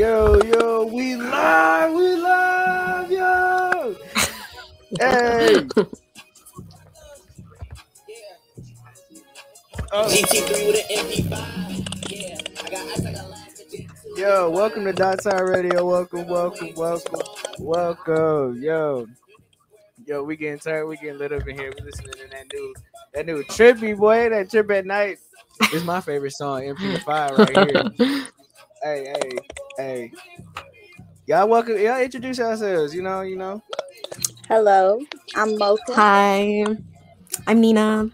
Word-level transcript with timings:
yo, 0.00 0.40
yo, 0.44 0.86
we 0.86 1.14
live, 1.14 1.92
we 1.92 2.16
live, 2.16 3.10
yo. 3.10 3.94
Hey. 4.98 5.66
Oh. 9.92 10.08
Yo, 14.16 14.48
welcome 14.48 14.84
to 14.86 14.92
DyeTie 14.94 15.48
Radio. 15.50 15.84
Welcome, 15.86 16.26
welcome, 16.28 16.72
welcome, 16.76 17.20
welcome. 17.58 18.62
Yo, 18.62 19.06
yo, 20.06 20.24
we 20.24 20.36
getting 20.36 20.60
tired. 20.60 20.86
We 20.86 20.96
getting 20.96 21.18
lit 21.18 21.32
up 21.32 21.46
in 21.46 21.58
here. 21.58 21.74
We 21.76 21.84
listening 21.84 22.12
to 22.12 22.28
that 22.30 22.46
new, 22.54 22.74
that 23.12 23.26
new 23.26 23.42
Trippie 23.44 23.98
boy. 23.98 24.30
That 24.30 24.50
Trip 24.50 24.70
at 24.70 24.86
Knight. 24.86 25.18
It's 25.60 25.84
my 25.84 26.00
favorite 26.00 26.32
song, 26.32 26.62
MP5 26.62 27.06
right 27.06 27.98
here. 27.98 28.24
hey, 28.82 29.12
hey, 29.14 29.38
hey. 29.80 30.12
Y'all 31.26 31.48
welcome. 31.48 31.78
Y'all 31.78 32.00
introduce 32.00 32.38
yourselves. 32.38 32.94
You 32.94 33.02
know, 33.02 33.20
you 33.22 33.36
know. 33.36 33.62
Hello, 34.48 35.00
I'm 35.36 35.56
Mocha. 35.56 35.94
Hi, 35.94 36.64
I'm 37.46 37.60
Nina. 37.60 38.10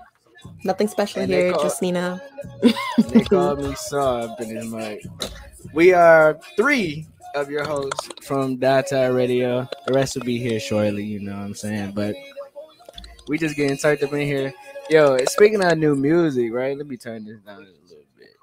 Nothing 0.65 0.89
special 0.89 1.23
And 1.23 1.31
here, 1.31 1.53
call- 1.53 1.63
just 1.63 1.83
Nina. 1.83 2.21
They 3.09 3.25
call 3.25 3.57
me 3.57 3.75
Saw 3.75 4.35
in 4.37 4.57
his 4.57 4.67
mic. 4.73 5.05
We 5.73 5.93
are 5.93 6.39
three 6.57 7.07
of 7.35 7.51
your 7.51 7.65
hosts 7.65 8.09
from 8.23 8.59
DyeTie 8.59 9.15
Radio. 9.15 9.69
The 9.87 9.93
rest 9.93 10.17
will 10.17 10.23
be 10.25 10.39
here 10.39 10.59
shortly, 10.61 11.05
you 11.05 11.21
know 11.21 11.33
what 11.33 11.41
I'm 11.43 11.55
saying? 11.55 11.93
But 11.93 12.15
we 13.29 13.39
just 13.39 13.57
getting 13.57 13.77
typed 13.77 14.03
up 14.03 14.13
in 14.13 14.21
here. 14.27 14.53
Yo, 14.89 15.19
speaking 15.27 15.63
of 15.63 15.77
new 15.79 15.95
music, 15.97 16.53
right? 16.53 16.77
Let 16.77 16.87
me 16.87 16.97
turn 16.97 17.25
this 17.25 17.41
down 17.41 17.57
a 17.57 17.59
little 17.61 18.05
bit. 18.19 18.37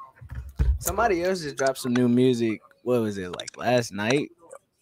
Somebody 0.80 1.24
else 1.24 1.42
just 1.42 1.56
dropped 1.58 1.80
some 1.80 1.94
new 1.94 2.08
music. 2.08 2.62
What 2.84 3.02
was 3.02 3.18
it 3.18 3.36
like 3.36 3.58
last 3.58 3.92
night? 3.94 4.30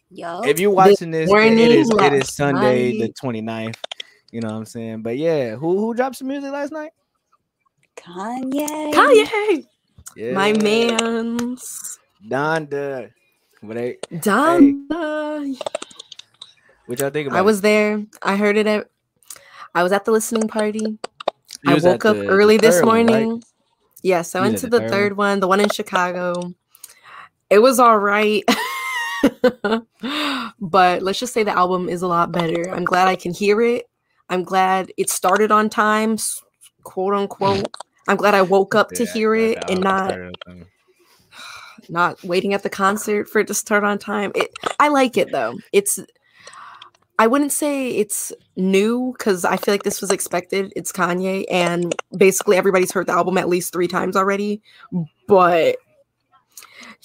Yo, 0.10 0.42
If 0.42 0.60
you're 0.60 0.72
watching 0.72 1.12
this, 1.12 1.30
it- 1.30 1.32
it 1.32 1.34
morning, 1.34 1.58
is 1.60 1.70
it 1.70 1.72
is 1.80 1.90
last 1.94 2.36
Sunday 2.36 3.00
the 3.00 3.14
29th. 3.14 3.78
You 4.32 4.42
know 4.42 4.50
what 4.50 4.56
I'm 4.58 4.66
saying? 4.66 5.02
But 5.04 5.18
yeah, 5.18 5.56
who 5.56 5.78
who 5.80 5.94
dropped 5.94 6.18
some 6.18 6.28
music 6.28 6.52
last 6.52 6.72
night? 6.72 6.92
Kanye. 7.96 8.94
Kanye, 8.94 9.66
Yeah. 10.16 10.34
my 10.34 10.54
man's 10.54 12.00
Donda. 12.28 13.12
What 13.62 13.76
they 13.78 13.98
Donda. 14.12 15.56
what 16.88 17.00
y'all 17.00 17.10
think 17.10 17.28
about 17.28 17.38
I 17.38 17.42
it? 17.42 17.46
was 17.46 17.62
there. 17.62 18.04
I 18.22 18.36
heard 18.36 18.58
it 18.58 18.68
at. 18.68 18.88
I 19.76 19.84
was 19.84 19.92
at 19.92 20.06
the 20.06 20.12
listening 20.12 20.48
party. 20.48 20.80
You 20.80 21.00
I 21.68 21.76
woke 21.76 22.06
up 22.06 22.16
the- 22.18 22.24
the 22.24 22.28
early 22.28 22.58
this 22.58 22.78
third 22.78 22.86
one, 22.86 23.06
right? 23.08 23.24
morning. 23.26 23.44
Yes, 24.02 24.34
I 24.36 24.40
You 24.40 24.46
went 24.46 24.58
to 24.60 24.68
the 24.68 24.80
the 24.80 24.80
third 24.80 24.92
third 24.92 25.18
one, 25.18 25.40
the 25.40 25.48
one 25.48 25.60
in 25.60 25.70
Chicago. 25.70 26.54
It 27.52 27.62
was 27.62 27.80
all 27.80 28.00
right. 28.00 28.44
but 30.60 31.04
let's 31.04 31.20
just 31.20 31.34
say 31.34 31.44
the 31.44 31.52
album 31.52 31.90
is 31.90 32.02
a 32.02 32.08
lot 32.08 32.32
better. 32.32 32.74
I'm 32.74 32.86
glad 32.86 33.10
I 33.10 33.18
can 33.18 33.34
hear 33.34 33.62
it. 33.62 33.90
I'm 34.30 34.44
glad 34.44 34.94
it 34.98 35.10
started 35.10 35.52
on 35.52 35.70
time, 35.70 36.18
quote 36.84 37.14
unquote. 37.14 37.70
I'm 38.08 38.16
glad 38.16 38.34
I 38.36 38.42
woke 38.42 38.74
up 38.74 38.92
to 38.94 39.04
Yeah, 39.04 39.12
hear 39.12 39.36
it 39.36 39.58
and 39.70 39.84
not 39.84 40.18
not 41.90 42.24
waiting 42.24 42.54
at 42.54 42.64
the 42.64 42.70
concert 42.70 43.28
for 43.28 43.40
it 43.40 43.48
to 43.48 43.54
start 43.54 43.84
on 43.84 44.00
time. 44.00 44.32
It 44.34 44.50
I 44.80 44.88
like 44.88 45.18
it 45.18 45.34
though. 45.34 45.60
It's 45.74 46.00
I 47.20 47.28
wouldn't 47.28 47.52
say 47.52 47.90
it's 47.90 48.32
new 48.56 49.14
because 49.18 49.44
I 49.44 49.58
feel 49.58 49.74
like 49.74 49.84
this 49.84 50.00
was 50.00 50.10
expected. 50.10 50.72
It's 50.76 50.94
Kanye, 50.94 51.46
and 51.52 51.94
basically 52.18 52.56
everybody's 52.56 52.94
heard 52.94 53.08
the 53.08 53.12
album 53.12 53.38
at 53.38 53.50
least 53.50 53.74
three 53.74 53.90
times 53.90 54.16
already. 54.16 54.62
But 55.28 55.78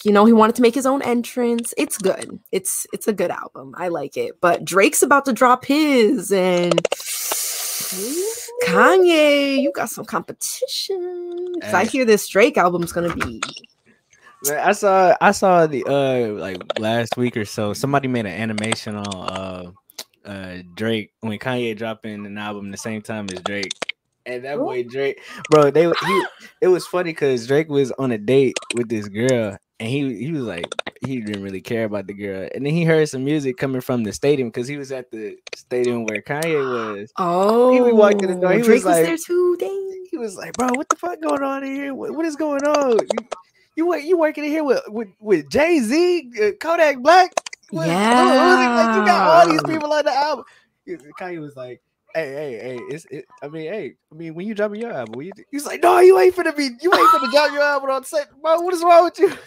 you 0.05 0.12
know, 0.12 0.25
he 0.25 0.33
wanted 0.33 0.56
to 0.56 0.62
make 0.62 0.75
his 0.75 0.86
own 0.86 1.02
entrance. 1.02 1.72
It's 1.77 1.98
good. 1.98 2.39
It's 2.52 2.86
it's 2.92 3.08
a 3.08 3.12
good 3.12 3.30
album. 3.30 3.75
I 3.77 3.89
like 3.89 4.16
it. 4.16 4.41
But 4.41 4.64
Drake's 4.64 5.03
about 5.03 5.25
to 5.27 5.33
drop 5.33 5.64
his, 5.64 6.30
and 6.33 6.83
Kanye, 8.65 9.60
you 9.60 9.72
got 9.72 9.91
some 9.91 10.04
competition. 10.04 11.54
I 11.62 11.84
hear 11.84 12.04
this 12.04 12.28
Drake 12.28 12.59
album's 12.59 12.93
gonna 12.93 13.15
be 13.15 13.41
I 14.50 14.72
saw 14.72 15.16
I 15.20 15.32
saw 15.32 15.66
the 15.66 15.84
uh 15.84 16.32
like 16.41 16.78
last 16.78 17.16
week 17.16 17.37
or 17.37 17.44
so. 17.44 17.72
Somebody 17.72 18.09
made 18.09 18.26
an 18.26 18.32
animation 18.32 18.97
on 18.97 19.06
uh 19.06 19.70
uh 20.25 20.62
Drake 20.75 21.12
when 21.20 21.38
Kanye 21.38 21.76
dropping 21.76 22.26
an 22.26 22.38
album 22.38 22.70
the 22.70 22.76
same 22.76 23.03
time 23.03 23.26
as 23.32 23.41
Drake. 23.43 23.72
And 24.26 24.44
that 24.44 24.59
boy 24.59 24.82
Drake, 24.82 25.20
bro, 25.50 25.70
they 25.70 25.84
he 25.87 26.26
it 26.60 26.69
was 26.69 26.87
funny 26.87 27.10
because 27.10 27.47
Drake 27.47 27.69
was 27.69 27.93
on 27.93 28.12
a 28.12 28.19
date 28.19 28.56
with 28.75 28.88
this 28.88 29.09
girl, 29.09 29.56
and 29.78 29.88
he 29.88 30.16
he 30.16 30.32
was 30.32 30.42
like 30.42 30.66
he 31.04 31.20
didn't 31.20 31.42
really 31.42 31.60
care 31.60 31.84
about 31.84 32.06
the 32.06 32.14
girl, 32.14 32.48
and 32.54 32.64
then 32.64 32.72
he 32.72 32.84
heard 32.84 33.09
some 33.09 33.25
music 33.25 33.56
coming 33.56 33.81
from 33.81 34.03
the 34.04 34.12
stadium 34.12 34.48
because 34.48 34.66
he 34.66 34.76
was 34.76 34.91
at 34.92 35.10
the 35.10 35.37
stadium 35.54 36.04
where 36.06 36.22
Kanye 36.22 36.98
was. 36.98 37.12
Oh, 37.19 37.94
walked 37.94 38.22
in 38.22 38.34
the 38.34 38.41
door, 38.41 38.53
he 38.53 38.59
was 38.59 38.66
Drake 38.66 38.84
was, 38.84 38.97
like- 38.97 39.04
there 39.06 39.16
too. 39.16 39.56
Dang. 39.59 39.82
He 40.10 40.19
was 40.19 40.37
like, 40.37 40.54
"Bro, 40.54 40.69
what 40.75 40.88
the 40.88 40.97
fuck 40.97 41.20
going 41.20 41.42
on 41.42 41.62
in 41.64 41.75
here? 41.75 41.94
What, 41.94 42.12
what 42.12 42.25
is 42.25 42.37
going 42.37 42.64
on? 42.64 42.98
You 43.76 43.92
you, 43.92 43.94
you 43.97 44.16
working 44.16 44.44
in 44.44 44.50
here 44.50 44.64
with 44.64 44.81
with, 44.88 45.09
with 45.20 45.50
Jay 45.50 45.81
Z, 45.81 46.31
uh, 46.43 46.50
Kodak 46.60 47.00
Black? 47.00 47.32
What- 47.70 47.88
Uzi? 47.88 48.76
Like, 48.76 48.97
you 48.97 49.04
got 49.04 49.28
all 49.28 49.48
these 49.53 49.62
people 49.64 49.93
on 49.93 50.04
the 50.04 50.12
album." 50.12 50.44
Kanye 51.20 51.41
was 51.41 51.56
like, 51.56 51.82
"Hey, 52.14 52.28
hey, 52.32 52.53
hey! 52.58 52.81
It's 52.88 53.04
it. 53.10 53.26
I 53.43 53.48
mean, 53.48 53.70
hey, 53.70 53.94
I 54.10 54.14
mean, 54.14 54.34
when 54.34 54.47
you 54.47 54.54
dropping 54.54 54.81
your 54.81 54.93
album, 54.93 55.20
you, 55.20 55.32
he's 55.50 55.66
like, 55.66 55.82
no, 55.82 55.98
you 55.98 56.19
ain't 56.19 56.34
finna 56.34 56.56
be, 56.56 56.70
you 56.81 56.94
ain't 56.94 57.10
finna 57.10 57.31
drop 57.31 57.53
your 57.53 57.62
album 57.62 57.91
on 57.91 58.04
set, 58.04 58.28
bro. 58.41 58.60
What 58.60 58.72
is 58.72 58.82
wrong 58.82 59.04
with 59.04 59.19
you?" 59.19 59.32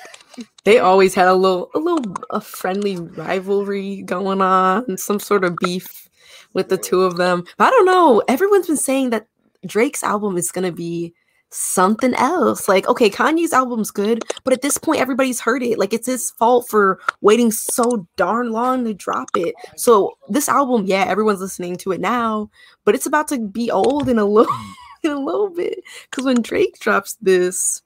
They 0.63 0.79
always 0.79 1.13
had 1.13 1.27
a 1.27 1.33
little, 1.33 1.69
a 1.73 1.79
little, 1.79 2.15
a 2.29 2.41
friendly 2.41 2.97
rivalry 2.97 4.03
going 4.03 4.41
on, 4.41 4.97
some 4.97 5.19
sort 5.19 5.43
of 5.43 5.55
beef 5.57 6.09
with 6.53 6.69
the 6.69 6.77
two 6.77 7.03
of 7.03 7.17
them. 7.17 7.43
But 7.57 7.65
I 7.65 7.69
don't 7.71 7.85
know. 7.85 8.21
Everyone's 8.27 8.67
been 8.67 8.77
saying 8.77 9.11
that 9.11 9.27
Drake's 9.65 10.03
album 10.03 10.37
is 10.37 10.51
gonna 10.51 10.71
be 10.71 11.13
something 11.51 12.13
else. 12.15 12.67
Like, 12.67 12.87
okay, 12.87 13.09
Kanye's 13.09 13.53
album's 13.53 13.91
good, 13.91 14.23
but 14.43 14.53
at 14.53 14.61
this 14.61 14.77
point, 14.77 15.01
everybody's 15.01 15.39
heard 15.39 15.63
it. 15.63 15.79
Like, 15.79 15.93
it's 15.93 16.07
his 16.07 16.31
fault 16.31 16.67
for 16.69 16.99
waiting 17.21 17.51
so 17.51 18.07
darn 18.15 18.51
long 18.51 18.85
to 18.85 18.93
drop 18.93 19.29
it. 19.35 19.55
So 19.75 20.17
this 20.29 20.49
album, 20.49 20.85
yeah, 20.85 21.05
everyone's 21.07 21.41
listening 21.41 21.75
to 21.77 21.91
it 21.91 22.01
now, 22.01 22.49
but 22.85 22.95
it's 22.95 23.05
about 23.05 23.27
to 23.29 23.39
be 23.39 23.71
old 23.71 24.09
in 24.09 24.19
a 24.19 24.25
little, 24.25 24.53
in 25.03 25.11
a 25.11 25.19
little 25.19 25.49
bit. 25.49 25.79
Because 26.09 26.25
when 26.25 26.41
Drake 26.41 26.79
drops 26.79 27.17
this. 27.21 27.81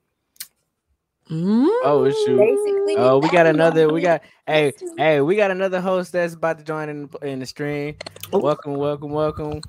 Oh 1.32 2.12
shoot! 2.26 2.38
Basically, 2.38 2.96
Oh, 2.98 3.20
we 3.20 3.30
got 3.30 3.46
another. 3.46 3.92
We 3.92 4.02
got 4.02 4.22
hey, 4.46 4.74
hey, 4.98 5.22
we 5.22 5.36
got 5.36 5.52
another 5.52 5.80
host 5.80 6.12
that's 6.12 6.34
about 6.34 6.58
to 6.60 6.64
join 6.64 6.90
in 6.90 7.10
in 7.22 7.40
the 7.40 7.46
stream. 7.46 7.96
Oh. 8.32 8.40
Welcome, 8.40 8.76
welcome, 8.76 9.12
welcome. 9.12 9.62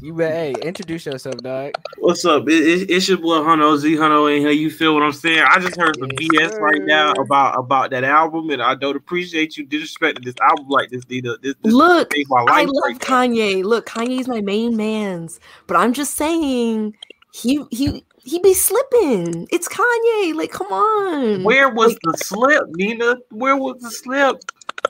You 0.00 0.14
bet. 0.14 0.32
Hey, 0.32 0.54
introduce 0.66 1.04
yourself, 1.04 1.36
dog. 1.38 1.72
What's 1.98 2.24
up? 2.24 2.48
It, 2.48 2.52
it, 2.54 2.90
it's 2.90 3.06
your 3.08 3.18
boy 3.18 3.38
Huno 3.40 3.76
Z 3.76 3.94
Huno 3.96 4.34
in 4.34 4.40
here. 4.40 4.50
You 4.50 4.70
feel 4.70 4.94
what 4.94 5.02
I'm 5.02 5.12
saying? 5.12 5.44
I 5.46 5.58
just 5.58 5.76
heard 5.76 5.98
some 5.98 6.08
Yes, 6.32 6.54
BS 6.54 6.60
right 6.60 6.80
now 6.82 7.12
about 7.12 7.58
about 7.58 7.90
that 7.90 8.04
album, 8.04 8.48
and 8.50 8.62
I 8.62 8.76
don't 8.76 8.96
appreciate 8.96 9.56
you 9.58 9.66
disrespecting 9.66 10.24
this 10.24 10.36
album 10.40 10.68
like 10.68 10.90
this. 10.90 11.06
Nina. 11.10 11.36
This, 11.42 11.54
this 11.62 11.74
Look, 11.74 12.12
made 12.14 12.26
my 12.30 12.44
I 12.48 12.64
love 12.64 12.74
right 12.84 12.92
now. 12.94 12.98
Kanye. 12.98 13.64
Look, 13.64 13.86
Kanye's 13.86 14.28
my 14.28 14.40
main 14.40 14.76
man's, 14.76 15.38
but 15.66 15.76
I'm 15.76 15.92
just 15.92 16.16
saying 16.16 16.94
he 17.32 17.64
he 17.70 18.04
he 18.22 18.38
be 18.38 18.54
slipping. 18.54 19.46
It's 19.50 19.68
Kanye. 19.68 20.34
Like, 20.34 20.50
come 20.50 20.68
on. 20.68 21.42
Where 21.44 21.68
was 21.68 21.92
Like, 21.92 21.98
the 22.02 22.24
slip, 22.24 22.64
Nina? 22.70 23.16
Where 23.30 23.56
was 23.56 23.80
the 23.80 23.90
slip? 23.90 24.36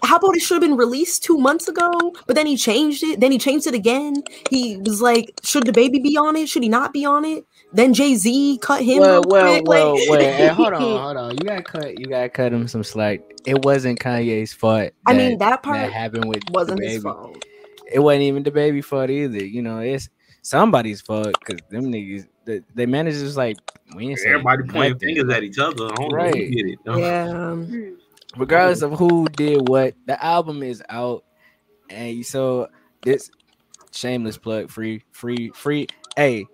how 0.04 0.16
about 0.16 0.36
it 0.36 0.40
should 0.40 0.54
have 0.54 0.62
been 0.62 0.76
released 0.78 1.24
two 1.24 1.36
months 1.36 1.66
ago, 1.68 1.90
but 2.26 2.36
then 2.36 2.46
he 2.46 2.56
changed 2.56 3.02
it. 3.02 3.18
Then 3.20 3.32
he 3.32 3.38
changed 3.38 3.66
it 3.66 3.74
again. 3.74 4.22
He 4.48 4.76
was 4.78 5.02
like, 5.02 5.32
should 5.42 5.64
DaBaby 5.64 6.02
be 6.02 6.16
on 6.16 6.36
it? 6.36 6.48
Should 6.48 6.62
he 6.62 6.68
not 6.68 6.92
be 6.92 7.04
on 7.04 7.24
it? 7.24 7.44
Then 7.72 7.92
Jay 7.92 8.14
Z 8.14 8.58
cut 8.62 8.82
him. 8.82 9.00
well, 9.00 9.22
well, 9.26 9.62
well, 9.64 9.94
like- 9.96 10.08
well. 10.08 10.20
Hey, 10.20 10.46
hold 10.52 10.72
on, 10.74 10.80
hold 10.80 11.16
on. 11.16 11.30
You 11.32 11.38
gotta 11.44 11.62
cut. 11.62 11.98
You 11.98 12.06
gotta 12.06 12.28
cut 12.28 12.52
him 12.52 12.68
some 12.68 12.84
slack. 12.84 13.20
It 13.46 13.64
wasn't 13.64 13.98
Kanye's 13.98 14.52
fault. 14.52 14.90
I 15.06 15.12
mean, 15.12 15.38
that 15.38 15.62
part 15.62 15.78
that 15.78 15.92
happened 15.92 16.26
with 16.26 16.42
wasn't 16.50 16.78
baby. 16.80 16.92
his 16.94 17.02
fault. 17.02 17.44
It 17.92 17.98
wasn't 17.98 18.22
even 18.22 18.44
DaBaby 18.44 18.84
fault 18.84 19.10
either. 19.10 19.44
You 19.44 19.62
know, 19.62 19.80
it's 19.80 20.08
somebody's 20.42 21.00
fault 21.00 21.32
because 21.38 21.60
them 21.70 21.86
niggas, 21.92 22.26
the, 22.44 22.62
they 22.74 22.86
managers 22.86 23.36
like 23.36 23.56
we 23.94 24.08
ain't 24.08 24.18
saying 24.18 24.32
Everybody 24.34 24.62
pointing 24.64 24.92
nothing. 24.92 24.98
fingers 25.16 25.34
at 25.36 25.42
each 25.42 25.58
other. 25.58 25.86
I 25.86 25.94
don't 25.96 26.08
know 26.10 26.16
Right. 26.16 26.34
who 26.34 26.50
did 26.50 26.66
it. 26.66 26.78
though. 26.84 26.96
Yeah. 26.96 27.54
Hmm. 27.54 27.90
regardless 28.36 28.82
of 28.82 28.92
who 28.98 29.26
did 29.28 29.68
what, 29.68 29.94
the 30.06 30.22
album 30.24 30.62
is 30.62 30.82
out, 30.88 31.24
and 31.88 32.24
so 32.24 32.68
this 33.02 33.30
shameless 33.92 34.38
plug, 34.38 34.70
free, 34.70 35.02
free, 35.12 35.50
free. 35.54 35.86
Hey, 36.16 36.46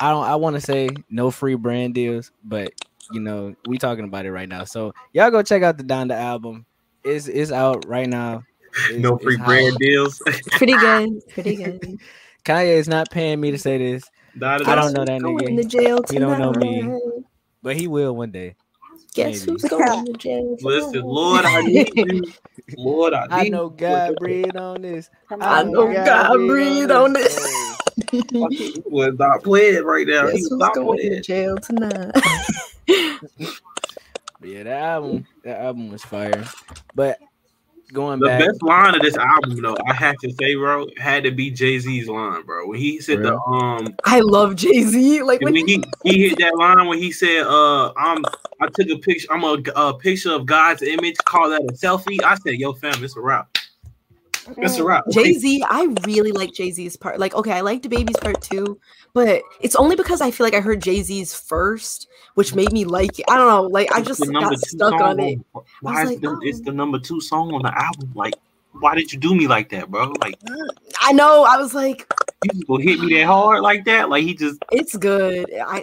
I 0.00 0.10
don't. 0.10 0.24
I 0.24 0.36
want 0.36 0.56
to 0.56 0.60
say 0.60 0.88
no 1.10 1.30
free 1.30 1.54
brand 1.54 1.94
deals, 1.94 2.32
but 2.44 2.72
you 3.12 3.20
know 3.20 3.54
we 3.66 3.76
talking 3.78 4.04
about 4.04 4.24
it 4.26 4.32
right 4.32 4.48
now. 4.48 4.64
So 4.64 4.94
y'all 5.12 5.30
go 5.30 5.42
check 5.42 5.62
out 5.62 5.76
the 5.78 5.84
Donda 5.84 6.12
album. 6.14 6.64
It's 7.04 7.28
it's 7.28 7.52
out 7.52 7.86
right 7.86 8.08
now. 8.08 8.42
It's- 8.88 9.00
No 9.02 9.18
free 9.18 9.36
hot. 9.36 9.46
brand 9.46 9.76
deals. 9.76 10.18
Pretty 10.52 10.72
good. 10.72 11.10
Pretty 11.28 11.56
good. 11.56 11.98
Kanye 12.44 12.76
is 12.76 12.88
not 12.88 13.10
paying 13.10 13.40
me 13.40 13.50
to 13.52 13.58
say 13.58 13.78
this, 13.78 14.02
Not 14.34 14.66
I 14.68 14.74
don't 14.74 14.92
know 14.92 15.04
that 15.04 15.22
Going 15.22 15.56
nigga. 15.56 15.62
to 15.62 15.64
jail 15.68 16.02
tonight. 16.02 16.12
He 16.12 16.18
don't 16.18 16.38
know 16.38 16.52
me. 16.52 17.22
but 17.62 17.76
he 17.76 17.86
will 17.88 18.14
one 18.16 18.30
day. 18.30 18.56
Guess 19.14 19.40
Maybe. 19.40 19.52
who's 19.52 19.62
going 19.64 20.06
to 20.06 20.12
jail? 20.14 20.56
Listen. 20.62 21.02
Lord, 21.02 21.44
I 21.44 21.60
need 21.62 21.92
you. 21.96 22.22
Lord, 22.76 23.12
I 23.14 23.26
I 23.30 23.48
know 23.48 23.68
God 23.68 24.16
breathe 24.18 24.56
on 24.56 24.82
this. 24.82 25.10
Come 25.28 25.42
I 25.42 25.60
on, 25.60 25.72
know 25.72 25.92
guys. 25.92 26.06
God 26.06 26.36
breathe 26.46 26.90
on 26.90 27.12
this. 27.12 27.76
you. 28.12 28.22
He 28.50 28.82
was 28.86 29.14
not 29.18 29.42
playing 29.44 29.84
right 29.84 30.06
now. 30.06 30.28
He 30.28 30.32
Guess 30.32 30.42
was 30.42 30.50
who's 30.50 30.58
not 30.60 30.74
going 30.74 30.98
to 30.98 31.08
playing. 31.08 31.22
jail 31.22 31.56
tonight? 31.58 32.12
Yeah, 34.44 34.64
that 34.64 34.82
album, 34.82 35.26
that 35.44 35.60
album 35.60 35.90
was 35.90 36.02
fire. 36.02 36.44
But 36.96 37.18
going 37.92 38.20
The 38.20 38.26
back, 38.26 38.46
best 38.46 38.62
line 38.62 38.94
of 38.94 39.02
this 39.02 39.16
album, 39.16 39.60
though, 39.62 39.76
I 39.86 39.94
have 39.94 40.16
to 40.22 40.32
say, 40.40 40.54
bro, 40.54 40.86
had 40.96 41.24
to 41.24 41.30
be 41.30 41.50
Jay 41.50 41.78
Z's 41.78 42.08
line, 42.08 42.42
bro. 42.44 42.66
When 42.68 42.78
he 42.78 43.00
said 43.00 43.22
the 43.22 43.36
um, 43.36 43.94
I 44.04 44.20
love 44.20 44.56
Jay 44.56 44.82
Z. 44.82 45.22
Like 45.22 45.40
when 45.40 45.52
when 45.54 45.66
he 45.66 45.82
he 46.04 46.28
hit 46.28 46.38
that 46.38 46.56
line 46.56 46.86
when 46.86 46.98
he 46.98 47.12
said, 47.12 47.42
"Uh, 47.42 47.92
I'm 47.96 48.24
I 48.60 48.68
took 48.74 48.88
a 48.88 48.98
picture. 48.98 49.28
I'm 49.30 49.44
a, 49.44 49.62
a 49.76 49.94
picture 49.98 50.32
of 50.32 50.46
God's 50.46 50.82
image. 50.82 51.16
Call 51.24 51.50
that 51.50 51.62
a 51.62 51.72
selfie." 51.72 52.22
I 52.22 52.36
said, 52.36 52.54
"Yo, 52.54 52.72
fam, 52.72 53.02
it's 53.04 53.16
a 53.16 53.20
wrap. 53.20 53.56
It's 54.58 54.78
a 54.78 54.82
oh, 54.82 54.86
wrap." 54.86 55.04
Jay 55.10 55.32
Z, 55.34 55.64
I 55.68 55.94
really 56.04 56.32
like 56.32 56.52
Jay 56.52 56.70
Z's 56.70 56.96
part. 56.96 57.18
Like, 57.18 57.34
okay, 57.34 57.52
I 57.52 57.60
liked 57.60 57.88
DaBaby's 57.88 58.18
part 58.18 58.40
too, 58.40 58.78
but 59.14 59.42
it's 59.60 59.76
only 59.76 59.96
because 59.96 60.20
I 60.20 60.30
feel 60.30 60.46
like 60.46 60.54
I 60.54 60.60
heard 60.60 60.82
Jay 60.82 61.02
Z's 61.02 61.34
first, 61.34 62.08
which 62.34 62.54
made 62.54 62.72
me 62.72 62.84
like 62.84 63.18
it. 63.18 63.26
I 63.28 63.36
don't 63.36 63.48
know, 63.48 63.62
like 63.62 63.92
I 63.92 64.02
just 64.02 64.20
got 64.32 64.58
stuck 64.58 64.94
on 65.00 65.20
it. 65.20 65.38
Why 65.80 66.02
was 66.04 66.10
is 66.10 66.10
like, 66.10 66.20
the, 66.20 66.40
it's 66.42 66.60
oh. 66.60 66.64
the 66.64 66.72
number 66.72 66.98
two 66.98 67.20
song 67.20 67.52
on 67.54 67.62
the 67.62 67.76
album? 67.76 68.12
Like, 68.14 68.34
why 68.80 68.94
did 68.94 69.12
you 69.12 69.18
do 69.18 69.34
me 69.34 69.46
like 69.46 69.68
that, 69.70 69.90
bro? 69.90 70.12
Like, 70.20 70.38
I 71.00 71.12
know. 71.12 71.44
I 71.44 71.56
was 71.56 71.74
like, 71.74 72.06
you 72.52 72.64
gonna 72.64 72.82
hit 72.82 73.00
me 73.00 73.14
that 73.14 73.26
hard 73.26 73.62
like 73.62 73.84
that? 73.84 74.08
Like 74.08 74.24
he 74.24 74.34
just, 74.34 74.58
it's 74.70 74.96
good. 74.96 75.52
I 75.66 75.82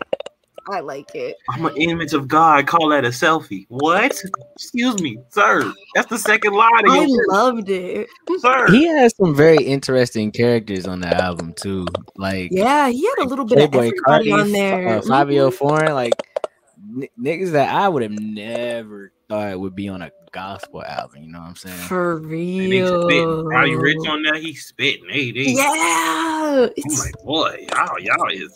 I 0.71 0.79
like 0.81 1.13
it. 1.15 1.35
I'm 1.49 1.65
an 1.65 1.75
image 1.77 2.13
of 2.13 2.27
God. 2.27 2.67
Call 2.67 2.89
that 2.89 3.05
a 3.05 3.09
selfie? 3.09 3.65
What? 3.69 4.19
Excuse 4.55 5.01
me, 5.01 5.17
sir. 5.29 5.73
That's 5.95 6.07
the 6.09 6.17
second 6.17 6.53
line 6.53 6.85
of 6.85 6.91
I 6.91 7.05
your 7.05 7.27
loved 7.27 7.69
it. 7.69 8.07
sir. 8.39 8.71
he 8.71 8.85
has 8.87 9.15
some 9.17 9.33
very 9.35 9.63
interesting 9.63 10.31
characters 10.31 10.85
on 10.87 10.99
the 10.99 11.07
album 11.07 11.53
too. 11.53 11.87
Like 12.17 12.51
Yeah, 12.51 12.89
he 12.89 13.05
had 13.05 13.19
a 13.19 13.23
little 13.23 13.45
bit 13.45 13.57
of 13.59 13.73
everybody 13.73 14.29
Carti, 14.29 14.33
on 14.33 14.51
there. 14.51 14.97
uh, 14.97 15.01
Fivio 15.01 15.49
Mhm. 15.49 15.53
Foreign, 15.53 15.93
like 15.93 16.13
n- 16.77 17.07
niggas 17.19 17.51
that 17.53 17.73
I 17.73 17.87
would 17.89 18.03
have 18.03 18.11
never 18.11 19.11
thought 19.27 19.59
would 19.59 19.75
be 19.75 19.89
on 19.89 20.01
a 20.01 20.11
gospel 20.31 20.83
album. 20.83 21.23
You 21.23 21.31
know 21.31 21.39
what 21.39 21.49
I'm 21.49 21.55
saying? 21.55 21.75
For 21.77 22.17
And 22.17 22.25
he 22.25 22.81
real. 22.81 23.43
Roddy 23.45 23.71
Ricch 23.71 24.07
on 24.09 24.23
that, 24.23 24.37
he 24.41 24.53
spitting. 24.53 25.09
Hey, 25.09 25.31
they, 25.31 25.41
Yeah. 25.41 25.63
I'm 25.65 26.69
It's, 26.75 26.99
like, 26.99 27.13
boy, 27.23 27.65
y'all, 27.71 27.99
y'all 27.99 28.27
is, 28.31 28.51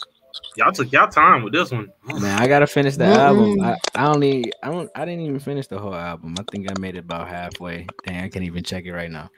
y'all 0.55 0.71
took 0.71 0.91
y'all 0.91 1.07
time 1.07 1.43
with 1.43 1.53
this 1.53 1.71
one. 1.71 1.91
Man, 2.05 2.39
I 2.39 2.47
gotta 2.47 2.67
finish 2.67 2.95
the 2.95 3.05
album. 3.05 3.61
I, 3.61 3.77
I 3.95 4.07
only 4.07 4.51
I 4.61 4.69
don't 4.69 4.89
I 4.95 5.05
didn't 5.05 5.21
even 5.25 5.39
finish 5.39 5.67
the 5.67 5.79
whole 5.79 5.95
album. 5.95 6.35
I 6.39 6.43
think 6.51 6.69
I 6.69 6.79
made 6.79 6.95
it 6.95 6.99
about 6.99 7.27
halfway. 7.27 7.87
Dang, 8.05 8.23
I 8.23 8.29
can't 8.29 8.45
even 8.45 8.63
check 8.63 8.85
it 8.85 8.93
right 8.93 9.11
now. 9.11 9.29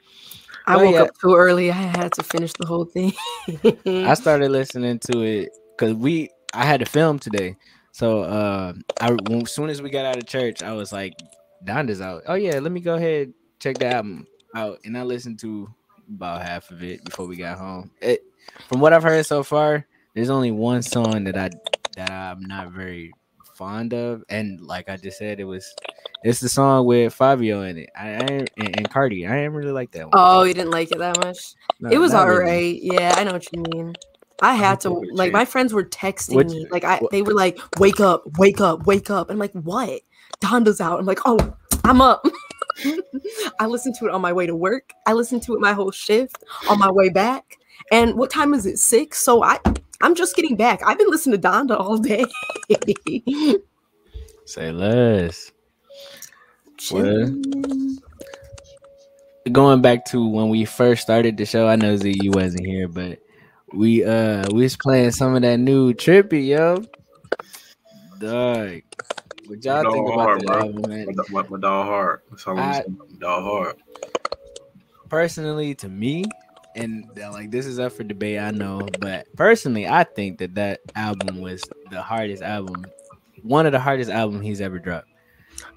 I 0.66 0.74
Oh, 0.74 0.84
woke 0.84 0.94
yeah. 0.94 1.02
up 1.02 1.18
too 1.20 1.34
early. 1.34 1.70
I 1.70 1.74
had 1.74 2.12
to 2.14 2.22
finish 2.22 2.52
the 2.54 2.66
whole 2.66 2.84
thing. 2.84 3.12
I 3.86 4.14
started 4.14 4.50
listening 4.50 4.98
to 5.10 5.22
it 5.22 5.50
because 5.76 5.94
we 5.94 6.30
I 6.52 6.64
had 6.64 6.80
to 6.80 6.86
film 6.86 7.18
today. 7.18 7.56
So 7.92 8.22
uh 8.22 8.72
I 9.00 9.12
when, 9.12 9.42
as 9.42 9.52
soon 9.52 9.70
as 9.70 9.80
we 9.80 9.90
got 9.90 10.06
out 10.06 10.16
of 10.16 10.26
church, 10.26 10.62
I 10.62 10.72
was 10.72 10.92
like, 10.92 11.14
Donda's 11.64 12.00
out. 12.00 12.22
Oh 12.26 12.34
yeah, 12.34 12.58
let 12.58 12.72
me 12.72 12.80
go 12.80 12.94
ahead 12.94 13.32
check 13.58 13.78
the 13.78 13.86
album 13.86 14.26
out. 14.54 14.78
And 14.84 14.96
I 14.96 15.02
listened 15.02 15.38
to 15.40 15.68
about 16.08 16.42
half 16.42 16.70
of 16.70 16.82
it 16.82 17.04
before 17.04 17.26
we 17.26 17.36
got 17.36 17.58
home. 17.58 17.90
It 18.00 18.22
from 18.68 18.80
what 18.80 18.92
I've 18.92 19.02
heard 19.02 19.26
so 19.26 19.42
far, 19.42 19.86
there's 20.16 20.30
only 20.30 20.50
one 20.50 20.82
song 20.82 21.24
that 21.24 21.36
I 21.36 21.50
that 21.96 22.10
I'm 22.10 22.40
not 22.40 22.72
very 22.72 23.12
fond 23.54 23.92
of. 23.92 24.24
And 24.30 24.60
like 24.62 24.88
I 24.88 24.96
just 24.96 25.18
said, 25.18 25.38
it 25.38 25.44
was 25.44 25.72
it's 26.24 26.40
the 26.40 26.48
song 26.48 26.86
with 26.86 27.16
Fivio 27.16 27.68
in 27.68 27.76
it. 27.76 27.90
I, 27.94 28.08
I 28.08 28.16
and, 28.16 28.50
and 28.56 28.90
Carti. 28.90 29.28
I 29.30 29.36
didn't 29.36 29.52
really 29.52 29.72
like 29.72 29.92
that 29.92 30.06
one. 30.06 30.12
oh, 30.14 30.44
you 30.44 30.54
didn't 30.54 30.70
like 30.70 30.90
it 30.90 30.98
that 30.98 31.22
much? 31.22 31.38
No, 31.80 31.90
it 31.90 31.98
was 31.98 32.14
all 32.14 32.26
right. 32.26 32.38
really. 32.38 32.80
Yeah, 32.82 33.14
I 33.16 33.24
know 33.24 33.32
what 33.32 33.52
you 33.52 33.62
mean. 33.74 33.94
I 34.40 34.54
had 34.54 34.80
to 34.80 34.90
like 34.90 35.32
my 35.32 35.44
friends 35.44 35.74
were 35.74 35.84
texting 35.84 36.36
Which- 36.36 36.48
me 36.48 36.66
like 36.70 36.84
I 36.84 37.00
they 37.10 37.22
were 37.22 37.34
like 37.34 37.58
wake 37.78 38.00
up 38.00 38.22
wake 38.38 38.60
up 38.60 38.86
wake 38.86 39.10
up 39.10 39.30
I'm 39.30 39.38
like 39.38 39.52
what 39.52 40.00
Donda's 40.40 40.78
out 40.80 40.98
I'm 40.98 41.06
like 41.06 41.20
oh 41.24 41.56
I'm 41.84 42.02
up 42.02 42.22
I 43.58 43.64
listened 43.66 43.94
to 43.96 44.04
it 44.04 44.10
on 44.10 44.20
my 44.20 44.34
way 44.34 44.46
to 44.46 44.54
work 44.54 44.92
I 45.06 45.14
listened 45.14 45.42
to 45.44 45.54
it 45.54 45.60
my 45.60 45.72
whole 45.72 45.90
shift 45.90 46.44
on 46.68 46.78
my 46.78 46.90
way 46.90 47.08
back 47.08 47.55
and 47.92 48.14
what 48.16 48.30
time 48.30 48.52
is 48.54 48.66
it 48.66 48.78
six 48.78 49.22
so 49.24 49.42
I 49.42 49.58
I'm 50.00 50.14
just 50.14 50.36
getting 50.36 50.56
back 50.56 50.80
I've 50.84 50.98
been 50.98 51.08
listening 51.10 51.40
to 51.40 51.48
Donda 51.48 51.78
all 51.78 51.98
day 51.98 52.24
Say 54.44 54.70
less. 54.70 55.52
Chillin'. 56.78 57.98
going 59.50 59.80
back 59.82 60.04
to 60.06 60.26
when 60.28 60.48
we 60.50 60.64
first 60.64 61.02
started 61.02 61.36
the 61.36 61.44
show, 61.46 61.66
I 61.66 61.76
know 61.76 61.96
Z 61.96 62.14
you 62.22 62.30
wasn't 62.30 62.66
here, 62.66 62.86
but 62.88 63.18
we 63.72 64.04
uh 64.04 64.44
we 64.52 64.62
was 64.62 64.76
playing 64.76 65.10
some 65.10 65.34
of 65.34 65.42
that 65.42 65.58
new 65.58 65.92
Trippie, 65.94 66.46
yo. 66.48 66.84
Dog. 68.20 68.82
What 69.46 69.64
y'all 69.64 69.82
Dog 69.82 69.92
think 69.92 70.08
about 70.08 70.18
hard, 70.18 70.40
the 70.42 70.52
album, 70.52 70.90
man? 70.90 71.06
My, 71.30 71.42
my, 71.42 71.48
my 71.48 71.58
dog 71.60 71.86
hard. 71.86 72.20
That's 72.30 72.46
all 72.46 72.58
I'm 72.58 72.70
I- 72.70 72.72
saying. 72.82 72.98
My 72.98 73.04
dog 73.18 73.42
hard. 73.42 73.76
Personally, 75.08 75.74
to 75.76 75.88
me, 75.88 76.24
and 76.76 77.10
like 77.16 77.50
this 77.50 77.66
is 77.66 77.78
up 77.78 77.92
for 77.92 78.04
debate, 78.04 78.38
I 78.38 78.50
know, 78.52 78.86
but 79.00 79.26
personally, 79.34 79.88
I 79.88 80.04
think 80.04 80.38
that 80.38 80.54
that 80.54 80.80
album 80.94 81.40
was 81.40 81.62
the 81.90 82.02
hardest 82.02 82.42
album, 82.42 82.86
one 83.42 83.66
of 83.66 83.72
the 83.72 83.80
hardest 83.80 84.10
albums 84.10 84.44
he's 84.44 84.60
ever 84.60 84.78
dropped, 84.78 85.08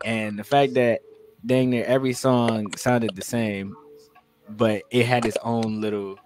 and 0.06 0.38
the 0.38 0.44
fact 0.44 0.76
that 0.76 1.02
dang 1.46 1.70
near 1.70 1.86
every 1.86 2.14
song 2.14 2.76
sounded 2.76 3.16
the 3.16 3.22
same, 3.22 3.76
but 4.50 4.84
it 4.92 5.06
had 5.06 5.26
its 5.26 5.38
own 5.44 5.82
little 5.82 6.20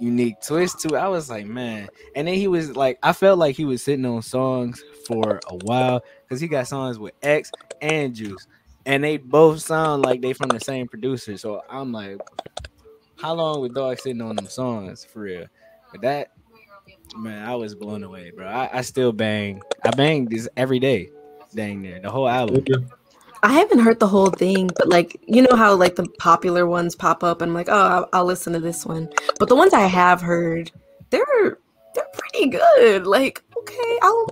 unique 0.00 0.40
twist 0.40 0.80
to 0.80 0.88
it. 0.88 0.98
I 0.98 1.08
was 1.08 1.30
like, 1.30 1.46
man. 1.46 1.88
And 2.14 2.28
then 2.28 2.34
he 2.34 2.48
was 2.48 2.76
like, 2.76 2.98
I 3.02 3.12
felt 3.12 3.38
like 3.38 3.56
he 3.56 3.64
was 3.64 3.82
sitting 3.82 4.04
on 4.04 4.22
songs 4.22 4.82
for 5.06 5.40
a 5.48 5.54
while 5.64 6.04
because 6.22 6.40
he 6.40 6.48
got 6.48 6.66
songs 6.68 6.98
with 6.98 7.14
X 7.22 7.50
and 7.80 8.14
Juice, 8.14 8.46
and 8.86 9.02
they 9.02 9.16
both 9.16 9.60
sound 9.60 10.02
like 10.02 10.20
they 10.20 10.32
from 10.32 10.48
the 10.48 10.60
same 10.60 10.88
producer. 10.88 11.36
So 11.36 11.62
I'm 11.70 11.92
like, 11.92 12.18
how 13.24 13.32
long 13.32 13.62
was 13.62 13.72
Dog 13.72 13.98
sitting 13.98 14.20
on 14.20 14.36
them 14.36 14.46
songs 14.46 15.02
for 15.02 15.20
real? 15.20 15.46
But 15.90 16.02
that, 16.02 16.32
man, 17.16 17.48
I 17.48 17.54
was 17.54 17.74
blown 17.74 18.04
away, 18.04 18.30
bro. 18.30 18.46
I, 18.46 18.68
I 18.70 18.80
still 18.82 19.12
bang. 19.12 19.62
I 19.82 19.92
bang 19.92 20.26
this 20.26 20.46
every 20.58 20.78
day, 20.78 21.10
dang 21.54 21.80
near 21.80 22.00
the 22.00 22.10
whole 22.10 22.28
album. 22.28 22.62
I 23.42 23.52
haven't 23.54 23.78
heard 23.78 23.98
the 23.98 24.08
whole 24.08 24.28
thing, 24.28 24.70
but 24.76 24.90
like 24.90 25.18
you 25.26 25.40
know 25.40 25.56
how 25.56 25.74
like 25.74 25.96
the 25.96 26.06
popular 26.18 26.66
ones 26.66 26.94
pop 26.94 27.24
up, 27.24 27.40
and 27.40 27.48
I'm 27.48 27.54
like, 27.54 27.70
oh, 27.70 27.72
I'll, 27.72 28.08
I'll 28.12 28.24
listen 28.26 28.52
to 28.52 28.60
this 28.60 28.84
one. 28.84 29.08
But 29.38 29.48
the 29.48 29.56
ones 29.56 29.72
I 29.72 29.86
have 29.86 30.20
heard, 30.20 30.70
they're 31.08 31.58
they're 31.94 32.12
pretty 32.12 32.50
good. 32.50 33.06
Like, 33.06 33.42
okay, 33.56 33.98
I'll 34.02 34.26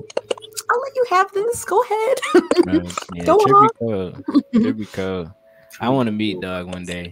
I'll 0.71 0.81
let 0.83 0.97
you 0.97 1.07
have 1.09 1.33
this. 1.33 1.65
Go 1.65 1.83
ahead. 1.83 2.19
Man, 2.67 2.87
yeah, 3.15 3.25
Go 3.25 3.37
on. 3.37 3.69
cool. 3.79 4.13
Trippie 4.53 4.93
cool. 4.93 5.35
I 5.81 5.89
want 5.89 6.09
to 6.09 6.13
meet 6.13 6.43
Dog 6.43 6.67
one 6.67 6.85
day. 6.85 7.11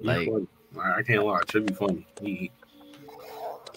Like, 0.00 0.28
Like, 0.28 0.44
I 0.78 1.02
can't 1.02 1.24
lie. 1.24 1.38
It 1.40 1.50
should 1.50 1.66
be 1.66 1.74
funny. 1.74 2.06
He, 2.20 2.50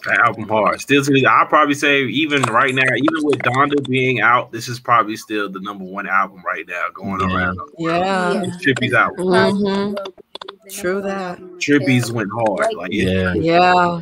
that 0.06 0.20
album 0.20 0.48
hard. 0.48 0.80
Still 0.80 1.04
to 1.04 1.25
I'll 1.25 1.48
probably 1.48 1.74
say 1.74 2.04
even 2.04 2.42
right 2.44 2.74
now, 2.74 2.84
even 2.96 3.24
with 3.25 3.39
Donda 3.39 3.88
being 3.89 4.22
out, 4.22 4.51
this 4.51 4.68
is 4.68 4.80
probably 4.80 5.16
still 5.18 5.50
the 5.50 5.60
number 5.62 5.84
one 5.84 6.08
album 6.08 6.42
right 6.46 6.66
now 6.68 6.86
going 6.94 7.20
Yeah. 7.22 7.36
around. 7.36 7.60
yeah. 7.77 8.44
It's 8.44 8.58
Trippie's 8.63 8.94
album. 8.94 9.25
Mhm. 9.27 10.08
True 10.72 11.01
that. 11.01 11.39
Trippie's 11.60 12.12
went 12.12 12.30
hard. 12.34 12.74
Like 12.75 12.92
yeah, 12.92 13.34
Yeah. 13.34 14.01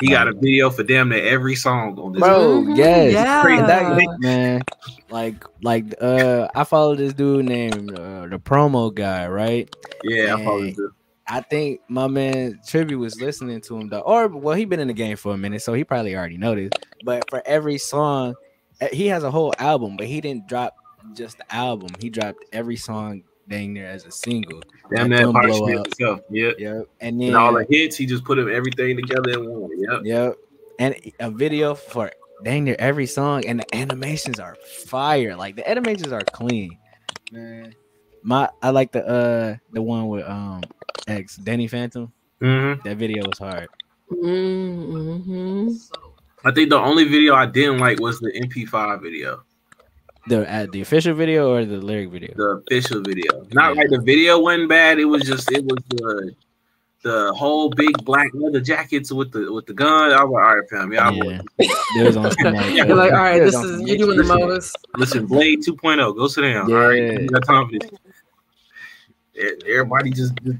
he 0.00 0.08
got 0.08 0.28
a 0.28 0.32
video 0.34 0.70
for 0.70 0.82
damn 0.82 1.08
near 1.08 1.24
every 1.24 1.54
song 1.54 1.98
on 1.98 2.12
this. 2.12 2.20
bro. 2.20 2.62
Yes, 2.74 3.12
yeah. 3.14 3.42
That- 3.66 4.16
man. 4.20 4.62
Like, 5.10 5.44
like, 5.62 5.94
uh, 6.00 6.46
I 6.54 6.62
follow 6.64 6.94
this 6.94 7.12
dude 7.14 7.46
named 7.46 7.90
uh, 7.98 8.26
the 8.28 8.38
promo 8.38 8.94
guy, 8.94 9.26
right? 9.26 9.68
Yeah, 10.04 10.36
I 10.36 10.42
probably 10.44 10.68
Hey. 10.68 10.74
do. 10.74 10.92
I 11.30 11.40
think 11.42 11.80
my 11.88 12.08
man 12.08 12.58
Trippie 12.66 12.98
was 12.98 13.20
listening 13.20 13.60
to 13.62 13.76
him 13.76 13.88
though, 13.88 14.00
or 14.00 14.26
well, 14.26 14.56
he 14.56 14.64
been 14.64 14.80
in 14.80 14.88
the 14.88 14.94
game 14.94 15.16
for 15.16 15.32
a 15.32 15.38
minute, 15.38 15.62
so 15.62 15.72
he 15.72 15.84
probably 15.84 16.16
already 16.16 16.36
noticed. 16.36 16.74
But 17.04 17.30
for 17.30 17.40
every 17.46 17.78
song, 17.78 18.34
eh, 18.80 18.88
he 18.92 19.06
has 19.06 19.22
a 19.22 19.30
whole 19.30 19.54
album, 19.60 19.96
but 19.96 20.08
he 20.08 20.20
didn't 20.20 20.48
drop 20.48 20.74
just 21.14 21.38
the 21.38 21.54
album. 21.54 21.90
He 22.00 22.10
dropped 22.10 22.44
every 22.52 22.74
song 22.74 23.22
dang 23.48 23.72
near 23.72 23.86
as 23.86 24.06
a 24.06 24.10
single. 24.10 24.60
Damn 24.92 25.10
that 25.10 25.22
Blow 25.22 25.80
Up. 25.80 26.24
Yeah. 26.30 26.50
Yep, 26.58 26.88
and 27.00 27.20
then 27.20 27.28
And 27.28 27.36
all 27.36 27.52
the 27.52 27.64
hits, 27.70 27.96
he 27.96 28.06
just 28.06 28.24
put 28.24 28.34
them 28.34 28.50
everything 28.52 28.96
together 28.96 29.30
in 29.30 29.48
one. 29.48 29.70
Yep. 29.78 30.00
Yep. 30.02 30.38
And 30.80 31.12
a 31.20 31.30
video 31.30 31.76
for 31.76 32.10
dang 32.42 32.64
near 32.64 32.76
every 32.80 33.06
song, 33.06 33.44
and 33.46 33.60
the 33.60 33.74
animations 33.74 34.40
are 34.40 34.56
fire. 34.86 35.36
Like 35.36 35.54
the 35.54 35.68
animations 35.68 36.10
are 36.10 36.22
clean. 36.22 36.76
Man. 37.30 37.76
My 38.22 38.50
I 38.62 38.70
like 38.70 38.92
the 38.92 39.06
uh 39.06 39.56
the 39.72 39.80
one 39.80 40.08
with 40.08 40.26
um 40.28 40.62
X 41.06 41.36
Danny 41.36 41.66
Phantom. 41.68 42.12
Mm-hmm. 42.40 42.88
That 42.88 42.96
video 42.96 43.22
was 43.26 43.38
hard. 43.38 43.68
Mm-hmm. 44.10 45.72
I 46.44 46.52
think 46.52 46.70
the 46.70 46.78
only 46.78 47.04
video 47.04 47.34
I 47.34 47.46
didn't 47.46 47.78
like 47.78 48.00
was 48.00 48.18
the 48.20 48.30
MP5 48.32 49.02
video. 49.02 49.42
The 50.26 50.48
at 50.50 50.70
the 50.72 50.80
official 50.80 51.14
video 51.14 51.52
or 51.52 51.64
the 51.64 51.78
lyric 51.78 52.10
video? 52.10 52.34
The 52.36 52.62
official 52.66 53.02
video. 53.02 53.46
Not 53.52 53.76
like 53.76 53.88
the 53.90 54.00
video 54.00 54.38
wasn't 54.38 54.68
bad. 54.68 54.98
It 54.98 55.06
was 55.06 55.22
just 55.22 55.50
it 55.52 55.64
was 55.64 55.82
the 55.88 56.34
the 57.02 57.32
whole 57.32 57.70
big 57.70 58.04
black 58.04 58.28
leather 58.34 58.60
jackets 58.60 59.10
with 59.10 59.32
the 59.32 59.50
with 59.52 59.66
the 59.66 59.72
gun. 59.72 60.12
I 60.12 60.22
was 60.22 60.32
like, 60.32 60.44
all 60.44 60.56
right, 60.56 60.68
fam, 60.68 60.92
y'all 60.92 61.14
Yeah. 61.14 61.40
They 61.96 62.04
was 62.04 62.16
on 62.16 62.30
some 62.32 62.54
like, 62.54 62.74
You're 62.74 62.94
like, 62.94 63.12
all 63.12 63.18
right, 63.18 63.38
this 63.40 63.54
is 63.54 63.80
you're 63.82 63.96
doing 63.96 64.18
the 64.18 64.24
most. 64.24 64.76
Listen, 64.96 65.26
Blade 65.26 65.60
2.0, 65.60 66.16
go 66.16 66.28
sit 66.28 66.42
down. 66.42 66.70
All 66.70 66.78
right, 66.78 67.02
Yeah. 67.02 67.18
you 67.20 67.28
got 67.28 67.46
time 67.46 67.66
for 67.68 67.78
this. 67.78 67.90
E- 69.36 69.72
Everybody 69.72 70.10
just, 70.10 70.34
just 70.44 70.58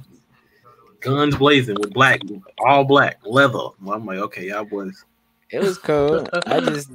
guns 1.00 1.36
blazing 1.36 1.76
with 1.80 1.92
black, 1.92 2.20
all 2.64 2.84
black 2.84 3.20
leather. 3.24 3.68
I'm 3.88 4.06
like, 4.06 4.18
okay, 4.18 4.48
y'all 4.48 4.64
boys. 4.64 5.04
It 5.50 5.60
was 5.60 5.78
cool. 5.78 6.26
I 6.46 6.60
just 6.60 6.90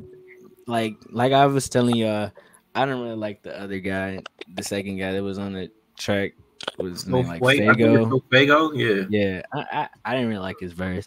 like 0.68 0.98
like 1.10 1.34
I 1.34 1.46
was 1.46 1.70
telling 1.70 1.96
y'all, 1.96 2.32
I 2.74 2.86
don't 2.86 3.02
really 3.02 3.16
like 3.16 3.42
the 3.44 3.60
other 3.60 3.80
guy, 3.80 4.22
the 4.54 4.64
second 4.64 4.98
guy 4.98 5.12
that 5.12 5.24
was 5.24 5.38
on 5.38 5.54
the 5.54 5.70
track 5.98 6.34
was 6.78 6.86
oh, 6.88 6.90
his 6.94 7.08
name 7.08 7.28
like 7.28 7.42
Wait, 7.42 7.62
I 7.62 7.74
think 7.74 7.80
it's 7.80 7.88
Fago. 7.88 8.22
Fago, 8.32 8.72
yeah. 8.76 9.06
Yeah, 9.10 9.42
I, 9.54 9.66
I 9.72 9.90
I 10.06 10.12
didn't 10.14 10.30
really 10.30 10.42
like 10.42 10.60
his 10.60 10.74
verse. 10.74 11.06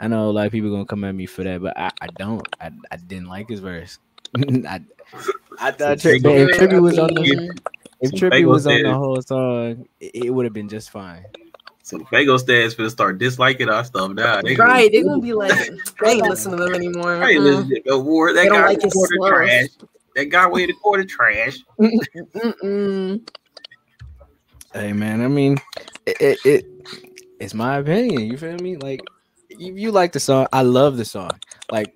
I 0.00 0.06
know 0.08 0.28
a 0.28 0.32
lot 0.32 0.46
of 0.46 0.52
people 0.52 0.70
gonna 0.70 0.86
come 0.86 1.04
at 1.04 1.14
me 1.14 1.26
for 1.26 1.42
that, 1.42 1.60
but 1.60 1.76
I, 1.76 1.90
I 2.00 2.06
don't. 2.18 2.46
I, 2.60 2.70
I 2.90 2.96
didn't 2.96 3.26
like 3.26 3.48
his 3.48 3.60
verse. 3.60 3.98
I 4.36 4.80
I 5.60 5.70
thought 5.72 6.00
Some 6.00 6.12
Tri- 6.12 6.18
Fago- 6.20 6.48
if 6.48 6.58
Trippie 6.58 6.80
was 6.80 6.98
on 6.98 7.14
the 7.14 7.60
if 8.00 8.12
Trippie 8.12 8.46
was 8.46 8.66
on 8.66 8.82
the 8.82 8.94
whole 8.94 9.20
song, 9.22 9.88
it, 10.00 10.26
it 10.26 10.30
would 10.30 10.44
have 10.44 10.52
been 10.52 10.68
just 10.68 10.90
fine. 10.90 11.24
So 11.88 11.96
Fago 12.00 12.38
stands 12.38 12.74
for 12.74 12.82
to 12.82 12.90
start 12.90 13.16
disliking 13.16 13.70
our 13.70 13.82
stuff 13.82 14.10
now. 14.12 14.42
They 14.42 14.56
Right, 14.56 14.92
they're 14.92 15.04
gonna 15.04 15.22
be 15.22 15.32
like, 15.32 15.54
I 16.02 16.04
ain't 16.10 16.22
listen 16.28 16.50
to 16.50 16.58
them 16.58 16.74
anymore. 16.74 17.14
I 17.14 17.30
ain't 17.30 17.40
Mm. 17.40 17.44
listening 17.44 17.82
to 17.82 17.90
no 17.90 18.02
more. 18.02 18.34
That 18.34 18.42
They 18.42 18.48
don't 18.50 18.60
guy 18.60 18.66
like 18.66 18.82
his 18.82 18.94
recorded 18.94 19.20
trash. 19.26 19.68
That 20.14 20.24
guy 20.26 20.46
weighed 20.48 20.68
a 20.68 20.74
quarter 20.74 21.04
trash. 21.04 21.56
Hey 24.74 24.92
man, 24.92 25.22
I 25.22 25.28
mean, 25.28 25.56
it, 26.04 26.20
it, 26.20 26.38
it 26.44 26.64
it's 27.40 27.54
my 27.54 27.78
opinion. 27.78 28.30
You 28.30 28.36
feel 28.36 28.58
me? 28.58 28.76
Like, 28.76 29.00
if 29.48 29.78
you 29.78 29.90
like 29.90 30.12
the 30.12 30.20
song, 30.20 30.46
I 30.52 30.60
love 30.60 30.98
the 30.98 31.06
song. 31.06 31.30
Like, 31.72 31.90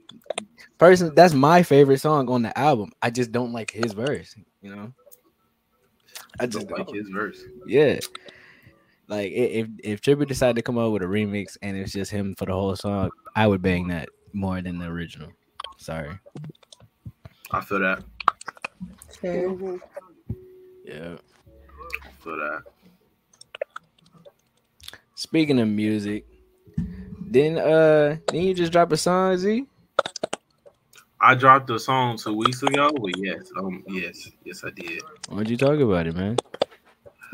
person, 0.79 1.15
that's 1.15 1.35
my 1.35 1.63
favorite 1.63 2.01
song 2.01 2.31
on 2.31 2.41
the 2.41 2.59
album. 2.59 2.93
I 3.03 3.11
just 3.11 3.31
don't 3.31 3.53
like 3.53 3.71
his 3.71 3.93
verse. 3.93 4.35
You 4.63 4.75
know, 4.75 4.93
I 6.41 6.45
I 6.45 6.47
just 6.47 6.67
don't 6.67 6.79
like 6.79 6.87
don't. 6.87 6.97
his 6.97 7.09
verse. 7.11 7.39
Yeah. 7.67 8.01
Like 9.13 9.31
if 9.31 9.69
if 9.85 10.01
Trippie 10.01 10.27
decided 10.27 10.57
to 10.57 10.63
come 10.63 10.79
up 10.79 10.91
with 10.91 11.03
a 11.03 11.05
remix 11.05 11.59
and 11.61 11.77
it's 11.77 11.93
just 11.93 12.11
him 12.11 12.35
for 12.35 12.47
the 12.47 12.55
whole 12.55 12.75
song, 12.75 13.11
I 13.37 13.47
would 13.47 13.61
bang 13.61 13.89
that 13.89 14.09
more 14.33 14.63
than 14.63 14.79
the 14.79 14.87
original. 14.87 15.29
Sorry. 15.77 16.19
I 17.51 17.61
feel 17.61 17.81
that. 17.81 18.03
Fair. 19.21 19.51
Yeah. 20.87 21.17
I 22.03 22.09
feel 22.25 22.37
that. 22.39 22.63
Speaking 25.15 25.61
of 25.61 25.69
music, 25.69 26.25
then 27.21 27.59
uh 27.59 28.17
then 28.29 28.41
you 28.41 28.55
just 28.55 28.73
drop 28.73 28.93
a 28.93 28.97
song, 28.97 29.37
Z? 29.37 29.67
I 31.21 31.35
dropped 31.35 31.69
a 31.69 31.79
song 31.79 32.17
two 32.17 32.35
weeks 32.35 32.63
ago, 32.63 32.91
but 32.99 33.19
yes, 33.19 33.43
um, 33.59 33.85
yes, 33.89 34.31
yes, 34.43 34.65
I 34.65 34.71
did. 34.71 35.03
Why'd 35.29 35.51
you 35.51 35.59
talk 35.59 35.79
about 35.79 36.07
it, 36.07 36.17
man? 36.17 36.39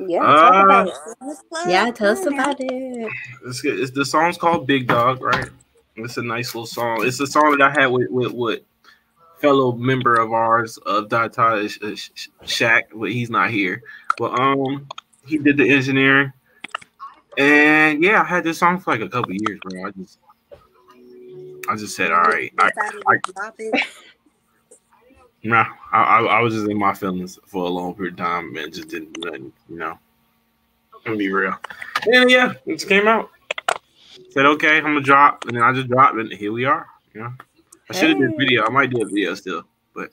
Yeah, 0.07 0.23
Uh, 0.23 0.51
talk 0.51 0.65
about 0.65 0.89
it. 0.89 0.95
Let's 1.21 1.43
play 1.45 1.73
Yeah, 1.73 1.91
tell 1.91 2.13
us 2.13 2.25
Come 2.25 2.35
on 2.35 2.37
now. 2.37 2.45
about 2.45 2.61
it. 2.61 3.13
It's, 3.47 3.65
it's 3.65 3.91
the 3.93 4.05
song's 4.05 4.39
called 4.39 4.67
Big 4.67 4.87
Dog, 4.87 5.21
right? 5.23 5.49
It's 5.97 6.17
a 6.17 6.23
nice 6.23 6.55
little 6.55 6.67
song. 6.67 7.05
It's 7.05 7.19
a 7.21 7.27
song 7.27 7.57
that 7.59 7.77
I 7.77 7.81
had 7.81 7.87
with 7.87 8.09
with, 8.11 8.33
with 8.33 8.61
fellow 9.41 9.73
member 9.73 10.15
of 10.17 10.33
ours 10.33 10.79
of 10.79 11.09
Data 11.09 11.69
Sh- 11.69 11.79
Sh- 12.15 12.29
Shaq, 12.45 12.83
but 12.95 13.11
he's 13.11 13.31
not 13.31 13.51
here. 13.51 13.83
But 14.17 14.39
um, 14.39 14.87
he 15.27 15.39
did 15.39 15.57
the 15.57 15.69
engineering, 15.69 16.33
and 17.37 18.03
yeah, 18.05 18.21
I 18.23 18.25
had 18.25 18.45
this 18.45 18.59
song 18.59 18.79
for 18.79 18.93
like 18.93 19.01
a 19.01 19.09
couple 19.09 19.33
years, 19.33 19.59
bro. 19.65 19.87
I 19.87 19.91
just, 19.93 20.19
I 21.69 21.77
just 21.77 21.97
said, 21.97 22.13
all 22.13 22.23
right, 22.23 22.53
I, 22.61 22.71
Decided 22.71 23.03
I- 23.09 23.17
to 23.17 23.33
drop 23.33 23.55
it. 23.59 23.85
Nah, 25.45 25.67
I, 25.93 26.03
I, 26.03 26.21
I 26.25 26.41
was 26.41 26.55
just 26.55 26.69
in 26.69 26.79
my 26.79 26.95
feelings 26.95 27.39
for 27.47 27.65
a 27.65 27.69
long 27.69 27.95
period 27.95 28.15
of 28.15 28.19
time 28.19 28.57
and 28.57 28.73
just 28.73 28.89
didn't 28.89 29.13
do 29.13 29.21
nothing, 29.31 29.53
you 29.69 29.79
know. 29.79 29.99
I'm 30.95 31.01
gonna 31.05 31.17
be 31.17 31.33
real. 31.33 31.55
And 32.13 32.31
yeah, 32.31 32.55
it 32.67 32.75
just 32.75 32.89
came 32.89 33.07
out. 33.07 33.31
Said 34.31 34.47
okay, 34.47 34.79
I'm 34.79 34.83
gonna 34.83 35.01
drop, 35.01 35.45
and 35.47 35.57
then 35.57 35.63
I 35.63 35.73
just 35.73 35.89
dropped, 35.89 36.17
and 36.17 36.33
here 36.33 36.53
we 36.53 36.65
are. 36.65 36.87
You 37.15 37.23
know, 37.23 37.33
I 37.89 37.95
should 37.95 38.11
have 38.11 38.19
did 38.19 38.31
Hey. 38.31 38.37
video. 38.37 38.65
I 38.67 38.71
might 38.71 38.91
do 38.91 39.01
a 39.01 39.07
video 39.07 39.35
still. 39.35 39.63
But 39.95 40.11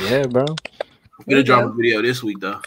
yeah, 0.00 0.26
bro. 0.26 0.44
I'm 0.48 1.24
gonna 1.28 1.38
you 1.38 1.42
drop 1.42 1.64
go. 1.64 1.70
a 1.70 1.74
video 1.74 2.00
this 2.00 2.22
week 2.22 2.38
though. 2.40 2.60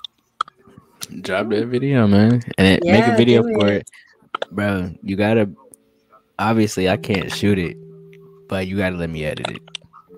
Drop 1.22 1.50
that 1.50 1.68
video, 1.68 2.08
man. 2.08 2.42
And 2.58 2.68
it, 2.68 2.84
make 2.84 3.06
a 3.06 3.16
video 3.16 3.42
for 3.42 3.68
it. 3.68 3.88
it. 3.88 4.52
Bro, 4.52 4.92
you 5.02 5.16
gotta 5.16 5.50
obviously 6.38 6.90
I 6.90 6.98
can't 6.98 7.32
shoot 7.32 7.58
it, 7.58 7.78
but 8.48 8.68
you 8.68 8.78
gotta 8.78 8.98
let 8.98 9.10
me 9.10 9.24
edit 9.26 9.50
it. 9.50 9.62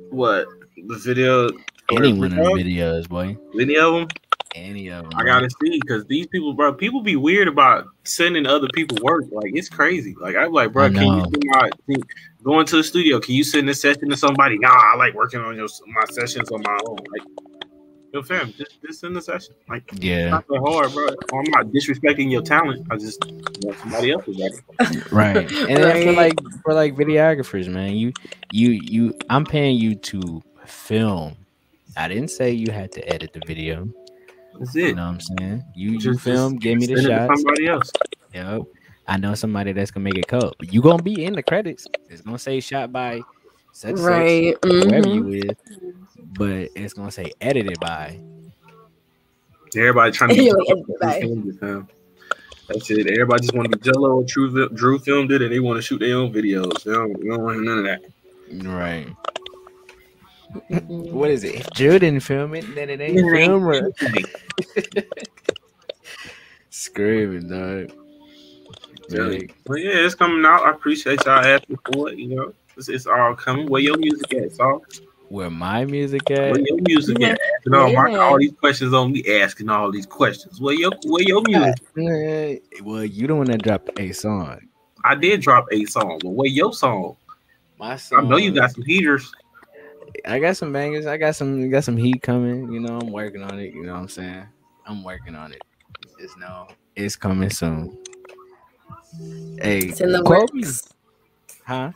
What 0.09 0.47
the 0.87 0.97
video? 0.97 1.49
Any 1.91 2.13
one 2.13 2.31
of 2.31 2.37
the 2.37 2.43
videos, 2.63 3.07
boy. 3.07 3.37
Any 3.59 3.77
of 3.77 3.93
them? 3.93 4.07
Any 4.55 4.87
of 4.89 5.03
them. 5.09 5.11
I 5.19 5.23
gotta 5.25 5.49
see 5.49 5.79
because 5.81 6.05
these 6.05 6.27
people, 6.27 6.53
bro, 6.53 6.73
people 6.73 7.01
be 7.01 7.15
weird 7.15 7.47
about 7.47 7.85
sending 8.03 8.45
other 8.45 8.67
people 8.73 8.97
work. 9.01 9.25
Like 9.31 9.51
it's 9.55 9.69
crazy. 9.69 10.15
Like 10.19 10.35
I'm 10.35 10.51
like, 10.51 10.71
bro, 10.71 10.89
can 10.89 11.01
you 11.01 11.11
know. 11.17 11.23
send 11.23 11.43
my 11.47 11.69
can- 11.89 12.03
going 12.43 12.65
to 12.67 12.77
the 12.77 12.83
studio? 12.83 13.19
Can 13.19 13.33
you 13.35 13.43
send 13.43 13.67
a 13.69 13.73
session 13.75 14.09
to 14.09 14.17
somebody? 14.17 14.57
Nah, 14.59 14.69
I 14.69 14.95
like 14.95 15.13
working 15.15 15.39
on 15.39 15.55
your 15.55 15.67
my 15.87 16.03
sessions 16.11 16.51
on 16.51 16.61
my 16.61 16.79
own. 16.87 16.97
Like, 17.11 17.27
yo, 18.13 18.21
fam, 18.21 18.53
just 18.55 18.79
just 18.85 18.99
send 19.01 19.15
the 19.15 19.21
session. 19.21 19.55
Like, 19.67 19.83
Yeah, 19.99 20.29
not 20.29 20.45
that 20.47 20.59
hard, 20.59 20.93
bro. 20.93 21.07
I'm 21.39 21.49
not 21.51 21.65
disrespecting 21.73 22.31
your 22.31 22.43
talent. 22.43 22.85
I 22.91 22.97
just 22.97 23.23
want 23.63 23.77
somebody 23.79 24.11
else's 24.11 24.37
work. 24.37 25.11
right. 25.11 25.51
And 25.67 25.77
then 25.83 26.03
for 26.03 26.09
Right. 26.09 26.15
like 26.17 26.33
for 26.63 26.73
like 26.75 26.95
videographers, 26.95 27.67
man, 27.67 27.95
you 27.95 28.13
you 28.51 28.69
you 28.83 29.13
I'm 29.31 29.45
paying 29.45 29.77
you 29.77 29.95
to 29.95 30.43
film. 30.67 31.37
I 31.95 32.07
didn't 32.07 32.29
say 32.29 32.51
you 32.51 32.71
had 32.71 32.91
to 32.93 33.13
edit 33.13 33.33
the 33.33 33.41
video. 33.45 33.87
That's 34.57 34.75
it. 34.75 34.89
You 34.89 34.95
know 34.95 35.05
what 35.07 35.13
I'm 35.13 35.21
saying? 35.39 35.63
You 35.75 35.91
you 35.91 35.99
Just- 35.99 36.21
film, 36.21 36.53
just 36.53 36.61
give 36.61 36.79
me 36.79 36.85
the 36.87 36.95
send 36.97 37.07
it 37.07 37.09
to 37.09 37.27
shots. 37.27 37.41
Somebody 37.41 37.67
else. 37.67 37.91
Yep. 38.33 38.61
I 39.07 39.17
know 39.17 39.35
somebody 39.35 39.73
that's 39.73 39.91
gonna 39.91 40.03
make 40.05 40.17
it 40.17 40.27
cut. 40.27 40.55
But 40.57 40.73
you 40.73 40.81
gonna 40.81 41.03
be 41.03 41.25
in 41.25 41.33
the 41.33 41.43
credits. 41.43 41.87
It's 42.09 42.21
gonna 42.21 42.39
say 42.39 42.59
shot 42.59 42.91
by 42.91 43.21
such 43.73 43.89
and 43.91 43.99
such, 43.99 44.07
Right. 44.07 44.55
whoever 44.63 45.09
you 45.09 45.23
mm-hmm. 45.23 45.29
with, 45.29 45.57
but 46.37 46.69
it's 46.75 46.93
gonna 46.93 47.11
say 47.11 47.31
edited 47.41 47.79
by. 47.79 48.19
Everybody 49.75 50.11
trying 50.11 50.29
to 50.29 50.35
You're 50.35 50.55
be 50.55 50.73
like, 50.73 50.83
everybody. 51.01 51.21
filmed 51.21 51.47
it, 51.47 51.59
fam. 51.59 51.87
That's 52.67 52.89
it. 52.91 53.07
Everybody 53.07 53.41
just 53.41 53.53
want 53.55 53.71
to 53.71 53.77
be 53.77 53.83
Jello 53.83 54.11
or 54.19 54.23
Drew, 54.23 54.69
Drew 54.69 54.99
filmed 54.99 55.31
it, 55.31 55.41
and 55.41 55.51
they 55.51 55.59
want 55.59 55.77
to 55.77 55.81
shoot 55.81 55.97
their 55.99 56.15
own 56.15 56.31
videos. 56.31 56.83
They 56.83 56.91
don't, 56.93 57.19
they 57.19 57.27
don't 57.27 57.43
want 57.43 57.63
none 57.63 57.79
of 57.79 57.83
that. 57.85 58.01
Right. 58.69 59.07
What 60.87 61.31
is 61.31 61.43
it? 61.43 61.55
If 61.55 61.69
Drew 61.71 61.99
didn't 61.99 62.21
film 62.21 62.53
it, 62.55 62.65
then 62.75 62.89
it 62.89 63.01
ain't 63.01 63.19
film 63.19 63.63
right. 63.63 63.83
Screaming, 66.69 67.47
dog. 67.49 67.91
Really. 69.09 69.49
But 69.65 69.75
yeah, 69.75 69.91
it's 69.93 70.15
coming 70.15 70.45
out. 70.45 70.65
I 70.65 70.71
appreciate 70.71 71.23
y'all 71.25 71.43
asking 71.43 71.77
for 71.91 72.09
it. 72.09 72.17
You 72.17 72.35
know, 72.35 72.53
it's, 72.77 72.89
it's 72.89 73.05
all 73.05 73.35
coming. 73.35 73.67
Where 73.67 73.81
your 73.81 73.97
music 73.97 74.33
at, 74.33 74.53
Saul? 74.53 74.83
Where 75.29 75.49
my 75.49 75.85
music 75.85 76.29
at? 76.31 76.51
Where 76.51 76.59
your 76.59 76.77
music 76.81 77.17
Yeah. 77.19 77.29
at? 77.29 77.39
Asking 77.57 77.73
all, 77.73 77.93
my, 77.93 78.09
Yeah. 78.11 78.17
all 78.19 78.37
these 78.37 78.53
questions 78.59 78.93
on 78.93 79.11
me, 79.11 79.23
asking 79.41 79.69
all 79.69 79.91
these 79.91 80.05
questions. 80.05 80.61
Where 80.61 80.75
your 80.75 80.91
where 81.05 81.23
your 81.23 81.41
music? 81.47 81.75
Eh, 81.97 82.57
Well, 82.83 83.05
you 83.05 83.27
don't 83.27 83.37
want 83.37 83.51
to 83.51 83.57
drop 83.57 83.89
a 83.97 84.11
song. 84.11 84.59
I 85.03 85.15
did 85.15 85.41
drop 85.41 85.65
a 85.71 85.85
song, 85.85 86.19
but 86.23 86.29
where 86.29 86.49
your 86.49 86.73
song? 86.73 87.17
My 87.77 87.97
song. 87.97 88.25
I 88.25 88.29
know 88.29 88.37
you 88.37 88.51
got 88.51 88.71
some 88.71 88.83
heaters. 88.83 89.31
I 90.25 90.39
got 90.39 90.55
some 90.57 90.71
bangers. 90.71 91.05
I 91.05 91.17
got 91.17 91.35
some 91.35 91.69
got 91.69 91.83
some 91.83 91.97
heat 91.97 92.21
coming. 92.21 92.71
You 92.71 92.79
know, 92.79 92.97
I'm 92.99 93.11
working 93.11 93.43
on 93.43 93.59
it. 93.59 93.73
You 93.73 93.83
know 93.83 93.93
what 93.93 93.99
I'm 93.99 94.09
saying? 94.09 94.45
I'm 94.85 95.03
working 95.03 95.35
on 95.35 95.51
it. 95.53 95.61
Just 96.19 96.37
know 96.37 96.67
it's 96.95 97.15
coming 97.15 97.49
soon. 97.49 97.97
Hey, 99.61 99.79
It's 99.79 100.01
in 100.01 100.11
the 100.11 100.21
quote 100.23 100.53
me. 100.53 100.61
works. 100.63 100.89
Huh? 101.65 101.91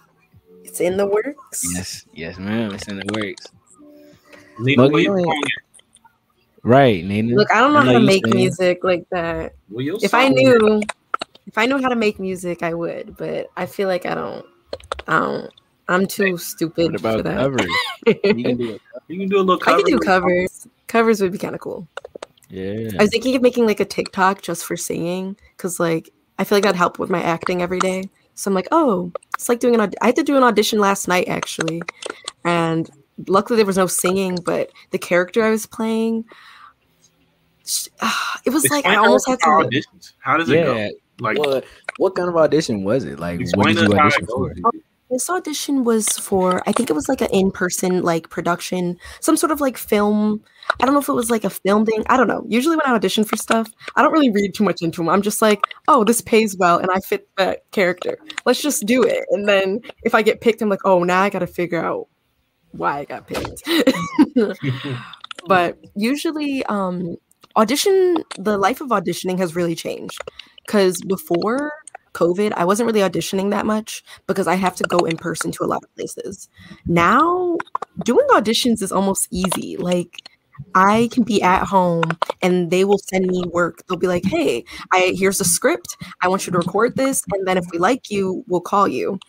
It's 0.63 0.79
in 0.81 0.97
the 0.97 1.05
works. 1.05 1.65
Yes, 1.73 2.05
yes, 2.13 2.37
ma'am. 2.37 2.73
It's 2.73 2.87
in 2.87 2.97
the 2.99 3.05
works. 3.13 3.47
Nigga, 4.59 4.77
Muggy, 4.77 4.91
where 4.93 5.01
your 5.01 5.19
you 5.19 5.25
ain't- 5.25 5.27
song 5.35 5.43
at? 5.45 5.63
Right, 6.63 7.05
Nina. 7.05 7.35
Look, 7.35 7.51
I 7.53 7.59
don't 7.61 7.73
know 7.73 7.79
I 7.79 7.85
know 7.85 7.93
how 7.93 7.99
to 7.99 8.05
make 8.05 8.25
saying- 8.25 8.35
music 8.37 8.83
like 8.83 9.05
that. 9.11 9.55
Where 9.69 9.83
your 9.85 9.97
If 10.01 10.13
I 10.13 10.25
song 10.27 10.35
knew, 10.35 10.81
if 11.45 11.57
I 11.57 11.65
knew 11.65 11.81
how 11.81 11.87
to 11.89 11.95
make 11.95 12.19
music, 12.19 12.61
I 12.63 12.73
would. 12.73 13.15
But 13.17 13.49
I 13.55 13.65
feel 13.65 13.87
like 13.87 14.05
I 14.05 14.13
don't. 14.15 14.45
I 15.07 15.19
don't. 15.19 15.49
I'm 15.89 16.05
too 16.05 16.37
stupid 16.37 16.91
What 16.93 17.01
for 17.17 17.23
that. 17.23 17.37
covers? 17.37 17.67
You 18.05 18.43
can 18.43 18.57
do 18.57 18.69
it. 18.71 18.81
You 19.07 19.19
can 19.19 19.29
do 19.29 19.37
a 19.37 19.39
little 19.41 19.55
I 19.61 19.65
cover. 19.65 19.77
could 19.77 19.85
do 19.85 19.99
covers. 19.99 20.67
Covers 20.87 21.21
would 21.21 21.31
be 21.31 21.37
kind 21.37 21.55
of 21.55 21.61
cool. 21.61 21.87
Yeah. 22.49 22.89
I 22.99 23.03
was 23.03 23.09
thinking 23.11 23.35
of 23.35 23.41
making 23.41 23.65
like 23.65 23.79
a 23.79 23.85
TikTok 23.85 24.41
just 24.41 24.65
for 24.65 24.75
singing, 24.77 25.35
because 25.55 25.79
like 25.79 26.09
I 26.39 26.43
feel 26.43 26.57
like 26.57 26.63
that'd 26.63 26.77
help 26.77 26.99
with 26.99 27.09
my 27.09 27.21
acting 27.21 27.61
every 27.61 27.79
day. 27.79 28.03
So 28.35 28.49
I'm 28.51 28.55
like, 28.55 28.67
oh, 28.71 29.11
it's 29.35 29.49
like 29.49 29.59
doing 29.59 29.75
an. 29.75 29.81
Aud- 29.81 29.95
I 30.01 30.07
had 30.07 30.15
to 30.17 30.23
do 30.23 30.37
an 30.37 30.43
audition 30.43 30.79
last 30.79 31.07
night 31.07 31.27
actually, 31.27 31.81
and 32.45 32.89
luckily 33.27 33.57
there 33.57 33.65
was 33.65 33.77
no 33.77 33.87
singing, 33.87 34.37
but 34.45 34.71
the 34.91 34.97
character 34.99 35.43
I 35.43 35.49
was 35.49 35.65
playing, 35.65 36.23
sh- 37.65 37.87
ah, 38.01 38.39
it 38.45 38.51
was 38.51 38.69
like 38.69 38.85
I 38.85 38.95
almost 38.97 39.27
us 39.27 39.37
had 39.41 39.49
our 39.49 39.63
to. 39.63 39.67
auditions. 39.69 40.13
How 40.19 40.37
does 40.37 40.49
it 40.49 40.63
go? 40.63 40.89
Like, 41.19 41.37
What 41.39 41.65
what 41.97 42.15
kind 42.15 42.29
of 42.29 42.37
audition 42.37 42.83
was 42.83 43.03
it? 43.05 43.19
Like 43.19 43.39
what 43.55 43.67
did 43.67 43.77
you 43.77 43.97
audition 43.97 44.23
it 44.23 44.29
for? 44.29 44.53
This 45.09 45.29
audition 45.29 45.83
was 45.83 46.09
for 46.09 46.61
I 46.67 46.73
think 46.73 46.89
it 46.89 46.93
was 46.93 47.07
like 47.07 47.21
an 47.21 47.29
in-person 47.31 48.03
like 48.03 48.29
production, 48.29 48.97
some 49.21 49.37
sort 49.37 49.51
of 49.51 49.61
like 49.61 49.77
film. 49.77 50.43
I 50.81 50.85
don't 50.85 50.93
know 50.93 50.99
if 50.99 51.07
it 51.07 51.13
was 51.13 51.29
like 51.29 51.45
a 51.45 51.49
film 51.49 51.85
thing. 51.85 52.03
I 52.07 52.17
don't 52.17 52.27
know. 52.27 52.43
Usually 52.47 52.75
when 52.75 52.85
I 52.85 52.93
audition 52.93 53.23
for 53.23 53.37
stuff, 53.37 53.71
I 53.95 54.01
don't 54.01 54.11
really 54.11 54.29
read 54.29 54.53
too 54.53 54.65
much 54.65 54.81
into 54.81 54.97
them. 54.97 55.09
I'm 55.09 55.21
just 55.21 55.41
like, 55.41 55.61
oh, 55.87 56.03
this 56.03 56.19
pays 56.19 56.57
well 56.57 56.77
and 56.77 56.89
I 56.91 56.99
fit 56.99 57.29
that 57.37 57.69
character. 57.71 58.17
Let's 58.45 58.61
just 58.61 58.85
do 58.85 59.01
it. 59.03 59.25
And 59.31 59.47
then 59.47 59.79
if 60.03 60.13
I 60.13 60.21
get 60.21 60.41
picked, 60.41 60.61
I'm 60.61 60.69
like, 60.69 60.85
oh, 60.85 61.03
now 61.03 61.21
I 61.21 61.29
got 61.29 61.39
to 61.39 61.47
figure 61.47 61.83
out 61.83 62.07
why 62.71 62.99
I 62.99 63.05
got 63.05 63.27
picked. 63.27 63.63
but 65.47 65.77
usually, 65.95 66.65
um, 66.65 67.15
audition 67.55 68.23
the 68.37 68.57
life 68.57 68.81
of 68.81 68.89
auditioning 68.89 69.39
has 69.39 69.55
really 69.55 69.75
changed 69.75 70.21
because 70.65 71.01
before 71.01 71.71
COVID, 72.17 72.51
I 72.57 72.65
wasn't 72.65 72.87
really 72.87 73.07
auditioning 73.07 73.51
that 73.51 73.65
much 73.65 74.03
because 74.25 74.47
I 74.47 74.55
have 74.55 74.75
to 74.77 74.83
go 74.83 74.99
in 74.99 75.17
person 75.17 75.51
to 75.51 75.63
a 75.63 75.69
lot 75.73 75.83
of 75.83 75.95
places. 75.95 76.49
Now, 76.87 77.57
doing 78.03 78.25
auditions 78.31 78.81
is 78.81 78.91
almost 78.91 79.27
easy. 79.31 79.77
Like, 79.77 80.13
I 80.75 81.09
can 81.11 81.23
be 81.23 81.41
at 81.41 81.63
home 81.63 82.03
and 82.41 82.71
they 82.71 82.83
will 82.85 82.97
send 82.99 83.27
me 83.27 83.43
work. 83.51 83.83
They'll 83.87 83.97
be 83.97 84.07
like, 84.07 84.25
"Hey, 84.25 84.63
I 84.91 85.13
here's 85.17 85.41
a 85.41 85.45
script. 85.45 85.97
I 86.21 86.27
want 86.27 86.45
you 86.45 86.51
to 86.51 86.59
record 86.59 86.95
this, 86.95 87.23
and 87.33 87.47
then 87.47 87.57
if 87.57 87.65
we 87.71 87.79
like 87.79 88.09
you, 88.11 88.43
we'll 88.47 88.61
call 88.61 88.87
you." 88.87 89.19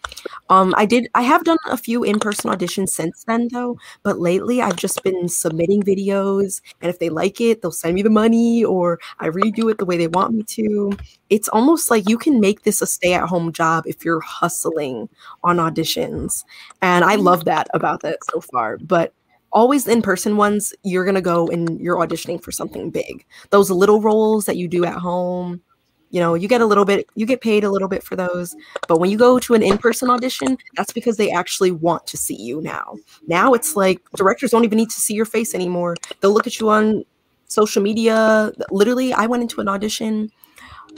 Um, 0.50 0.74
I 0.76 0.86
did. 0.86 1.08
I 1.14 1.22
have 1.22 1.44
done 1.44 1.58
a 1.68 1.76
few 1.76 2.04
in-person 2.04 2.50
auditions 2.50 2.90
since 2.90 3.24
then, 3.24 3.48
though. 3.52 3.78
But 4.02 4.18
lately, 4.18 4.62
I've 4.62 4.76
just 4.76 5.02
been 5.02 5.28
submitting 5.28 5.82
videos, 5.82 6.60
and 6.80 6.90
if 6.90 6.98
they 6.98 7.10
like 7.10 7.40
it, 7.40 7.62
they'll 7.62 7.72
send 7.72 7.94
me 7.94 8.02
the 8.02 8.10
money, 8.10 8.64
or 8.64 8.98
I 9.20 9.28
redo 9.28 9.70
it 9.70 9.78
the 9.78 9.84
way 9.86 9.96
they 9.96 10.08
want 10.08 10.34
me 10.34 10.42
to. 10.44 10.92
It's 11.30 11.48
almost 11.48 11.90
like 11.90 12.08
you 12.08 12.18
can 12.18 12.40
make 12.40 12.62
this 12.62 12.80
a 12.82 12.86
stay-at-home 12.86 13.52
job 13.52 13.84
if 13.86 14.04
you're 14.04 14.20
hustling 14.20 15.08
on 15.44 15.58
auditions, 15.58 16.44
and 16.82 17.04
I 17.04 17.16
love 17.16 17.44
that 17.46 17.68
about 17.74 18.02
that 18.02 18.18
so 18.30 18.40
far. 18.40 18.78
But 18.78 19.12
always 19.52 19.86
in-person 19.86 20.36
ones, 20.36 20.74
you're 20.82 21.04
gonna 21.04 21.20
go 21.20 21.48
and 21.48 21.80
you're 21.80 21.96
auditioning 21.96 22.42
for 22.42 22.52
something 22.52 22.90
big. 22.90 23.24
Those 23.50 23.70
little 23.70 24.00
roles 24.00 24.44
that 24.46 24.56
you 24.56 24.68
do 24.68 24.84
at 24.84 24.94
home 24.94 25.62
you 26.10 26.20
know 26.20 26.34
you 26.34 26.48
get 26.48 26.60
a 26.60 26.66
little 26.66 26.84
bit 26.84 27.06
you 27.14 27.26
get 27.26 27.40
paid 27.40 27.64
a 27.64 27.70
little 27.70 27.88
bit 27.88 28.02
for 28.02 28.16
those 28.16 28.56
but 28.86 28.98
when 28.98 29.10
you 29.10 29.18
go 29.18 29.38
to 29.38 29.54
an 29.54 29.62
in-person 29.62 30.08
audition 30.10 30.56
that's 30.74 30.92
because 30.92 31.16
they 31.16 31.30
actually 31.30 31.70
want 31.70 32.06
to 32.06 32.16
see 32.16 32.36
you 32.36 32.60
now. 32.60 32.96
Now 33.26 33.52
it's 33.52 33.76
like 33.76 34.00
directors 34.16 34.50
don't 34.50 34.64
even 34.64 34.78
need 34.78 34.90
to 34.90 35.00
see 35.00 35.14
your 35.14 35.26
face 35.26 35.54
anymore. 35.54 35.96
They'll 36.20 36.32
look 36.32 36.46
at 36.46 36.60
you 36.60 36.70
on 36.70 37.04
social 37.46 37.82
media. 37.82 38.52
Literally 38.70 39.12
i 39.12 39.26
went 39.26 39.42
into 39.42 39.60
an 39.60 39.68
audition 39.68 40.30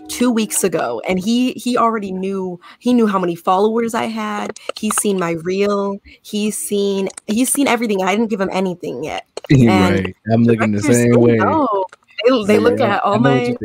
two 0.08 0.30
weeks 0.30 0.64
ago 0.64 1.00
and 1.08 1.18
he 1.18 1.52
he 1.52 1.76
already 1.76 2.12
knew 2.12 2.60
he 2.78 2.92
knew 2.92 3.06
how 3.06 3.18
many 3.18 3.34
followers 3.34 3.94
i 3.94 4.04
had 4.04 4.58
he's 4.76 4.94
seen 4.96 5.18
my 5.18 5.32
reel 5.44 5.98
he's 6.22 6.58
seen 6.58 7.08
he's 7.26 7.50
seen 7.50 7.68
everything 7.68 8.02
i 8.02 8.10
didn't 8.14 8.28
give 8.28 8.40
him 8.40 8.50
anything 8.52 9.04
yet 9.04 9.26
And 9.50 9.66
right. 9.66 10.16
I'm 10.32 10.44
looking 10.44 10.72
the 10.72 10.82
same 10.82 11.12
way. 11.12 11.36
know. 11.36 11.86
they, 12.24 12.44
they 12.44 12.58
look 12.58 12.80
at 12.80 13.02
all 13.02 13.18
my 13.18 13.56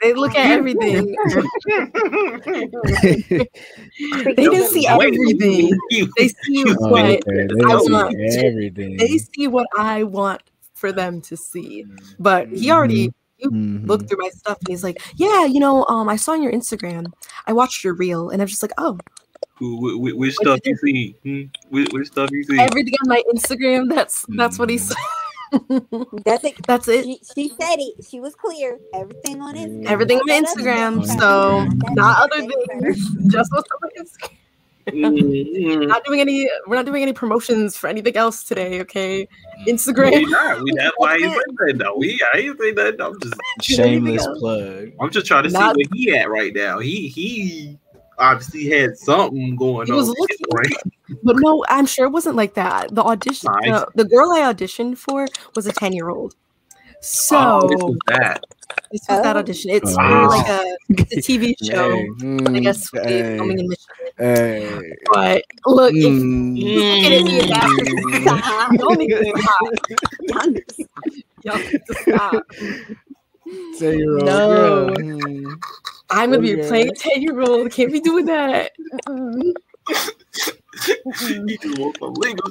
they 0.00 0.12
look 0.14 0.34
at 0.34 0.50
everything 0.50 1.14
they 3.02 4.34
didn't 4.34 4.68
see 4.68 4.86
everything 4.86 5.78
they 6.16 6.28
see 6.28 6.64
Oh, 6.80 6.88
what 6.88 7.04
okay. 7.04 7.20
They 7.26 7.64
I 7.64 7.74
want. 7.74 8.16
everything. 8.16 8.96
they 8.96 9.18
see 9.18 9.46
what 9.46 9.66
I 9.76 10.02
want 10.04 10.42
for 10.80 10.92
them 10.92 11.20
to 11.20 11.36
see. 11.36 11.84
But 12.18 12.48
he 12.48 12.70
already 12.70 13.08
mm-hmm. 13.08 13.19
Mhm. 13.48 13.86
looked 13.86 14.08
through 14.08 14.18
my 14.18 14.28
stuff 14.30 14.58
and 14.58 14.68
he's 14.68 14.84
like, 14.84 15.00
"Yeah, 15.16 15.44
you 15.44 15.60
know, 15.60 15.84
um, 15.86 16.08
I 16.08 16.16
saw 16.16 16.32
on 16.32 16.42
your 16.42 16.52
Instagram. 16.52 17.06
I 17.46 17.52
watched 17.52 17.82
your 17.84 17.94
reel, 17.94 18.30
and 18.30 18.40
I 18.40 18.44
was 18.44 18.50
just 18.50 18.62
like, 18.62 18.72
oh, 18.78 18.98
Wh- 19.62 19.92
wh- 20.12 20.16
Which 20.16 20.34
stuff 20.36 20.58
you 20.64 20.74
see? 20.76 21.14
Hmm? 21.22 21.42
Which, 21.68 21.88
which 21.92 22.06
stuff 22.08 22.30
you 22.32 22.42
see? 22.44 22.58
everything 22.58 22.94
on 23.02 23.08
my 23.08 23.22
Instagram. 23.34 23.88
That's 23.94 24.24
that's 24.30 24.58
what 24.58 24.70
he 24.70 24.76
Mm. 24.76 24.80
said. 24.80 24.96
That's 26.24 26.44
it. 26.44 26.54
that's 26.66 26.86
it. 26.88 27.04
She, 27.04 27.20
she 27.34 27.48
said 27.48 27.76
it. 27.78 28.04
She 28.08 28.20
was 28.20 28.34
clear. 28.36 28.78
Everything 28.94 29.40
on 29.42 29.56
Instagram. 29.56 29.86
Everything 29.86 30.18
on 30.20 30.28
Instagram. 30.44 31.04
So 31.18 31.64
not 31.94 32.22
other 32.22 32.46
things. 32.46 33.10
Just 33.26 33.50
what's 33.52 33.68
on 33.82 33.90
Instagram. 33.98 34.36
Mm-hmm. 34.94 35.86
Not 35.88 36.04
doing 36.04 36.20
any. 36.20 36.48
We're 36.66 36.76
not 36.76 36.86
doing 36.86 37.02
any 37.02 37.12
promotions 37.12 37.76
for 37.76 37.88
anything 37.88 38.16
else 38.16 38.42
today. 38.44 38.80
Okay, 38.82 39.28
We 39.66 39.72
Instagram. 39.72 40.28
not. 40.30 40.62
We 40.62 40.72
that's 40.76 40.92
why 40.96 41.12
I 41.12 41.14
ain't 41.16 41.22
saying 41.32 41.56
that 41.58 41.78
though. 41.78 41.96
We 41.96 42.18
I 42.34 42.38
ain't 42.38 42.58
saying 42.60 42.74
that. 42.76 43.00
I'm 43.00 43.18
just 43.20 43.34
Shameless 43.62 44.26
plug. 44.38 44.90
I'm 45.00 45.10
just 45.10 45.26
trying 45.26 45.44
to 45.44 45.50
Not- 45.50 45.76
see 45.76 45.84
where 45.84 45.94
he 45.94 46.16
at 46.18 46.30
right 46.30 46.54
now. 46.54 46.78
He 46.78 47.08
he 47.08 47.78
obviously 48.18 48.68
had 48.68 48.96
something 48.98 49.56
going 49.56 49.86
He 49.86 49.92
on. 49.92 49.98
was 49.98 50.08
looking- 50.08 50.36
brain. 50.50 50.72
But 51.22 51.36
no, 51.40 51.64
I'm 51.68 51.86
sure 51.86 52.06
it 52.06 52.10
wasn't 52.10 52.36
like 52.36 52.54
that. 52.54 52.94
The 52.94 53.02
audition, 53.02 53.50
Nice. 53.62 53.80
the, 53.94 54.04
the 54.04 54.08
girl 54.08 54.30
I 54.32 54.40
auditioned 54.52 54.96
for 54.98 55.26
was 55.56 55.66
a 55.66 55.72
10 55.72 55.92
year 55.92 56.08
old. 56.08 56.34
So 57.00 57.36
Oh, 57.64 57.68
this 57.68 57.82
was 57.82 57.96
that. 58.08 58.44
this 58.92 59.00
was 59.08 59.22
that 59.22 59.34
Oh. 59.36 59.38
audition. 59.40 59.70
It's 59.70 59.94
for 59.94 60.26
like 60.28 60.48
a, 60.48 60.60
a 60.90 60.94
TV 61.16 61.54
show. 61.64 61.90
Hey, 61.92 62.56
I 62.56 62.60
guess 62.60 62.90
mm, 62.90 63.02
they 63.02 63.22
filming 63.38 63.58
in 63.58 63.68
Michigan. 63.68 63.99
Hey, 64.20 64.92
But 65.12 65.44
look, 65.66 65.92
if 65.94 66.14
mm, 66.14 66.56
you 66.56 66.80
look 66.80 67.04
at 67.04 67.24
me 67.24 67.48
now, 67.48 67.66
y'all 68.76 68.96
need 68.96 69.08
to 69.08 69.24
stop. 69.32 69.74
Y'all 70.28 70.48
need 70.48 70.64
to 70.66 70.76
Y'all 71.42 71.58
need 71.58 71.82
to 71.86 71.94
stop. 71.94 72.46
Ten-year-old 73.78 74.26
No. 74.26 74.96
girl. 74.96 75.56
I'm 76.10 76.30
gonna 76.30 76.42
be 76.42 76.54
Okay. 76.54 76.68
playing 76.68 76.94
10 76.96 77.22
year 77.22 77.40
old. 77.40 77.70
Can't 77.70 77.92
be 77.92 78.00
doing 78.00 78.26
that. 78.26 78.72
He 81.18 81.56
just 81.58 81.78
want 81.78 81.96
some 81.98 82.14
legal. 82.14 82.50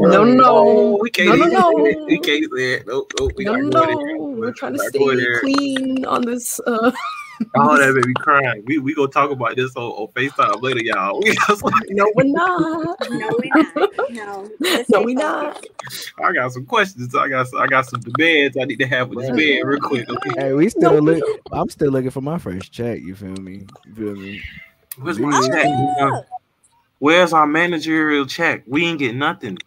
No, 0.00 0.24
no. 0.24 0.98
we 1.00 1.10
can't. 1.10 1.38
No, 1.38 1.46
no, 1.46 1.70
We, 1.72 1.94
no. 1.94 2.04
we 2.06 2.18
can't 2.20 2.44
say 2.54 2.72
it. 2.74 2.86
Nope, 2.86 3.12
nope. 3.18 3.32
We 3.36 3.44
no, 3.44 3.54
no. 3.56 4.16
We're 4.36 4.52
trying 4.52 4.74
to 4.74 4.78
stay 4.78 4.98
clean 5.40 6.04
on 6.04 6.22
this. 6.22 6.60
Uh, 6.66 6.92
Oh, 7.54 7.76
that 7.76 7.94
baby 8.02 8.14
crying. 8.14 8.62
We 8.66 8.78
we 8.78 8.94
gonna 8.94 9.08
talk 9.08 9.30
about 9.30 9.56
this 9.56 9.74
on, 9.76 9.82
on 9.84 10.08
Facetime 10.08 10.62
later, 10.62 10.82
y'all. 10.82 11.20
We 11.22 11.34
just 11.34 11.62
no, 11.90 12.10
we're 12.14 12.24
not. 12.24 12.96
No, 13.10 13.30
we're 13.38 13.50
not. 13.54 14.10
No. 14.10 14.50
No, 14.88 15.02
we 15.02 15.14
not. 15.14 15.64
I 16.22 16.32
got 16.32 16.52
some 16.52 16.64
questions. 16.66 17.14
I 17.14 17.28
got 17.28 17.48
some, 17.48 17.60
I 17.60 17.66
got 17.66 17.86
some 17.86 18.00
demands 18.00 18.56
I 18.56 18.64
need 18.64 18.78
to 18.78 18.86
have 18.86 19.10
with 19.10 19.20
this 19.20 19.30
man 19.30 19.66
real 19.66 19.80
quick. 19.80 20.08
Okay, 20.08 20.30
Hey, 20.36 20.52
we 20.52 20.68
still 20.68 20.92
No, 20.94 20.98
look. 20.98 21.40
I'm 21.52 21.68
still 21.68 21.90
looking 21.90 22.10
for 22.10 22.20
my 22.22 22.38
first 22.38 22.72
check. 22.72 23.00
You 23.00 23.14
feel 23.14 23.36
me? 23.36 23.66
You 23.86 23.94
feel 23.94 24.16
me? 24.16 24.42
where's 24.98 25.18
my 25.18 25.30
Oh, 25.34 25.46
check? 25.46 25.66
yeah. 25.66 26.20
Where's 26.98 27.32
our 27.32 27.46
managerial 27.46 28.24
check? 28.26 28.62
We 28.66 28.86
ain't 28.86 28.98
get 28.98 29.14
nothing. 29.14 29.58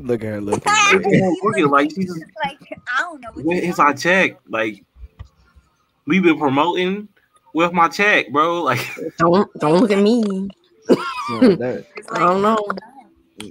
Look 0.00 0.22
at 0.22 0.28
her 0.28 0.40
looking. 0.40 0.62
Ah. 0.66 0.90
like- 0.94 1.04
Looking 1.42 1.68
like 1.68 1.90
she's 1.90 2.16
Like 2.44 2.58
I 2.96 3.00
don't 3.00 3.20
know. 3.20 3.30
What 3.34 3.44
Where 3.44 3.80
our 3.80 3.94
check? 3.94 4.38
Like 4.48 4.84
we've 6.08 6.22
been 6.22 6.38
promoting 6.38 7.08
with 7.54 7.72
my 7.72 7.88
check, 7.88 8.30
bro. 8.32 8.62
Like 8.62 8.80
Don't 9.18 9.48
don't 9.60 9.80
look 9.80 9.90
at 9.90 10.02
me. 10.02 10.48
Yeah, 10.88 10.96
that- 11.56 11.86
It's 11.96 12.10
I 12.10 12.18
don't 12.20 12.42
know. 12.42 12.58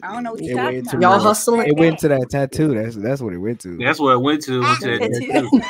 I 0.04 0.12
don't 0.12 0.24
know 0.24 0.34
what 0.34 0.44
you're 0.44 0.58
talking 0.58 0.80
about. 0.82 1.02
Y'all 1.02 1.20
hustling. 1.20 1.66
It 1.68 1.78
went 1.78 2.00
to 2.00 2.10
that 2.10 2.30
tattoo. 2.30 2.74
That's 2.74 2.96
that's 2.96 3.22
what 3.22 3.34
it 3.34 3.38
went 3.38 3.62
to. 3.62 3.78
that's 3.78 4.00
what 4.00 4.12
it 4.14 4.20
went 4.20 4.44
to. 4.44 4.62
Went 4.62 4.80
to 4.82 5.00
tattoo. 5.00 5.62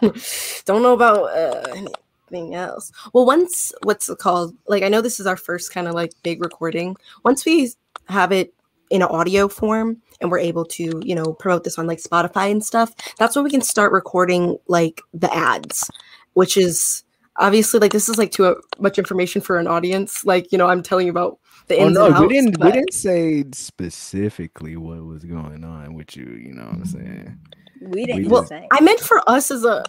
tattoo. 0.00 0.62
don't 0.64 0.82
know 0.82 0.94
about 0.94 1.24
uh, 1.36 1.62
anything 1.76 2.54
else. 2.54 2.90
Well, 3.12 3.24
once 3.24 3.72
what's 3.84 4.08
it 4.08 4.18
called? 4.18 4.56
Like 4.66 4.82
I 4.82 4.88
know 4.88 5.00
this 5.00 5.20
is 5.20 5.26
our 5.26 5.36
first 5.36 5.72
kind 5.72 5.86
of 5.86 5.94
like 5.94 6.12
big 6.24 6.42
recording. 6.42 6.96
Once 7.24 7.44
we 7.44 7.70
have 8.08 8.32
it 8.32 8.52
in 8.90 9.02
an 9.02 9.08
audio 9.08 9.48
form 9.48 10.00
and 10.20 10.30
we're 10.30 10.38
able 10.38 10.64
to, 10.64 11.00
you 11.04 11.14
know, 11.14 11.32
promote 11.34 11.64
this 11.64 11.78
on 11.78 11.86
like 11.86 11.98
Spotify 12.02 12.50
and 12.50 12.64
stuff, 12.64 12.92
that's 13.18 13.34
when 13.36 13.44
we 13.44 13.50
can 13.50 13.60
start 13.60 13.92
recording 13.92 14.56
like 14.68 15.02
the 15.12 15.32
ads, 15.34 15.90
which 16.34 16.56
is 16.56 17.04
obviously 17.36 17.80
like 17.80 17.92
this 17.92 18.08
is 18.08 18.18
like 18.18 18.30
too 18.30 18.46
uh, 18.46 18.54
much 18.78 18.98
information 18.98 19.42
for 19.42 19.58
an 19.58 19.66
audience. 19.66 20.24
Like, 20.24 20.52
you 20.52 20.58
know, 20.58 20.68
I'm 20.68 20.82
telling 20.82 21.06
you 21.06 21.10
about 21.12 21.38
the 21.68 21.76
Oh 21.78 21.86
ins 21.86 21.94
no, 21.94 22.06
and 22.06 22.14
outs. 22.14 22.22
we 22.22 22.28
didn't. 22.28 22.60
We 22.60 22.72
didn't 22.72 22.94
say 22.94 23.44
specifically 23.52 24.76
what 24.76 25.04
was 25.04 25.24
going 25.24 25.64
on 25.64 25.94
with 25.94 26.16
you. 26.16 26.24
You 26.24 26.54
know 26.54 26.64
what 26.64 26.74
I'm 26.74 26.84
saying? 26.84 27.38
We 27.80 28.06
didn't 28.06 28.28
Well, 28.28 28.46
say. 28.46 28.66
I 28.70 28.80
meant 28.80 29.00
for 29.00 29.20
us 29.28 29.50
as 29.50 29.64
a 29.64 29.84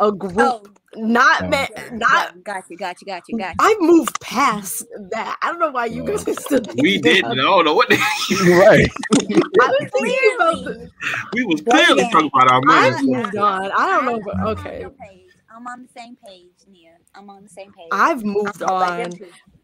a 0.00 0.04
oh, 0.04 0.10
group, 0.12 0.36
Oh, 0.38 0.62
not 0.96 1.44
Oh. 1.44 1.48
meant 1.48 1.70
not 1.92 2.42
got 2.44 2.64
you, 2.70 2.76
got 2.76 3.00
you, 3.00 3.06
got 3.06 3.22
you, 3.28 3.38
got 3.38 3.50
you. 3.50 3.54
I've 3.60 3.80
moved 3.80 4.20
past 4.20 4.84
that. 5.10 5.36
I 5.42 5.48
don't 5.50 5.58
know 5.58 5.70
why 5.70 5.86
you 5.86 6.02
Oh. 6.02 6.06
guys 6.06 6.26
are 6.28 6.34
still 6.40 6.58
thinking 6.60 6.82
We 6.82 6.98
didn't. 6.98 7.32
I 7.32 7.34
don't 7.34 7.64
know 7.64 7.74
what 7.74 7.88
the, 7.88 7.96
right. 8.60 8.88
I 9.60 9.68
was 9.80 9.90
thinking 9.92 10.34
about 10.36 10.64
the, 10.64 10.74
Clearly. 10.74 10.90
we 11.34 11.44
was 11.46 11.60
clearly 11.62 12.02
Yeah. 12.02 12.10
talking 12.10 12.30
about 12.34 12.50
our 12.50 12.62
I 12.68 12.90
man. 12.90 13.06
moved 13.06 13.36
on. 13.36 13.70
I 13.72 13.86
don't 13.88 14.04
know, 14.06 14.20
but 14.24 14.36
I'm 14.36 14.46
on 14.46 14.58
okay. 14.58 14.86
page. 15.00 15.20
I'm 15.54 15.66
on 15.68 15.82
the 15.82 15.88
same 16.00 16.16
page, 16.26 16.50
Nia. 16.70 16.96
I'm 17.14 17.30
on 17.30 17.44
the 17.44 17.48
same 17.48 17.72
page. 17.72 17.86
I've 17.92 18.24
moved 18.24 18.60
I'm 18.62 18.70
on. 18.70 19.12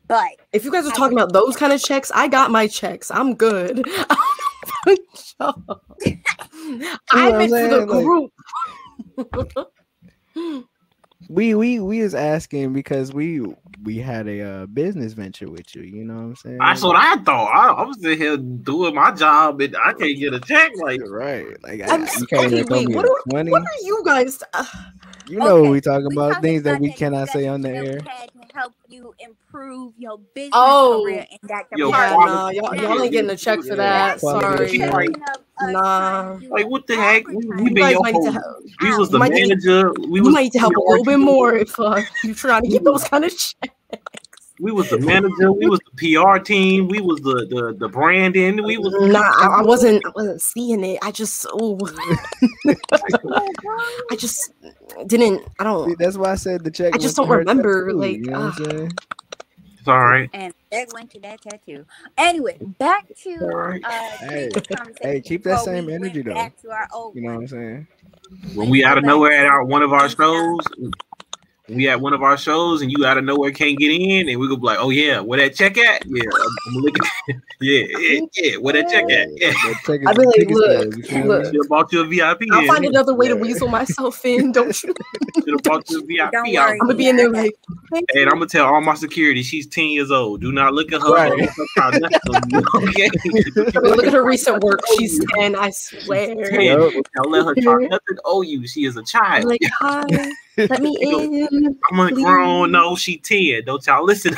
But 0.07 0.29
If 0.53 0.65
you 0.65 0.71
guys 0.73 0.87
are 0.87 0.91
I 0.93 0.95
talking 0.97 1.17
about 1.19 1.33
those 1.33 1.57
kind 1.57 1.73
of 1.73 1.83
checks, 1.83 2.11
I 2.15 2.29
got 2.29 2.51
my 2.53 2.67
checks. 2.69 3.11
I'm 3.11 3.35
good. 3.35 3.85
I 4.87 4.97
I'm 7.13 7.39
meant 7.39 7.51
for 7.51 7.59
the 7.59 7.87
saying? 7.87 7.89
Like- 7.89 8.05
group. 8.05 8.33
We 11.29 11.55
we 11.55 11.81
we 11.81 12.03
was 12.03 12.15
asking 12.15 12.73
because 12.73 13.13
we 13.13 13.41
we 13.83 13.99
had 13.99 14.27
a 14.29 14.41
uh, 14.43 14.67
business 14.67 15.13
venture 15.13 15.49
with 15.51 15.75
you. 15.75 15.83
You 15.83 16.05
know 16.05 16.15
what 16.15 16.21
I'm 16.23 16.37
saying? 16.37 16.59
That's 16.59 16.83
what 16.83 16.97
I 16.97 17.17
thought. 17.23 17.47
I, 17.55 17.69
I 17.83 17.87
was 17.87 18.01
sitting 18.01 18.19
here 18.19 18.37
doing 18.37 18.95
my 18.95 19.13
job 19.13 19.61
and 19.61 19.77
I 19.77 19.93
can't 19.93 20.19
get 20.19 20.35
a 20.35 20.41
check. 20.41 20.73
Like, 20.83 21.01
right. 21.05 21.57
Like 21.63 21.81
I'm 21.83 22.03
I, 22.03 22.05
s- 22.05 22.23
you 22.23 22.27
can't 22.27 22.43
okay, 22.47 22.53
even 22.53 22.65
throw 22.65 22.83
wait, 22.83 22.89
me 22.89 22.97
what 22.97 23.07
are- 23.07 23.25
what 23.49 23.63
are 23.63 23.83
you 23.85 24.03
guys? 24.05 24.43
Uh, 24.55 24.65
You 25.25 25.41
know 25.41 25.61
what 25.63 25.69
Okay, 25.69 25.71
we 25.71 25.81
talking 25.81 26.07
we 26.09 26.17
about 26.17 26.29
talking 26.29 26.43
things 26.43 26.63
that 26.65 26.79
we 26.79 26.91
cannot 26.93 27.29
say 27.31 27.47
on 27.47 27.63
the 27.63 27.71
investment 27.71 27.85
air. 27.85 28.09
That 28.55 28.55
we 28.55 28.59
had 28.59 28.59
to 28.59 28.59
help 28.59 28.73
you 28.89 29.15
improve 29.19 29.93
your 29.99 30.19
business 30.35 30.51
Oh. 30.55 31.03
career 31.05 31.27
in 31.31 31.39
that 31.49 31.65
Yo, 31.77 31.89
yeah, 31.89 31.93
department. 32.11 32.27
nah, 32.31 32.49
y'all, 32.51 32.61
quality- 32.63 32.83
y'all 32.83 33.03
ain't 33.03 33.13
getting 33.13 33.31
a 33.31 33.37
check 33.37 33.61
for 33.63 33.77
that. 33.77 34.21
Sorry. 34.21 34.79
Like, 34.79 35.11
Nah. 35.63 36.39
like 36.49 36.67
what 36.69 36.87
the 36.87 36.97
heck? 36.97 37.27
We, 37.29 37.37
we 37.37 37.43
You 37.43 37.65
been 37.65 37.75
guys 37.75 37.93
your 37.93 38.03
might 38.03 38.15
need 38.15 38.33
whole, 38.33 38.63
we 38.81 38.97
was 38.97 39.09
the 39.11 39.17
You 39.17 39.19
might 39.19 39.33
need- 39.33 39.49
manager. 39.49 39.93
We 40.09 40.19
You 40.19 40.23
was 40.25 40.33
might 40.35 40.43
need 40.45 40.53
to 40.53 40.59
help 40.59 40.75
a 40.77 40.81
little 40.81 41.05
bit 41.05 41.19
more 41.19 41.55
if 41.55 41.79
uh, 41.79 42.01
you're 42.25 42.35
trying 42.35 42.63
to 42.63 42.69
get 42.69 42.83
those 42.85 43.05
kind 43.05 43.25
of 43.25 43.31
checks. 43.37 43.75
We 44.61 44.73
was 44.73 44.91
the 44.91 44.99
manager. 44.99 45.53
We 45.53 45.69
was 45.69 45.81
the 45.95 46.19
PR 46.19 46.39
team. 46.39 46.89
We 46.89 47.01
was 47.01 47.21
the 47.23 47.47
the, 47.49 47.77
the 47.79 47.89
branding. 47.89 48.63
We 48.63 48.77
was 48.77 48.93
Nah, 49.11 49.21
I, 49.21 49.61
I 49.61 49.63
wasn't. 49.63 50.05
I 50.05 50.11
wasn't 50.15 50.43
seeing 50.43 50.85
it. 50.85 50.99
I 51.03 51.11
just. 51.11 51.47
Oh, 51.51 51.79
I 54.11 54.17
just 54.17 54.53
didn't. 55.07 55.43
I 55.59 55.65
don't. 55.65 55.99
that's 55.99 56.17
why 56.17 56.33
I 56.33 56.35
said 56.35 56.65
the 56.65 56.71
check. 56.71 56.95
I 56.95 56.99
just 56.99 57.17
don't 57.17 57.29
remember, 57.29 57.87
tattoo, 57.87 57.99
like, 57.99 58.17
you 58.17 58.27
know 58.27 58.41
what 58.41 58.59
I'm 58.59 58.71
saying? 58.71 58.99
It's 59.79 59.89
all 59.89 59.99
right. 59.99 60.29
And 60.35 60.53
that 60.71 60.93
went 60.93 61.11
to 61.13 61.21
that 61.21 61.41
tattoo. 61.41 61.87
Anyway, 62.19 62.59
back 62.79 63.07
to 63.25 63.39
Alright. 63.41 63.83
uh, 63.83 64.11
Hey, 64.19 64.51
hey, 65.01 65.21
keep 65.23 65.43
that 65.45 65.61
same 65.61 65.87
we 65.87 65.95
energy, 65.95 66.21
though. 66.21 66.35
Back 66.35 66.61
to 66.61 66.71
our 66.71 66.87
old 66.93 67.17
You 67.17 67.23
know 67.23 67.35
what 67.35 67.41
I'm 67.41 67.49
saying? 67.49 67.89
When 68.55 68.69
we 68.69 68.85
out 68.85 68.99
of 68.99 69.05
nowhere 69.05 69.33
at 69.33 69.47
our 69.47 69.65
one 69.65 69.83
of 69.83 69.95
our 69.95 70.09
shows, 70.11 70.61
we 71.75 71.89
at 71.89 72.01
one 72.01 72.13
of 72.13 72.23
our 72.23 72.37
shows, 72.37 72.83
and 72.83 72.91
you 72.91 73.05
out 73.07 73.19
of 73.19 73.25
nowhere 73.25 73.51
can't 73.53 73.79
get 73.79 73.91
in, 73.91 74.29
and 74.29 74.41
we 74.41 74.49
go 74.49 74.57
be 74.57 74.67
like, 74.67 74.79
"Oh 74.81 74.91
yeah, 74.91 75.21
where 75.21 75.39
that 75.39 75.55
check 75.55 75.79
at? 75.79 76.05
Yeah, 76.07 76.23
I'm, 76.25 76.57
I'm 76.67 76.75
looking. 76.75 77.07
yeah, 77.61 77.85
yeah, 77.99 78.21
yeah, 78.37 78.57
where 78.57 78.75
that 78.75 78.89
check 78.91 79.05
at? 79.11 79.29
Yeah, 79.37 79.53
check 79.85 80.07
I'd 80.07 80.17
be 80.17 80.25
like, 80.25 80.49
look, 80.51 80.81
stubs, 80.81 80.97
you 80.97 81.03
feel 81.05 81.27
look. 81.27 81.43
me? 81.43 81.47
should 81.47 81.57
have 81.57 81.69
bought 81.69 81.93
you 81.93 82.01
a 82.01 82.07
VIP. 82.07 82.43
I'll 82.53 82.61
in. 82.61 82.69
find 82.69 82.85
another 82.85 83.15
way 83.15 83.29
to 83.29 83.37
weasel 83.37 83.69
myself 83.69 84.25
in. 84.25 84.53
Don't 84.53 84.83
you? 84.83 84.95
Should 85.37 85.49
have 85.49 85.63
bought 85.63 85.89
you 85.91 86.01
a 86.01 86.07
VIP. 86.07 86.33
Don't 86.33 86.53
worry. 86.53 86.73
I'm 86.73 86.79
gonna 86.79 86.95
be 86.95 87.09
in 87.09 87.17
there 87.17 87.31
like. 87.31 87.55
thank 87.91 88.09
And. 88.15 88.29
I'm 88.29 88.37
gonna 88.37 88.47
tell 88.47 88.67
all 88.67 88.81
my 88.81 88.95
security 88.95 89.43
she's 89.43 89.67
10 89.67 89.87
years 89.87 90.11
old. 90.11 90.41
Do 90.41 90.53
not 90.53 90.75
look 90.75 90.93
at 90.93 91.01
her. 91.01 91.13
Right. 91.13 91.49
okay. 92.77 93.11
Look 93.81 94.07
at 94.07 94.13
her 94.13 94.25
recent 94.25 94.63
work. 94.63 94.81
She's 94.97 95.21
ten. 95.35 95.57
I 95.57 95.71
swear. 95.71 96.35
10. 96.51 96.61
Yup. 96.61 96.93
Don't 97.17 97.31
let 97.31 97.47
her 97.47 97.55
talk 97.55 97.81
nothing 97.83 98.19
owe 98.25 98.43
you. 98.43 98.67
She 98.67 98.85
is 98.85 98.97
a 98.97 99.01
I'm 99.01 99.05
child. 99.05 99.45
like, 99.45 99.61
hi, 99.81 100.05
let 100.69 100.83
me 100.83 100.97
in. 101.01 101.79
I'm 101.91 102.01
a 102.01 102.11
grown. 102.13 102.73
No, 102.73 102.97
she 102.97 103.17
10. 103.19 103.65
Don't 103.65 103.87
y'all 103.87 104.05
listen. 104.05 104.35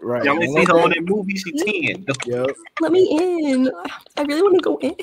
Right. 0.00 0.24
Y'all 0.24 0.42
ain't 0.42 0.56
see 0.56 0.64
her 0.64 0.80
on 0.80 0.90
that- 0.90 0.96
that 1.04 1.10
movie. 1.10 1.36
She 1.36 1.52
10. 1.92 2.06
Yup. 2.26 2.50
Let 2.80 2.92
me 2.92 3.06
in. 3.52 3.70
I 4.16 4.22
really 4.22 4.42
want 4.42 4.54
to 4.56 4.60
go 4.62 4.78
in. 4.78 4.94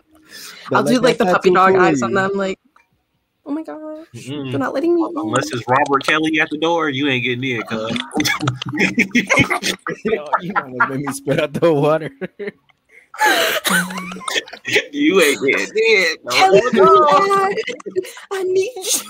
I'll 0.72 0.82
let 0.82 0.92
do 0.94 1.00
like 1.00 1.16
the 1.18 1.24
puppy 1.24 1.50
dog 1.50 1.72
fool 1.72 1.80
eyes 1.80 2.02
on 2.02 2.10
you. 2.10 2.16
them. 2.16 2.32
Like, 2.34 2.58
oh 3.46 3.50
my 3.52 3.62
gosh, 3.62 4.06
Mm. 4.14 4.50
they're 4.50 4.58
not 4.60 4.74
letting 4.74 4.94
me. 4.94 5.02
in. 5.02 5.12
Unless 5.16 5.50
it's 5.52 5.64
Robert 5.66 6.04
Kelly 6.04 6.38
at 6.40 6.50
the 6.50 6.58
door, 6.58 6.90
you 6.90 7.08
ain't 7.08 7.24
getting 7.24 7.44
in, 7.44 7.62
cuz. 7.62 7.98
you 10.42 10.52
almost 10.56 10.88
made 10.90 11.00
me 11.00 11.12
spit 11.14 11.40
out 11.40 11.52
the 11.54 11.72
water. 11.72 12.10
you 14.92 15.20
ain't 15.22 15.40
getting 15.40 15.76
in. 15.76 16.16
No. 16.24 16.32
Kelly, 16.34 16.60
Dad, 16.72 17.54
I 18.32 18.42
need 18.44 18.70
you. 18.76 19.00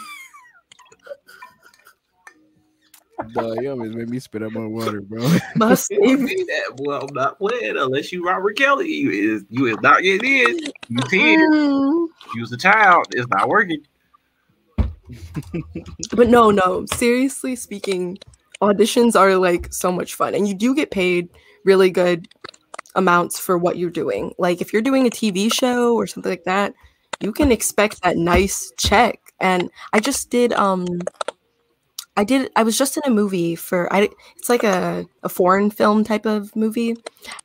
Dog, 3.33 3.61
you 3.61 3.71
almost 3.71 3.95
made 3.95 4.09
me 4.09 4.19
spit 4.21 4.43
out 4.43 4.53
my 4.53 4.67
water, 4.67 5.01
bro. 5.01 5.29
Must 5.57 5.91
You 5.91 6.01
ain't 6.03 6.47
that. 6.47 6.77
Well, 6.79 7.03
I'm 7.03 7.15
not 7.15 7.39
playing 7.39 7.77
unless 7.77 8.13
you 8.13 8.25
Robert 8.25 8.57
Kelly. 8.57 8.93
You 8.93 9.11
is 9.11 9.45
you 9.51 9.67
is 9.67 9.77
not 9.83 10.03
getting 10.03 10.49
in. 10.49 10.59
You 10.89 10.99
10. 10.99 11.53
Mm. 11.53 12.09
You 12.35 12.41
was 12.41 12.53
a 12.53 12.57
child. 12.57 13.07
It's 13.15 13.29
not 13.29 13.49
working. 13.49 13.85
But 16.13 16.29
no, 16.29 16.51
no. 16.51 16.87
Seriously 16.93 17.57
speaking, 17.57 18.19
auditions 18.63 19.19
are 19.19 19.37
like 19.37 19.73
so 19.73 19.91
much 19.91 20.15
fun, 20.15 20.35
and 20.35 20.47
you 20.47 20.55
do 20.55 20.75
get 20.75 20.91
paid 20.91 21.29
really 21.65 21.91
good 21.91 22.29
amounts 22.95 23.39
for 23.39 23.59
what 23.59 23.79
you're 23.79 23.91
doing. 23.91 24.33
Like 24.39 24.61
if 24.61 24.73
you're 24.73 24.83
doing 24.83 25.07
a 25.07 25.11
TV 25.11 25.53
show 25.53 25.95
or 25.95 26.07
something 26.07 26.31
like 26.31 26.45
that, 26.45 26.75
you 27.21 27.33
can 27.33 27.51
expect 27.51 28.03
that 28.03 28.17
nice 28.17 28.73
check. 28.79 29.19
And 29.41 29.71
I 29.93 30.01
just 30.01 30.31
did 30.31 30.53
um 30.53 30.87
I 32.19 32.25
did 32.25 32.51
I 32.57 32.65
was 32.65 32.77
just 32.77 32.97
in 32.97 33.05
a 33.07 33.11
movie 33.11 33.55
for 33.55 33.91
I 33.93 34.09
it's 34.37 34.49
like 34.49 34.65
a, 34.65 35.07
a 35.23 35.29
foreign 35.29 35.71
film 35.71 36.03
type 36.03 36.27
of 36.27 36.55
movie 36.57 36.97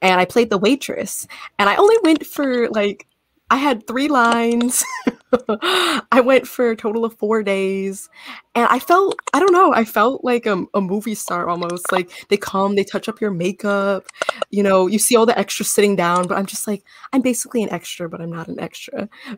and 0.01 0.19
I 0.19 0.25
played 0.25 0.49
the 0.49 0.57
waitress 0.57 1.27
and 1.59 1.69
I 1.69 1.75
only 1.75 1.95
went 2.01 2.25
for 2.25 2.67
like 2.69 3.05
I 3.51 3.57
had 3.57 3.85
three 3.85 4.07
lines. 4.07 4.83
I 6.11 6.21
went 6.25 6.47
for 6.47 6.71
a 6.71 6.75
total 6.75 7.05
of 7.05 7.13
four 7.13 7.43
days 7.43 8.09
and 8.55 8.65
I 8.67 8.79
felt 8.79 9.19
I 9.31 9.39
don't 9.39 9.53
know, 9.53 9.71
I 9.75 9.85
felt 9.85 10.23
like 10.23 10.47
a, 10.47 10.65
a 10.73 10.81
movie 10.81 11.13
star 11.13 11.49
almost. 11.49 11.91
Like 11.91 12.09
they 12.29 12.37
come, 12.37 12.73
they 12.73 12.83
touch 12.83 13.07
up 13.07 13.21
your 13.21 13.29
makeup, 13.29 14.07
you 14.49 14.63
know, 14.63 14.87
you 14.87 14.97
see 14.97 15.15
all 15.15 15.27
the 15.27 15.37
extras 15.37 15.71
sitting 15.71 15.95
down, 15.95 16.27
but 16.27 16.35
I'm 16.35 16.47
just 16.47 16.65
like, 16.65 16.83
I'm 17.13 17.21
basically 17.21 17.61
an 17.61 17.69
extra, 17.69 18.09
but 18.09 18.21
I'm 18.21 18.31
not 18.31 18.47
an 18.47 18.59
extra. 18.59 19.07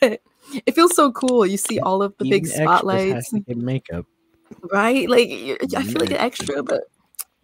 but 0.00 0.20
it 0.66 0.74
feels 0.74 0.94
so 0.94 1.10
cool. 1.12 1.46
You 1.46 1.56
see 1.56 1.80
all 1.80 2.02
of 2.02 2.14
the 2.18 2.24
big 2.24 2.44
Even 2.44 2.50
extras 2.50 2.66
spotlights, 2.66 3.14
has 3.14 3.28
to 3.28 3.40
get 3.40 3.56
makeup. 3.56 4.04
Right? 4.70 5.08
Like 5.08 5.28
I 5.76 5.82
feel 5.82 6.00
like 6.00 6.10
an 6.10 6.16
extra, 6.18 6.62
but 6.62 6.82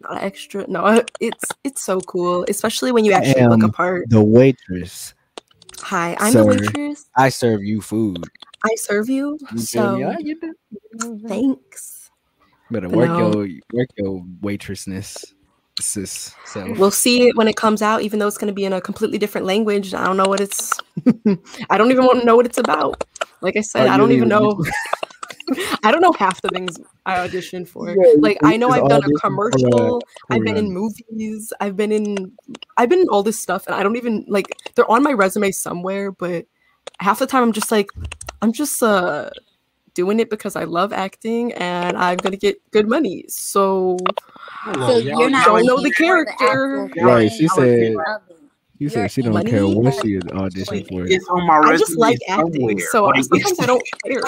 not 0.01 0.13
an 0.13 0.17
extra. 0.19 0.65
No, 0.67 1.03
it's 1.19 1.45
it's 1.63 1.81
so 1.83 1.99
cool, 2.01 2.45
especially 2.49 2.91
when 2.91 3.05
you 3.05 3.11
actually 3.13 3.45
look 3.47 3.63
apart. 3.63 4.09
The 4.09 4.23
waitress. 4.23 5.13
Hi, 5.79 6.15
I'm 6.19 6.31
Sir. 6.31 6.39
the 6.43 6.45
waitress. 6.47 7.05
I 7.15 7.29
serve 7.29 7.63
you 7.63 7.81
food. 7.81 8.23
I 8.63 8.75
serve 8.75 9.09
you. 9.09 9.37
You? 9.53 9.57
So 9.59 10.13
thanks. 11.27 12.09
Better 12.69 12.87
work 12.89 13.09
No. 13.09 13.17
your 13.43 13.59
work 13.73 13.89
your 13.97 14.23
waitressness. 14.41 15.33
Sis. 15.79 16.35
So 16.45 16.71
We'll 16.77 16.91
see 16.91 17.27
it 17.27 17.35
when 17.35 17.47
it 17.47 17.55
comes 17.55 17.81
out, 17.81 18.01
even 18.03 18.19
though 18.19 18.27
it's 18.27 18.37
going 18.37 18.49
to 18.49 18.53
be 18.53 18.65
in 18.65 18.73
a 18.73 18.81
completely 18.81 19.17
different 19.17 19.47
language. 19.47 19.93
I 19.95 20.05
don't 20.05 20.17
know 20.17 20.25
what 20.25 20.39
it's. 20.39 20.71
I 21.71 21.77
don't 21.77 21.89
even 21.91 22.05
want 22.05 22.19
to 22.19 22.25
know 22.25 22.35
what 22.35 22.45
it's 22.45 22.59
about. 22.59 23.03
Like 23.41 23.57
I 23.57 23.61
said, 23.61 23.87
Oh, 23.87 23.91
I 23.91 23.97
don't 23.97 24.11
even- 24.11 24.27
know. 24.29 24.63
I 25.83 25.91
don't 25.91 26.01
know 26.01 26.13
half 26.13 26.41
the 26.41 26.49
things 26.49 26.77
I 27.05 27.27
auditioned 27.27 27.67
for. 27.67 27.89
Yeah, 27.89 28.13
Like 28.19 28.37
I 28.43 28.57
know 28.57 28.69
I've 28.69 28.87
done 28.87 29.03
a 29.03 29.07
auditioned 29.07 29.19
for, 29.19 29.47
uh, 29.47 29.59
commercial. 29.59 30.01
I've 30.29 30.43
been 30.43 30.57
in 30.57 30.71
movies. 30.73 31.53
I've 31.59 31.75
been 31.77 31.91
in. 31.91 32.31
I've 32.77 32.89
been 32.89 32.99
in 32.99 33.09
all 33.09 33.23
this 33.23 33.39
stuff, 33.39 33.65
and 33.67 33.75
I 33.75 33.83
don't 33.83 33.95
even 33.97 34.25
like. 34.27 34.47
They're 34.75 34.89
on 34.89 35.03
my 35.03 35.13
resume 35.13 35.51
somewhere, 35.51 36.11
but 36.11 36.45
half 36.99 37.19
the 37.19 37.27
time 37.27 37.43
I'm 37.43 37.51
just 37.53 37.71
like, 37.71 37.91
I'm 38.41 38.51
just 38.53 38.81
uh 38.83 39.29
doing 39.93 40.19
it 40.21 40.29
because 40.29 40.55
I 40.55 40.63
love 40.63 40.93
acting 40.93 41.51
and 41.53 41.97
I'm 41.97 42.17
gonna 42.17 42.37
get 42.37 42.61
good 42.71 42.87
money. 42.87 43.25
So 43.27 43.97
So 44.73 44.97
you're 44.97 45.29
not 45.29 45.45
don't 45.45 45.65
know 45.65 45.75
the 45.75 45.81
looking 45.83 46.07
for 46.07 46.25
the 46.25 46.31
character. 46.39 46.89
Right, 47.05 47.31
she 47.31 47.47
said- 47.49 47.91
You 47.91 47.97
You're 48.77 48.89
said 48.89 49.11
she 49.11 49.21
don't 49.21 49.45
care 49.45 49.67
what 49.67 49.93
she 50.01 50.15
is 50.15 50.23
auditioning 50.23 50.87
for. 50.87 51.05
It's 51.05 51.27
on 51.27 51.45
my 51.45 51.57
resume. 51.57 51.73
I 51.73 51.77
just 51.77 51.97
like 51.97 52.19
acting, 52.27 52.53
somewhere. 52.53 52.87
so 52.91 53.03
Like, 53.03 53.23
sometimes 53.25 53.59
I 53.59 53.65
don't 53.65 53.83
care. 54.05 54.23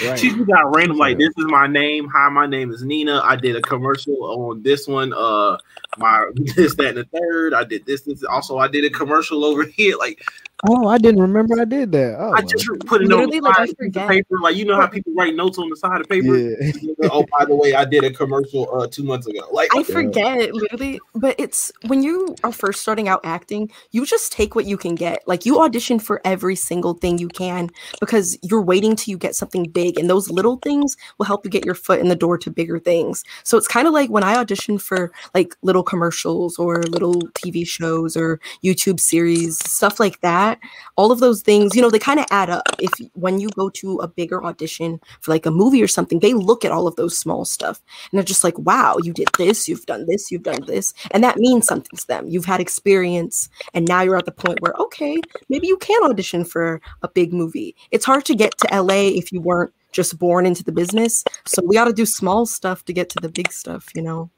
Right. 0.00 0.18
She 0.18 0.30
just 0.30 0.46
got 0.46 0.74
random 0.74 0.96
like 0.96 1.18
this 1.18 1.28
is 1.36 1.44
my 1.46 1.66
name. 1.66 2.08
Hi, 2.08 2.28
my 2.30 2.46
name 2.46 2.70
is 2.72 2.82
Nina. 2.82 3.20
I 3.22 3.36
did 3.36 3.56
a 3.56 3.62
commercial 3.62 4.16
on 4.24 4.62
this 4.62 4.88
one. 4.88 5.12
Uh 5.12 5.58
my 5.98 6.30
this, 6.56 6.74
that, 6.76 6.88
and 6.88 6.98
the 6.98 7.04
third. 7.04 7.54
I 7.54 7.64
did 7.64 7.86
this, 7.86 8.02
this 8.02 8.24
also 8.24 8.58
I 8.58 8.68
did 8.68 8.84
a 8.84 8.90
commercial 8.90 9.44
over 9.44 9.64
here. 9.76 9.96
Like 9.96 10.22
Oh, 10.64 10.86
I 10.86 10.96
didn't 10.98 11.20
remember 11.20 11.60
I 11.60 11.64
did 11.64 11.90
that. 11.90 12.16
Oh, 12.20 12.34
I 12.34 12.42
just 12.42 12.68
put 12.86 13.02
it 13.02 13.06
on 13.06 13.18
Literally, 13.18 13.40
the 13.40 13.46
like, 13.46 13.58
I 13.58 13.66
side 13.66 13.74
of 13.80 13.92
the 13.92 14.06
paper. 14.06 14.38
Like 14.40 14.54
you 14.54 14.64
know 14.64 14.80
how 14.80 14.86
people 14.86 15.12
write 15.12 15.34
notes 15.34 15.58
on 15.58 15.68
the 15.68 15.76
side 15.76 16.00
of 16.00 16.08
paper. 16.08 16.36
yeah. 16.36 16.54
oh, 17.10 17.26
by 17.36 17.46
the 17.46 17.56
way, 17.56 17.74
I 17.74 17.84
did 17.84 18.04
a 18.04 18.12
commercial 18.12 18.72
uh 18.72 18.86
two 18.86 19.02
months 19.02 19.26
ago. 19.26 19.40
Like 19.50 19.74
I 19.74 19.82
forget 19.82 20.54
literally, 20.54 21.00
but 21.16 21.34
it's 21.36 21.72
when 21.88 22.04
you 22.04 22.36
are 22.44 22.52
first 22.52 22.80
starting 22.80 23.08
out 23.08 23.20
acting, 23.24 23.72
you 23.90 24.06
just 24.06 24.30
take 24.30 24.54
what 24.54 24.64
you 24.64 24.76
can 24.76 24.94
get. 24.94 25.26
Like 25.26 25.44
you 25.44 25.60
audition 25.60 25.98
for 25.98 26.20
every 26.24 26.54
single 26.54 26.94
thing 26.94 27.18
you 27.18 27.28
can 27.28 27.68
because 27.98 28.38
you're 28.42 28.62
waiting 28.62 28.94
till 28.94 29.10
you 29.10 29.18
get 29.18 29.34
something 29.34 29.64
big, 29.64 29.98
and 29.98 30.08
those 30.08 30.30
little 30.30 30.58
things 30.58 30.96
will 31.18 31.26
help 31.26 31.44
you 31.44 31.50
get 31.50 31.64
your 31.64 31.74
foot 31.74 31.98
in 31.98 32.08
the 32.08 32.14
door 32.14 32.38
to 32.38 32.50
bigger 32.52 32.78
things. 32.78 33.24
So 33.42 33.58
it's 33.58 33.66
kind 33.66 33.88
of 33.88 33.92
like 33.92 34.10
when 34.10 34.22
I 34.22 34.36
audition 34.36 34.78
for 34.78 35.10
like 35.34 35.56
little 35.62 35.81
commercials 35.82 36.58
or 36.58 36.82
little 36.84 37.22
TV 37.32 37.66
shows 37.66 38.16
or 38.16 38.40
YouTube 38.62 39.00
series, 39.00 39.58
stuff 39.58 39.98
like 40.00 40.20
that. 40.20 40.32
that, 40.32 40.58
all 40.96 41.12
of 41.12 41.20
those 41.20 41.42
things, 41.42 41.74
you 41.74 41.82
know, 41.82 41.90
they 41.90 41.98
kind 41.98 42.20
of 42.20 42.26
add 42.30 42.50
up. 42.50 42.64
If 42.78 42.92
when 43.14 43.38
you 43.38 43.48
go 43.50 43.68
to 43.70 43.98
a 43.98 44.08
bigger 44.08 44.42
audition 44.44 45.00
for 45.20 45.30
like 45.30 45.46
a 45.46 45.50
movie 45.50 45.82
or 45.82 45.88
something, 45.88 46.20
they 46.20 46.34
look 46.34 46.64
at 46.64 46.72
all 46.72 46.86
of 46.86 46.96
those 46.96 47.18
small 47.18 47.44
stuff 47.44 47.80
and 48.10 48.18
they're 48.18 48.24
just 48.24 48.44
like, 48.44 48.58
wow, 48.58 48.96
you 49.02 49.12
did 49.12 49.28
this, 49.38 49.68
you've 49.68 49.86
done 49.86 50.06
this, 50.06 50.30
you've 50.30 50.42
done 50.42 50.64
this. 50.66 50.94
And 51.10 51.22
that 51.22 51.38
means 51.38 51.66
something 51.66 51.96
to 51.96 52.06
them. 52.06 52.28
You've 52.28 52.44
had 52.44 52.60
experience 52.60 53.48
and 53.74 53.86
now 53.86 54.02
you're 54.02 54.16
at 54.16 54.26
the 54.26 54.32
point 54.32 54.60
where, 54.60 54.74
okay, 54.78 55.20
maybe 55.48 55.66
you 55.66 55.76
can 55.78 56.02
audition 56.04 56.44
for 56.44 56.80
a 57.02 57.08
big 57.08 57.32
movie. 57.32 57.74
It's 57.90 58.04
hard 58.04 58.24
to 58.26 58.34
get 58.34 58.56
to 58.58 58.82
LA 58.82 59.12
if 59.20 59.32
you 59.32 59.40
weren't 59.40 59.72
just 59.92 60.18
born 60.18 60.46
into 60.46 60.64
the 60.64 60.72
business. 60.72 61.24
So 61.46 61.62
we 61.64 61.76
got 61.76 61.84
to 61.84 61.92
do 61.92 62.06
small 62.06 62.46
stuff 62.46 62.84
to 62.86 62.92
get 62.92 63.10
to 63.10 63.20
the 63.20 63.28
big 63.28 63.52
stuff, 63.52 63.88
you 63.94 64.02
know? 64.02 64.30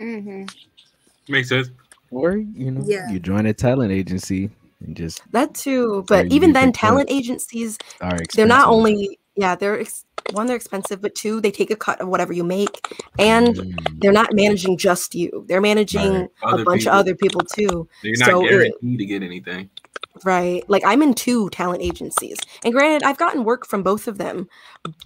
Mm-hmm. 0.00 0.46
Makes 1.28 1.48
sense. 1.50 1.70
Or 2.10 2.36
you 2.36 2.70
know, 2.70 2.82
Yeah. 2.86 3.10
you 3.10 3.18
join 3.20 3.46
a 3.46 3.52
talent 3.52 3.92
agency 3.92 4.50
and 4.84 4.96
just 4.96 5.20
That 5.32 5.54
too. 5.54 6.04
But 6.08 6.32
even 6.32 6.52
then, 6.52 6.72
talent 6.72 7.10
agencies 7.10 7.76
are 8.00 8.18
they're 8.34 8.46
not 8.46 8.68
only, 8.68 9.18
yeah, 9.36 9.54
they're, 9.54 9.80
ex- 9.80 10.04
one, 10.32 10.46
they're 10.46 10.56
expensive, 10.56 11.00
but 11.02 11.14
two, 11.14 11.40
they 11.40 11.50
take 11.50 11.70
a 11.70 11.76
cut 11.76 12.00
of 12.00 12.08
whatever 12.08 12.32
you 12.32 12.44
make. 12.44 12.80
And 13.18 13.48
Mm. 13.56 14.00
they're 14.00 14.12
not 14.12 14.32
managing 14.32 14.76
just 14.78 15.14
you, 15.14 15.44
they're 15.48 15.60
managing 15.60 16.12
Right. 16.12 16.28
a 16.60 16.64
bunch 16.64 16.80
people. 16.82 16.92
of 16.92 16.98
other 16.98 17.14
people 17.14 17.40
too. 17.42 17.88
You're 18.02 18.16
not 18.18 18.28
So 18.30 18.44
it- 18.44 18.48
guaranteed 18.50 18.98
to 18.98 19.06
get 19.06 19.22
anything. 19.22 19.68
Right. 20.24 20.64
Like 20.68 20.82
I'm 20.86 21.02
in 21.02 21.14
two 21.14 21.48
talent 21.50 21.82
agencies. 21.82 22.38
And 22.64 22.72
granted, 22.74 23.04
I've 23.06 23.18
gotten 23.18 23.44
work 23.44 23.66
from 23.66 23.82
both 23.82 24.08
of 24.08 24.18
them, 24.18 24.48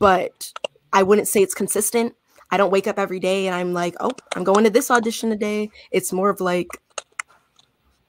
but 0.01 0.53
I 0.93 1.03
wouldn't 1.03 1.29
say 1.29 1.43
it's 1.43 1.55
consistent. 1.55 2.15
I 2.53 2.59
don't 2.59 2.71
wake 2.71 2.87
up 2.87 2.99
every 2.99 3.19
day 3.19 3.47
and 3.47 3.57
I'm 3.57 3.73
like, 3.73 3.97
oh, 4.01 4.13
I'm 4.37 4.45
going 4.45 4.65
to 4.65 4.71
this 4.71 4.91
audition 4.91 5.31
today. 5.31 5.71
It's 5.91 6.13
more 6.13 6.29
of 6.29 6.41
like 6.41 6.69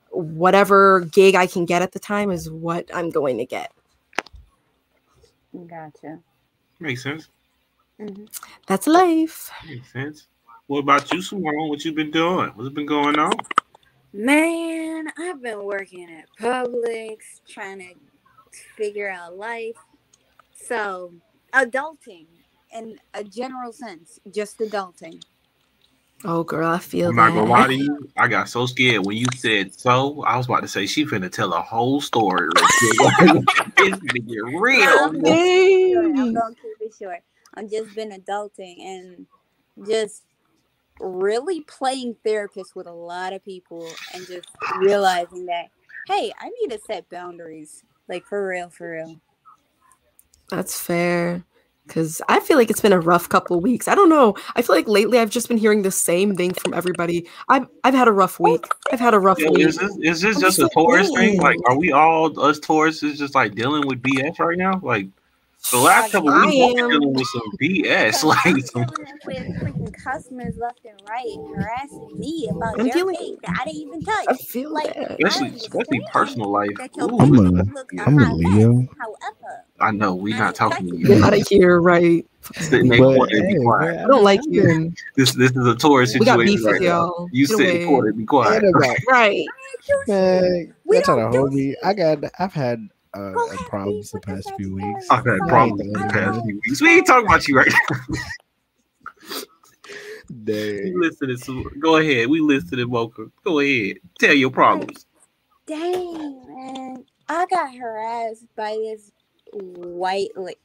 whatever 0.09 0.99
gig 1.11 1.35
I 1.35 1.47
can 1.47 1.65
get 1.65 1.81
at 1.81 1.93
the 1.93 1.99
time 1.99 2.29
is 2.29 2.51
what 2.51 2.89
I'm 2.93 3.09
going 3.09 3.37
to 3.37 3.45
get. 3.45 3.71
Gotcha. 5.67 6.19
Makes 6.79 7.03
sense. 7.03 7.29
hmm 7.97 8.25
That's 8.67 8.85
life. 8.85 9.49
Makes 9.65 9.93
sense. 9.93 10.27
What 10.67 10.79
about 10.79 11.11
you, 11.13 11.21
Simone? 11.21 11.69
What 11.69 11.85
you 11.85 11.93
been 11.93 12.11
doing? 12.11 12.51
What's 12.55 12.69
been 12.69 12.85
going 12.85 13.17
on? 13.17 13.33
Man, 14.11 15.07
I've 15.17 15.41
been 15.41 15.63
working 15.63 16.09
at 16.11 16.25
Publix, 16.39 17.41
trying 17.47 17.79
to 17.79 17.93
figure 18.75 19.09
out 19.09 19.37
life. 19.37 19.75
So, 20.53 21.13
adulting 21.53 22.27
in 22.73 22.99
a 23.13 23.23
general 23.23 23.71
sense, 23.71 24.19
just 24.31 24.59
adulting. 24.59 25.23
Oh, 26.25 26.43
girl, 26.43 26.69
I 26.69 26.79
feel 26.79 27.09
I'm 27.09 27.15
not 27.17 27.33
gonna 27.33 27.49
lie 27.49 27.67
to 27.67 27.75
you. 27.75 28.09
I 28.15 28.29
got 28.29 28.47
so 28.47 28.65
scared 28.65 29.05
when 29.05 29.17
you 29.17 29.25
said 29.35 29.73
so. 29.73 30.23
I 30.23 30.37
was 30.37 30.45
about 30.45 30.61
to 30.61 30.69
say 30.69 30.85
she 30.85 31.05
finna 31.05 31.29
tell 31.29 31.53
a 31.53 31.61
whole 31.61 31.99
story. 31.99 32.49
it's 32.55 33.99
gonna 33.99 34.19
get 34.19 34.59
real. 34.59 34.83
I'm 34.83 35.19
gonna 35.19 35.35
keep 35.35 35.91
it 35.91 35.93
short. 35.93 36.17
I'm 36.17 36.33
gonna 36.33 36.55
keep 36.55 36.87
it 36.87 36.93
short. 36.97 37.19
I've 37.55 37.69
just 37.69 37.95
been 37.95 38.11
adulting 38.11 38.79
and 38.79 39.27
just 39.85 40.23
really 40.99 41.61
playing 41.61 42.15
therapist 42.23 42.75
with 42.75 42.87
a 42.87 42.93
lot 42.93 43.33
of 43.33 43.43
people 43.43 43.85
and 44.13 44.25
just 44.25 44.47
realizing 44.79 45.45
that, 45.47 45.65
hey, 46.07 46.31
I 46.39 46.49
need 46.49 46.71
to 46.71 46.79
set 46.79 47.09
boundaries. 47.09 47.83
Like 48.07 48.25
for 48.25 48.47
real, 48.47 48.69
for 48.69 48.91
real. 48.91 49.19
That's 50.49 50.79
fair. 50.79 51.43
Cause 51.89 52.21
I 52.29 52.39
feel 52.39 52.57
like 52.57 52.69
it's 52.69 52.79
been 52.79 52.93
a 52.93 52.99
rough 52.99 53.27
couple 53.27 53.59
weeks. 53.59 53.89
I 53.89 53.95
don't 53.95 54.09
know. 54.09 54.35
I 54.55 54.61
feel 54.61 54.75
like 54.75 54.87
lately 54.87 55.19
I've 55.19 55.29
just 55.29 55.49
been 55.49 55.57
hearing 55.57 55.81
the 55.81 55.91
same 55.91 56.33
thing 56.33 56.53
from 56.53 56.73
everybody. 56.73 57.27
I've 57.49 57.67
I've 57.83 57.93
had 57.93 58.07
a 58.07 58.11
rough 58.11 58.39
week. 58.39 58.65
I've 58.91 59.01
had 59.01 59.13
a 59.13 59.19
rough 59.19 59.39
Yo, 59.39 59.51
week. 59.51 59.67
is 59.67 59.77
this 59.77 59.97
is 60.01 60.21
this 60.21 60.39
just 60.39 60.59
a 60.59 60.69
Taurus 60.69 61.11
thing? 61.11 61.41
Like, 61.41 61.57
are 61.65 61.77
we 61.77 61.91
all 61.91 62.39
us 62.39 62.59
Taurus 62.59 63.03
is 63.03 63.19
just 63.19 63.35
like 63.35 63.53
dealing 63.55 63.85
with 63.85 64.01
BS 64.01 64.39
right 64.39 64.57
now? 64.57 64.79
Like 64.81 65.07
the 65.71 65.77
last 65.77 66.11
couple 66.11 66.29
I 66.29 66.45
weeks, 66.45 66.55
we've 66.55 66.75
been 66.75 66.83
am. 66.85 66.89
dealing 66.91 67.13
with 67.13 67.27
some 67.27 67.51
BS. 67.61 68.23
Like, 68.23 68.65
some, 68.67 68.85
freaking 68.85 69.93
customers 70.03 70.55
left 70.57 70.79
and 70.85 70.99
right 71.09 71.35
harassing 71.55 72.19
me 72.19 72.47
about 72.51 72.79
I'm 72.79 72.85
their 72.87 72.93
dealing- 72.95 73.37
that 73.43 73.57
I 73.61 73.65
didn't 73.65 73.81
even 73.81 74.01
touch. 74.03 74.25
I 74.27 74.35
feel 74.35 74.71
Like, 74.73 74.93
that. 74.93 75.11
especially 75.23 75.49
I 75.49 75.55
especially 75.55 76.01
personal 76.11 76.51
life. 76.51 76.69
Ooh, 77.01 77.19
I'm 77.19 77.31
pictures 77.31 77.39
a- 77.69 77.73
look 77.73 77.91
I'm 77.99 78.19
a 78.19 78.25
hot 78.25 78.35
Leo. 78.37 78.87
However, 78.99 79.63
I 79.79 79.91
know 79.91 80.15
we're 80.15 80.37
not 80.37 80.55
talking 80.55 80.89
to 80.89 80.97
Get 80.97 81.23
out 81.23 81.33
of 81.33 81.47
here, 81.47 81.79
right? 81.81 82.25
Sit 82.55 82.81
in 82.81 82.87
that 82.89 82.99
But, 82.99 83.15
corner 83.15 83.35
and 83.37 83.47
be 83.47 83.55
quiet. 83.63 83.95
man, 83.95 84.03
I 84.05 84.07
don't 84.07 84.23
like 84.23 84.39
I've 84.41 84.53
you. 84.53 84.93
This 85.15 85.31
this 85.33 85.51
is 85.51 85.65
a 85.65 85.75
Taurus 85.75 86.13
We 86.17 86.25
got 86.25 86.39
situation 86.39 86.57
beef 86.57 86.65
right 86.65 86.73
with 86.73 86.81
y'all. 86.81 87.29
You 87.31 87.47
Get 87.47 87.57
sit 87.57 87.65
in 87.67 87.73
the 87.73 87.77
away. 87.79 87.85
corner 87.87 88.07
and 88.09 88.17
be 88.17 88.25
quiet. 88.25 88.63
Ain't 88.63 88.75
about- 88.75 88.97
Right. 89.09 89.45
Man, 90.07 90.73
We 90.85 90.97
y'all 90.97 91.03
trying 91.05 91.17
to 91.17 91.23
don't 91.23 91.31
do 91.31 91.37
hold 91.39 91.53
me. 91.53 91.75
I 91.83 91.93
got. 91.93 92.17
I've 92.39 92.53
had 92.53 92.89
uh, 93.13 93.31
Go 93.31 93.49
uh, 93.49 93.57
problems 93.67 94.11
the 94.11 94.19
past 94.19 94.51
few 94.57 94.75
weeks. 94.75 95.07
I've 95.09 95.25
had 95.25 95.39
problems 95.47 95.81
the 95.81 96.09
past 96.11 96.41
few 96.43 96.61
weeks. 96.65 96.81
We 96.81 96.95
ain't 96.95 97.07
talking 97.07 97.27
about 97.27 97.47
you 97.47 97.57
right 97.57 97.71
now. 97.71 97.97
it. 100.29 100.83
We 100.85 100.91
Dang. 100.91 100.99
listening. 100.99 101.37
So 101.37 101.63
go 101.79 101.97
ahead. 101.97 102.29
We 102.29 102.39
listed 102.39 102.79
in 102.79 102.89
Mocha. 102.89 103.25
Go 103.43 103.59
ahead. 103.59 103.97
Tell 104.19 104.33
your 104.33 104.51
problems. 104.51 105.05
dang, 105.67 106.45
man. 106.47 107.05
I 107.29 107.45
got 107.45 107.75
harassed 107.75 108.45
by 108.55 108.71
this 108.71 109.11
white, 109.53 110.29
like, 110.35 110.59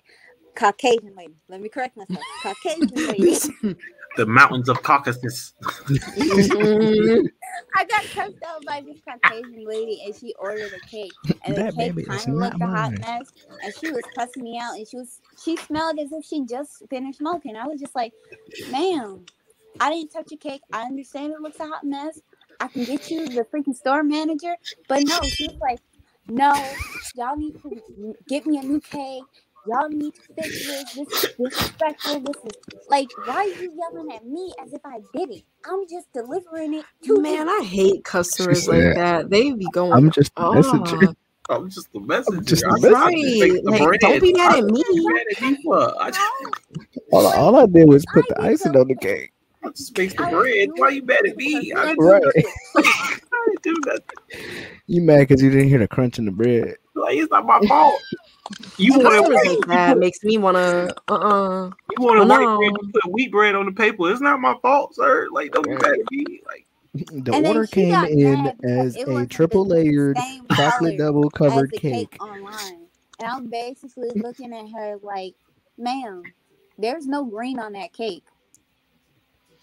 Caucasian 0.55 1.15
lady. 1.17 1.35
Let 1.49 1.61
me 1.61 1.69
correct 1.69 1.97
myself. 1.97 2.25
Caucasian 2.43 2.89
lady. 3.09 3.37
The 4.19 4.27
mountains 4.27 4.69
of 4.69 4.83
Caucasus. 4.83 5.55
Mhm. 5.63 7.29
I 7.77 7.85
got 7.85 8.03
cussed 8.13 8.43
out 8.45 8.65
by 8.67 8.83
this 8.85 8.99
Caucasian 9.09 9.65
lady, 9.65 10.03
and 10.05 10.13
she 10.13 10.35
ordered 10.41 10.73
a 10.73 10.91
cake, 10.91 11.13
and 11.45 11.57
the 11.57 11.63
That 11.63 11.77
cake 11.77 12.05
kind 12.05 12.21
of 12.23 12.35
not 12.35 12.59
looked 12.59 12.63
a 12.63 12.67
hot 12.67 12.93
mess, 12.99 13.33
and 13.63 13.73
she 13.73 13.93
was 13.93 14.03
cussing 14.17 14.43
me 14.43 14.59
out, 14.61 14.77
and 14.77 14.89
she 14.89 14.97
was 14.97 15.21
she 15.41 15.57
smelled 15.57 16.01
as 16.01 16.11
if 16.11 16.25
she 16.25 16.45
just 16.47 16.83
finished 16.91 17.19
smoking. 17.19 17.55
I 17.55 17.69
was 17.69 17.79
just 17.79 17.95
like, 17.95 18.13
"Ma'am, 18.73 19.25
I 19.79 19.91
didn't 19.91 20.11
touch 20.11 20.33
your 20.33 20.39
cake. 20.39 20.63
I 20.73 20.83
understand 20.83 21.33
it 21.33 21.41
looks 21.41 21.61
a 21.61 21.69
hot 21.69 21.85
mess. 21.85 22.21
I 22.59 22.67
can 22.67 22.83
get 22.83 23.09
you 23.09 23.29
the 23.29 23.45
freaking 23.45 23.77
store 23.77 24.03
manager, 24.03 24.57
but 24.89 25.05
no." 25.05 25.21
She 25.23 25.47
was 25.47 25.59
like, 25.61 25.79
"No, 26.27 26.53
y'all 27.15 27.37
need 27.37 27.55
to 27.63 28.17
get 28.27 28.47
me 28.47 28.59
a 28.59 28.63
new 28.65 28.81
cake." 28.81 29.23
Y'all 29.67 29.89
need 29.91 30.15
to 30.15 30.23
fix 30.37 30.49
this. 30.67 30.85
This 30.97 31.09
is 31.13 31.27
disrespectful. 31.39 32.21
This 32.21 32.37
is 32.45 32.53
like, 32.89 33.09
why 33.25 33.37
are 33.37 33.47
you 33.47 33.75
yelling 33.79 34.13
at 34.15 34.27
me 34.27 34.53
as 34.65 34.73
if 34.73 34.81
I 34.85 35.01
did 35.15 35.31
it? 35.31 35.45
I'm 35.67 35.87
just 35.89 36.07
delivering 36.15 36.75
it 36.75 36.87
to 37.05 37.15
you. 37.15 37.23
Man, 37.23 37.49
you. 37.49 37.61
I 37.61 37.65
hate 37.65 38.05
customers 38.05 38.65
She 38.65 38.71
like 38.71 38.95
that. 38.95 39.31
They 39.31 39.53
be 39.53 39.69
going. 39.69 39.93
I'm 39.93 40.11
just 40.11 40.33
a 40.37 40.55
messenger. 40.55 40.97
off. 41.09 41.17
I'm 41.51 41.71
just 41.71 41.93
the 41.93 42.01
messenger. 42.01 42.43
just 42.45 42.63
the 42.63 42.69
I 42.69 42.73
messenger. 42.75 42.97
I 42.97 43.11
just 43.13 43.41
baked 43.41 43.65
the 43.65 43.71
Right. 43.71 43.81
Like, 43.91 44.01
don't 44.01 44.21
be 44.23 44.33
mad 44.35 44.53
I- 44.53 44.59
at 44.59 44.65
me. 44.65 44.85
What 44.89 45.15
mad 45.15 45.27
at 45.37 45.43
me 45.43 45.63
for? 45.63 46.03
I 46.03 46.11
All, 47.13 47.27
all 47.27 47.57
I 47.57 47.67
did 47.67 47.89
was 47.89 48.05
put 48.07 48.27
I 48.27 48.29
the 48.29 48.41
icing 48.43 48.77
on 48.77 48.89
the 48.89 48.97
cake. 48.97 49.33
I 49.65 49.71
just 49.71 49.95
baked 49.95 50.17
the 50.19 50.25
I 50.25 50.31
bread. 50.31 50.69
do 50.69 50.75
Why 50.77 50.89
you 50.91 51.03
mad 51.05 51.27
at 51.27 51.37
me? 51.37 51.73
I 51.75 51.95
Right. 51.99 52.23
I 52.77 53.19
didn't 53.51 53.63
do 53.63 53.83
nothing. 53.87 54.03
You 54.87 55.03
mad 55.03 55.21
because 55.29 55.43
you 55.43 55.51
didn't 55.51 55.69
hear 55.69 55.79
the 55.79 55.89
crunch 55.89 56.19
in 56.19 56.27
the 56.27 56.31
bread? 56.33 56.77
Like 56.95 57.17
it's 57.17 57.31
not 57.31 57.47
my 57.47 57.61
fault. 57.67 58.03
You 58.79 58.95
Customers 58.95 59.01
wanted 59.01 59.31
like 59.35 59.67
that 59.67 59.99
makes 59.99 60.23
me 60.25 60.39
wanna. 60.39 60.95
Uh. 61.09 61.15
uh 61.15 61.71
you 61.91 62.03
wanted 62.03 62.23
Oh, 62.23 62.25
white 62.25 62.41
no. 62.41 62.59
bread. 62.59 62.73
You 62.77 62.91
put 62.93 63.13
wheat 63.13 63.33
bread 63.33 63.55
on 63.55 63.67
the 63.67 63.73
paper. 63.73 64.11
It's 64.11 64.21
not 64.21 64.41
my 64.41 64.57
fault, 64.63 64.95
sir. 64.95 65.29
Like 65.33 65.53
don't 65.53 65.65
be 65.69 65.75
mad 65.77 65.85
at 66.01 66.11
me. 66.11 66.41
Like 66.47 66.67
The 67.25 67.33
And 67.33 67.47
order 67.47 67.67
came 67.67 68.05
in 68.05 68.53
as 68.65 68.97
a 69.07 69.27
triple 69.27 69.67
layered 69.67 70.17
chocolate 70.51 70.97
double 70.99 71.31
covered 71.31 71.75
cake. 71.77 72.11
cake 72.11 72.23
online. 72.23 72.87
And 73.21 73.29
I'm 73.29 73.51
basically 73.51 74.11
looking 74.15 74.53
at 74.55 74.71
her 74.73 74.97
like, 75.03 75.35
ma'am, 75.77 76.23
there's 76.79 77.07
no 77.07 77.25
green 77.25 77.59
on 77.59 77.73
that 77.73 77.93
cake. 77.93 78.25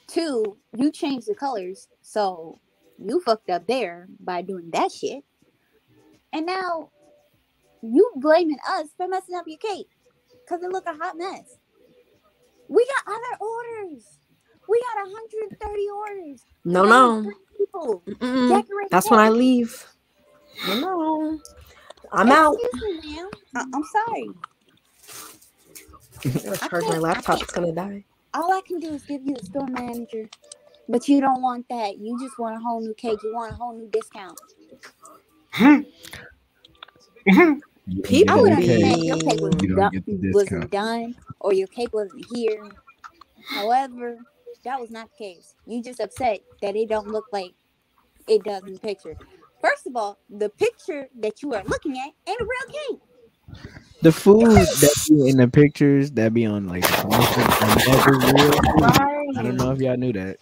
Two, 0.08 0.58
you 0.78 0.92
changed 0.92 1.28
the 1.28 1.36
colors, 1.36 1.88
so 2.02 2.60
you 2.98 3.20
fucked 3.22 3.50
up 3.50 3.68
there 3.68 4.08
by 4.20 4.42
doing 4.42 4.70
that 4.72 4.92
shit. 4.92 5.24
And 6.34 6.46
now 6.46 6.92
you 7.94 8.12
blaming 8.18 8.60
us 8.70 8.88
for 8.98 9.08
messing 9.08 9.36
up 9.36 9.46
your 9.48 9.58
cake 9.60 9.90
because 10.46 10.64
it 10.64 10.72
look 10.72 10.86
a 10.88 10.94
hot 10.94 11.18
mess. 11.18 11.58
We 12.68 12.86
got 13.06 13.14
other 13.14 13.38
orders. 13.42 14.06
We 14.68 14.82
got 14.96 15.08
130 15.08 15.90
orders. 15.90 16.46
No, 16.66 16.86
no. 16.86 17.32
People 17.58 18.04
That's 18.92 19.10
when 19.12 19.20
I 19.20 19.30
leave. 19.30 19.86
No, 20.66 20.76
no. 20.76 21.40
I'm 22.12 22.32
out. 22.32 22.58
Me, 22.82 22.94
ma'am. 23.16 23.30
I- 23.56 23.66
I'm 23.74 23.84
sorry. 23.84 24.34
I'm 26.62 26.70
charge 26.70 26.88
my 26.88 27.00
laptop. 27.00 27.42
It's 27.44 27.52
gonna 27.54 27.72
die. 27.74 28.06
All 28.34 28.52
I 28.52 28.62
can 28.68 28.80
do 28.80 28.94
is 28.94 29.04
give 29.06 29.22
you 29.26 29.36
a 29.36 29.44
store 29.44 29.68
manager, 29.68 30.30
but 30.90 31.08
you 31.08 31.22
don't 31.22 31.42
want 31.42 31.68
that. 31.70 31.98
You 32.00 32.20
just 32.20 32.38
want 32.40 32.56
a 32.58 32.60
whole 32.60 32.82
new 32.82 32.94
cake. 32.96 33.20
You 33.24 33.34
want 33.34 33.54
a 33.54 33.56
whole 33.56 33.74
new 33.78 33.90
discount. 33.90 34.40
Oh, 37.88 37.92
you 37.92 38.02
don't 38.02 38.04
People 38.04 38.36
I 38.38 38.42
would 38.42 38.52
a 38.52 38.56
cake. 38.56 38.68
understand 38.68 39.04
your 39.06 39.18
cake 39.18 39.42
was 39.42 39.56
You 39.62 39.68
don't 39.76 39.78
done, 39.78 40.32
wasn't 40.32 40.72
done 40.72 41.16
or 41.40 41.54
your 41.54 41.68
cake 41.68 41.94
wasn't 41.94 42.26
here. 42.26 42.72
However, 43.54 44.20
that 44.64 44.80
was 44.80 44.92
not 44.92 45.10
the 45.18 45.24
case. 45.24 45.56
You 45.66 45.82
just 45.84 46.00
upset 46.00 46.42
that 46.62 46.76
it 46.76 46.90
don't 46.90 47.10
look 47.10 47.26
like 47.32 47.54
it 48.28 48.44
does 48.44 48.64
in 48.64 48.74
the 48.74 48.80
picture. 48.80 49.16
First 49.62 49.88
of 49.88 49.96
all, 49.96 50.20
the 50.30 50.50
picture 50.50 51.08
that 51.20 51.42
you 51.42 51.54
are 51.54 51.64
looking 51.64 51.94
at 51.94 52.10
ain't 52.28 52.42
a 52.42 52.44
real 52.44 53.00
cake. 53.00 53.02
The 54.02 54.12
food 54.12 54.42
that 54.42 55.06
be 55.10 55.30
in 55.30 55.38
the 55.38 55.48
pictures 55.48 56.12
that 56.12 56.34
be 56.34 56.46
on 56.46 56.68
like 56.68 56.82
the 56.82 56.94
commercials 56.94 57.62
are 57.62 57.76
never 57.88 58.14
real. 58.14 58.60
I 59.38 59.44
don't 59.44 59.58
know 59.58 59.72
if 59.72 59.80
y'all 59.80 59.98
knew 59.98 60.14
that. 60.14 60.38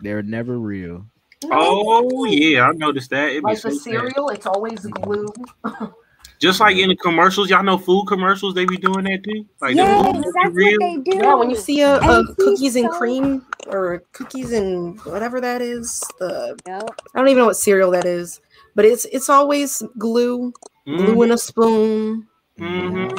They're 0.00 0.22
never 0.22 0.58
real. 0.58 1.06
Oh 1.50 2.24
yeah, 2.24 2.66
I 2.68 2.72
noticed 2.72 3.10
that. 3.10 3.30
It 3.30 3.42
be 3.42 3.50
Like 3.50 3.58
so 3.58 3.68
the 3.68 3.74
sad. 3.74 3.82
cereal, 3.82 4.28
it's 4.30 4.46
always 4.46 4.80
glue. 4.86 5.32
Just 6.40 6.60
like 6.60 6.76
in 6.76 6.88
the 6.88 6.96
commercials, 6.96 7.48
y'all 7.48 7.62
know 7.62 7.78
food 7.78 8.06
commercials, 8.06 8.54
they 8.54 8.64
be 8.66 8.76
doing 8.76 9.04
that 9.04 9.22
too. 9.24 9.46
Like 9.60 9.76
them 9.76 9.86
yes, 10.14 10.24
that's 10.34 10.54
real. 10.54 10.78
what 10.80 11.04
they 11.04 11.10
do. 11.12 11.16
Yeah, 11.18 11.34
when 11.34 11.48
you 11.48 11.56
see 11.56 11.80
a, 11.80 11.98
a 11.98 12.18
And 12.18 12.28
see 12.28 12.34
cookies 12.44 12.76
and 12.76 12.90
so- 12.92 12.98
cream 12.98 13.46
or 13.68 14.02
cookies 14.12 14.52
and 14.52 15.00
whatever 15.04 15.40
that 15.40 15.62
is, 15.62 16.02
the 16.18 16.58
Yep. 16.66 16.90
I 17.14 17.18
don't 17.18 17.28
even 17.28 17.38
know 17.42 17.46
what 17.46 17.56
cereal 17.56 17.90
that 17.92 18.04
is, 18.04 18.40
but 18.74 18.84
it's 18.84 19.04
it's 19.06 19.30
always 19.30 19.82
glue, 19.96 20.52
glue 20.86 21.22
in 21.22 21.30
a 21.32 21.38
spoon. 21.38 22.26
Mhm. 22.58 23.16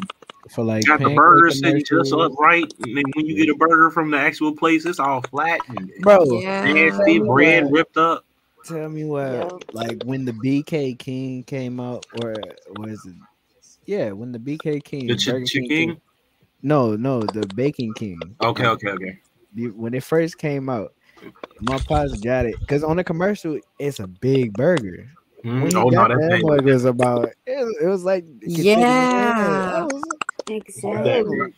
For 0.52 0.64
like 0.64 0.86
Got 0.86 1.00
the 1.00 1.06
pancake 1.06 1.18
burger 1.18 1.50
sitting 1.52 1.80
just 1.80 1.90
commercials. 1.90 2.34
upright, 2.34 2.74
and 2.86 2.96
then 2.96 3.04
when 3.16 3.26
you 3.26 3.36
get 3.36 3.50
a 3.54 3.58
burger 3.58 3.90
from 3.90 4.12
the 4.12 4.18
actual 4.18 4.56
place, 4.56 4.86
it's 4.86 5.00
all 5.00 5.22
flat 5.24 5.60
and 5.70 5.92
Bro, 6.02 6.26
Yeah. 6.42 6.72
nasty, 6.72 7.20
bread 7.20 7.72
ripped 7.72 7.98
up. 7.98 8.24
Tell 8.66 8.90
me 8.90 9.04
what, 9.06 9.32
Yeah. 9.32 9.50
like 9.74 10.04
when 10.06 10.26
the 10.26 10.34
BK 10.34 10.98
King 10.98 11.44
came 11.44 11.80
out, 11.80 12.06
or 12.24 12.34
was 12.78 13.06
it? 13.06 13.14
Yeah, 13.86 14.12
when 14.12 14.32
the 14.32 14.40
BK 14.40 14.80
King, 14.84 15.08
The 15.08 15.16
ch- 15.16 15.28
Burger 15.28 15.46
King 15.46 15.70
came- 15.70 16.02
No, 16.64 16.96
no, 16.96 17.22
the 17.22 17.46
Bacon 17.56 17.94
King. 17.94 18.20
Okay, 18.42 18.66
okay, 18.66 18.90
okay. 18.90 19.20
When 19.76 19.94
it 19.94 20.04
first 20.04 20.38
came 20.40 20.68
out, 20.70 20.94
my 21.62 21.78
pops 21.78 22.20
got 22.20 22.46
it 22.46 22.60
because 22.60 22.84
on 22.84 22.98
the 22.98 23.04
commercial, 23.04 23.60
it's 23.80 24.00
a 24.00 24.08
big 24.08 24.54
burger. 24.54 25.08
Mm, 25.44 25.76
Oh 25.76 25.86
no, 25.86 25.92
got 25.92 26.08
that, 26.10 26.18
bad. 26.30 26.42
boy, 26.42 26.56
it 26.58 26.64
was 26.66 26.86
about. 26.86 27.30
It 27.46 27.76
it 27.84 27.88
was 27.88 28.04
like 28.04 28.26
it 28.42 28.48
could 28.48 28.56
fit 28.56 28.66
in 28.66 28.80
your 28.80 28.88
hand. 28.88 29.38
Yeah. 29.40 29.84
Was- 29.92 30.04
Exactly. 30.48 31.54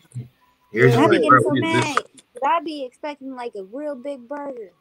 Here's 0.72 0.96
I 0.96 1.08
be 1.08 1.18
the- 1.18 1.24
getting 1.24 1.40
so 1.42 1.52
this- 1.54 1.62
mad. 1.62 1.96
'cause 1.96 2.42
I 2.46 2.60
be 2.64 2.84
expecting 2.86 3.36
like 3.36 3.54
a 3.56 3.64
real 3.64 3.96
big 3.96 4.28
burger. 4.28 4.72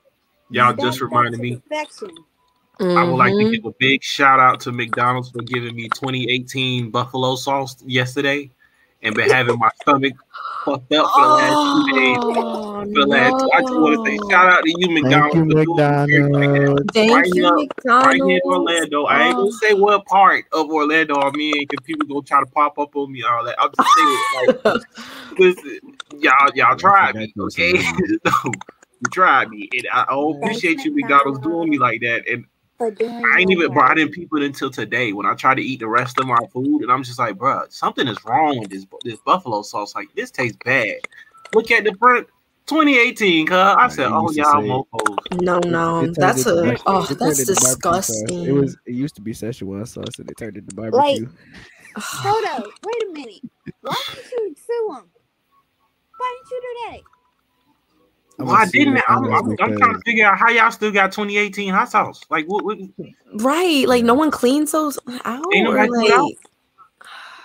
Y'all 0.50 0.74
That- 0.74 0.80
just 0.82 1.00
reminded 1.00 1.34
to 1.36 1.38
me. 1.42 1.56
Perfection. 1.68 2.10
I 2.78 3.02
would 3.04 3.16
like 3.16 3.32
to 3.32 3.38
Mhm. 3.38 3.52
give 3.52 3.64
a 3.64 3.72
big 3.78 4.02
shout 4.02 4.38
out 4.38 4.60
to 4.60 4.72
McDonald's 4.72 5.30
for 5.30 5.40
giving 5.42 5.74
me 5.74 5.88
2018 5.94 6.90
buffalo 6.90 7.34
sauce 7.34 7.76
yesterday, 7.86 8.50
and 9.02 9.14
been 9.14 9.30
having 9.30 9.58
my 9.58 9.70
stomach 9.80 10.12
fucked 10.64 10.92
up 10.92 11.10
for 11.10 11.20
the 11.22 11.28
last 11.28 11.86
two 11.86 11.94
days. 11.96 12.16
Oh, 12.20 12.62
For 12.82 13.00
the 13.00 13.06
last, 13.06 13.44
I 13.54 13.60
just 13.62 13.72
want 13.74 14.04
to 14.06 14.10
say 14.10 14.18
shout 14.30 14.52
out 14.52 14.62
to 14.64 14.70
you, 14.76 14.90
McDonald's. 14.90 15.34
Thank 15.34 15.54
McDonald's. 15.54 16.12
you, 16.12 16.20
for 16.20 16.26
doing 16.26 16.30
everything 16.30 16.32
like 16.32 16.42
that. 16.42 16.48
McDonald's. 16.52 16.92
Thank 16.92 17.12
Right 17.14 17.26
you, 17.26 17.32
here- 17.34 17.54
McDonald's. 17.54 18.06
Right 18.06 18.22
here 18.26 18.40
in 18.44 18.50
Orlando. 18.52 19.04
I 19.04 19.22
ain't 19.22 19.36
gonna 19.36 19.48
Oh. 19.48 19.50
say 19.52 19.72
what 19.74 20.06
part 20.06 20.44
of 20.52 20.70
Orlando 20.70 21.14
I'm 21.16 21.40
in 21.40 21.52
because 21.60 21.84
people 21.86 22.06
gonna 22.06 22.22
try 22.22 22.40
to 22.40 22.46
pop 22.46 22.78
up 22.78 22.94
on 22.94 23.10
me 23.10 23.22
and 23.22 23.28
all 23.32 23.44
that. 23.44 23.54
I'll 23.58 23.70
just 23.70 23.88
say 23.96 24.02
it 24.52 24.64
like, 24.66 24.82
listen, 25.38 25.80
y'all, 26.20 26.50
y'all 26.54 26.76
tried 26.76 27.14
me, 27.14 27.32
okay? 27.40 27.72
no, 28.24 28.32
you 29.06 29.10
tried 29.10 29.48
me, 29.50 29.68
and 29.72 29.86
I, 29.92 30.02
I 30.02 30.06
don't 30.14 30.40
Thanks, 30.40 30.58
appreciate 30.58 30.84
you, 30.84 30.94
McDonald's, 30.94 31.40
doing 31.40 31.70
me 31.70 31.78
like 31.78 32.00
that. 32.00 32.28
And 32.28 32.44
I 32.80 33.40
ain't 33.40 33.50
even 33.50 33.68
part. 33.68 33.74
brought 33.74 33.98
in 33.98 34.10
people 34.10 34.42
until 34.42 34.70
today 34.70 35.12
when 35.12 35.24
I 35.26 35.34
try 35.34 35.54
to 35.54 35.62
eat 35.62 35.80
the 35.80 35.88
rest 35.88 36.18
of 36.20 36.26
my 36.26 36.38
food, 36.52 36.82
and 36.82 36.92
I'm 36.92 37.02
just 37.02 37.18
like, 37.18 37.36
bruh, 37.36 37.72
something 37.72 38.06
is 38.06 38.18
wrong 38.24 38.58
with 38.58 38.70
this 38.70 38.86
this 39.04 39.18
buffalo 39.24 39.62
sauce. 39.62 39.94
Like 39.94 40.08
this 40.14 40.30
tastes 40.30 40.58
bad. 40.64 40.96
Look 41.54 41.70
at 41.70 41.84
the 41.84 41.94
front. 41.94 42.28
2018, 42.66 43.46
cuz 43.46 43.54
I 43.56 43.86
said, 43.88 44.08
"Oh 44.08 44.28
y'all 44.32 44.60
say- 44.60 44.68
mofos." 44.68 45.40
No, 45.40 45.60
no, 45.60 46.00
It 46.00 46.06
turned 46.06 46.16
that's 46.16 46.46
a 46.46 46.62
bar- 46.64 46.76
oh, 46.86 47.02
that's 47.06 47.38
into 47.38 47.54
disgusting. 47.54 48.44
It 48.44 48.50
was. 48.50 48.76
It 48.86 48.94
used 48.94 49.14
to 49.14 49.20
be 49.22 49.32
Szechuan 49.32 49.86
sauce, 49.86 50.18
and 50.18 50.28
it 50.28 50.36
turned 50.36 50.56
into 50.56 50.74
barbecue. 50.74 50.98
Like- 50.98 51.28
Hold 51.96 52.44
up. 52.46 52.66
Wait 52.84 53.02
a 53.08 53.12
minute. 53.12 53.40
Why 53.82 53.94
didn't 54.14 54.30
you 54.32 54.54
sue 54.66 54.96
him? 54.96 55.04
Why 56.18 56.36
didn't 56.38 56.50
you 56.50 56.60
do 56.60 56.90
that? 56.90 57.00
I'm 58.38 58.46
Why 58.46 58.58
gonna 58.60 58.70
didn't 58.70 58.96
it 58.96 58.98
it? 58.98 59.04
I'm, 59.08 59.24
I'm, 59.24 59.50
I'm 59.50 59.56
trying 59.56 59.94
to 59.94 60.00
figure 60.04 60.26
out 60.26 60.38
how 60.38 60.50
y'all 60.50 60.70
still 60.70 60.92
got 60.92 61.12
2018 61.12 61.72
hot 61.72 61.90
sauce. 61.90 62.20
Like, 62.30 62.46
what? 62.46 62.64
what 62.64 62.78
right, 63.34 63.86
like 63.88 64.04
no 64.04 64.14
one 64.14 64.30
cleans 64.30 64.72
those 64.72 64.98
out. 65.24 65.44
Ain't 65.54 65.64
nobody 65.64 65.88
clean 65.88 66.12
out? 66.12 66.24
like, 66.24 66.36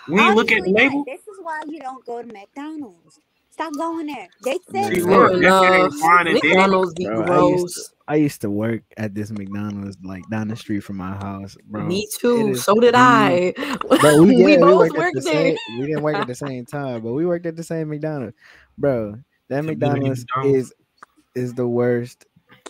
when 0.07 0.35
look 0.35 0.51
at 0.51 0.63
the 0.63 0.71
label, 0.71 1.03
This 1.05 1.21
is 1.21 1.37
why 1.41 1.61
you 1.67 1.79
don't 1.79 2.05
go 2.05 2.21
to 2.21 2.27
McDonald's. 2.27 3.19
Stop 3.51 3.73
going 3.77 4.07
there. 4.07 4.27
They 4.43 4.57
said 4.71 4.95
See, 4.95 5.01
look, 5.01 5.29
fair 5.29 5.39
that 5.39 5.63
enough. 5.63 5.63
ain't 5.65 5.93
fine 5.95 6.27
and 6.27 6.41
dandy. 6.41 6.47
McDonald's 6.49 6.93
be 6.93 7.05
Bro, 7.05 7.15
I 7.15 7.19
used 7.19 7.27
gross. 7.27 7.93
I 8.07 8.15
used 8.15 8.41
to 8.41 8.49
work 8.49 8.81
at 8.97 9.13
this 9.13 9.29
McDonald's 9.31 9.97
like 10.03 10.23
down 10.29 10.47
the 10.47 10.55
street 10.55 10.79
from 10.81 10.97
my 10.97 11.15
house, 11.15 11.57
bro. 11.65 11.83
Me 11.83 12.07
too. 12.17 12.55
So 12.55 12.75
did 12.75 12.95
I. 12.95 13.53
Bro, 14.01 14.23
we, 14.23 14.27
we 14.35 14.37
yeah, 14.37 14.45
we 14.45 14.57
both 14.57 14.77
worked, 14.79 14.97
worked 14.97 15.15
the 15.15 15.21
there. 15.21 15.33
same. 15.33 15.57
We 15.79 15.87
didn't 15.87 16.01
work 16.01 16.15
at 16.15 16.27
the 16.27 16.35
same 16.35 16.65
time, 16.65 17.01
but 17.01 17.11
we 17.13 17.25
worked 17.25 17.45
at 17.45 17.55
the 17.55 17.63
same 17.63 17.89
McDonald's, 17.89 18.35
bro. 18.77 19.19
That 19.49 19.65
It's 19.67 19.83
a 19.83 19.89
mini 19.89 20.09
McDonald's 20.09 20.21
McDonald's. 20.21 20.71
is 20.71 20.73
is 21.35 21.53
the 21.53 21.67
worst 21.67 22.25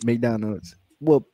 McDonald's. 0.06 0.76
Well, 1.00 1.26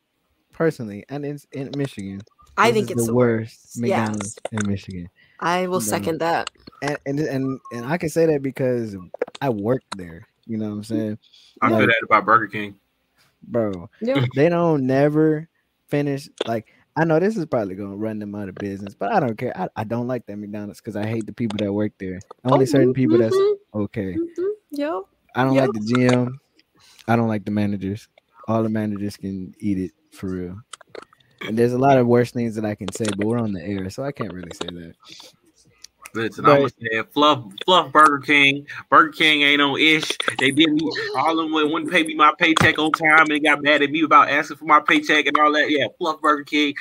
personally, 0.54 1.06
and 1.10 1.26
it's 1.26 1.46
in 1.52 1.72
Michigan, 1.78 2.22
I 2.58 2.72
think 2.72 2.90
it's 2.92 3.06
the 3.06 3.14
worst 3.14 3.76
Yes. 3.76 3.82
McDonald's 3.82 4.40
in 4.52 4.60
Michigan. 4.70 5.10
I 5.40 5.68
will 5.68 5.80
No. 5.80 5.86
second 5.86 6.20
that. 6.22 6.50
And, 6.82 6.98
and 7.06 7.20
and 7.20 7.60
and 7.72 7.86
I 7.86 7.98
can 7.98 8.10
say 8.10 8.26
that 8.28 8.42
because 8.42 8.96
I 9.42 9.50
worked 9.50 9.98
there. 9.98 10.28
You 10.46 10.58
know 10.58 10.70
what 10.70 10.76
I'm 10.78 10.84
saying, 10.84 11.18
I 11.62 11.68
feel 11.70 11.78
Like- 11.80 11.88
that 11.88 12.02
about 12.04 12.26
Burger 12.26 12.48
King. 12.48 12.76
bro? 13.44 13.90
Yeah. 14.02 14.26
They 14.36 14.50
don't 14.50 14.86
never 14.88 15.48
finish. 15.88 16.30
Like 16.48 16.68
I 16.96 17.04
know 17.06 17.20
this 17.20 17.38
is 17.38 17.46
probably 17.46 17.76
gonna 17.76 17.96
run 17.96 18.18
them 18.20 18.34
out 18.34 18.50
of 18.50 18.56
business, 18.56 18.96
but 18.96 19.12
I 19.12 19.20
don't 19.20 19.38
care. 19.38 19.56
I, 19.56 19.70
I 19.76 19.84
don't 19.84 20.08
like 20.08 20.26
that 20.26 20.38
McDonald's 20.38 20.82
because 20.82 20.96
I 20.96 21.06
hate 21.06 21.28
the 21.28 21.34
people 21.34 21.58
that 21.60 21.72
work 21.72 21.92
there. 22.00 22.20
Only 22.44 22.64
Oh, 22.64 22.66
certain 22.66 22.94
people 22.94 23.20
that's 23.20 23.36
mhm, 23.36 23.56
okay. 23.76 24.16
mhm. 24.16 24.50
Yep. 24.72 25.04
I 25.36 25.44
don't 25.44 25.54
Yep. 25.54 25.68
like 25.68 25.74
the 25.74 25.94
GM. 25.94 26.38
I 27.08 27.16
don't 27.16 27.28
like 27.28 27.46
the 27.46 27.52
managers. 27.52 28.08
All 28.48 28.64
the 28.64 28.70
managers 28.70 29.18
can 29.18 29.54
eat 29.60 29.78
it 29.78 29.92
for 30.12 30.28
real. 30.28 30.62
And 31.42 31.58
there's 31.58 31.74
a 31.74 31.78
lot 31.78 31.98
of 31.98 32.08
worse 32.08 32.32
things 32.32 32.56
that 32.56 32.66
I 32.66 32.76
can 32.76 32.92
say, 32.92 33.06
but 33.16 33.26
we're 33.26 33.38
on 33.38 33.54
the 33.54 33.62
air, 33.64 33.90
so 33.90 34.04
I 34.04 34.12
can't 34.12 34.34
really 34.34 34.52
say 34.54 34.68
that. 34.68 34.94
Listen, 36.14 36.46
But- 36.46 36.52
I'm 36.52 36.58
gonna 36.60 36.70
say 36.70 37.04
fluff, 37.14 37.44
fluff 37.66 37.92
Burger 37.92 38.20
King. 38.20 38.66
Burger 38.90 39.12
King 39.12 39.42
ain't 39.44 39.62
on 39.62 39.80
ish. 39.80 40.10
They 40.40 40.52
did 40.52 40.72
me 40.72 40.90
all 41.16 41.32
of 41.40 41.46
them 41.46 41.54
would- 41.54 41.72
wouldn't 41.72 41.92
pay 41.92 42.04
me 42.04 42.16
my 42.16 42.34
paycheck 42.40 42.80
on 42.80 42.92
time, 42.92 43.20
and 43.20 43.28
they 43.30 43.40
got 43.40 43.62
mad 43.62 43.82
at 43.84 43.92
me 43.92 44.02
about 44.04 44.30
asking 44.30 44.58
for 44.58 44.66
my 44.66 44.80
paycheck 44.80 45.28
and 45.28 45.38
all 45.38 45.52
that. 45.54 45.70
Yeah, 45.70 45.88
fluff 46.00 46.20
Burger 46.22 46.44
King. 46.44 46.74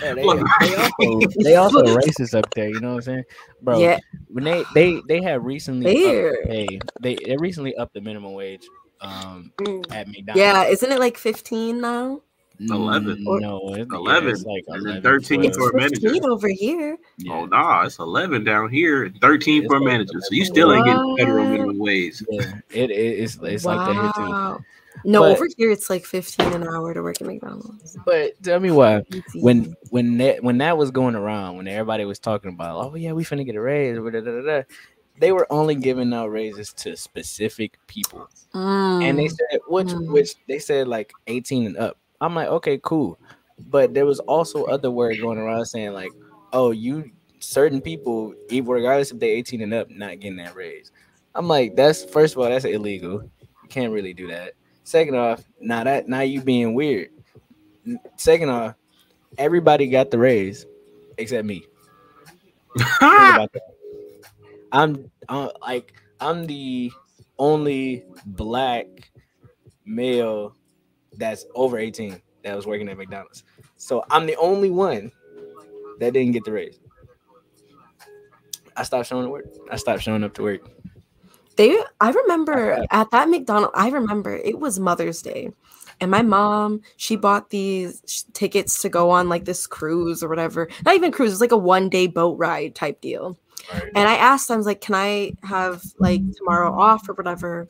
Yeah, 0.00 0.14
they, 0.14 0.22
they 0.22 0.26
also 0.28 1.36
they 1.42 1.54
also 1.56 1.82
racist 1.84 2.36
up 2.36 2.52
there. 2.54 2.68
You 2.68 2.80
know 2.80 2.94
what 2.94 2.96
I'm 2.96 3.02
saying, 3.02 3.24
bro? 3.62 3.78
Yeah. 3.78 4.00
When 4.28 4.42
they 4.42 4.64
they 4.74 5.00
they 5.06 5.22
have 5.22 5.44
recently 5.44 5.86
upped 5.86 6.04
There. 6.04 6.30
the 6.42 6.48
pay. 6.48 6.80
They 7.00 7.14
they 7.26 7.36
recently 7.36 7.76
upped 7.76 7.94
the 7.94 8.00
minimum 8.00 8.32
wage 8.32 8.66
um 9.00 9.52
Mm. 9.58 9.84
at 9.92 10.06
McDonald's. 10.08 10.36
Yeah. 10.38 10.64
Isn't 10.64 10.92
it 10.92 10.98
like 10.98 11.16
15 11.18 11.80
now? 11.80 12.20
11. 12.60 13.24
Mm, 13.24 13.40
No, 13.40 13.74
it, 13.74 13.88
11, 13.92 14.28
Yeah, 14.28 14.32
it's 14.32 14.44
like 14.44 14.64
and 14.68 15.02
13 15.02 15.40
12. 15.42 15.54
for 15.56 15.70
a 15.70 15.76
manager. 15.76 16.00
15 16.08 16.24
over 16.24 16.48
here. 16.48 16.96
Yeah. 17.18 17.32
Oh 17.32 17.46
nah, 17.46 17.82
it's 17.84 17.98
11 17.98 18.44
down 18.44 18.70
here, 18.70 19.12
13 19.20 19.64
It's 19.64 19.66
for 19.66 19.76
a 19.76 19.80
like 19.80 19.86
manager. 19.86 20.20
So 20.20 20.28
you 20.30 20.44
still 20.44 20.72
ain't 20.72 20.84
getting 20.86 21.16
federal 21.18 21.44
What? 21.44 21.50
minimum 21.50 21.78
wage. 21.78 22.22
Yeah, 22.30 22.52
it, 22.70 22.90
it 22.90 22.94
it's 22.94 23.38
it's 23.42 23.64
like 23.64 23.78
that 23.88 23.94
here 24.00 24.12
too. 24.26 24.30
Wow. 24.30 24.60
No, 25.04 25.20
But- 25.22 25.32
over 25.32 25.48
here 25.58 25.72
it's 25.72 25.90
like 25.90 26.04
15 26.04 26.52
an 26.52 26.62
hour 26.68 26.94
to 26.94 27.02
work 27.02 27.20
at 27.20 27.26
McDonald's. 27.26 27.98
But 28.06 28.40
tell 28.42 28.60
me 28.60 28.70
why 28.70 29.02
when 29.34 29.74
when 29.90 30.16
that 30.18 30.42
when 30.44 30.58
that 30.58 30.78
was 30.78 30.92
going 30.92 31.16
around, 31.16 31.56
when 31.56 31.66
everybody 31.66 32.04
was 32.04 32.20
talking 32.20 32.50
about, 32.52 32.84
oh 32.84 32.94
yeah, 32.94 33.10
we 33.12 33.24
finna 33.24 33.44
get 33.44 33.56
a 33.56 33.60
raise, 33.60 33.96
da, 33.98 34.02
da, 34.10 34.20
da, 34.20 34.40
da, 34.42 34.62
they 35.18 35.32
were 35.32 35.46
only 35.50 35.74
giving 35.74 36.12
out 36.12 36.30
raises 36.30 36.72
to 36.74 36.96
specific 36.96 37.78
people, 37.86 38.28
and 38.54 39.18
they 39.18 39.26
Mm. 39.26 39.36
said 39.36 39.60
which 39.68 39.88
Mm. 39.88 40.08
which 40.12 40.34
they 40.46 40.58
said 40.58 40.88
like 40.88 41.12
eighteen 41.26 41.66
and 41.66 41.76
up. 41.76 41.96
I'm 42.20 42.34
like, 42.34 42.48
okay, 42.48 42.78
cool, 42.82 43.18
but 43.70 43.92
there 43.94 44.06
was 44.06 44.20
also 44.20 44.64
other 44.64 44.90
word 44.90 45.20
going 45.20 45.38
around 45.38 45.66
saying 45.66 45.92
like, 45.92 46.12
oh, 46.52 46.70
you 46.70 47.10
certain 47.40 47.80
people, 47.80 48.34
even 48.48 48.70
regardless 48.70 49.10
if 49.10 49.18
they 49.18 49.30
18 49.30 49.60
and 49.60 49.74
up, 49.74 49.90
not 49.90 50.18
getting 50.20 50.36
that 50.38 50.54
raise. 50.56 50.90
I'm 51.34 51.46
like, 51.46 51.76
that's 51.76 52.04
first 52.04 52.34
of 52.34 52.40
all, 52.40 52.48
that's 52.48 52.64
illegal. 52.64 53.28
You 53.62 53.68
can't 53.68 53.92
really 53.92 54.14
do 54.14 54.28
that. 54.28 54.52
Second 54.84 55.16
off, 55.16 55.44
now 55.60 55.84
that 55.84 56.08
now 56.08 56.20
you 56.20 56.40
being 56.40 56.74
weird. 56.74 57.10
Second 58.16 58.48
off, 58.48 58.74
everybody 59.36 59.88
got 59.88 60.10
the 60.10 60.18
raise 60.18 60.64
except 61.18 61.44
me. 61.44 61.66
Think 64.74 64.96
about 64.96 65.10
that. 65.20 65.28
I'm 65.30 65.38
uh, 65.46 65.50
like 65.60 65.94
I'm 66.20 66.46
the 66.46 66.92
only 67.38 68.04
black 68.26 68.86
male 69.84 70.56
that's 71.16 71.46
over 71.54 71.78
18 71.78 72.20
that 72.42 72.56
was 72.56 72.66
working 72.66 72.88
at 72.88 72.96
McDonald's. 72.96 73.44
So 73.76 74.04
I'm 74.10 74.26
the 74.26 74.36
only 74.36 74.70
one 74.70 75.12
that 76.00 76.12
didn't 76.12 76.32
get 76.32 76.44
the 76.44 76.52
raise. 76.52 76.78
I 78.76 78.82
stopped 78.82 79.08
showing 79.08 79.24
up 79.24 79.28
to 79.28 79.32
work. 79.32 79.44
I 79.70 79.76
stopped 79.76 80.02
showing 80.02 80.24
up 80.24 80.34
to 80.34 80.42
work. 80.42 80.60
They 81.56 81.78
I 82.00 82.10
remember 82.10 82.84
at 82.90 83.10
that 83.12 83.28
McDonald, 83.28 83.70
I 83.74 83.90
remember 83.90 84.34
it 84.34 84.58
was 84.58 84.80
Mother's 84.80 85.22
Day. 85.22 85.50
And 86.00 86.10
my 86.10 86.22
mom, 86.22 86.80
she 86.96 87.14
bought 87.14 87.50
these 87.50 88.02
sh- 88.06 88.22
tickets 88.32 88.82
to 88.82 88.88
go 88.88 89.10
on 89.10 89.28
like 89.28 89.44
this 89.44 89.66
cruise 89.66 90.24
or 90.24 90.28
whatever. 90.28 90.68
Not 90.84 90.96
even 90.96 91.12
cruise, 91.12 91.30
it's 91.30 91.40
like 91.40 91.52
a 91.52 91.56
one 91.56 91.88
day 91.88 92.08
boat 92.08 92.36
ride 92.36 92.74
type 92.74 93.00
deal. 93.00 93.38
And 93.72 94.08
I 94.08 94.16
asked 94.16 94.48
them, 94.48 94.54
I 94.54 94.58
was 94.58 94.66
like, 94.66 94.80
can 94.80 94.94
I 94.94 95.32
have 95.42 95.82
like 95.98 96.22
tomorrow 96.36 96.72
off 96.78 97.08
or 97.08 97.14
whatever? 97.14 97.68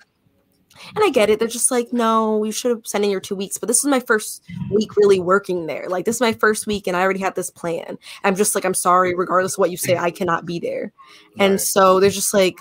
And 0.94 1.04
I 1.04 1.10
get 1.10 1.30
it. 1.30 1.38
They're 1.38 1.48
just 1.48 1.70
like, 1.70 1.92
no, 1.92 2.42
you 2.42 2.52
should 2.52 2.70
have 2.70 2.86
sent 2.86 3.04
in 3.04 3.10
your 3.10 3.20
two 3.20 3.36
weeks. 3.36 3.58
But 3.58 3.68
this 3.68 3.78
is 3.78 3.86
my 3.86 4.00
first 4.00 4.42
week 4.72 4.96
really 4.96 5.20
working 5.20 5.66
there. 5.66 5.88
Like, 5.88 6.04
this 6.04 6.16
is 6.16 6.20
my 6.20 6.32
first 6.32 6.66
week, 6.66 6.86
and 6.86 6.96
I 6.96 7.02
already 7.02 7.20
had 7.20 7.36
this 7.36 7.50
plan. 7.50 7.96
I'm 8.24 8.34
just 8.34 8.54
like, 8.54 8.64
I'm 8.64 8.74
sorry, 8.74 9.14
regardless 9.14 9.54
of 9.54 9.58
what 9.58 9.70
you 9.70 9.76
say, 9.76 9.96
I 9.96 10.10
cannot 10.10 10.46
be 10.46 10.58
there. 10.58 10.92
And 11.38 11.60
so 11.60 12.00
they're 12.00 12.10
just 12.10 12.34
like, 12.34 12.58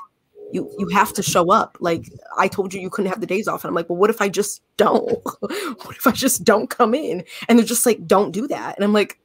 you 0.51 0.71
you 0.77 0.87
have 0.89 1.11
to 1.13 1.23
show 1.23 1.51
up. 1.51 1.77
Like, 1.79 2.07
I 2.37 2.47
told 2.47 2.73
you 2.73 2.79
you 2.79 2.89
couldn't 2.89 3.09
have 3.09 3.21
the 3.21 3.27
days 3.27 3.47
off. 3.47 3.63
And 3.63 3.69
I'm 3.69 3.75
like, 3.75 3.89
well, 3.89 3.97
what 3.97 4.11
if 4.11 4.21
I 4.21 4.29
just 4.29 4.61
don't? 4.77 5.09
what 5.39 5.97
if 5.97 6.05
I 6.05 6.11
just 6.11 6.43
don't 6.43 6.69
come 6.69 6.93
in? 6.93 7.23
And 7.49 7.57
they're 7.57 7.65
just 7.65 7.85
like, 7.85 8.05
don't 8.05 8.31
do 8.31 8.47
that. 8.47 8.75
And 8.75 8.83
I'm 8.83 8.93
like, 8.93 9.19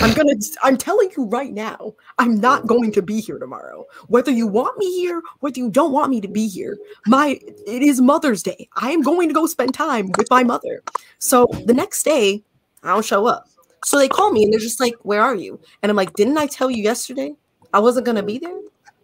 I'm 0.00 0.14
gonna 0.14 0.34
I'm 0.62 0.76
telling 0.76 1.10
you 1.16 1.24
right 1.24 1.52
now, 1.52 1.94
I'm 2.18 2.40
not 2.40 2.66
going 2.66 2.92
to 2.92 3.02
be 3.02 3.20
here 3.20 3.38
tomorrow. 3.38 3.86
Whether 4.08 4.30
you 4.30 4.46
want 4.46 4.78
me 4.78 5.00
here, 5.00 5.22
whether 5.40 5.58
you 5.58 5.70
don't 5.70 5.92
want 5.92 6.10
me 6.10 6.20
to 6.20 6.28
be 6.28 6.48
here. 6.48 6.76
My 7.06 7.38
it 7.66 7.82
is 7.82 8.00
Mother's 8.00 8.42
Day. 8.42 8.68
I 8.76 8.90
am 8.90 9.02
going 9.02 9.28
to 9.28 9.34
go 9.34 9.46
spend 9.46 9.74
time 9.74 10.10
with 10.16 10.28
my 10.30 10.44
mother. 10.44 10.82
So 11.18 11.48
the 11.64 11.74
next 11.74 12.02
day, 12.02 12.42
I 12.82 12.88
don't 12.88 13.04
show 13.04 13.26
up. 13.26 13.48
So 13.84 13.98
they 13.98 14.08
call 14.08 14.32
me 14.32 14.44
and 14.44 14.52
they're 14.52 14.60
just 14.60 14.80
like, 14.80 14.94
Where 15.02 15.22
are 15.22 15.34
you? 15.34 15.60
And 15.82 15.90
I'm 15.90 15.96
like, 15.96 16.12
Didn't 16.14 16.38
I 16.38 16.46
tell 16.46 16.70
you 16.70 16.82
yesterday 16.82 17.34
I 17.72 17.80
wasn't 17.80 18.06
gonna 18.06 18.22
be 18.22 18.38
there? 18.38 18.58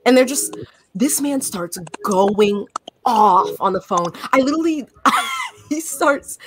And 0.07 0.17
they're 0.17 0.25
just 0.25 0.57
this 0.95 1.21
man 1.21 1.41
starts 1.41 1.79
going 2.05 2.67
off 3.05 3.51
on 3.61 3.73
the 3.73 3.81
phone. 3.81 4.13
I 4.33 4.41
literally 4.41 4.87
he 5.69 5.81
starts 5.81 6.39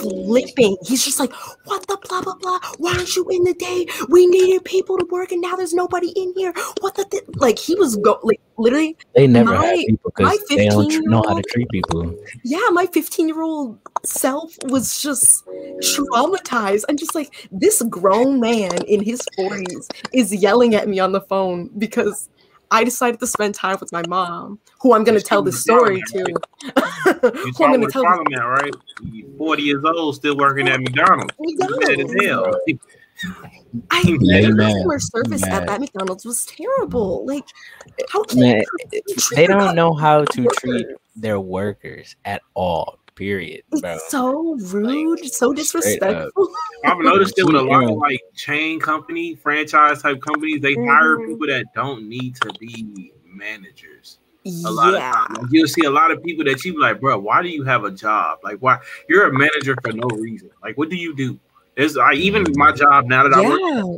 flipping. 0.00 0.76
He's 0.84 1.04
just 1.04 1.18
like, 1.18 1.32
what 1.64 1.83
blah 2.08 2.22
blah 2.22 2.34
blah? 2.36 2.58
Why 2.78 2.92
aren't 2.92 3.14
you 3.16 3.26
in 3.30 3.44
the 3.44 3.54
day? 3.54 3.86
We 4.08 4.26
needed 4.26 4.64
people 4.64 4.98
to 4.98 5.06
work, 5.10 5.32
and 5.32 5.40
now 5.40 5.56
there's 5.56 5.74
nobody 5.74 6.10
in 6.10 6.32
here. 6.36 6.52
What 6.80 6.94
the 6.94 7.04
th-? 7.04 7.24
like? 7.36 7.58
He 7.58 7.74
was 7.74 7.96
go 7.96 8.18
like 8.22 8.40
literally. 8.56 8.96
They 9.14 9.26
never 9.26 9.50
My- 9.54 9.66
have 9.66 9.76
people 9.78 10.12
my 10.18 10.30
because 10.32 10.48
they 10.48 10.68
don't 10.68 10.90
tr- 10.90 11.02
know 11.02 11.22
how 11.26 11.34
to 11.34 11.42
treat 11.50 11.68
people. 11.70 12.14
Yeah, 12.44 12.68
my 12.72 12.86
15 12.86 13.28
year 13.28 13.42
old 13.42 13.78
self 14.04 14.54
was 14.64 15.00
just 15.02 15.44
traumatized. 15.80 16.84
I'm 16.88 16.96
just 16.96 17.14
like, 17.14 17.48
this 17.50 17.82
grown 17.88 18.40
man 18.40 18.76
in 18.86 19.02
his 19.02 19.20
40s 19.38 19.88
is 20.12 20.34
yelling 20.34 20.74
at 20.74 20.88
me 20.88 20.98
on 21.00 21.12
the 21.12 21.20
phone 21.22 21.70
because 21.78 22.28
I 22.70 22.84
decided 22.84 23.20
to 23.20 23.26
spend 23.26 23.54
time 23.54 23.76
with 23.80 23.92
my 23.92 24.02
mom, 24.08 24.58
who 24.80 24.94
I'm 24.94 25.04
going 25.04 25.18
to 25.18 25.24
tell 25.24 25.42
the 25.42 25.50
the 25.50 25.56
story 25.56 26.02
to. 26.08 26.18
You 26.18 26.36
who 27.56 27.64
I'm 27.64 27.72
going 27.72 27.80
to 27.80 27.90
tell 27.90 28.02
the 28.02 28.08
problem 28.08 28.34
at, 28.34 28.42
right? 28.42 28.74
You 29.02 29.34
40 29.38 29.62
years 29.62 29.84
old, 29.84 30.14
still 30.16 30.36
working 30.36 30.68
at 30.68 30.80
McDonald's. 30.80 31.34
You 31.38 31.56
mad 31.58 32.00
as 32.00 32.24
hell. 32.24 32.56
I 33.90 34.02
Yeah, 34.20 34.40
their 34.42 34.54
man. 34.54 34.72
customer 34.72 34.98
service 35.00 35.42
at 35.44 35.50
Mad. 35.50 35.68
that 35.68 35.80
McDonald's 35.80 36.24
was 36.24 36.46
terrible. 36.46 37.26
Like, 37.26 37.44
how 38.10 38.22
can 38.24 38.40
Man, 38.40 38.62
you 38.92 39.00
treat 39.00 39.36
they 39.36 39.46
don't 39.46 39.74
know 39.74 39.94
how 39.94 40.24
to 40.24 40.42
workers? 40.42 40.58
treat 40.58 40.86
their 41.16 41.40
workers 41.40 42.16
at 42.24 42.42
all. 42.54 42.98
Period, 43.14 43.62
bro. 43.70 43.94
It's 43.94 44.10
so 44.10 44.56
rude, 44.56 45.24
so 45.32 45.52
disrespectful. 45.52 46.48
I've 46.84 46.98
noticed 46.98 47.38
it 47.38 47.46
with 47.46 47.54
a 47.54 47.62
lot 47.62 47.84
of 47.84 47.90
like 47.98 48.20
chain 48.34 48.80
company, 48.80 49.36
franchise 49.36 50.02
type 50.02 50.20
companies. 50.20 50.60
They 50.60 50.74
hire 50.74 51.18
Mhm. 51.18 51.28
people 51.28 51.46
that 51.46 51.66
don't 51.74 52.08
need 52.08 52.34
to 52.36 52.52
be 52.58 53.12
managers. 53.24 54.18
A 54.66 54.70
lot 54.70 54.92
yeah, 54.92 55.10
of 55.10 55.28
times, 55.28 55.38
Like, 55.38 55.46
you'll 55.52 55.68
see 55.68 55.84
a 55.84 55.90
lot 55.90 56.10
of 56.10 56.22
people 56.22 56.44
that 56.44 56.62
you 56.64 56.74
be 56.74 56.78
like, 56.78 57.00
bro, 57.00 57.18
why 57.18 57.42
do 57.42 57.48
you 57.48 57.62
have 57.64 57.84
a 57.84 57.90
job? 57.90 58.40
Like, 58.44 58.58
why 58.58 58.78
you're 59.08 59.26
a 59.26 59.32
manager 59.32 59.74
for 59.82 59.92
no 59.92 60.06
reason? 60.08 60.50
Like, 60.62 60.76
what 60.76 60.90
do 60.90 60.96
you 60.96 61.16
do? 61.16 61.38
It's 61.76 61.96
I 61.96 62.12
even 62.12 62.44
my 62.54 62.72
job 62.72 63.06
now 63.06 63.22
that 63.22 63.32
I 63.32 63.40
work 63.40 63.60
yeah. 63.60 63.96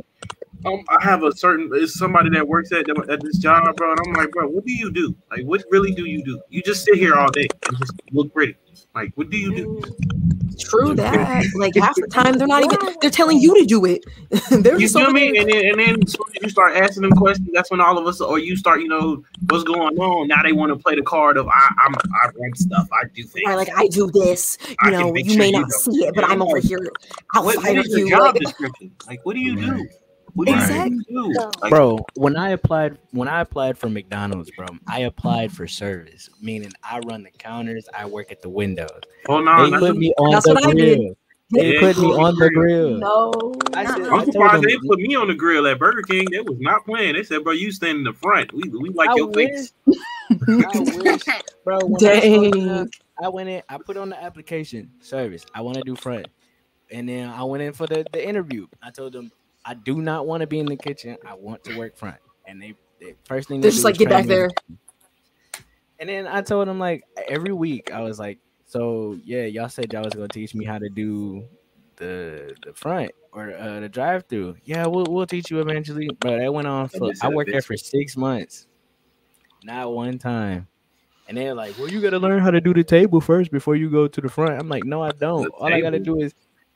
Um, 0.65 0.83
I 0.89 1.03
have 1.03 1.23
a 1.23 1.35
certain 1.35 1.69
it's 1.73 1.97
somebody 1.97 2.29
that 2.31 2.47
works 2.47 2.71
at 2.71 2.89
at 3.09 3.21
this 3.21 3.37
job, 3.37 3.75
bro, 3.75 3.91
and 3.91 3.99
I'm 4.05 4.13
like, 4.13 4.31
bro, 4.31 4.47
what 4.47 4.65
do 4.65 4.71
you 4.71 4.91
do? 4.91 5.15
Like, 5.29 5.43
what 5.43 5.63
really 5.69 5.93
do 5.93 6.05
you 6.05 6.23
do? 6.23 6.41
You 6.49 6.61
just 6.63 6.83
sit 6.83 6.95
here 6.95 7.15
all 7.15 7.31
day 7.31 7.47
and 7.67 7.77
just 7.77 7.93
look 8.11 8.33
pretty. 8.33 8.55
Like, 8.95 9.11
what 9.15 9.29
do 9.29 9.37
you 9.37 9.55
do? 9.55 9.81
True 10.59 10.95
that. 10.95 11.45
Like 11.55 11.75
half 11.75 11.95
the 11.95 12.07
time 12.07 12.37
they're 12.37 12.47
not 12.47 12.63
even 12.63 12.77
they're 12.99 13.11
telling 13.11 13.39
you 13.39 13.59
to 13.59 13.65
do 13.65 13.85
it. 13.85 14.03
they're 14.49 14.73
You 14.73 14.81
just 14.81 14.95
feel 14.95 15.03
over 15.03 15.13
me? 15.13 15.37
And 15.37 15.49
then, 15.49 15.65
and 15.65 15.79
then 15.79 16.03
as 16.03 16.13
soon 16.13 16.25
as 16.35 16.41
you 16.41 16.49
start 16.49 16.75
asking 16.75 17.03
them 17.03 17.11
questions, 17.11 17.49
that's 17.53 17.69
when 17.69 17.79
all 17.79 17.97
of 17.97 18.07
us, 18.07 18.21
or 18.21 18.39
you 18.39 18.55
start, 18.55 18.81
you 18.81 18.87
know, 18.87 19.23
what's 19.49 19.63
going 19.63 19.97
on. 19.97 20.27
Now 20.27 20.41
they 20.41 20.53
want 20.53 20.71
to 20.71 20.75
play 20.75 20.95
the 20.95 21.03
card 21.03 21.37
of 21.37 21.47
I, 21.47 21.69
I'm, 21.85 21.93
I 21.93 22.29
run 22.35 22.55
stuff, 22.55 22.87
I 22.91 23.07
do 23.13 23.23
things. 23.23 23.45
Right, 23.45 23.55
like 23.55 23.69
I 23.75 23.87
do 23.87 24.09
this, 24.11 24.57
you 24.67 24.75
can 24.77 24.91
know, 24.93 25.15
you 25.15 25.29
sure 25.29 25.37
may 25.37 25.47
you 25.47 25.51
not 25.53 25.69
don't. 25.69 25.93
see 25.93 26.05
it, 26.05 26.15
but 26.15 26.23
I'm 26.23 26.41
over 26.41 26.57
here 26.57 26.89
what, 27.33 27.45
what 27.45 27.57
outside 27.57 27.77
of 27.77 27.85
your 27.87 27.99
you. 27.99 28.09
job 28.09 28.35
Like, 28.35 28.43
description? 28.43 28.91
Like, 29.05 29.25
what 29.25 29.35
do 29.35 29.41
you 29.41 29.55
do? 29.55 29.87
What 30.37 30.49
Exactly. 30.49 31.03
you 31.09 31.33
do? 31.33 31.51
Like, 31.61 31.71
bro 31.71 32.05
when 32.13 32.37
i 32.37 32.49
applied 32.51 32.99
when 33.09 33.27
i 33.27 33.41
applied 33.41 33.75
for 33.75 33.89
mcdonald's 33.89 34.51
bro 34.51 34.67
i 34.87 34.99
applied 34.99 35.51
for 35.51 35.67
service 35.67 36.29
meaning 36.39 36.71
i 36.83 36.99
run 36.99 37.23
the 37.23 37.31
counters 37.31 37.89
i 37.97 38.05
work 38.05 38.31
at 38.31 38.43
the 38.43 38.49
windows 38.49 39.01
oh 39.29 39.39
no, 39.41 39.67
they 39.67 39.77
put 39.77 39.97
me 39.97 40.13
on 40.19 40.33
That's 40.33 40.45
the 40.45 40.53
what 40.53 40.63
I 40.65 40.73
did. 40.73 40.97
grill 40.97 41.17
they 41.51 41.73
Yeah, 41.73 41.93
put 41.93 41.97
me 41.97 42.13
on 42.13 42.35
the 42.35 42.49
grill 42.51 42.99
no. 42.99 43.55
I 43.73 43.85
said-. 43.85 44.01
I 44.07 44.17
I'm 44.17 44.25
surprised 44.25 44.63
they 44.63 44.77
put 44.87 44.99
me 44.99 45.15
on 45.15 45.27
the 45.27 45.33
grill 45.33 45.65
at 45.67 45.79
Burger 45.79 46.01
King. 46.01 46.25
They 46.29 46.41
was 46.41 46.57
not 46.59 46.85
playing. 46.85 47.13
They 47.15 47.23
said, 47.23 47.43
bro, 47.43 47.53
you 47.53 47.71
stand 47.71 47.99
in 47.99 48.03
the 48.03 48.13
front. 48.13 48.51
We, 48.53 48.67
we 48.69 48.89
like 48.89 49.09
I 49.09 49.15
your 49.15 49.27
wish, 49.27 49.47
face. 49.49 49.73
I 50.47 50.79
wish, 50.79 51.23
bro. 51.63 51.79
When 51.85 52.03
I, 52.05 52.19
spoke 52.19 52.51
to 52.51 52.59
them, 52.59 52.89
Dang. 52.89 52.89
I 53.23 53.29
went 53.29 53.49
in, 53.49 53.61
I 53.69 53.77
put 53.77 53.97
on 53.97 54.09
the 54.09 54.21
application 54.21 54.91
service. 54.99 55.45
I 55.53 55.61
want 55.61 55.77
to 55.77 55.83
do 55.83 55.95
front, 55.95 56.27
and 56.91 57.07
then 57.07 57.29
I 57.29 57.43
went 57.43 57.63
in 57.63 57.71
for 57.73 57.87
the, 57.87 58.05
the 58.11 58.27
interview. 58.27 58.67
I 58.81 58.91
told 58.91 59.13
them 59.13 59.31
I 59.67 59.73
do 59.73 60.01
not 60.01 60.25
want 60.25 60.41
to 60.41 60.47
be 60.47 60.59
in 60.59 60.65
the 60.65 60.77
kitchen. 60.77 61.17
I 61.27 61.33
want 61.33 61.61
to 61.65 61.77
work 61.77 61.97
front, 61.97 62.17
and 62.45 62.61
they, 62.61 62.73
they 63.01 63.15
first 63.25 63.49
thing 63.49 63.59
They're 63.59 63.69
they 63.69 63.75
just 63.75 63.83
like, 63.83 63.97
"Get 63.97 64.07
back 64.07 64.25
me." 64.25 64.33
there. 64.33 64.49
And 65.99 66.07
then 66.07 66.25
I 66.25 66.41
told 66.41 66.69
them 66.69 66.79
like 66.79 67.03
every 67.27 67.51
week 67.51 67.91
I 67.91 68.01
was 68.01 68.17
like, 68.17 68.39
so 68.65 69.19
yeah, 69.25 69.43
y'all 69.43 69.67
said 69.67 69.91
y'all 69.91 70.03
was 70.03 70.13
gonna 70.13 70.29
teach 70.29 70.55
me 70.55 70.63
how 70.63 70.77
to 70.77 70.87
do 70.87 71.43
the 71.97 72.55
the 72.65 72.73
front 72.73 73.11
or 73.33 73.53
uh, 73.57 73.81
the 73.81 73.89
drive 73.89 74.25
through. 74.29 74.55
Yeah, 74.63 74.87
we'll 74.87 75.05
we'll 75.09 75.27
teach 75.27 75.51
you 75.51 75.59
eventually. 75.59 76.09
But 76.19 76.37
that 76.37 76.53
went 76.53 76.67
on 76.67 76.87
for 76.87 77.11
I 77.21 77.27
worked 77.27 77.51
there 77.51 77.61
for 77.61 77.75
six 77.75 78.15
months, 78.15 78.67
not 79.65 79.91
one 79.91 80.17
time. 80.17 80.67
And 81.27 81.37
they're 81.37 81.53
like, 81.53 81.77
well, 81.77 81.89
you 81.89 81.99
gotta 81.99 82.19
learn 82.19 82.39
how 82.39 82.51
to 82.51 82.61
do 82.61 82.73
the 82.73 82.85
table 82.85 83.19
first 83.19 83.51
before 83.51 83.75
you 83.75 83.89
go 83.89 84.07
to 84.07 84.21
the 84.21 84.29
front. 84.29 84.61
I'm 84.61 84.69
like, 84.69 84.85
no, 84.85 85.03
I 85.03 85.11
don't. 85.11 85.43
The 85.43 85.49
All 85.49 85.73
I 85.73 85.81
gotta 85.81 85.99
do 85.99 86.21
is, 86.21 86.33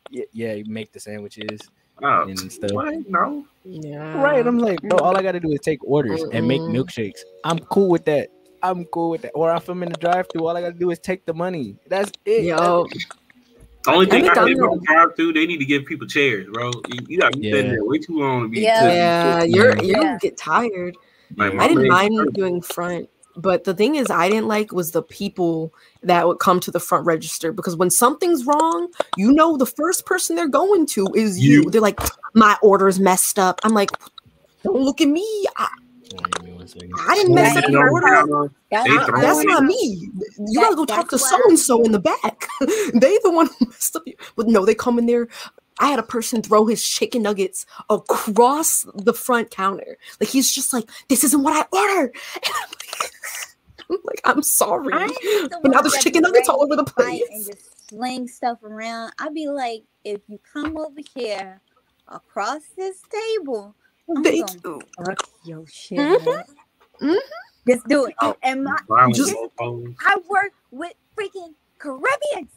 yeah, 0.10 0.26
yeah, 0.34 0.54
you 0.56 0.66
make 0.68 0.92
the 0.92 1.00
sandwiches 1.00 1.62
Oh, 2.04 2.24
and 2.24 2.52
stuff. 2.52 2.72
what? 2.72 3.08
No. 3.10 3.46
Yeah. 3.64 4.22
Right. 4.22 4.46
I'm 4.46 4.58
like, 4.60 4.82
bro, 4.82 4.98
all 5.00 5.16
I 5.18 5.22
gotta 5.22 5.40
do 5.40 5.52
is 5.52 5.60
take 5.62 5.80
orders 5.84 6.24
and 6.34 6.48
make 6.48 6.62
milkshakes. 6.62 7.20
I'm 7.44 7.60
cool 7.60 7.90
with 7.90 8.06
that. 8.06 8.30
I'm 8.64 8.86
cool 8.86 9.10
with 9.12 9.22
that. 9.24 9.32
Or 9.34 9.54
if 9.56 9.70
I'm 9.70 9.82
in 9.84 9.90
the 9.90 9.98
drive 9.98 10.28
through, 10.32 10.48
all 10.48 10.56
I 10.58 10.62
gotta 10.62 10.74
do 10.74 10.92
is 10.92 11.00
take 11.00 11.26
the 11.26 11.34
money. 11.34 11.76
That's 11.88 12.12
it. 12.26 12.44
Yo, 12.46 12.86
The 13.84 13.92
only 13.92 14.06
thing 14.06 14.24
I 14.24 14.28
hate 14.28 14.36
about 14.36 14.46
McDonald's- 14.50 14.86
drive 14.86 15.16
through, 15.16 15.34
they 15.34 15.46
need 15.48 15.58
to 15.58 15.66
give 15.66 15.86
people 15.86 16.06
chairs, 16.08 16.48
bro. 16.52 16.72
You, 16.90 17.00
you 17.08 17.18
got 17.20 17.36
me 17.36 17.48
Yeah. 17.48 17.56
sitting 17.56 17.72
there 17.72 17.84
way 17.86 17.98
too 17.98 18.20
long 18.20 18.44
to 18.44 18.48
be. 18.50 18.62
Yeah. 18.62 18.88
yeah, 18.88 19.44
you're 19.44 19.78
you 19.84 19.96
Yeah. 20.02 20.18
get 20.22 20.38
tired. 20.38 20.96
Like, 21.38 21.54
I 21.56 21.68
didn't 21.70 21.88
mind 21.88 22.34
doing 22.34 22.62
front, 22.62 23.10
but 23.36 23.64
the 23.64 23.74
thing 23.74 23.96
is, 23.96 24.10
I 24.10 24.30
didn't 24.30 24.48
like 24.48 24.72
was 24.72 24.92
the 24.92 25.04
people 25.04 25.74
that 26.04 26.28
would 26.28 26.40
come 26.40 26.60
to 26.62 26.72
the 26.72 26.80
front 26.80 27.06
register 27.06 27.52
because 27.52 27.76
when 27.76 27.90
something's 27.90 28.46
wrong, 28.46 28.88
you 29.18 29.32
know, 29.32 29.58
the 29.58 29.66
first 29.66 30.06
person 30.06 30.36
they're 30.36 30.48
going 30.48 30.86
to 30.88 31.08
is 31.16 31.40
you. 31.40 31.64
You. 31.64 31.70
They're 31.70 31.82
like, 31.82 32.00
my 32.34 32.58
order's 32.62 33.00
messed 33.00 33.38
up. 33.40 33.60
I'm 33.64 33.74
like, 33.74 33.90
don't 34.64 34.82
look 34.82 35.02
at 35.02 35.08
me. 35.08 35.26
I, 35.58 35.70
Give 36.10 36.44
me 36.44 36.52
one 36.54 36.68
second. 36.68 36.92
I 37.08 37.16
didn't 37.16 37.36
mess 37.36 37.56
up 37.56 37.64
Sitting 37.64 37.72
your 37.72 37.90
order. 37.90 38.52
That's, 38.70 38.88
not- 38.90 39.22
That's 39.22 39.44
not 39.46 39.64
me. 39.64 40.10
You 40.40 40.60
gotta 40.60 40.76
go 40.76 40.86
talk 40.86 41.10
to 41.10 41.18
so 41.18 41.38
and 41.48 41.58
so 41.58 41.84
in 41.84 41.92
the 41.94 42.00
back. 42.00 42.48
they 42.60 43.18
the 43.24 43.32
one 43.32 43.48
who 43.60 43.66
messed 43.68 43.96
up. 43.96 44.04
you. 44.06 44.16
But 44.36 44.48
no, 44.48 44.66
they 44.66 44.76
come 44.76 45.00
in 45.00 45.06
there. 45.06 45.28
I 45.80 45.88
had 45.88 46.00
a 46.00 46.04
person 46.04 46.42
throw 46.44 46.66
his 46.68 46.88
chicken 46.88 47.24
nuggets 47.24 47.66
across 47.90 48.86
the 48.94 49.14
front 49.14 49.50
counter. 49.52 49.98
Like 50.20 50.30
he's 50.30 50.52
just 50.52 50.74
like, 50.74 50.88
this 51.08 51.24
isn't 51.24 51.42
what 51.44 51.54
I 51.56 51.78
ordered. 51.78 52.16
Like, 52.44 52.52
I'm 52.54 52.70
like, 54.06 54.22
I'm 54.26 54.44
sorry. 54.44 54.94
I 54.94 55.04
ain't 55.04 55.16
the 55.52 55.60
But 55.62 55.72
now 55.72 55.82
there's 55.82 55.96
chicken 55.96 56.24
nuggets 56.24 56.50
all 56.50 56.64
over 56.64 56.76
the 56.76 56.86
to 56.86 56.94
fight 56.94 57.22
And 57.22 57.30
place. 57.30 57.48
just 57.48 57.90
sling 57.90 58.28
stuff 58.28 58.64
around. 58.64 59.14
I'd 59.20 59.34
be 59.34 59.48
like, 59.48 59.84
if 60.04 60.22
you 60.28 60.40
come 60.54 60.78
over 60.78 61.02
here 61.16 61.62
across 62.08 62.62
this 62.78 63.02
table, 63.12 63.76
I'm 64.10 64.24
They 64.24 64.40
gonna 64.42 64.60
do. 64.64 64.82
fuck 65.06 65.30
your 65.46 65.66
shit. 65.68 66.00
Mm-hmm. 66.00 66.28
up. 66.30 66.48
Mhm. 67.02 67.18
Just 67.68 67.88
do 67.88 68.06
it. 68.06 68.16
Oh. 68.22 68.36
And 68.44 68.64
my, 68.64 68.78
Just- 69.14 69.36
I 69.60 70.18
work 70.30 70.54
with 70.72 70.94
freaking 71.18 71.54
Caribbeans. 71.80 72.52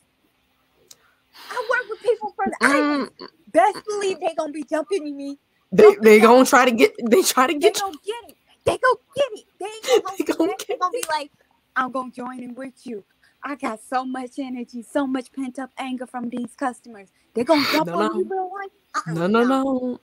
I 1.50 1.68
work 1.70 1.90
with 1.90 2.00
people 2.02 2.32
from 2.36 2.50
the 2.50 2.66
islands. 2.66 3.10
Mm, 3.20 3.28
Best 3.52 3.78
believe 3.86 4.20
they 4.20 4.34
gonna 4.36 4.52
be 4.52 4.64
jumping 4.64 5.06
at 5.06 5.12
me. 5.14 5.38
They 5.72 5.96
they 6.02 6.20
gonna 6.20 6.44
try 6.46 6.64
to 6.64 6.70
get 6.72 6.94
they 7.10 7.22
try 7.22 7.46
to 7.48 7.52
They 7.52 7.58
get 7.58 7.76
you. 7.76 7.82
gonna 7.82 7.96
get 8.04 8.30
it. 8.30 8.36
They 8.64 8.78
go 8.78 9.00
get 9.16 9.26
it. 9.32 9.44
They 9.60 9.66
ain't 9.66 10.04
gonna, 10.04 10.16
They 10.18 10.24
gonna 10.24 10.52
get 10.58 10.80
gonna 10.80 10.92
be 10.92 11.04
like, 11.08 11.32
I'm 11.76 11.92
gonna 11.92 12.12
join 12.12 12.42
in 12.42 12.54
with 12.54 12.86
you. 12.86 13.04
I 13.42 13.56
got 13.56 13.80
so 13.88 14.04
much 14.04 14.38
energy, 14.38 14.82
so 14.82 15.06
much 15.06 15.32
pent 15.32 15.58
up 15.58 15.70
anger 15.78 16.06
from 16.06 16.30
these 16.30 16.54
customers. 16.56 17.08
They're 17.34 17.44
gonna 17.44 17.66
jump 17.72 17.88
No, 17.88 17.94
on 17.94 18.28
no. 18.28 18.46
one. 18.46 18.68
Uh-uh, 18.94 19.12
No, 19.14 19.26
no, 19.26 19.44
no. 19.44 20.00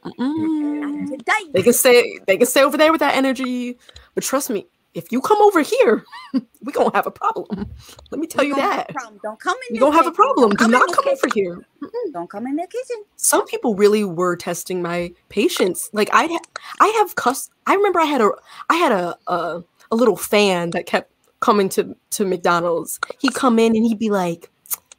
Today. 1.08 1.52
They 1.54 1.64
can 1.64 1.74
stay. 1.74 2.20
They 2.28 2.38
can 2.38 2.48
stay 2.48 2.64
over 2.64 2.78
there 2.78 2.92
with 2.92 3.00
that 3.02 3.16
energy. 3.16 3.78
But 4.16 4.24
trust 4.24 4.50
me, 4.50 4.68
if 4.94 5.12
you 5.12 5.22
come 5.22 5.42
over 5.42 5.62
here, 5.62 6.04
we 6.62 6.72
gonna 6.74 6.92
have 6.94 7.08
a 7.08 7.12
problem. 7.12 7.70
Let 8.10 8.20
me 8.20 8.28
tell 8.28 8.44
We 8.44 8.50
you 8.50 8.56
that. 8.56 8.90
problem. 8.90 9.20
Don't 9.24 9.40
come 9.40 9.56
in. 9.70 9.74
We 9.74 9.80
this 9.80 9.84
gonna 9.86 9.96
have 9.96 10.08
a 10.08 10.12
problem. 10.12 10.52
Don't 10.52 10.72
not 10.72 10.88
this 10.88 10.96
come 10.96 11.08
over 11.08 11.28
here. 11.34 11.60
Mm-mm, 11.82 12.14
Don't 12.14 12.30
come 12.30 12.48
in 12.48 12.56
the 12.56 12.68
kitchen. 12.68 13.04
Some 13.16 13.46
people 13.46 13.76
really 13.76 14.04
were 14.04 14.36
testing 14.36 14.82
my 14.82 15.14
patience. 15.30 15.90
Like 15.94 16.10
I, 16.14 16.26
ha- 16.26 16.62
I 16.80 16.88
have 17.00 17.16
cus. 17.16 17.50
I 17.68 17.76
remember 17.76 18.00
I 18.00 18.06
had 18.06 18.22
a, 18.22 18.32
I 18.70 18.76
had 18.76 18.92
a, 18.92 19.16
a, 19.28 19.64
a 19.92 19.96
little 19.96 20.18
fan 20.18 20.72
that 20.72 20.86
kept 20.86 21.12
coming 21.40 21.70
to 21.70 21.96
to 22.12 22.26
McDonald's. 22.26 23.00
He'd 23.20 23.34
come 23.34 23.60
in 23.60 23.76
and 23.76 23.86
he'd 23.86 24.00
be 24.00 24.10
like, 24.10 24.50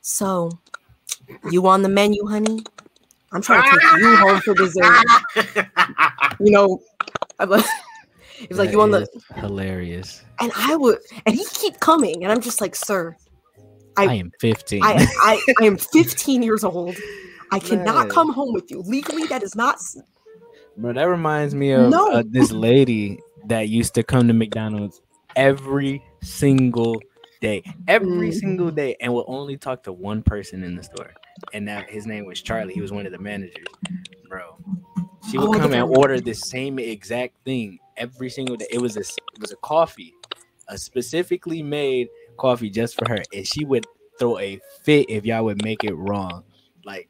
"So, 0.01 0.51
you 1.51 1.67
on 1.67 1.83
the 1.83 1.89
menu, 1.89 2.27
honey? 2.27 2.65
I'm 3.33 3.43
trying 3.43 3.63
to 3.63 3.71
take 3.71 4.01
you 4.03 4.17
home 4.17 4.41
for 4.41 4.55
dessert." 4.55 5.05
You 6.41 6.51
know, 6.51 6.81
I'm 7.39 7.51
like, 7.51 7.65
it 8.43 8.49
was 8.51 8.59
like 8.59 8.71
you 8.73 8.81
on 8.81 8.91
the, 8.91 9.07
hilarious. 9.37 10.23
and 10.41 10.53
I 10.57 10.77
would, 10.77 10.99
and 11.27 11.35
he 11.35 11.45
keep 11.53 11.81
coming, 11.81 12.23
and 12.25 12.33
I'm 12.33 12.41
just 12.41 12.61
like, 12.61 12.75
"Sir, 12.75 13.17
I- 13.97 14.07
I, 14.07 14.15
am 14.15 14.33
15. 14.41 14.83
I, 14.83 15.07
I, 15.23 15.43
I 15.61 15.65
am 15.65 15.77
15 15.77 16.43
years 16.43 16.65
old. 16.65 16.97
I 17.51 17.59
cannot 17.59 18.07
Man. 18.07 18.09
come 18.09 18.33
home 18.33 18.53
with 18.55 18.71
you 18.71 18.81
legally. 18.83 19.27
That 19.27 19.43
is 19.43 19.55
not." 19.55 19.79
Bro, 20.77 20.95
that 20.95 21.05
reminds 21.05 21.55
me 21.55 21.73
of 21.73 21.91
No. 21.91 22.11
uh, 22.11 22.23
this 22.27 22.51
lady 22.51 23.19
that 23.47 23.69
used 23.69 23.95
to 23.95 24.03
come 24.03 24.27
to 24.29 24.33
McDonald's 24.35 25.01
every 25.37 26.03
single 26.23 27.01
day, 27.43 27.63
every 27.89 28.31
Mhm. 28.31 28.35
single 28.41 28.71
day, 28.71 28.97
and 29.01 29.13
would 29.13 29.25
only 29.27 29.57
talk 29.59 29.83
to 29.83 29.93
one 29.93 30.23
person 30.23 30.63
in 30.65 30.75
the 30.77 30.83
store, 30.83 31.13
and 31.53 31.69
that 31.69 31.91
his 31.91 32.07
name 32.07 32.25
was 32.25 32.41
Charlie. 32.41 32.73
He 32.73 32.81
was 32.81 32.91
one 32.93 33.05
of 33.05 33.13
the 33.13 33.19
managers, 33.19 33.67
bro. 34.29 34.57
She 35.31 35.37
would 35.39 35.49
Oh, 35.51 35.53
come 35.61 35.73
and 35.75 35.97
order 35.97 36.21
the 36.21 36.35
same 36.35 36.79
exact 36.79 37.35
thing 37.45 37.79
every 38.03 38.29
single 38.31 38.57
day. 38.57 38.67
It 38.71 38.81
was 38.81 38.97
a 38.97 39.01
s- 39.01 39.17
it 39.35 39.41
was 39.41 39.53
a 39.53 39.57
coffee, 39.57 40.13
a 40.69 40.77
specifically 40.77 41.63
made 41.63 42.09
coffee 42.37 42.71
just 42.71 42.99
for 42.99 43.09
her, 43.09 43.23
and 43.33 43.47
she 43.47 43.65
would 43.65 43.87
throw 44.19 44.39
a 44.39 44.61
fit 44.83 45.09
if 45.09 45.25
y'all 45.25 45.45
would 45.45 45.63
make 45.65 45.85
it 45.85 45.95
wrong. 45.95 46.45
Like 46.85 47.09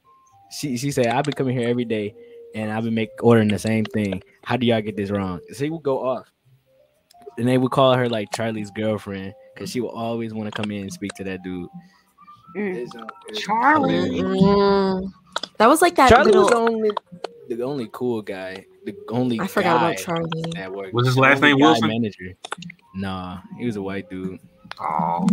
she 0.51 0.77
she 0.77 0.91
said, 0.91 1.07
I've 1.09 1.25
been 1.25 1.35
coming 1.35 1.57
here 1.57 1.69
every 1.69 1.85
day 1.85 2.15
and 2.55 2.71
I've 2.71 2.85
been 2.85 2.95
make 2.95 3.11
ordering 3.23 3.49
the 3.49 3.59
same 3.59 3.85
thing. 3.85 4.23
How 4.45 4.57
do 4.57 4.67
y'all 4.67 4.81
get 4.83 4.97
this 4.97 5.11
wrong? 5.11 5.41
She 5.57 5.71
would 5.71 5.83
go 5.83 6.07
off. 6.07 6.31
And 7.39 7.49
they 7.49 7.57
would 7.57 7.71
call 7.71 7.95
her 7.95 8.09
like 8.09 8.29
Charlie's 8.35 8.71
girlfriend 8.71 9.33
because 9.55 9.71
she 9.71 9.81
would 9.81 9.89
always 9.89 10.35
want 10.35 10.53
to 10.53 10.63
come 10.63 10.71
in 10.71 10.83
and 10.83 10.93
speak 10.93 11.13
to 11.15 11.25
that 11.25 11.43
dude. 11.43 11.69
Mm. 12.57 12.77
It's, 12.77 12.95
uh, 12.95 13.07
it's 13.29 13.41
Charlie. 13.41 13.95
Mm. 14.21 15.11
That 15.57 15.67
was 15.67 15.81
like 15.81 15.95
that 15.97 16.11
Charlie 16.11 16.37
was 16.37 16.49
the 16.49 16.57
only 16.57 16.91
the 17.49 17.63
only 17.63 17.89
cool 17.93 18.21
guy. 18.21 18.67
The 18.85 18.95
only 19.11 19.39
I 19.41 19.47
forgot 19.47 19.81
guy 19.81 19.91
about 19.93 19.99
Charlie. 20.03 20.43
that 20.55 20.73
worked. 20.73 20.93
Was 20.95 21.07
his 21.07 21.17
last 21.17 21.41
name 21.43 21.57
guy 21.59 21.65
Wilson? 21.67 21.89
Manager. 21.89 22.35
Nah, 22.95 23.41
he 23.59 23.67
was 23.67 23.77
a 23.77 23.83
white 23.83 24.11
dude. 24.11 24.41
Oh, 24.81 25.27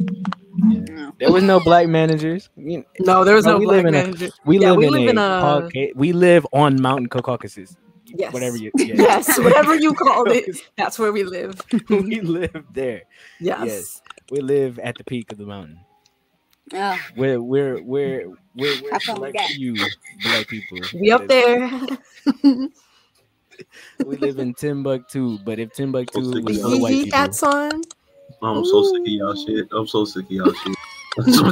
No. 0.53 1.13
There 1.19 1.31
was 1.31 1.43
no 1.43 1.59
black 1.59 1.87
managers. 1.87 2.49
You- 2.57 2.85
No, 2.99 3.23
there 3.23 3.35
was 3.35 3.45
No, 3.45 3.53
no 3.53 3.57
we 3.59 3.65
black 3.65 3.85
live 3.85 3.95
in 4.21 4.23
a- 4.23 4.29
We 4.45 4.59
Yeah, 4.59 4.69
live 4.71 4.77
we 4.77 4.85
in 4.87 4.93
live 4.93 5.01
a, 5.07 5.09
in 5.09 5.17
a- 5.17 5.21
Cauca- 5.21 5.95
we 5.95 6.13
live 6.13 6.45
on 6.53 6.81
Mountain 6.81 7.07
Caucasus. 7.07 7.75
Yes. 8.05 8.33
Whatever 8.33 8.57
you 8.57 8.71
yeah. 8.77 8.95
Yes, 8.95 9.37
whatever 9.39 9.75
you 9.75 9.93
called 9.95 10.29
it, 10.29 10.57
that's 10.77 10.97
where 10.99 11.11
we 11.11 11.23
live. 11.23 11.61
we 11.89 12.21
live 12.21 12.65
there. 12.73 13.03
Yes. 13.39 13.65
Yes. 13.65 14.01
We 14.31 14.41
live 14.41 14.77
at 14.79 14.97
the 14.97 15.03
peak 15.03 15.31
of 15.31 15.37
the 15.37 15.45
mountain. 15.45 15.79
Oh, 16.73 16.99
We're 17.15 17.41
we're 17.41 17.81
we're 17.81 18.27
we're, 18.55 18.81
we're 18.81 18.91
How 18.91 18.99
come 18.99 19.21
we 19.21 19.31
select 19.31 19.39
few 19.53 19.75
black 20.23 20.47
people. 20.47 20.77
We 20.99 21.11
up 21.11 21.27
there. 21.27 21.69
We 24.05 24.17
live 24.17 24.39
in 24.39 24.53
Timbuktu, 24.53 25.39
but 25.39 25.59
if 25.59 25.73
Timbuktu 25.73 26.21
Hee 26.21 26.41
was 26.41 26.63
all 26.63 26.79
white 26.81 26.93
Yee 26.93 27.03
people, 27.05 27.19
hats 27.19 27.43
on. 27.43 27.81
I'm 28.41 28.65
so 28.65 28.83
sick 28.83 29.01
of 29.01 29.07
y'all 29.07 29.35
shit. 29.35 29.67
I'm 29.71 29.87
so 29.87 30.05
sick 30.05 30.25
of 30.25 30.31
y'all 30.31 30.53
shit. 30.53 30.75
I'm 31.19 31.33
so, 31.33 31.45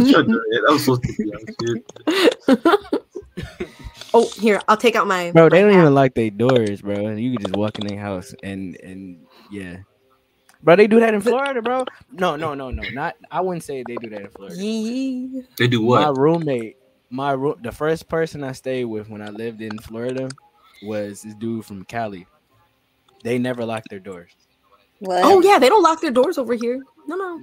I'm 0.70 0.80
so 0.80 0.95
sick 0.95 1.20
of 1.20 1.26
y'all 1.26 1.39
shit. 1.60 2.97
oh, 4.14 4.30
here, 4.39 4.62
I'll 4.68 4.78
take 4.78 4.95
out 4.95 5.08
my. 5.08 5.32
bro, 5.32 5.49
they 5.49 5.62
don't 5.62 5.72
app. 5.72 5.80
even 5.80 5.93
lock 5.93 6.14
their 6.14 6.30
doors, 6.30 6.82
bro. 6.82 7.16
You 7.16 7.36
can 7.36 7.45
just 7.45 7.58
walk 7.58 7.80
in 7.80 7.88
their 7.88 7.99
house 7.99 8.34
and 8.43 8.80
and 8.82 9.26
yeah, 9.51 9.78
bro. 10.64 10.76
They 10.76 10.88
do 10.88 10.99
that 10.99 11.14
in 11.14 11.22
Florida, 11.22 11.62
bro. 11.62 11.86
No, 12.12 12.36
no, 12.36 12.53
no, 12.53 12.70
no. 12.72 12.84
Not. 12.89 13.16
I 13.30 13.41
wouldn't 13.41 13.64
say 13.64 13.84
they 13.88 13.95
do 13.95 14.10
that 14.10 14.22
in 14.22 14.30
Florida. 14.30 14.55
Yee. 14.55 15.43
They 15.58 15.68
do 15.68 15.82
what? 15.82 16.01
My 16.01 16.10
roommate, 16.10 16.78
my 17.10 17.32
room, 17.32 17.55
the 17.62 17.72
first 17.72 18.08
person 18.08 18.43
I 18.43 18.53
stayed 18.53 18.86
with 18.86 19.10
when 19.10 19.22
I 19.22 19.30
lived 19.30 19.62
in 19.62 19.78
Florida 19.80 20.30
was 20.84 21.21
this 21.23 21.34
dude 21.36 21.65
from 21.65 21.84
Cali. 21.86 22.28
They 23.23 23.38
never 23.39 23.65
locked 23.65 23.89
their 23.89 23.99
doors. 23.99 24.32
what? 24.99 25.23
Oh 25.23 25.41
yeah, 25.41 25.59
they 25.59 25.69
don't 25.69 25.84
lock 25.84 26.01
their 26.01 26.11
doors 26.11 26.38
over 26.38 26.53
here. 26.53 26.82
No, 27.07 27.15
no. 27.15 27.41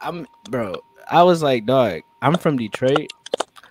I'm 0.00 0.26
bro. 0.50 0.76
I 1.10 1.22
was 1.22 1.42
like, 1.42 1.66
dog. 1.66 2.00
I'm 2.20 2.36
from 2.36 2.56
Detroit, 2.56 3.08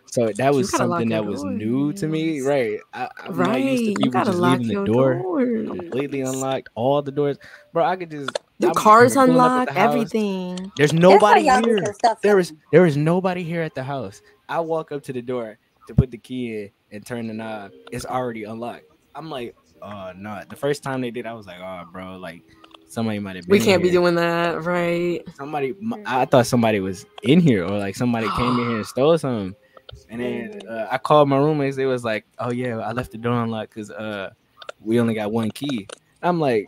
so 0.06 0.32
that 0.38 0.54
was 0.54 0.72
something 0.72 1.10
that 1.10 1.26
was 1.26 1.44
new 1.44 1.92
to 1.94 2.08
me. 2.08 2.42
Right. 2.42 2.80
I, 2.94 3.10
I'm 3.24 3.34
Right, 3.34 3.48
not 3.50 3.62
used 3.62 3.84
to 3.84 3.90
you 3.90 3.96
people 3.96 4.12
gotta 4.12 4.30
just 4.32 4.40
lock 4.40 4.60
leaving 4.60 4.72
your 4.72 4.86
the 4.86 4.94
door 4.94 5.14
doors. 5.16 5.68
completely 5.70 6.22
unlocked, 6.22 6.70
all 6.76 7.02
the 7.02 7.12
doors, 7.12 7.38
bro. 7.74 7.84
I 7.84 7.96
could 7.98 8.12
just 8.12 8.30
The 8.60 8.68
I'm 8.70 8.74
cars 8.76 9.14
pulling 9.16 9.32
up 9.32 9.68
unlocked, 9.68 9.74
the 9.74 9.80
everything. 9.80 10.72
There's 10.78 10.94
nobody 10.94 11.42
here. 11.44 11.78
your 11.84 11.94
stuff 11.94 12.22
There 12.22 12.40
is 12.40 12.54
there 12.72 12.86
is 12.86 12.96
nobody 12.96 13.44
here 13.44 13.62
at 13.62 13.76
the 13.76 13.84
house. 13.84 14.22
I 14.48 14.60
walk 14.62 14.92
up 14.94 15.04
to 15.04 15.14
the 15.14 15.22
door 15.22 15.58
to 15.88 15.94
put 15.96 16.10
the 16.12 16.18
key 16.18 16.56
in 16.56 16.70
and 16.92 17.06
turn 17.06 17.28
the 17.28 17.34
knob. 17.34 17.72
It's 17.92 18.06
already 18.06 18.44
unlocked. 18.44 18.86
I'm 19.16 19.30
like, 19.30 19.56
oh 19.82 20.12
no. 20.16 20.42
The 20.50 20.56
first 20.56 20.84
time 20.84 21.02
they 21.02 21.12
did, 21.12 21.26
I 21.26 21.34
was 21.34 21.48
like, 21.48 21.60
oh 21.60 21.84
bro, 21.92 22.18
like 22.18 22.42
somebody 22.88 23.20
might 23.20 23.36
have 23.36 23.46
been. 23.48 23.52
We 23.52 23.64
can't 23.64 23.82
be 23.84 23.90
doing 23.90 24.16
that, 24.16 24.64
right? 24.64 25.22
somebody 25.36 25.76
I 26.06 26.26
thought 26.26 26.48
somebody 26.48 26.80
was 26.80 27.06
in 27.24 27.40
here 27.40 27.64
or 27.66 27.78
like 27.78 27.96
somebody 27.96 28.28
came 28.36 28.60
in 28.60 28.68
here 28.70 28.78
and 28.78 28.86
stole 28.94 29.18
something. 29.18 29.56
And 30.10 30.22
then 30.22 30.62
uh, 30.68 30.88
I 30.92 30.98
called 30.98 31.30
my 31.30 31.38
roommates. 31.38 31.76
They 31.78 31.86
was 31.86 32.04
like, 32.04 32.26
"Oh 32.40 32.52
yeah, 32.52 32.78
I 32.80 32.92
left 32.92 33.12
the 33.12 33.18
door 33.18 33.42
unlocked 33.42 33.74
because 33.74 33.90
uh 33.92 34.32
we 34.82 35.00
only 35.00 35.14
got 35.14 35.32
one 35.32 35.50
key." 35.52 35.88
I'm 36.22 36.40
like, 36.40 36.68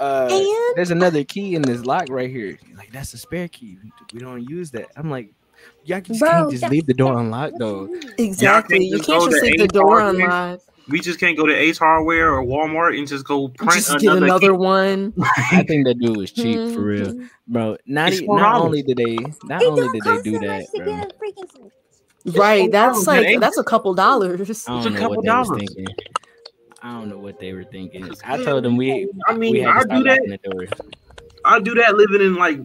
"Uh, 0.00 0.28
And 0.30 0.76
there's 0.76 0.90
another 0.90 1.22
key 1.24 1.54
in 1.54 1.62
this 1.62 1.84
lock 1.84 2.06
right 2.08 2.30
here." 2.30 2.58
Like 2.76 2.92
that's 2.92 3.12
a 3.14 3.18
spare 3.18 3.48
key. 3.48 3.78
We 4.12 4.20
don't 4.20 4.48
use 4.48 4.70
that. 4.72 4.86
I'm 4.96 5.10
like, 5.10 5.30
y'all 5.84 6.00
just 6.00 6.20
Bro, 6.20 6.30
can't 6.30 6.50
just 6.50 6.68
leave 6.70 6.86
the 6.86 6.94
door 6.94 7.18
unlocked 7.18 7.58
though. 7.58 7.88
exactly, 8.18 8.84
you 8.84 8.98
can't 9.00 9.30
just 9.30 9.42
leave 9.42 9.58
the 9.58 9.68
door 9.68 10.00
Hardware? 10.00 10.24
unlocked. 10.24 10.62
We 10.88 11.00
just 11.00 11.18
can't 11.18 11.34
go 11.36 11.46
to 11.46 11.54
Ace 11.54 11.78
Hardware 11.78 12.34
or 12.34 12.44
Walmart 12.44 12.98
and 12.98 13.08
just 13.08 13.24
go 13.24 13.48
print 13.48 13.72
Just 13.72 13.90
get 14.00 14.02
another. 14.16 14.26
another 14.26 14.50
key. 14.52 14.56
one. 14.58 15.14
I 15.52 15.62
think 15.66 15.86
that 15.86 15.98
dude 15.98 16.16
was 16.16 16.30
cheap 16.30 16.56
for 16.74 16.80
real, 16.82 17.06
Mhm. 17.14 17.30
bro. 17.48 17.76
Not 17.86 18.12
e- 18.12 18.26
not 18.26 18.60
only 18.60 18.82
did 18.82 18.98
they 18.98 19.16
not 19.44 19.62
It 19.62 19.68
only 19.68 19.82
don't 19.82 19.92
did 19.92 20.02
they 20.04 20.30
do 20.30 20.38
that, 20.46 20.66
bro. 20.76 20.84
get 20.86 21.12
a 21.12 21.14
freaking 21.16 21.70
Right, 22.36 22.70
that's 22.72 23.06
like 23.06 23.40
that's 23.40 23.58
a 23.58 23.64
couple 23.64 23.94
dollars. 23.94 24.40
I 24.40 24.50
It's 24.50 24.66
a 24.66 24.70
don't 24.70 24.92
know 24.94 24.98
couple 25.00 25.16
what 25.16 25.24
they 25.24 25.30
was 25.30 25.48
dollars. 25.48 25.68
I 26.82 26.92
don't 26.92 27.08
know 27.08 27.18
what 27.18 27.40
they 27.40 27.54
were 27.54 27.64
thinking. 27.64 28.10
I 28.24 28.42
told 28.44 28.64
them 28.64 28.76
we 28.76 29.08
I 29.26 29.34
mean, 29.34 29.52
we 29.52 29.60
had 29.60 29.84
to 29.88 29.94
I 29.94 29.98
do 29.98 30.04
that. 30.04 30.18
locking 30.20 30.30
the 30.30 30.50
door. 30.50 30.66
I 31.46 31.60
do 31.60 31.74
that 31.76 31.94
living 31.96 32.20
in 32.26 32.34
like 32.34 32.60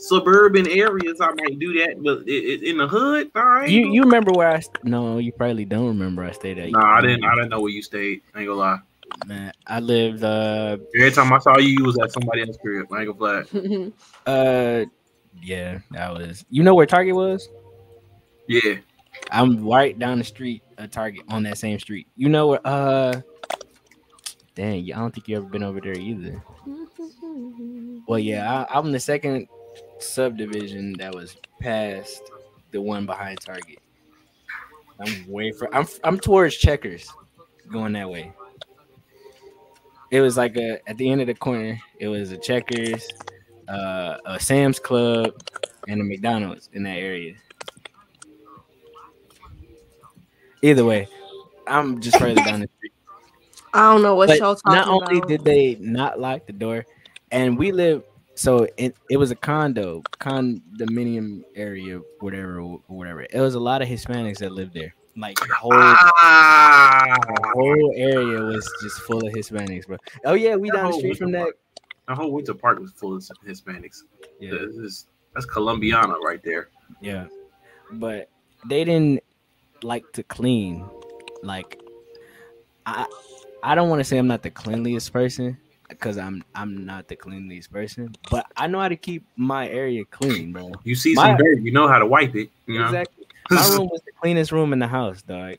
suburban 0.00 0.66
areas. 0.68 1.20
I 1.20 1.30
might 1.32 1.58
do 1.58 1.72
that, 1.74 2.02
but 2.02 2.26
it, 2.26 2.32
it, 2.32 2.62
in 2.62 2.78
the 2.78 2.88
hood, 2.88 3.30
all 3.34 3.44
right. 3.44 3.68
You 3.68 3.92
you 3.92 4.02
remember 4.02 4.32
where 4.32 4.48
I? 4.48 4.60
st- 4.60 4.84
No, 4.84 5.18
you 5.18 5.32
probably 5.32 5.64
don't 5.64 5.86
remember. 5.88 6.24
I 6.24 6.32
stayed 6.32 6.58
at. 6.58 6.70
Nah, 6.70 6.96
I 6.96 7.00
didn't. 7.00 7.24
I 7.24 7.34
didn't 7.34 7.50
know 7.50 7.60
where 7.60 7.70
you 7.70 7.82
stayed. 7.82 8.22
I 8.34 8.40
ain't 8.40 8.48
gonna 8.48 8.58
lie. 8.58 8.78
Man, 9.26 9.52
I 9.66 9.80
lived. 9.80 10.24
Uh, 10.24 10.78
Every 10.96 11.10
time 11.10 11.32
I 11.32 11.38
saw 11.38 11.58
you, 11.58 11.68
you 11.78 11.84
was 11.84 11.98
at 11.98 12.12
somebody 12.12 12.40
else's 12.42 12.58
crib. 12.58 12.86
I 12.92 13.02
ain't 13.02 13.18
gonna 13.18 13.44
fly. 13.46 13.92
uh, 14.26 14.84
yeah, 15.42 15.80
that 15.90 16.12
was. 16.14 16.44
You 16.48 16.62
know 16.62 16.74
where 16.74 16.86
Target 16.86 17.14
was? 17.14 17.48
Yeah. 18.48 18.76
I'm 19.30 19.66
right 19.66 19.98
down 19.98 20.18
the 20.18 20.24
street. 20.24 20.62
A 20.78 20.88
Target 20.88 21.22
on 21.28 21.42
that 21.42 21.58
same 21.58 21.78
street. 21.78 22.06
You 22.16 22.28
know 22.28 22.48
where? 22.48 22.60
Uh, 22.64 23.20
dang, 24.54 24.92
I 24.92 24.98
don't 24.98 25.14
think 25.14 25.28
you 25.28 25.36
ever 25.36 25.46
been 25.46 25.62
over 25.62 25.80
there 25.80 25.98
either. 25.98 26.42
Well, 28.08 28.18
yeah, 28.18 28.64
I, 28.68 28.78
I'm 28.78 28.90
the 28.90 28.98
second 28.98 29.46
subdivision 29.98 30.94
that 30.98 31.14
was 31.14 31.36
past 31.60 32.22
the 32.70 32.80
one 32.80 33.06
behind 33.06 33.40
Target. 33.40 33.78
I'm 35.00 35.26
way 35.28 35.52
for. 35.52 35.74
I'm 35.74 35.86
I'm 36.04 36.18
towards 36.18 36.56
Checkers, 36.56 37.10
going 37.70 37.92
that 37.94 38.08
way. 38.10 38.32
It 40.10 40.20
was 40.20 40.36
like 40.36 40.56
a 40.56 40.78
at 40.88 40.98
the 40.98 41.08
end 41.10 41.20
of 41.20 41.26
the 41.26 41.34
corner. 41.34 41.80
It 41.98 42.08
was 42.08 42.32
a 42.32 42.36
Checkers, 42.38 43.08
uh, 43.68 44.16
a 44.26 44.38
Sam's 44.40 44.78
Club, 44.78 45.32
and 45.88 46.00
a 46.00 46.04
McDonald's 46.04 46.68
in 46.72 46.82
that 46.84 46.98
area. 46.98 47.34
Either 50.62 50.84
way, 50.84 51.08
I'm 51.66 52.00
just 52.00 52.18
further 52.18 52.42
down 52.42 52.60
the 52.60 52.68
street. 52.76 52.92
I 53.72 53.92
don't 53.92 54.02
know 54.02 54.16
what 54.16 54.26
But 54.26 54.38
y'all 54.40 54.56
talking 54.56 54.72
about. 54.80 54.86
not 54.86 54.88
only 54.88 55.18
about. 55.18 55.28
did 55.28 55.44
they 55.44 55.76
not 55.80 56.20
lock 56.20 56.46
the 56.46 56.52
door, 56.52 56.84
and 57.30 57.56
we 57.56 57.72
live 57.72 58.02
so 58.34 58.66
it, 58.76 58.96
it 59.10 59.16
was 59.16 59.30
a 59.30 59.34
condo 59.34 60.02
condominium 60.18 61.42
area 61.56 62.00
whatever 62.20 62.60
whatever. 62.88 63.22
It 63.30 63.40
was 63.40 63.54
a 63.54 63.60
lot 63.60 63.82
of 63.82 63.88
hispanics 63.88 64.38
that 64.38 64.52
lived 64.52 64.74
there. 64.74 64.94
Like 65.16 65.36
the 65.40 65.54
whole, 65.54 65.72
Ah, 65.74 67.16
the 67.18 67.48
whole 67.54 67.92
area 67.96 68.40
was 68.42 68.68
just 68.82 69.00
full 69.02 69.26
of 69.26 69.32
hispanics 69.34 69.86
bro. 69.86 69.96
Oh 70.24 70.34
yeah 70.34 70.54
we 70.56 70.70
down 70.70 70.92
the 70.92 70.98
street 70.98 71.18
from 71.18 71.32
that. 71.32 71.48
the 72.08 72.14
whole 72.14 72.32
Winter 72.32 72.54
Park 72.54 72.78
was 72.78 72.92
full 72.92 73.16
of 73.16 73.22
Hispanics. 73.46 74.02
yeah. 74.40 74.52
Is- 74.54 75.06
that's 75.34 75.46
Colombiana 75.46 76.14
right 76.24 76.42
there. 76.42 76.68
yeah. 77.00 77.26
But 77.92 78.28
they 78.68 78.84
didn't 78.84 79.22
like 79.82 80.10
to 80.14 80.22
clean. 80.22 80.84
Like 81.42 81.80
i 82.86 83.06
i 83.62 83.74
don't 83.74 83.88
want 83.90 84.00
to 84.00 84.04
say 84.04 84.16
i'm 84.18 84.26
not 84.26 84.42
the 84.42 84.50
cleanliest 84.50 85.12
person 85.12 85.56
because 85.90 86.16
i'm 86.16 86.42
i'm 86.54 86.86
not 86.86 87.06
the 87.08 87.16
cleanliest 87.16 87.70
person 87.70 88.10
but 88.30 88.46
i 88.56 88.66
know 88.66 88.80
how 88.80 88.88
to 88.88 88.96
keep 88.96 89.24
my 89.36 89.68
area 89.68 90.04
clean 90.06 90.52
bro 90.52 90.70
You 90.84 90.94
see 90.94 91.14
My- 91.14 91.28
some 91.28 91.36
dirt, 91.36 91.60
you 91.60 91.72
know 91.72 91.86
how 91.86 91.98
to 91.98 92.06
wipe 92.06 92.34
it. 92.34 92.48
You 92.66 92.78
know? 92.78 92.86
Exactly. 92.86 93.26
My 93.50 93.66
room 93.68 93.88
was 93.90 94.00
the 94.06 94.12
cleanest 94.12 94.52
room 94.52 94.72
in 94.72 94.78
the 94.78 94.86
house, 94.86 95.22
dog. 95.22 95.56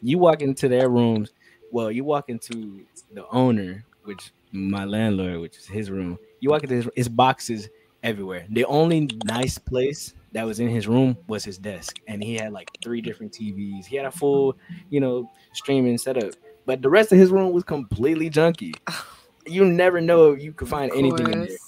You 0.00 0.18
walk 0.18 0.42
into 0.42 0.68
their 0.68 0.88
rooms. 0.88 1.32
Well, 1.72 1.90
you 1.90 2.04
walk 2.04 2.28
into 2.28 2.84
the 3.12 3.26
owner, 3.30 3.84
which 4.04 4.32
my 4.52 4.84
landlord, 4.84 5.40
which 5.40 5.56
is 5.58 5.66
his 5.66 5.90
room. 5.90 6.18
You 6.38 6.50
walk 6.50 6.62
into 6.62 6.76
his, 6.76 6.88
his 6.94 7.08
boxes 7.08 7.68
everywhere. 8.04 8.46
The 8.50 8.64
only 8.66 9.08
nice 9.24 9.58
place 9.58 10.14
that 10.32 10.46
was 10.46 10.60
in 10.60 10.68
his 10.68 10.86
room 10.86 11.16
was 11.26 11.42
his 11.44 11.58
desk, 11.58 11.98
and 12.06 12.22
he 12.22 12.36
had 12.36 12.52
like 12.52 12.70
three 12.82 13.00
different 13.00 13.32
TVs. 13.32 13.86
He 13.86 13.96
had 13.96 14.06
a 14.06 14.10
full, 14.12 14.56
you 14.90 15.00
know, 15.00 15.28
streaming 15.54 15.98
setup. 15.98 16.34
But 16.64 16.80
the 16.80 16.88
rest 16.90 17.10
of 17.10 17.18
his 17.18 17.30
room 17.30 17.52
was 17.52 17.64
completely 17.64 18.30
junky. 18.30 18.72
You 19.46 19.64
never 19.64 20.00
know 20.00 20.32
if 20.32 20.42
you 20.42 20.52
could 20.52 20.68
find 20.68 20.90
anything 20.92 21.30
in 21.30 21.40
there. 21.46 21.58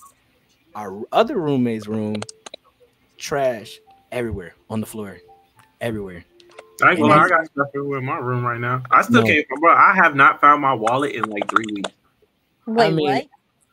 Our 0.75 1.03
other 1.13 1.39
roommate's 1.39 1.87
room, 1.87 2.23
trash 3.19 3.81
everywhere 4.13 4.55
on 4.71 4.81
the 4.81 4.87
floor, 4.87 5.19
everywhere. 5.81 6.25
I 6.83 6.91
ain't 6.91 7.01
gonna 7.01 7.15
I 7.15 7.29
got 7.29 7.47
stuff 7.47 7.69
everywhere 7.75 7.99
in 7.99 8.05
my 8.05 8.19
room 8.19 8.45
right 8.45 8.61
now. 8.61 8.83
I 8.91 9.03
still 9.03 9.23
No. 9.23 9.27
can't, 9.27 9.47
bro. 9.61 9.73
I 9.75 9.93
have 9.95 10.17
not 10.17 10.41
found 10.41 10.61
my 10.63 10.75
wallet 10.75 11.13
in 11.15 11.25
like 11.31 11.49
three 11.49 11.67
weeks. 11.67 11.91
Wait, 12.67 12.93
mean, 12.93 13.07
what? 13.07 13.27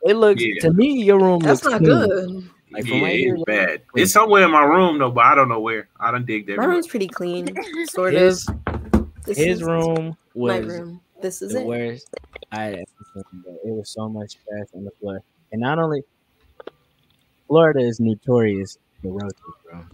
It 0.04 0.14
looks 0.16 0.42
Yeah. 0.42 0.62
to 0.62 0.72
me 0.72 1.02
your 1.02 1.18
room 1.20 1.40
That's 1.40 1.62
looks 1.62 1.72
not 1.74 1.78
clean. 1.80 2.08
good. 2.08 2.50
Like 2.72 2.84
from 2.86 2.98
yeah, 2.98 3.04
right 3.04 3.18
here, 3.18 3.34
it's 3.34 3.44
bad. 3.44 3.86
clean. 3.88 4.02
It's 4.04 4.12
somewhere 4.12 4.44
in 4.44 4.50
my 4.50 4.64
room 4.64 4.98
though, 4.98 5.10
but 5.10 5.24
I 5.24 5.34
don't 5.34 5.48
know 5.48 5.60
where. 5.60 5.88
I 6.00 6.10
done 6.10 6.24
digged 6.24 6.48
My 6.48 6.54
everywhere. 6.54 6.74
room's 6.74 6.86
pretty 6.86 7.08
clean, 7.08 7.54
sort 7.86 8.14
His 8.14 8.48
of. 8.48 8.58
This 9.26 9.38
his 9.38 9.58
is 9.58 9.62
room 9.62 10.16
my 10.34 10.58
room. 10.58 11.00
This 11.20 11.42
is 11.42 11.52
the 11.52 11.60
it. 11.60 11.66
worst. 11.66 12.08
I 12.50 12.64
had 12.64 12.84
seen, 13.14 13.42
bro. 13.42 13.54
it 13.64 13.72
was 13.72 13.90
so 13.90 14.08
much 14.08 14.34
trash 14.34 14.68
on 14.74 14.84
the 14.84 14.90
floor, 15.00 15.20
and 15.52 15.60
not 15.60 15.78
only 15.78 16.02
Florida 17.48 17.80
is 17.80 18.00
notorious 18.00 18.78
for 19.02 19.12
roaches, 19.12 19.54
bro. 19.64 19.84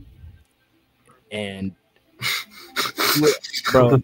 And 1.30 1.74
bro, 3.72 4.00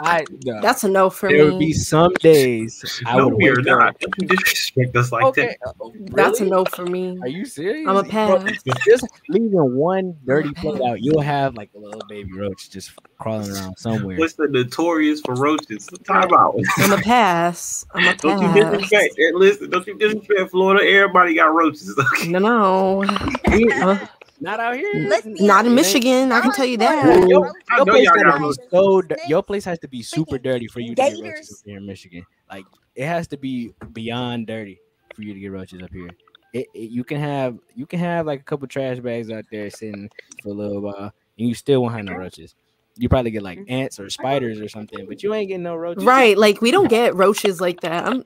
I 0.00 0.26
no, 0.44 0.60
That's 0.62 0.84
a 0.84 0.88
no 0.88 1.10
for 1.10 1.28
me. 1.30 1.36
there 1.36 1.44
would 1.46 1.58
be 1.58 1.72
some 1.72 2.12
days 2.14 3.02
I 3.06 3.16
no, 3.16 3.28
would 3.28 3.34
we're 3.36 3.60
not. 3.60 3.88
up. 3.90 3.96
You 4.18 4.26
disrespect 4.26 4.96
us 4.96 5.12
like 5.12 5.24
Okay, 5.26 5.56
that. 5.62 5.70
uh, 5.80 5.88
That's 6.12 6.40
a 6.40 6.44
no 6.46 6.64
for 6.64 6.86
me. 6.86 7.18
Are 7.22 7.28
you 7.28 7.44
serious? 7.44 7.88
I'm 7.88 7.96
a 7.96 8.02
Bro, 8.02 8.38
pass. 8.38 8.62
just 8.86 9.06
leaving 9.28 9.50
one 9.52 10.16
dirty 10.24 10.52
I'm 10.56 10.68
a 10.68 10.72
plate 10.72 10.82
out, 10.90 11.02
you'll 11.02 11.20
have 11.20 11.54
like 11.54 11.70
a 11.74 11.78
little 11.78 12.02
baby 12.08 12.32
roach 12.38 12.70
just 12.70 12.92
crawling 13.18 13.50
around 13.50 13.76
somewhere. 13.78 14.16
What's 14.16 14.34
the 14.34 14.48
notorious 14.48 15.20
for 15.20 15.34
roaches? 15.34 15.88
Time 16.06 16.32
out. 16.32 16.54
I'm 16.78 16.92
a 16.92 16.98
pass. 17.02 17.84
I'm 17.94 18.06
a 18.06 18.14
pass. 18.14 18.22
Don't 18.22 18.40
you 18.40 18.48
pass. 18.48 18.70
disrespect? 18.70 19.14
eh, 19.18 19.30
Listen, 19.34 19.70
don't 19.70 19.86
you 19.86 19.94
disrespect 19.98 20.50
Florida? 20.50 20.86
Everybody 20.88 21.34
got 21.34 21.52
roaches. 21.54 21.94
No, 22.26 23.02
no. 23.02 23.98
Not 24.40 24.58
out 24.58 24.76
here. 24.76 25.06
Let's 25.08 25.26
not 25.26 25.66
in. 25.66 25.74
Michigan. 25.74 26.32
I 26.32 26.40
can 26.40 26.52
tell 26.52 26.64
you 26.64 26.78
that. 26.78 27.28
Yo, 27.28 27.40
Roaches 27.42 27.54
Your 27.76 27.84
place 27.86 28.04
y'all 28.06 28.14
gotta 28.24 28.38
be 28.40 28.52
so 28.70 29.02
your 29.28 29.42
place 29.42 29.64
has 29.66 29.78
to 29.80 29.88
be 29.88 30.02
super 30.02 30.38
dirty 30.38 30.66
for 30.66 30.80
you 30.80 30.94
to 30.94 30.94
get 30.94 31.12
roaches 31.22 31.52
up 31.52 31.66
here 31.68 31.76
in 31.78 31.86
Michigan. 31.86 32.24
Like 32.50 32.64
it 32.94 33.06
has 33.06 33.26
to 33.28 33.36
be 33.36 33.74
beyond 33.92 34.46
dirty 34.46 34.80
for 35.14 35.22
you 35.22 35.34
to 35.34 35.40
get 35.40 35.52
roaches 35.52 35.82
up 35.82 35.92
here. 35.92 36.10
It, 36.52 36.66
it- 36.74 36.90
you 36.90 37.04
can 37.04 37.20
have 37.20 37.58
you 37.74 37.86
can 37.86 37.98
have 37.98 38.26
like 38.26 38.40
a 38.40 38.44
couple 38.44 38.66
trash 38.66 38.98
bags 38.98 39.30
out 39.30 39.44
there 39.52 39.68
sitting 39.70 40.10
for 40.42 40.48
a 40.48 40.52
little 40.52 40.80
while, 40.80 41.12
and 41.38 41.48
you 41.48 41.54
still 41.54 41.82
won't 41.82 41.94
have 41.94 42.04
no 42.06 42.14
roaches. 42.14 42.54
You 42.96 43.08
probably 43.08 43.30
get 43.30 43.42
like 43.42 43.60
ants 43.68 44.00
or 44.00 44.08
spiders 44.10 44.60
or 44.60 44.68
something, 44.68 45.06
but 45.06 45.22
you 45.22 45.32
ain't 45.34 45.48
getting 45.48 45.62
no 45.62 45.76
roaches. 45.76 46.04
Right. 46.04 46.36
Like 46.36 46.60
we 46.60 46.70
don't 46.70 46.88
get 46.88 47.14
roaches 47.14 47.60
like 47.60 47.80
that. 47.80 48.06
I'm, 48.06 48.24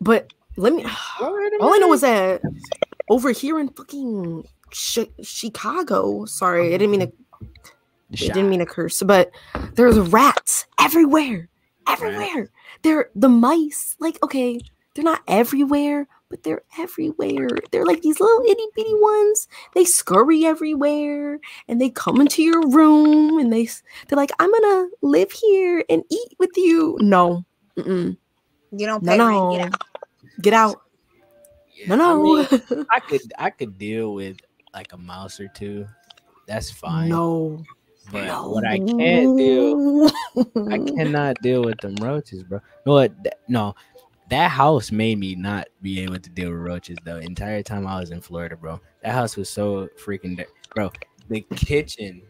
but 0.00 0.32
let 0.56 0.72
me. 0.72 0.84
All 1.20 1.34
I 1.36 1.78
know 1.78 1.92
is 1.92 2.00
that 2.00 2.42
over 3.08 3.30
here 3.30 3.58
in 3.60 3.68
fucking 3.68 4.44
Chi- 4.74 5.10
Chicago. 5.22 6.24
Sorry, 6.24 6.68
I 6.74 6.78
didn't 6.78 6.90
mean 6.90 7.00
to. 7.00 7.06
Mm-hmm. 7.06 8.24
I 8.30 8.34
didn't 8.34 8.50
mean 8.50 8.58
to 8.60 8.66
curse, 8.66 9.02
but 9.02 9.30
there's 9.74 9.98
rats 9.98 10.66
everywhere. 10.78 11.48
Everywhere. 11.88 12.50
They're 12.82 13.10
the 13.14 13.28
mice. 13.28 13.96
Like, 13.98 14.22
okay, 14.22 14.60
they're 14.94 15.04
not 15.04 15.22
everywhere, 15.26 16.06
but 16.28 16.42
they're 16.42 16.62
everywhere. 16.78 17.48
They're 17.70 17.84
like 17.86 18.02
these 18.02 18.20
little 18.20 18.44
itty 18.48 18.66
bitty 18.74 18.94
ones. 18.94 19.48
They 19.74 19.84
scurry 19.84 20.44
everywhere 20.44 21.40
and 21.68 21.80
they 21.80 21.90
come 21.90 22.20
into 22.20 22.42
your 22.42 22.68
room 22.68 23.38
and 23.38 23.52
they 23.52 23.68
they're 24.08 24.16
like, 24.16 24.32
I'm 24.38 24.50
gonna 24.52 24.88
live 25.02 25.32
here 25.32 25.84
and 25.88 26.02
eat 26.10 26.34
with 26.38 26.50
you. 26.56 26.98
No. 27.00 27.44
Mm-mm. 27.76 28.16
You 28.72 28.86
don't 28.86 29.02
No, 29.02 29.12
pay 29.12 29.18
no. 29.18 29.56
rent. 29.58 29.74
Get 30.40 30.52
out. 30.54 30.80
Get 31.86 31.88
out. 31.88 31.88
No, 31.88 31.94
I, 31.94 31.96
no. 31.98 32.22
mean, 32.22 32.86
I 32.90 33.00
could 33.00 33.20
I 33.38 33.50
could 33.50 33.78
deal 33.78 34.14
with 34.14 34.38
like 34.74 34.92
a 34.92 34.96
mouse 34.98 35.40
or 35.40 35.48
two. 35.48 35.86
That's 36.46 36.70
fine. 36.70 37.08
no. 37.08 37.62
but 38.12 38.26
no. 38.26 38.48
what 38.50 38.66
I 38.66 38.78
can't 38.78 39.38
do 39.38 40.10
I 40.70 40.78
cannot 40.78 41.36
deal 41.42 41.62
with 41.64 41.78
them 41.80 41.94
roaches, 41.96 42.42
bro. 42.42 42.60
No, 42.84 42.92
what? 42.92 43.24
th- 43.24 43.34
No, 43.48 43.74
that 44.30 44.50
house 44.50 44.90
made 44.92 45.18
me 45.18 45.34
not 45.36 45.68
be 45.80 46.00
able 46.00 46.18
to 46.18 46.30
deal 46.30 46.50
with 46.50 46.58
roaches 46.60 46.98
the 47.04 47.18
entire 47.20 47.62
time 47.62 47.86
I 47.86 48.00
was 48.00 48.10
in 48.10 48.20
Florida, 48.20 48.56
bro. 48.56 48.80
That 49.02 49.12
house 49.12 49.36
was 49.36 49.48
so 49.48 49.88
freaking, 50.04 50.36
di- 50.36 50.44
bro. 50.74 50.90
The 51.28 51.40
kitchen 51.56 52.22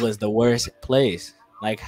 was 0.00 0.18
the 0.18 0.30
worst 0.30 0.68
place. 0.80 1.34
Like, 1.60 1.80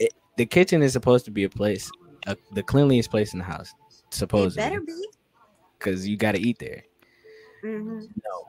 it, 0.00 0.12
the 0.36 0.46
kitchen 0.46 0.82
is 0.82 0.92
supposed 0.92 1.24
to 1.26 1.30
be 1.30 1.44
a 1.44 1.48
place, 1.48 1.88
uh, 2.26 2.34
the 2.52 2.62
cleanliest 2.64 3.10
place 3.10 3.32
in 3.32 3.38
the 3.38 3.44
house, 3.44 3.72
It 4.08 4.14
supposedly, 4.14 4.56
better 4.68 4.80
be. 4.80 5.06
because 5.78 6.08
you 6.08 6.16
got 6.16 6.32
to 6.32 6.40
eat 6.40 6.58
there. 6.58 6.82
Mhm. 7.62 8.08
No, 8.24 8.48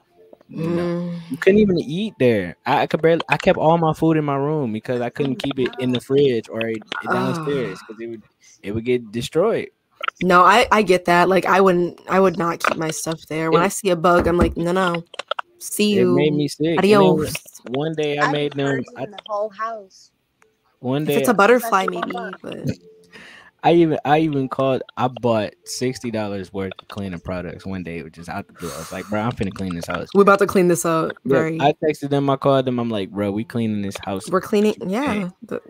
Mm. 0.51 0.76
no. 0.76 1.14
You 1.30 1.38
couldn't 1.38 1.59
even 1.59 1.80
eat 1.80 2.14
there. 2.20 2.55
I, 2.66 2.82
I 2.82 2.88
could 2.88 3.01
barely. 3.01 3.22
I 3.30 3.38
kept 3.38 3.57
all 3.57 3.78
my 3.78 3.93
food 3.93 4.18
in 4.18 4.26
my 4.26 4.36
room 4.36 4.74
because 4.74 5.01
I 5.01 5.09
couldn't 5.09 5.38
keep 5.38 5.57
it 5.59 5.70
in 5.80 5.91
the 5.91 6.01
fridge 6.01 6.49
or 6.49 6.62
it- 6.68 6.84
downstairs 7.05 7.80
because 7.88 8.01
it 8.01 8.07
would 8.07 8.22
it 8.64 8.72
would 8.74 8.86
get 8.86 9.12
destroyed. 9.12 9.70
No, 10.24 10.41
I 10.43 10.68
I 10.72 10.82
get 10.82 11.05
that. 11.05 11.30
Like 11.30 11.45
I 11.45 11.62
wouldn't 11.62 12.01
I 12.09 12.20
would 12.20 12.38
not 12.38 12.59
keep 12.59 12.78
my 12.78 12.91
stuff 12.91 13.20
there. 13.28 13.49
When 13.51 13.62
It- 13.62 13.66
I 13.66 13.70
see 13.70 13.89
a 13.91 13.95
bug, 13.95 14.28
I'm 14.28 14.38
like, 14.38 14.57
no, 14.57 14.72
no. 14.72 15.03
See 15.59 15.93
It 15.93 16.01
you. 16.01 16.16
made 16.16 16.34
me 16.34 16.47
sick. 16.47 16.68
And 16.68 16.80
Adios. 16.80 17.34
one 17.70 17.93
day 17.93 18.18
I 18.18 18.26
I 18.26 18.32
made 18.32 18.53
them. 18.53 18.78
purged 18.78 18.89
I, 18.97 19.05
the 19.05 19.20
whole 19.28 19.49
house. 19.49 20.12
one 20.80 21.05
day, 21.05 21.14
If 21.14 21.18
day 21.18 21.22
it's 21.22 21.30
a 21.30 21.34
butterfly, 21.34 21.86
maybe. 21.89 22.12
But 22.41 22.68
I 23.64 23.74
even 23.74 23.99
I 24.05 24.20
even 24.20 24.49
called. 24.49 24.82
I 24.97 25.07
bought 25.07 25.53
sixty 25.66 26.09
dollars 26.09 26.51
worth 26.51 26.74
of 26.80 26.88
cleaning 26.88 27.20
products 27.20 27.66
one 27.66 27.84
day, 27.84 28.01
which 28.01 28.18
is 28.18 28.28
out 28.28 28.47
the 28.47 28.53
door. 28.53 28.72
I 28.74 28.80
was 28.80 28.91
like, 28.91 29.07
bro, 29.07 29.22
I'm 29.22 29.32
finna 29.32 29.53
clean 29.53 29.76
this 29.76 29.86
house. 29.88 30.07
we're 30.16 30.24
about 30.24 30.39
to 30.39 30.47
clean 30.47 30.68
this 30.68 30.84
up. 30.84 31.09
Look, 31.09 31.18
Very. 31.26 31.62
I 31.62 31.74
texted 31.84 32.09
them. 32.09 32.30
I 32.30 32.38
called 32.38 32.66
them. 32.66 32.80
I'm 32.80 32.89
like, 32.89 33.12
bro, 33.12 33.32
we 33.32 33.43
cleaning 33.43 33.82
this 33.82 33.97
house. 34.03 34.30
we're 34.30 34.41
cleaning. 34.41 34.76
Yeah. 34.86 35.30
the- 35.43 35.62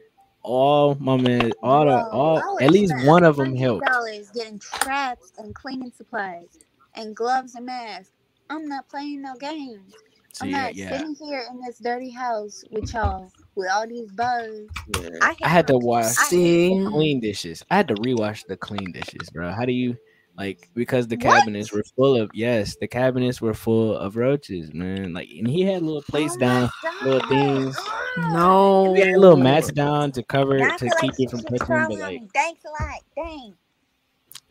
all 0.43 0.95
my 0.99 1.17
man, 1.17 1.51
all 1.61 1.85
the 1.85 2.03
all 2.09 2.57
at 2.59 2.71
least 2.71 2.91
spend 2.93 3.07
one 3.07 3.23
of 3.23 3.35
them 3.35 3.55
helped. 3.55 3.85
$100 3.85 4.33
getting 4.33 4.57
traps 4.57 5.33
and 5.37 5.53
cleaning 5.53 5.91
supplies 5.95 6.57
and 6.95 7.15
gloves 7.15 7.53
and 7.55 7.65
masks. 7.65 8.11
I'm 8.49 8.67
not 8.67 8.89
playing 8.89 9.21
no 9.21 9.35
games. 9.35 9.93
So 10.33 10.45
I'm 10.45 10.51
yeah, 10.51 10.63
not 10.63 10.75
yeah. 10.75 10.97
sitting 10.97 11.15
here 11.15 11.45
in 11.51 11.61
this 11.61 11.77
dirty 11.77 12.09
house 12.09 12.63
with 12.71 12.91
y'all 12.93 13.31
with 13.55 13.69
all 13.71 13.87
these 13.87 14.11
bugs. 14.11 14.67
yeah. 14.99 15.09
I, 15.21 15.35
I 15.43 15.49
had 15.49 15.67
to 15.67 15.77
wash 15.77 16.05
roaches. 16.05 16.27
See. 16.27 16.85
clean 16.89 17.19
dishes. 17.19 17.63
I 17.69 17.75
had 17.77 17.87
to 17.89 17.95
rewash 17.95 18.45
the 18.47 18.57
clean 18.57 18.91
dishes, 18.91 19.29
bro. 19.31 19.51
How 19.51 19.65
do 19.65 19.71
you 19.73 19.97
like 20.37 20.69
because 20.73 21.07
the 21.07 21.17
What? 21.17 21.39
cabinets 21.39 21.71
were 21.73 21.83
full 21.95 22.15
of 22.15 22.31
yes, 22.33 22.77
the 22.79 22.87
cabinets 22.87 23.41
were 23.41 23.53
full 23.53 23.95
of 23.97 24.15
roaches, 24.15 24.73
man. 24.73 25.13
Like 25.13 25.29
and 25.29 25.47
he 25.47 25.61
had 25.61 25.81
little 25.83 26.01
plates 26.03 26.35
Oh 26.35 26.39
down, 26.39 26.69
little 27.03 27.19
God. 27.19 27.29
things. 27.29 27.77
No. 28.17 28.93
He 28.93 29.01
had 29.01 29.17
little 29.17 29.35
mats 29.37 29.71
down 29.71 30.11
to 30.13 30.23
cover 30.23 30.57
Now 30.57 30.77
to 30.77 30.85
keep 31.01 31.11
like 31.11 31.19
it 31.19 31.29
from 31.29 31.39
shit's 31.39 31.49
touching, 31.51 31.65
crawling 31.65 31.99
but 31.99 32.03
like. 32.13 32.21
Thanks 32.33 32.61
a 32.65 32.83
lot. 32.83 33.01
Dang. 33.15 33.53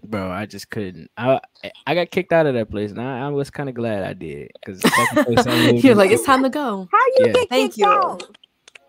bro, 0.05 0.30
I 0.30 0.44
just 0.46 0.68
couldn't. 0.70 1.11
I 1.16 1.40
I 1.86 1.94
got 1.94 2.11
kicked 2.11 2.32
out 2.34 2.46
of 2.46 2.55
that 2.55 2.70
place, 2.70 2.90
and 2.90 3.01
I, 3.01 3.26
I 3.26 3.28
was 3.28 3.48
kind 3.51 3.68
of 3.70 3.74
glad 3.74 4.03
I 4.05 4.12
did 4.12 4.51
because 4.64 4.82
You're 5.82 5.94
like, 5.94 6.11
it's 6.11 6.24
time 6.24 6.42
to 6.42 6.51
go. 6.51 6.88
How 6.92 6.98
you 6.98 7.14
Yeah. 7.20 7.32
get 7.32 7.48
Thank 7.48 7.72
kicked 7.72 7.78
you. 7.78 7.86
out? 7.86 8.36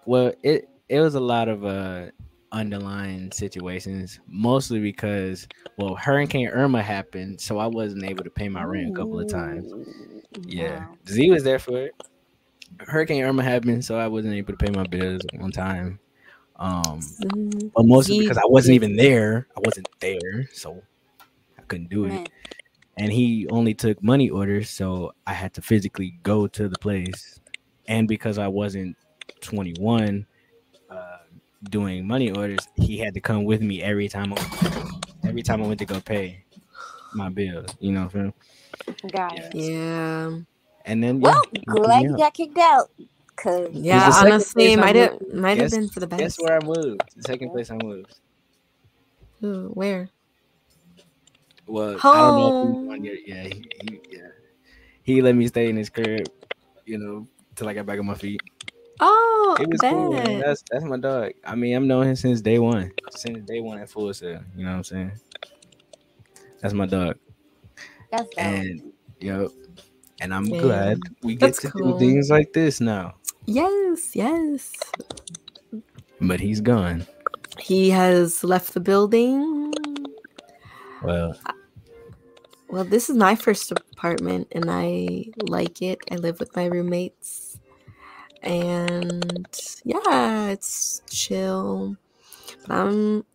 Well, 0.06 0.34
it 0.43 0.70
it 0.89 0.99
was 0.99 1.16
a 1.16 1.20
lot 1.20 1.47
of 1.47 1.66
uh 1.66 2.08
underlying 2.52 3.32
situations, 3.32 4.20
mostly 4.28 4.80
because 4.80 5.47
well, 5.78 5.95
Hurricane 5.95 6.47
Irma 6.49 6.82
happened, 6.82 7.39
so 7.39 7.58
I 7.58 7.68
wasn't 7.68 8.04
able 8.04 8.24
to 8.24 8.30
pay 8.30 8.49
my 8.49 8.64
rent 8.64 8.89
a 8.89 8.95
couple 8.95 9.20
of 9.20 9.28
times. 9.28 9.74
Yeah, 10.45 10.80
Wow. 10.80 10.97
Z 11.08 11.30
was 11.32 11.43
there 11.43 11.60
for 11.60 11.86
it. 11.86 11.95
Hurricane 12.80 13.24
Irma 13.24 13.43
happened, 13.43 13.84
so 13.84 13.97
I 13.97 14.08
wasn't 14.08 14.34
able 14.36 14.54
to 14.54 14.58
pay 14.58 14.72
my 14.72 14.84
bills 14.84 15.22
on 15.39 15.52
time. 15.52 15.99
Um, 16.58 17.02
Mm, 17.02 17.72
but 17.74 17.86
mostly 17.86 18.20
because 18.20 18.38
I 18.38 18.45
wasn't 18.45 18.76
even 18.76 18.95
there. 18.95 19.47
I 19.58 19.60
wasn't 19.62 19.88
there, 19.99 20.47
so 20.54 20.82
I 21.58 21.62
couldn't 21.64 21.89
do 21.89 22.06
it. 22.06 22.30
And 22.97 23.12
he 23.12 23.47
only 23.49 23.74
took 23.74 24.02
money 24.04 24.30
orders, 24.30 24.70
so 24.70 25.14
I 25.26 25.34
had 25.34 25.54
to 25.56 25.62
physically 25.62 26.20
go 26.24 26.47
to 26.47 26.68
the 26.68 26.78
place. 26.80 27.39
And 27.88 28.08
because 28.08 28.38
I 28.38 28.47
wasn't 28.47 28.95
21, 29.42 30.26
uh, 30.89 31.18
doing 31.64 32.08
money 32.08 32.32
orders, 32.32 32.68
he 32.76 32.98
had 32.98 33.14
to 33.14 33.20
come 33.20 33.44
with 33.44 33.62
me 33.62 33.82
every 33.82 34.08
time. 34.08 34.34
I, 34.34 35.28
every 35.28 35.44
time 35.44 35.62
I 35.62 35.68
went 35.68 35.80
to 35.80 35.86
go 35.86 36.00
pay 36.00 36.44
my 37.14 37.30
bills, 37.30 37.76
you 37.80 37.92
know. 37.92 38.06
what 38.06 38.16
I'm 38.16 38.22
saying? 38.22 38.34
got 39.12 39.38
it. 39.38 39.56
Yeah. 39.56 40.32
And 40.86 41.04
then 41.04 41.20
Well, 41.20 41.44
yeah, 41.54 41.62
glad 41.68 42.02
you 42.04 42.18
got 42.18 42.34
kicked 42.34 42.58
out. 42.58 42.89
Cause 43.36 43.70
Yeah, 43.74 44.12
honestly, 44.16 44.74
I 44.74 44.76
might 44.76 44.96
have 44.96 45.34
might 45.34 45.58
have 45.58 45.72
been 45.72 45.89
for 45.89 46.00
the 46.00 46.08
best. 46.08 46.20
Guess 46.22 46.39
where 46.39 46.58
I 46.58 46.64
moved? 46.64 47.02
The 47.16 47.24
second 47.24 47.52
place 47.52 47.72
I 47.72 47.78
moved. 47.78 48.14
Ooh, 49.44 49.72
where? 49.74 50.10
Well, 51.66 51.98
I 52.04 52.22
don't 52.22 52.36
know. 52.36 52.88
If 52.92 53.02
he, 53.02 53.32
yeah, 53.32 53.44
he, 53.44 53.66
he, 53.82 54.02
yeah, 54.12 54.28
he 55.04 55.22
let 55.22 55.36
me 55.36 55.48
stay 55.48 55.70
in 55.70 55.78
his 55.78 55.89
crib, 55.89 56.30
you 56.86 56.98
know, 56.98 57.28
till 57.56 57.68
I 57.68 57.74
got 57.74 57.86
back 57.86 57.98
on 57.98 58.06
my 58.06 58.16
feet. 58.16 58.42
Oh, 59.02 59.58
It 59.60 59.68
was 59.70 59.82
cool. 59.82 60.39
That's 60.39 60.64
that's 60.70 60.86
my 60.86 60.97
dog. 60.97 61.32
I 61.43 61.56
mean, 61.56 61.76
I've 61.76 61.84
known 61.84 62.08
him 62.08 62.16
since 62.16 62.41
day 62.41 62.60
one. 62.60 62.91
Since 63.12 63.45
day 63.45 63.60
one 63.60 63.80
at 63.80 63.89
Full 63.89 64.14
Sail. 64.14 64.41
You 64.56 64.64
know 64.64 64.72
what 64.72 64.78
I'm 64.78 64.84
saying? 64.84 65.12
That's 66.62 66.74
my 66.74 66.86
dog. 66.86 67.18
that's 68.12 68.30
dope. 68.36 68.38
And 68.38 68.93
yo, 69.20 69.49
and 70.22 70.34
I'm 70.34 70.45
Yeah. 70.45 70.62
glad 70.62 70.99
we 71.24 71.36
get 71.36 71.56
That's 71.56 71.60
to 71.60 71.70
cool. 71.72 71.93
do 71.93 71.99
things 71.99 72.30
like 72.30 72.54
this 72.54 72.82
now. 72.82 73.16
Yes, 73.45 74.16
yes. 74.16 74.72
But 76.22 76.39
he's 76.39 76.62
gone. 76.62 77.06
He 77.60 77.89
has 77.91 78.43
left 78.43 78.74
the 78.74 78.80
building. 78.80 79.74
Well, 81.04 81.36
Well, 82.70 82.84
this 82.86 83.10
is 83.10 83.18
my 83.18 83.36
first 83.36 83.72
apartment 83.72 84.47
and 84.52 84.66
I 84.70 85.26
like 85.43 85.82
it. 85.82 85.99
I 86.12 86.16
live 86.16 86.39
with 86.39 86.56
my 86.56 86.66
roommates. 86.66 87.51
And 88.42 89.48
yeah, 89.84 90.48
it's 90.50 91.02
chill. 91.10 91.96
But 92.68 92.72
I'm 92.76 93.26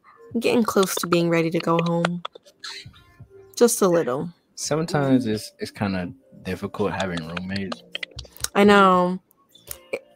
getting 0.41 0.63
close 0.65 0.95
to 0.97 1.07
being 1.07 1.29
ready 1.31 1.51
to 1.51 1.59
go 1.59 1.79
home. 1.85 2.23
Just 3.57 3.81
a 3.83 3.89
little. 3.89 4.29
sometimes 4.57 5.27
it's 5.27 5.53
it's 5.59 5.71
kind 5.71 5.97
of 5.97 6.13
difficult 6.45 6.93
having 6.93 7.27
roommates. 7.27 7.83
I 8.55 8.65
know. 8.65 9.19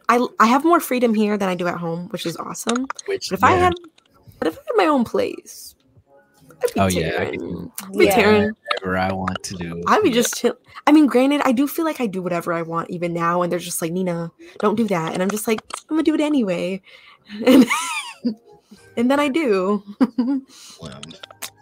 I 0.09 0.27
I 0.39 0.45
have 0.45 0.63
more 0.65 0.79
freedom 0.79 1.13
here 1.13 1.37
than 1.37 1.49
I 1.49 1.55
do 1.55 1.67
at 1.67 1.77
home, 1.77 2.09
which 2.09 2.25
is 2.25 2.37
awesome. 2.37 2.87
Which 3.05 3.29
But 3.29 3.39
if 3.39 3.43
I 3.43 3.51
had 3.53 3.73
but 4.39 4.47
if 4.47 4.57
I 4.57 4.61
had 4.67 4.75
my 4.77 4.87
own 4.87 5.03
place, 5.05 5.75
I'd 6.63 6.73
be 6.73 6.79
Oh, 6.79 6.87
yeah, 6.87 7.07
I 7.19 7.25
get 7.25 7.39
tearing. 7.39 7.71
I'd 7.83 7.97
be 7.97 8.05
Yeah. 8.05 8.15
tearing. 8.15 8.51
Whatever 8.81 8.97
I 8.97 9.13
want 9.13 9.43
to 9.43 9.55
do, 9.55 9.83
I'd 9.87 10.03
be 10.03 10.09
just 10.09 10.35
chill. 10.35 10.57
I 10.87 10.91
mean, 10.91 11.07
granted, 11.07 11.41
I 11.45 11.51
do 11.51 11.67
feel 11.67 11.85
like 11.85 12.01
I 12.01 12.07
do 12.07 12.21
whatever 12.21 12.53
I 12.53 12.61
want 12.61 12.89
even 12.89 13.13
now, 13.13 13.41
and 13.41 13.51
they're 13.51 13.59
just 13.59 13.81
like, 13.81 13.91
Nina, 13.91 14.31
don't 14.59 14.75
do 14.75 14.87
that, 14.87 15.13
and 15.13 15.21
I'm 15.21 15.29
just 15.29 15.47
like, 15.47 15.61
I'm 15.89 15.95
gonna 15.95 16.03
do 16.03 16.13
it 16.15 16.21
anyway, 16.21 16.81
and, 17.45 17.65
and 18.97 19.09
then 19.11 19.19
I 19.19 19.27
do. 19.29 19.83
Well, 20.81 21.01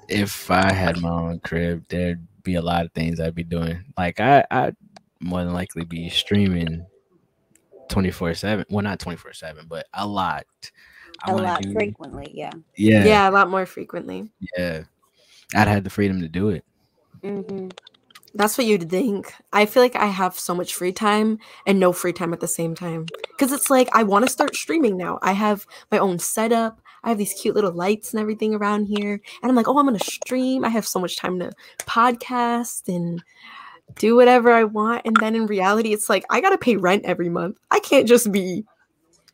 if 0.07 0.49
I 0.49 0.71
had 0.71 0.99
my 1.01 1.09
own 1.09 1.39
crib, 1.39 1.85
there'd 1.89 2.25
be 2.43 2.55
a 2.55 2.61
lot 2.61 2.85
of 2.85 2.91
things 2.93 3.19
I'd 3.19 3.35
be 3.35 3.43
doing. 3.43 3.83
Like 3.97 4.19
I, 4.19 4.45
I'd 4.49 4.75
more 5.19 5.43
than 5.43 5.53
likely 5.53 5.83
be 5.85 6.09
streaming 6.09 6.85
twenty 7.89 8.11
four 8.11 8.33
seven. 8.33 8.65
Well, 8.69 8.83
not 8.83 8.99
twenty 8.99 9.17
four 9.17 9.33
seven, 9.33 9.65
but 9.67 9.87
a 9.93 10.07
lot. 10.07 10.45
I 11.23 11.31
a 11.31 11.35
lot 11.35 11.61
do- 11.61 11.73
frequently, 11.73 12.31
yeah. 12.33 12.53
Yeah, 12.77 13.03
yeah, 13.03 13.29
a 13.29 13.31
lot 13.31 13.49
more 13.49 13.65
frequently. 13.65 14.31
yeah. 14.57 14.83
I'd 15.55 15.67
have 15.67 15.83
the 15.83 15.89
freedom 15.89 16.21
to 16.21 16.27
do 16.29 16.49
it. 16.49 16.63
Hmm 17.21 17.69
That's 18.33 18.57
what 18.57 18.67
you'd 18.67 18.89
think. 18.89 19.33
I 19.51 19.65
feel 19.65 19.83
like 19.83 19.95
I 19.95 20.07
have 20.07 20.39
so 20.39 20.53
much 20.53 20.73
free 20.73 20.91
time 20.91 21.39
and 21.65 21.79
no 21.79 21.91
free 21.91 22.13
time 22.13 22.33
at 22.33 22.39
the 22.39 22.47
same 22.47 22.75
time. 22.75 23.07
Because 23.29 23.51
it's 23.51 23.69
like 23.69 23.89
I 23.93 24.03
want 24.03 24.25
to 24.25 24.31
start 24.31 24.55
streaming 24.55 24.97
now. 24.97 25.19
I 25.21 25.33
have 25.33 25.65
my 25.91 25.97
own 25.97 26.19
setup. 26.19 26.81
I 27.03 27.09
have 27.09 27.17
these 27.17 27.33
cute 27.33 27.55
little 27.55 27.71
lights 27.71 28.13
and 28.13 28.19
everything 28.19 28.53
around 28.53 28.85
here. 28.85 29.13
And 29.41 29.49
I'm 29.49 29.55
like, 29.55 29.67
oh, 29.67 29.77
I'm 29.77 29.85
going 29.85 29.97
to 29.97 30.03
stream. 30.03 30.65
I 30.65 30.69
have 30.69 30.85
so 30.85 30.99
much 30.99 31.17
time 31.17 31.39
to 31.39 31.51
podcast 31.79 32.93
and 32.93 33.23
do 33.95 34.15
whatever 34.15 34.51
I 34.51 34.65
want. 34.65 35.03
And 35.05 35.15
then 35.17 35.35
in 35.35 35.45
reality, 35.45 35.93
it's 35.93 36.09
like 36.09 36.25
I 36.29 36.41
got 36.41 36.49
to 36.49 36.57
pay 36.57 36.75
rent 36.75 37.05
every 37.05 37.29
month. 37.29 37.57
I 37.71 37.79
can't 37.79 38.07
just 38.07 38.31
be 38.31 38.65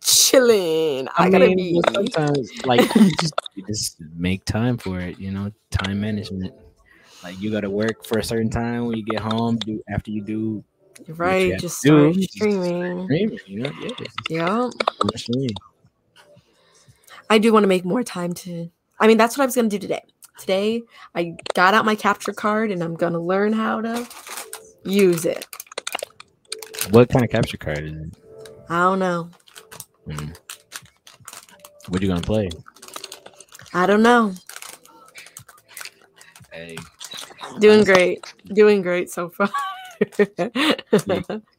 chilling. 0.02 1.08
I, 1.18 1.30
gotta 1.30 1.48
mean, 1.48 1.58
be. 1.58 1.82
sometimes 1.92 2.52
like 2.66 2.82
you 2.96 3.12
just, 3.20 3.34
you 3.56 3.66
just 3.66 4.02
make 4.16 4.46
time 4.46 4.78
for 4.78 5.00
it. 5.00 5.18
You 5.20 5.32
know, 5.32 5.52
time 5.72 6.00
management. 6.02 6.54
Like 7.26 7.42
you 7.42 7.50
got 7.50 7.62
to 7.62 7.72
work 7.72 8.06
for 8.06 8.20
a 8.20 8.24
certain 8.24 8.52
time 8.52 8.86
when 8.86 8.98
you 8.98 9.04
get 9.04 9.20
home. 9.20 9.58
Do 9.58 9.82
after 9.90 10.12
you 10.12 10.22
do 10.22 10.64
You're 11.08 11.16
you 11.16 11.16
right. 11.16 11.52
have 11.54 11.60
Just 11.60 11.82
do, 11.82 12.14
start 12.14 12.24
streaming. 12.30 13.06
streaming. 13.06 13.40
You 13.48 13.64
know, 13.64 13.72
yeah. 14.30 14.70
Stream. 15.16 15.50
I 17.28 17.40
do 17.40 17.52
want 17.52 17.64
to 17.64 17.68
make 17.68 17.84
more 17.84 18.04
time 18.04 18.34
to. 18.34 18.70
I 19.00 19.08
mean, 19.08 19.18
that's 19.18 19.36
what 19.36 19.42
I 19.42 19.48
was 19.48 19.56
going 19.56 19.68
to 19.72 19.76
do 19.76 19.82
today. 19.82 20.04
Today, 20.38 20.84
I 21.16 21.36
got 21.56 21.74
out 21.74 21.84
my 21.84 21.96
capture 21.96 22.32
card 22.32 22.70
and 22.70 22.84
I'm 22.84 22.94
going 22.94 23.14
to 23.14 23.20
learn 23.20 23.54
how 23.54 23.82
to 23.82 24.08
use 24.84 25.26
it. 25.26 25.48
What 26.92 27.10
kind 27.10 27.26
of 27.26 27.32
capture 27.32 27.58
card 27.58 27.86
is 27.86 27.94
it? 27.94 28.18
I 28.70 28.84
don't 28.84 29.00
know. 29.00 29.32
Mm. 30.08 30.38
What 31.88 32.04
you 32.04 32.08
gonna 32.08 32.22
play? 32.22 32.50
I 33.74 33.88
don't 33.88 34.04
know. 34.04 34.34
Hey, 36.52 36.78
Doing 37.60 37.84
great. 37.84 38.34
Doing 38.48 38.82
great 38.82 39.10
so 39.10 39.30
far. 39.30 39.50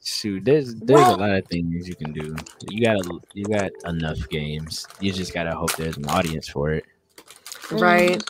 shoot, 0.05 0.45
there's 0.45 0.75
there's 0.77 1.01
Well- 1.01 1.17
a 1.17 1.21
lot 1.21 1.31
of 1.31 1.47
things 1.49 1.89
you 1.89 1.95
can 1.95 2.13
do. 2.13 2.37
You 2.69 2.85
got 2.85 2.99
you 3.35 3.45
got 3.45 3.71
enough 3.87 4.29
games. 4.29 4.87
You 5.01 5.13
just 5.13 5.33
gotta 5.33 5.55
hope 5.55 5.75
there's 5.77 5.97
an 5.97 6.07
audience 6.07 6.49
for 6.49 6.73
it. 6.73 6.85
right. 7.73 8.23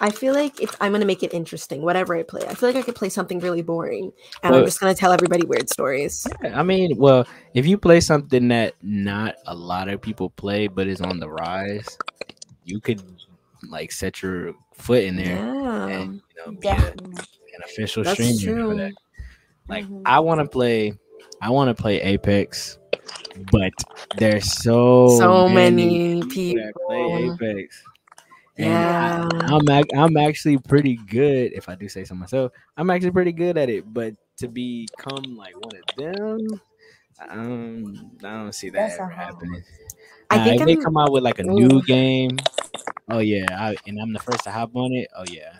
I 0.00 0.10
feel 0.10 0.32
like 0.32 0.60
if 0.62 0.76
I'm 0.80 0.92
going 0.92 1.00
to 1.00 1.06
make 1.08 1.24
it 1.24 1.34
interesting, 1.34 1.82
whatever 1.82 2.14
I 2.14 2.22
play, 2.22 2.42
I 2.48 2.54
feel 2.54 2.68
like 2.68 2.76
I 2.76 2.82
could 2.82 2.94
play 2.94 3.08
something 3.08 3.40
really 3.40 3.62
boring 3.62 4.12
and 4.44 4.54
I'm 4.54 4.64
just 4.64 4.78
going 4.78 4.94
to 4.94 4.98
tell 4.98 5.10
everybody 5.10 5.44
weird 5.44 5.68
stories. 5.68 6.24
Yeah, 6.40 6.56
I 6.56 6.62
mean, 6.62 6.96
well, 6.96 7.26
if 7.54 7.66
you 7.66 7.76
play 7.76 7.98
something 8.00 8.46
that 8.46 8.74
not 8.80 9.34
a 9.48 9.54
lot 9.56 9.88
of 9.88 10.00
people 10.00 10.30
play 10.30 10.68
but 10.68 10.86
is 10.86 11.00
on 11.00 11.18
the 11.18 11.28
rise, 11.28 11.98
you 12.64 12.78
could 12.78 13.02
like 13.62 13.92
set 13.92 14.22
your 14.22 14.54
foot 14.74 15.04
in 15.04 15.16
there 15.16 15.36
Yeah. 15.36 15.86
and 15.86 16.14
you 16.14 16.20
know 16.46 16.52
be 16.60 16.68
a, 16.68 16.72
an 16.74 17.62
official 17.64 18.04
That's 18.04 18.38
streamer 18.38 18.68
for 18.70 18.74
that. 18.76 18.92
Like 19.68 19.84
Mhm. 19.86 20.02
I 20.06 20.20
want 20.20 20.40
to 20.40 20.46
play, 20.46 20.94
I 21.42 21.50
want 21.50 21.74
to 21.76 21.80
play 21.80 22.00
Apex, 22.00 22.78
but 23.52 23.72
there's 24.16 24.52
so 24.52 25.08
So 25.18 25.48
many 25.48 26.20
that 26.20 26.30
people. 26.30 26.72
play 26.86 27.30
Apex. 27.32 27.82
And 28.56 28.66
Yeah. 28.66 29.28
I, 29.70 29.78
am 29.78 29.86
I'm 30.00 30.16
actually 30.16 30.58
pretty 30.58 30.96
good. 30.96 31.52
If 31.52 31.68
I 31.68 31.74
do 31.74 31.88
say 31.88 32.04
so 32.04 32.14
myself, 32.14 32.50
I'm 32.76 32.90
actually 32.90 33.12
pretty 33.12 33.32
good 33.32 33.56
at 33.56 33.68
it. 33.70 33.92
But 33.92 34.14
to 34.38 34.48
become 34.48 35.36
like 35.36 35.54
one 35.54 35.76
of 35.76 35.96
them, 35.96 36.60
um, 37.28 38.10
I 38.24 38.30
don't 38.30 38.52
see 38.54 38.70
that 38.70 38.78
That's 38.88 38.94
ever 39.00 39.08
happening. 39.10 39.62
I 40.30 40.38
Nah, 40.38 40.44
think 40.44 40.60
if 40.62 40.66
they 40.66 40.76
come 40.76 40.96
out 40.96 41.12
with 41.12 41.22
like 41.24 41.38
a 41.38 41.44
new 41.44 41.82
game, 41.82 42.30
oh 43.08 43.18
yeah, 43.20 43.46
I, 43.50 43.76
and 43.86 44.00
I'm 44.00 44.12
the 44.12 44.18
first 44.20 44.44
to 44.44 44.50
hop 44.50 44.74
on 44.74 44.92
it. 44.92 45.08
Oh 45.16 45.24
yeah, 45.30 45.58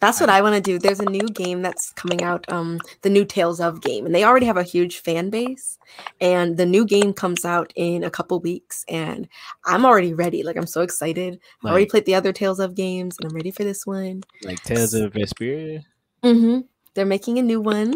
That's 0.00 0.20
what 0.20 0.30
I 0.30 0.40
want 0.42 0.54
to 0.56 0.60
do. 0.60 0.78
There's 0.78 1.00
a 1.00 1.04
new 1.10 1.28
game 1.28 1.62
that's 1.62 1.92
coming 1.92 2.22
out, 2.22 2.50
um, 2.50 2.80
the 3.02 3.10
new 3.10 3.24
Tales 3.24 3.60
of 3.60 3.80
game, 3.82 4.06
and 4.06 4.14
they 4.14 4.24
already 4.24 4.46
have 4.46 4.56
a 4.56 4.62
huge 4.62 4.98
fan 4.98 5.28
base. 5.30 5.78
And 6.20 6.56
the 6.56 6.66
new 6.66 6.86
game 6.86 7.12
comes 7.12 7.44
out 7.44 7.72
in 7.76 8.04
a 8.04 8.10
couple 8.10 8.40
weeks, 8.40 8.84
and 8.88 9.28
I'm 9.66 9.84
already 9.84 10.14
ready. 10.14 10.42
Like 10.42 10.56
I'm 10.56 10.66
so 10.66 10.82
excited. 10.82 11.38
I 11.64 11.68
already 11.68 11.86
played 11.86 12.06
the 12.06 12.14
other 12.14 12.32
Tales 12.32 12.60
of 12.60 12.74
games, 12.74 13.16
and 13.18 13.28
I'm 13.30 13.36
ready 13.36 13.50
for 13.50 13.64
this 13.64 13.86
one. 13.86 14.22
like 14.44 14.62
Tales 14.62 14.94
of 14.94 15.12
Vesperia. 15.12 15.82
Mm-hmm. 16.22 16.60
They're 16.94 17.06
making 17.06 17.38
a 17.38 17.42
new 17.42 17.60
one, 17.60 17.94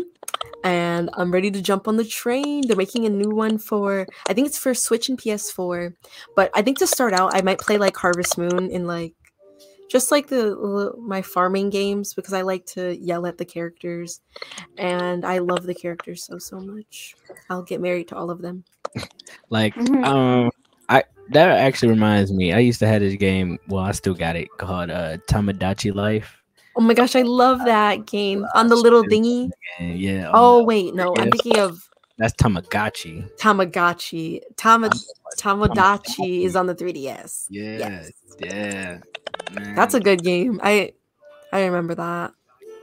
and 0.63 1.11
I'm 1.15 1.31
ready 1.31 1.51
to 1.51 1.63
jump 1.63 1.89
on 1.89 1.97
the 1.97 2.05
train. 2.05 2.67
They're 2.67 2.77
making 2.77 3.05
a 3.07 3.11
new 3.11 3.31
one 3.31 3.59
for, 3.59 4.07
I 4.29 4.33
think 4.35 4.47
it's 4.47 4.59
for 4.59 4.75
Switch 4.75 5.09
and 5.09 5.19
PS4. 5.19 5.95
But 6.35 6.51
I 6.55 6.63
think 6.63 6.79
to 6.79 6.87
start 6.87 7.13
out, 7.13 7.35
I 7.35 7.43
might 7.43 7.59
play 7.59 7.77
like 7.79 7.97
Harvest 7.97 8.39
Moon 8.39 8.71
in 8.71 8.87
like 8.87 9.15
just 9.91 10.11
like 10.11 10.27
the 10.29 10.93
my 10.99 11.23
farming 11.23 11.71
games 11.71 12.15
because 12.15 12.33
I 12.33 12.43
like 12.43 12.67
to 12.67 12.97
yell 12.97 13.27
at 13.27 13.39
the 13.39 13.45
characters, 13.45 14.21
and 14.79 15.25
I 15.25 15.39
love 15.39 15.65
the 15.65 15.75
characters 15.75 16.25
so 16.25 16.39
so 16.39 16.59
much. 16.59 17.15
I'll 17.51 17.63
get 17.63 17.81
married 17.81 18.09
to 18.09 18.17
all 18.17 18.31
of 18.31 18.41
them. 18.43 18.65
Like 19.51 19.75
Mhm. 19.75 20.05
um, 20.05 20.51
I 20.89 21.05
that 21.31 21.49
actually 21.49 21.91
reminds 21.91 22.33
me. 22.33 22.53
I 22.53 22.59
used 22.59 22.79
to 22.81 22.87
have 22.87 23.01
this 23.01 23.15
game. 23.15 23.59
Well, 23.69 23.85
I 23.85 23.93
still 23.93 24.15
got 24.15 24.37
it 24.37 24.49
called 24.59 24.91
uh, 24.91 25.19
Tamagotchi 25.29 25.95
Life. 25.95 26.43
Oh 26.77 26.81
my 26.81 26.95
gosh, 26.95 27.15
I 27.15 27.23
love 27.23 27.65
that 27.65 28.07
game 28.07 28.47
on 28.55 28.69
the 28.69 28.77
little. 28.77 29.05
And 29.05 29.99
yeah. 29.99 30.31
Oh 30.33 30.61
um, 30.61 30.67
wait, 30.67 30.95
no, 30.95 31.15
I'm 31.17 31.31
thinking 31.31 31.59
of 31.59 31.89
that's 32.17 32.35
Tamagotchi. 32.35 33.29
Tamagotchi. 33.39 34.41
Tama 34.57 34.91
Tamagotchi. 35.37 36.45
Is 36.45 36.55
on 36.55 36.67
the 36.67 36.75
3DS. 36.75 37.47
Yeah. 37.51 37.79
Yes. 37.79 38.13
Yeah. 38.39 38.99
That's 39.75 39.95
a 39.95 40.01
good 40.01 40.23
game. 40.23 40.61
I 40.63 40.93
I 41.53 41.65
remember 41.65 41.95
that. 41.97 42.33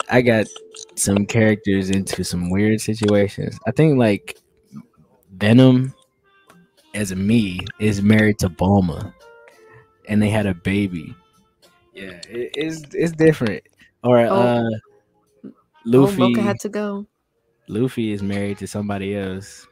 I 0.09 0.21
got 0.21 0.47
some 0.95 1.25
characters 1.25 1.89
into 1.89 2.23
some 2.23 2.49
weird 2.49 2.81
situations. 2.81 3.57
I 3.65 3.71
think 3.71 3.97
like 3.97 4.37
Venom 5.33 5.93
as 6.93 7.11
a 7.11 7.15
me 7.15 7.61
is 7.79 8.01
married 8.01 8.39
to 8.39 8.49
Bulma 8.49 9.13
and 10.09 10.21
they 10.21 10.29
had 10.29 10.45
a 10.45 10.53
baby. 10.53 11.15
Yeah, 11.93 12.19
it, 12.29 12.51
it's 12.55 12.83
it's 12.93 13.13
different. 13.13 13.63
Or 14.03 14.19
Oh. 14.19 14.25
uh 14.29 14.63
Oh, 15.43 15.51
Luffy 15.85 16.17
Mocha 16.19 16.41
had 16.41 16.59
to 16.61 16.69
go. 16.69 17.07
Luffy 17.67 18.11
is 18.11 18.21
married 18.21 18.59
to 18.59 18.67
somebody 18.67 19.15
else. 19.15 19.67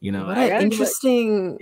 You 0.00 0.12
know, 0.12 0.26
what 0.26 0.38
I 0.38 0.44
an 0.44 0.48
got, 0.50 0.62
interesting. 0.62 1.58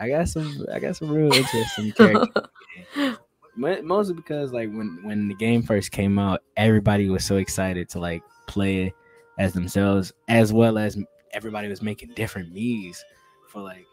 I 0.00 0.08
got 0.08 0.28
some 0.28 0.66
I 0.72 0.80
got 0.80 0.96
some 0.96 1.10
real 1.10 1.32
interesting 1.32 1.92
characters. 1.92 3.16
Mostly 3.56 4.14
because 4.14 4.52
like 4.52 4.68
when 4.70 4.98
when 5.04 5.28
the 5.28 5.34
game 5.36 5.62
first 5.62 5.92
came 5.92 6.18
out 6.18 6.42
everybody 6.56 7.08
was 7.08 7.24
so 7.24 7.36
excited 7.36 7.88
to 7.90 8.00
like 8.00 8.20
play 8.48 8.92
as 9.38 9.52
themselves 9.52 10.12
as 10.26 10.52
well 10.52 10.76
as 10.76 10.98
everybody 11.32 11.68
was 11.68 11.80
making 11.80 12.10
different 12.16 12.52
me's 12.52 13.04
for 13.46 13.62
like 13.62 13.86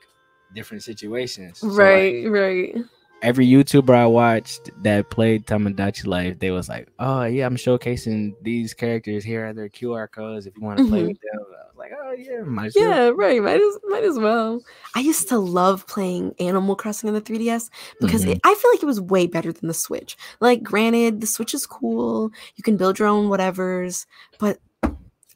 different 0.56 0.82
situations 0.82 1.60
So, 1.60 1.68
like, 1.68 1.78
right, 1.78 2.28
right. 2.28 2.76
Every 3.22 3.46
youtuber 3.46 3.94
i 3.96 4.06
watched 4.06 4.72
that 4.84 5.10
played 5.12 5.46
tomodachi 5.46 6.08
life 6.08 6.40
they 6.40 6.50
was 6.52 6.68
like 6.68 6.88
oh 7.00 7.24
yeah 7.26 7.46
i'm 7.46 7.56
showcasing 7.56 8.34
these 8.42 8.74
characters 8.74 9.24
here 9.24 9.46
are 9.48 9.54
their 9.54 9.70
qr 9.70 10.10
codes 10.12 10.48
if 10.48 10.58
you 10.58 10.64
want 10.64 10.80
to 10.80 10.88
play 10.88 11.04
Mhm. 11.04 11.08
with 11.10 11.20
them 11.22 11.40
i 11.40 11.68
was 11.68 11.76
like 11.78 11.92
oh 12.04 12.12
yeah 12.14 12.42
might 12.44 12.68
as 12.68 12.76
well. 12.76 12.90
Yeah, 12.90 13.12
right. 13.16 13.42
Might 13.42 13.62
as 13.62 13.78
might 13.90 14.04
as 14.04 14.18
well. 14.18 14.62
I 14.96 15.00
used 15.02 15.30
to 15.30 15.38
love 15.38 15.86
playing 15.88 16.34
Animal 16.40 16.76
Crossing 16.76 17.10
on 17.10 17.14
the 17.16 17.22
3DS 17.22 17.70
because 18.00 18.26
Mhm. 18.26 18.32
it, 18.32 18.40
I 18.44 18.56
feel 18.56 18.72
like 18.72 18.82
it 18.84 18.88
was 18.88 19.00
way 19.00 19.28
better 19.28 19.52
than 19.54 19.68
the 19.68 19.74
Switch. 19.74 20.18
Like, 20.40 20.62
granted, 20.64 21.22
the 21.22 21.28
Switch 21.28 21.54
is 21.54 21.66
cool. 21.66 22.32
You 22.56 22.64
can 22.64 22.76
build 22.78 23.00
your 23.00 23.08
own 23.08 23.30
whatevers, 23.30 24.06
but 24.40 24.60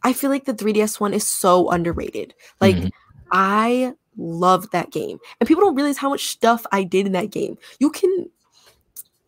I 0.04 0.14
feel 0.14 0.30
like 0.30 0.46
the 0.46 0.54
3DS 0.54 1.00
one 1.00 1.14
is 1.14 1.28
so 1.28 1.70
underrated. 1.70 2.34
Like, 2.62 2.76
Mhm. 2.78 2.92
I 3.32 3.94
loved 4.18 4.72
that 4.72 4.92
game, 4.92 5.18
and 5.40 5.48
people 5.48 5.64
don't 5.64 5.76
realize 5.76 5.98
how 5.98 6.10
much 6.10 6.28
stuff 6.28 6.66
I 6.72 6.84
did 6.84 7.06
in 7.06 7.12
that 7.14 7.32
game. 7.32 7.58
You 7.80 7.90
can. 7.90 8.30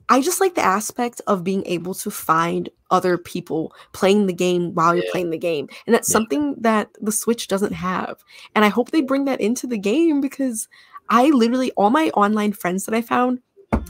I 0.10 0.22
just 0.22 0.40
like 0.40 0.56
the 0.56 0.64
aspect 0.64 1.20
of 1.28 1.44
being 1.44 1.66
able 1.66 1.94
to 1.96 2.10
find 2.10 2.70
other 2.92 3.18
people 3.18 3.74
playing 3.92 4.28
the 4.28 4.34
game 4.34 4.74
while 4.74 4.96
you're 4.96 5.04
Yeah. 5.04 5.12
playing 5.12 5.32
the 5.32 5.38
game. 5.38 5.68
And 5.86 5.94
that's 5.94 6.10
Yeah. 6.10 6.14
something 6.14 6.56
that 6.60 6.90
the 7.02 7.12
Switch 7.12 7.50
doesn't 7.50 7.74
have. 7.74 8.24
And 8.56 8.64
I 8.64 8.70
hope 8.70 8.92
they 8.92 9.02
bring 9.02 9.26
that 9.26 9.42
into 9.42 9.68
the 9.68 9.78
game 9.78 10.22
because 10.22 10.70
I 11.10 11.30
literally 11.32 11.72
all 11.72 11.90
my 11.90 12.10
online 12.12 12.54
friends 12.54 12.86
that 12.86 12.96
I 12.96 13.02
found 13.02 13.40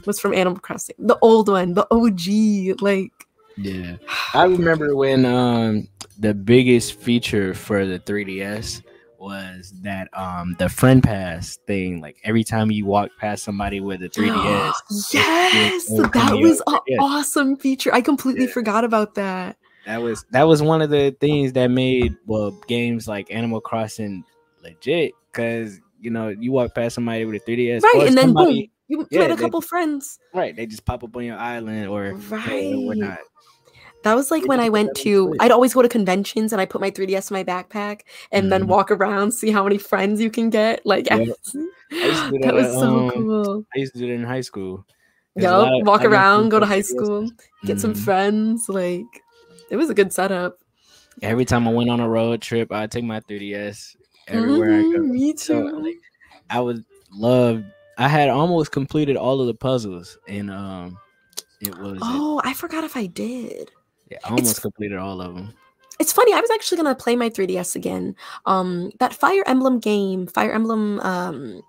was 0.08 0.20
from 0.20 0.34
Animal 0.34 0.60
Crossing. 0.60 0.96
The 0.98 1.20
old 1.22 1.50
one, 1.50 1.76
the 1.76 1.86
OG. 1.92 2.82
Like 2.82 3.12
Yeah. 3.56 3.98
I 4.34 4.46
remember 4.46 4.96
when 4.96 5.24
um 5.24 5.88
the 6.18 6.34
biggest 6.34 6.96
feature 6.96 7.54
for 7.54 7.86
the 7.86 8.00
3DS 8.00 8.82
was 9.20 9.74
that 9.82 10.10
um 10.18 10.56
the 10.60 10.70
friend 10.70 11.02
pass 11.04 11.58
thing. 11.68 12.02
Like 12.02 12.18
every 12.24 12.44
time 12.44 12.72
you 12.72 12.86
walk 12.86 13.10
past 13.20 13.44
somebody 13.44 13.80
with 13.80 14.02
a 14.04 14.10
3DS, 14.10 14.74
yes, 15.14 15.90
it 15.92 16.14
that 16.14 16.36
was 16.36 16.62
an 16.68 16.80
Yeah. 16.88 16.98
awesome 17.00 17.56
feature. 17.58 17.94
I 17.94 18.02
completely 18.02 18.46
Yeah. 18.46 18.52
forgot 18.52 18.84
about 18.84 19.16
that. 19.16 19.58
that 19.86 20.02
was 20.02 20.26
that 20.32 20.44
was 20.44 20.62
one 20.62 20.82
of 20.82 20.90
the 20.90 21.16
things 21.20 21.54
that 21.54 21.68
made 21.72 22.16
well 22.26 22.52
games 22.68 23.08
like 23.08 23.32
Animal 23.34 23.62
Crossing 23.62 24.24
legit 24.64 25.14
because 25.32 25.80
you 26.00 26.12
know 26.12 26.28
you 26.30 26.52
walk 26.52 26.76
past 26.76 26.96
somebody 26.96 27.26
with 27.26 27.42
a 27.42 27.46
3DS, 27.46 27.82
Right, 27.84 28.08
and 28.08 28.18
then 28.18 28.26
somebody, 28.28 28.72
boom, 28.90 29.00
you 29.00 29.08
yeah, 29.12 29.20
met 29.22 29.32
a 29.32 29.36
they- 29.36 29.42
couple 29.42 29.62
friends. 29.62 30.20
right? 30.34 30.56
They 30.56 30.66
just 30.66 30.86
pop 30.86 31.04
up 31.04 31.16
on 31.16 31.24
your 31.24 31.38
island 31.38 31.88
or 31.88 32.14
Right. 32.30 32.74
or 32.74 32.86
whatnot. 32.86 33.20
That 34.08 34.16
was 34.16 34.32
like 34.32 34.48
when 34.48 34.62
I 34.62 34.70
went 34.70 34.96
to, 35.04 35.36
I'd 35.42 35.52
always 35.52 35.74
go 35.74 35.82
to 35.82 35.90
conventions 35.90 36.54
and 36.54 36.62
I 36.62 36.66
put 36.66 36.80
my 36.80 36.90
3DS 36.90 37.30
in 37.30 37.36
my 37.36 37.44
backpack 37.44 38.02
and 38.32 38.50
then 38.52 38.64
Mhm. 38.64 38.68
walk 38.68 38.90
around, 38.90 39.32
see 39.34 39.52
how 39.52 39.64
many 39.64 39.78
friends 39.78 40.22
you 40.22 40.30
can 40.30 40.50
get. 40.50 40.86
Like, 40.86 41.10
Yep. 41.12 41.28
do 41.52 41.70
that 41.92 42.40
that 42.42 42.54
was 42.54 42.72
so 42.72 43.00
um, 43.00 43.12
cool. 43.12 43.66
I 43.76 43.80
used 43.80 43.94
to 43.94 44.00
do 44.00 44.06
it 44.06 44.12
in 44.16 44.24
high 44.24 44.40
school. 44.42 44.86
There's 45.36 45.52
of- 45.52 45.86
walk 45.86 46.06
around, 46.06 46.50
go 46.50 46.60
to 46.60 46.66
high 46.66 46.82
school, 46.82 47.30
get 47.66 47.82
some 47.82 47.94
Mhm. 47.94 47.98
friends. 48.06 48.70
Like, 48.70 49.06
it 49.70 49.76
was 49.76 49.90
a 49.90 49.94
good 49.94 50.14
setup. 50.14 50.58
Every 51.22 51.44
time 51.46 51.68
I 51.68 51.74
went 51.74 51.90
on 51.90 52.00
a 52.00 52.08
road 52.08 52.42
trip, 52.42 52.72
I'd 52.72 52.92
take 52.92 53.04
my 53.04 53.20
3DS 53.20 53.96
everywhere 54.30 54.80
I 54.80 54.82
go. 54.84 55.00
Me 55.00 55.36
So 55.36 55.70
too. 55.70 55.80
like, 55.80 55.98
I 56.50 56.62
would 56.62 56.84
love. 57.12 57.62
I 57.98 58.08
had 58.08 58.30
almost 58.30 58.72
completed 58.72 59.18
all 59.18 59.42
of 59.42 59.48
the 59.48 59.54
puzzles, 59.54 60.18
and 60.30 60.50
um, 60.50 60.98
it 61.60 61.76
was. 61.78 61.98
oh, 62.02 62.40
I 62.46 62.54
forgot 62.54 62.84
if 62.84 62.96
I 62.96 63.08
did. 63.08 63.72
Yeah, 64.10 64.18
I 64.24 64.30
almost 64.30 64.62
completed 64.62 64.98
all 64.98 65.22
of 65.22 65.36
them. 65.36 65.54
It's 66.00 66.14
funny. 66.14 66.34
I 66.34 66.40
was 66.40 66.52
actually 66.52 66.78
gonna 66.78 66.96
play 66.96 67.16
my 67.16 67.30
3DS 67.30 67.76
again. 67.76 68.16
Um, 68.46 68.92
that 69.00 69.14
Fire 69.14 69.44
Emblem 69.48 69.80
game, 69.80 70.28
Fire 70.28 70.52
Emblem 70.52 71.00
um, 71.00 71.62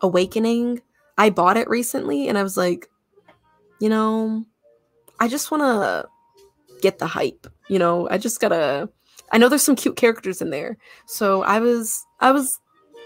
Awakening. 0.00 0.80
I 1.18 1.30
bought 1.30 1.56
it 1.56 1.68
recently, 1.68 2.28
and 2.28 2.38
I 2.38 2.42
was 2.42 2.56
like, 2.56 2.88
you 3.80 3.88
know, 3.88 4.44
I 5.20 5.28
just 5.28 5.50
want 5.50 5.62
to 5.62 6.08
get 6.80 6.98
the 6.98 7.06
hype. 7.06 7.46
You 7.68 7.78
know, 7.78 8.08
I 8.10 8.18
just 8.18 8.40
gotta. 8.40 8.88
I 9.30 9.38
know 9.38 9.48
there's 9.48 9.62
some 9.62 9.76
cute 9.76 9.96
characters 9.96 10.42
in 10.42 10.50
there, 10.50 10.76
so 11.06 11.42
I 11.42 11.58
was, 11.58 12.04
I 12.20 12.32
was, 12.32 12.58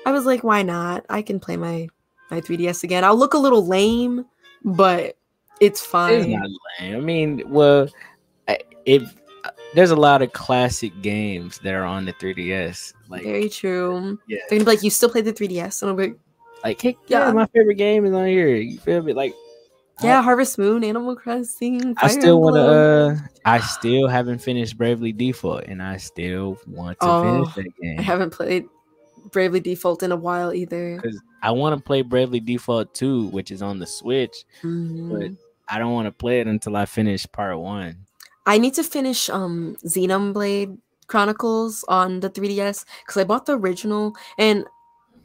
I 0.07 0.11
was 0.11 0.26
like, 0.26 0.42
why 0.42 0.62
not? 0.62 1.04
I 1.09 1.22
can 1.22 1.38
play 1.40 1.57
my 1.57 1.88
my 2.30 2.40
3DS 2.40 2.84
again. 2.84 3.04
I'll 3.04 3.16
look 3.16 3.34
a 3.34 3.38
little 3.38 3.66
lame, 3.66 4.24
but 4.64 5.16
it's 5.61 5.84
fine. 5.84 6.14
It's 6.14 6.28
not 6.28 6.48
lame. 6.80 6.96
I 6.96 7.00
mean, 7.00 7.42
well, 7.46 7.88
I- 8.49 8.59
if 8.84 9.14
there's 9.74 9.90
a 9.90 9.97
lot 9.97 10.22
of 10.22 10.32
classic 10.32 10.92
games 11.03 11.59
that 11.62 11.74
are 11.74 11.84
on 11.84 12.05
the 12.05 12.12
3DS, 12.14 12.92
like 13.09 13.22
Very 13.24 13.49
true. 13.49 14.18
yeah, 14.28 14.38
They're 14.49 14.59
gonna 14.59 14.64
be 14.70 14.76
like, 14.76 14.82
you 14.82 14.90
still 14.90 15.09
play 15.11 15.20
the 15.20 15.32
3DS, 15.32 15.82
and 15.82 15.90
I'll 15.90 15.97
be 15.97 16.03
like. 16.09 16.16
like 16.64 16.80
hey, 16.80 16.97
yeah, 17.09 17.26
Yeah. 17.26 17.32
my 17.32 17.47
favorite 17.47 17.74
game 17.76 18.05
is 18.07 18.12
on 18.14 18.26
here. 18.26 18.55
You 18.57 18.78
feel 18.78 19.03
me? 19.03 19.12
Like 19.12 19.34
Yeah, 20.03 20.20
Harvest 20.22 20.59
Moon, 20.59 20.84
Animal 20.84 21.16
Crossing. 21.16 21.94
I 21.99 22.09
still 22.09 22.40
want 22.40 22.57
to. 22.57 22.61
Uh 22.62 23.16
I 23.44 23.61
still 23.61 24.09
haven't 24.09 24.38
finished 24.40 24.76
Bravely 24.76 25.12
Default, 25.12 25.64
and 25.64 25.82
I 25.82 25.97
still 25.99 26.59
want 26.66 26.99
to 27.01 27.07
Oh, 27.09 27.22
finish 27.44 27.55
that 27.55 27.80
game. 27.80 27.99
I 27.99 28.03
haven't 28.03 28.30
played 28.30 28.66
Bravely 29.32 29.61
Default 29.61 30.03
in 30.03 30.12
a 30.12 30.16
while 30.16 30.53
either. 30.53 30.97
because 31.01 31.20
I 31.42 31.51
want 31.53 31.76
to 31.76 31.82
play 31.82 32.03
Bravely 32.03 32.40
Default 32.40 32.94
2, 32.94 33.28
which 33.28 33.51
is 33.51 33.62
on 33.62 33.78
the 33.78 33.86
Switch, 33.86 34.44
Mhm. 34.62 35.11
but 35.11 35.30
I 35.68 35.78
don't 35.78 35.92
want 35.92 36.07
to 36.07 36.12
play 36.12 36.40
it 36.40 36.47
until 36.47 36.76
I 36.76 36.84
finish 36.86 37.26
part 37.32 37.59
one. 37.59 38.05
I 38.47 38.59
need 38.59 38.74
to 38.74 38.82
finish 38.84 39.28
um 39.28 39.76
Xenoblade 39.84 40.78
Chronicles 41.09 41.84
on 41.88 42.20
the 42.20 42.30
3DS 42.30 42.84
because 43.03 43.16
I 43.16 43.24
bought 43.24 43.47
the 43.47 43.59
original 43.59 44.14
and 44.38 44.64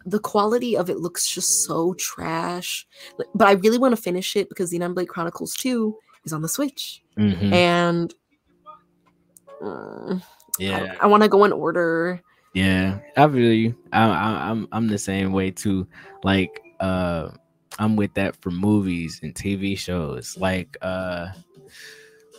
the 0.06 0.20
quality 0.20 0.76
of 0.76 0.90
it 0.90 0.98
looks 0.98 1.28
just 1.30 1.64
so 1.64 1.94
trash. 1.96 2.88
But 3.36 3.48
I 3.48 3.52
really 3.54 3.78
want 3.78 3.96
to 3.96 4.02
finish 4.02 4.36
it 4.36 4.50
because 4.50 4.72
Xenoblade 4.74 5.08
Chronicles 5.08 5.54
2 5.56 5.96
is 6.26 6.34
on 6.34 6.42
the 6.42 6.50
Switch. 6.50 7.04
Mhm. 7.18 7.52
And 7.54 8.14
mm, 9.62 10.22
Yeah, 10.60 10.96
I, 11.00 11.08
want 11.08 11.24
to 11.24 11.30
go 11.30 11.44
in 11.46 11.54
order. 11.54 12.22
yeah, 12.54 13.00
I 13.16 13.28
feel 13.28 13.54
you. 13.54 13.76
I, 13.94 14.04
I, 14.10 14.50
I'm 14.50 14.68
I'm 14.72 14.88
the 14.88 14.98
same 14.98 15.32
way 15.34 15.52
too. 15.52 15.88
Like, 16.24 16.62
uh, 16.80 17.30
I'm 17.80 17.96
with 17.96 18.14
that 18.16 18.36
for 18.42 18.52
movies 18.52 19.20
and 19.24 19.34
TV 19.34 19.78
shows. 19.78 20.38
Like, 20.38 20.78
uh, 20.82 21.28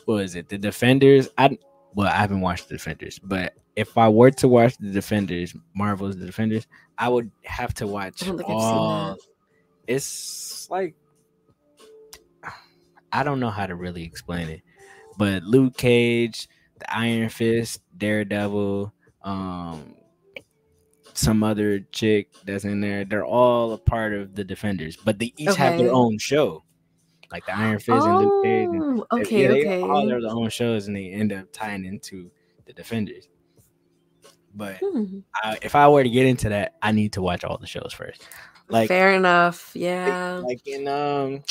what 0.06 0.24
is 0.24 0.34
it? 0.34 0.48
The 0.48 0.58
Defenders. 0.58 1.28
I 1.38 1.58
well, 1.94 2.08
I 2.08 2.16
haven't 2.16 2.40
watched 2.40 2.68
the 2.68 2.76
Defenders, 2.76 3.18
but 3.18 3.54
if 3.76 3.96
I 3.96 4.08
were 4.08 4.30
to 4.32 4.48
watch 4.48 4.76
the 4.78 4.90
Defenders, 4.90 5.54
Marvel's 5.74 6.16
The 6.16 6.26
Defenders, 6.26 6.66
I 6.98 7.08
would 7.08 7.30
have 7.44 7.74
to 7.74 7.86
watch 7.86 8.22
I 8.22 8.26
don't 8.26 8.38
think 8.38 8.50
I've 8.50 8.60
seen 8.60 8.68
all. 8.70 9.14
that. 9.14 9.18
It's 9.86 10.68
like 10.70 10.94
I 13.12 13.22
don't 13.22 13.40
know 13.40 13.50
how 13.50 13.66
to 13.66 13.74
really 13.74 14.04
explain 14.04 14.48
it, 14.48 14.62
but 15.18 15.42
Luke 15.42 15.76
Cage, 15.76 16.48
the 16.78 16.94
Iron 16.94 17.28
Fist, 17.28 17.80
Daredevil, 17.96 18.92
um, 19.22 19.94
some 21.14 21.42
other 21.42 21.80
chick 21.92 22.32
that's 22.44 22.64
in 22.64 22.80
there. 22.80 23.04
They're 23.04 23.24
all 23.24 23.72
a 23.72 23.78
part 23.78 24.14
of 24.14 24.34
the 24.34 24.44
Defenders, 24.44 24.96
but 24.96 25.18
they 25.18 25.34
each 25.36 25.54
have 25.56 25.78
their 25.78 25.92
own 25.92 26.18
show. 26.18 26.64
Like 27.32 27.46
the 27.46 27.56
Iron 27.56 27.78
Fist 27.78 28.06
and 28.06 28.18
Luke 28.18 28.44
Cage. 28.44 28.68
Oh, 28.72 29.06
okay, 29.20 29.42
yeah, 29.42 29.48
they 29.48 29.60
okay. 29.62 29.80
all 29.80 30.06
their 30.06 30.20
own 30.28 30.50
shows, 30.50 30.86
and 30.86 30.94
they 30.94 31.10
end 31.10 31.32
up 31.32 31.46
tying 31.50 31.86
into 31.86 32.30
the 32.66 32.74
Defenders. 32.74 33.28
But 34.54 34.76
Hmm. 34.82 35.20
I, 35.34 35.58
if 35.62 35.74
I 35.74 35.88
were 35.88 36.02
to 36.02 36.10
get 36.10 36.26
into 36.26 36.50
that, 36.50 36.74
I 36.82 36.92
need 36.92 37.14
to 37.14 37.22
watch 37.22 37.42
all 37.42 37.56
the 37.56 37.66
shows 37.66 37.94
first. 37.96 38.28
Like 38.68 38.88
Fair 38.88 39.14
enough. 39.14 39.72
Yeah. 39.74 40.42
like 40.44 40.66
in 40.66 40.86
um 40.88 41.42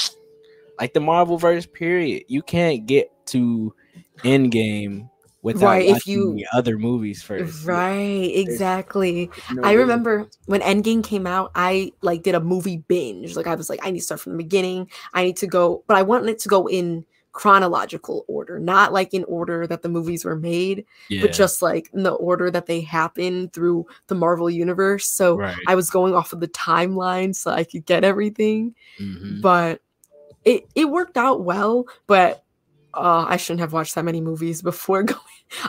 like 0.79 0.93
the 0.93 0.99
Marvel 0.99 1.37
verse 1.37 1.65
period. 1.65 2.25
You 2.27 2.41
can't 2.41 2.85
get 2.85 3.09
to 3.27 3.73
Endgame 4.19 5.09
without 5.43 5.67
Right, 5.67 5.85
if 5.87 5.93
watching 5.93 6.13
you- 6.13 6.33
the 6.35 6.45
other 6.53 6.77
movies 6.77 7.23
first. 7.23 7.65
Right, 7.65 8.31
exactly. 8.35 9.29
No 9.51 9.61
I 9.63 9.71
reason. 9.71 9.79
remember 9.79 10.27
when 10.45 10.61
Endgame 10.61 11.03
came 11.03 11.25
out, 11.25 11.51
I 11.55 11.91
like 12.01 12.23
did 12.23 12.35
a 12.35 12.39
movie 12.39 12.77
binge. 12.87 13.35
Like 13.35 13.47
I 13.47 13.55
was 13.55 13.69
like, 13.69 13.79
I 13.83 13.91
need 13.91 13.99
to 13.99 14.05
start 14.05 14.21
from 14.21 14.33
the 14.33 14.37
beginning. 14.37 14.89
I 15.13 15.23
need 15.23 15.37
to 15.37 15.47
go, 15.47 15.83
but 15.87 15.97
I 15.97 16.01
wanted 16.03 16.29
it 16.29 16.39
to 16.39 16.49
go 16.49 16.67
in 16.67 17.05
chronological 17.33 18.25
order, 18.27 18.59
not 18.59 18.91
like 18.91 19.13
in 19.13 19.23
order 19.23 19.65
that 19.65 19.81
the 19.81 19.89
movies 19.89 20.25
were 20.25 20.35
made, 20.35 20.85
yeah, 21.09 21.21
but 21.21 21.31
just 21.31 21.61
like 21.61 21.89
in 21.93 22.03
the 22.03 22.11
order 22.11 22.51
that 22.51 22.65
they 22.65 22.81
happened 22.81 23.53
through 23.53 23.85
the 24.07 24.15
Marvel 24.15 24.49
universe. 24.49 25.05
So 25.07 25.37
right. 25.37 25.55
I 25.65 25.75
was 25.75 25.89
going 25.89 26.13
off 26.13 26.33
of 26.33 26.41
the 26.41 26.49
timeline 26.49 27.33
so 27.33 27.51
I 27.51 27.63
could 27.63 27.85
get 27.85 28.03
everything. 28.03 28.75
Mhm. 28.99 29.41
But 29.41 29.79
it 30.43 30.65
it 30.75 30.89
worked 30.89 31.17
out 31.17 31.43
well, 31.43 31.85
but 32.05 32.43
uh, 32.93 33.25
I 33.27 33.37
shouldn't 33.37 33.61
have 33.61 33.73
watched 33.73 33.95
that 33.95 34.05
many 34.05 34.21
movies 34.21 34.61
before 34.61 35.03
going. 35.03 35.19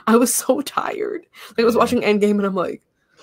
I 0.07 0.17
was 0.17 0.35
so 0.35 0.61
tired. 0.61 1.27
Like 1.51 1.61
I 1.61 1.65
was 1.65 1.77
watching 1.77 2.01
Endgame 2.03 2.33
and 2.33 2.47
I'm 2.47 2.55
like, 2.55 2.83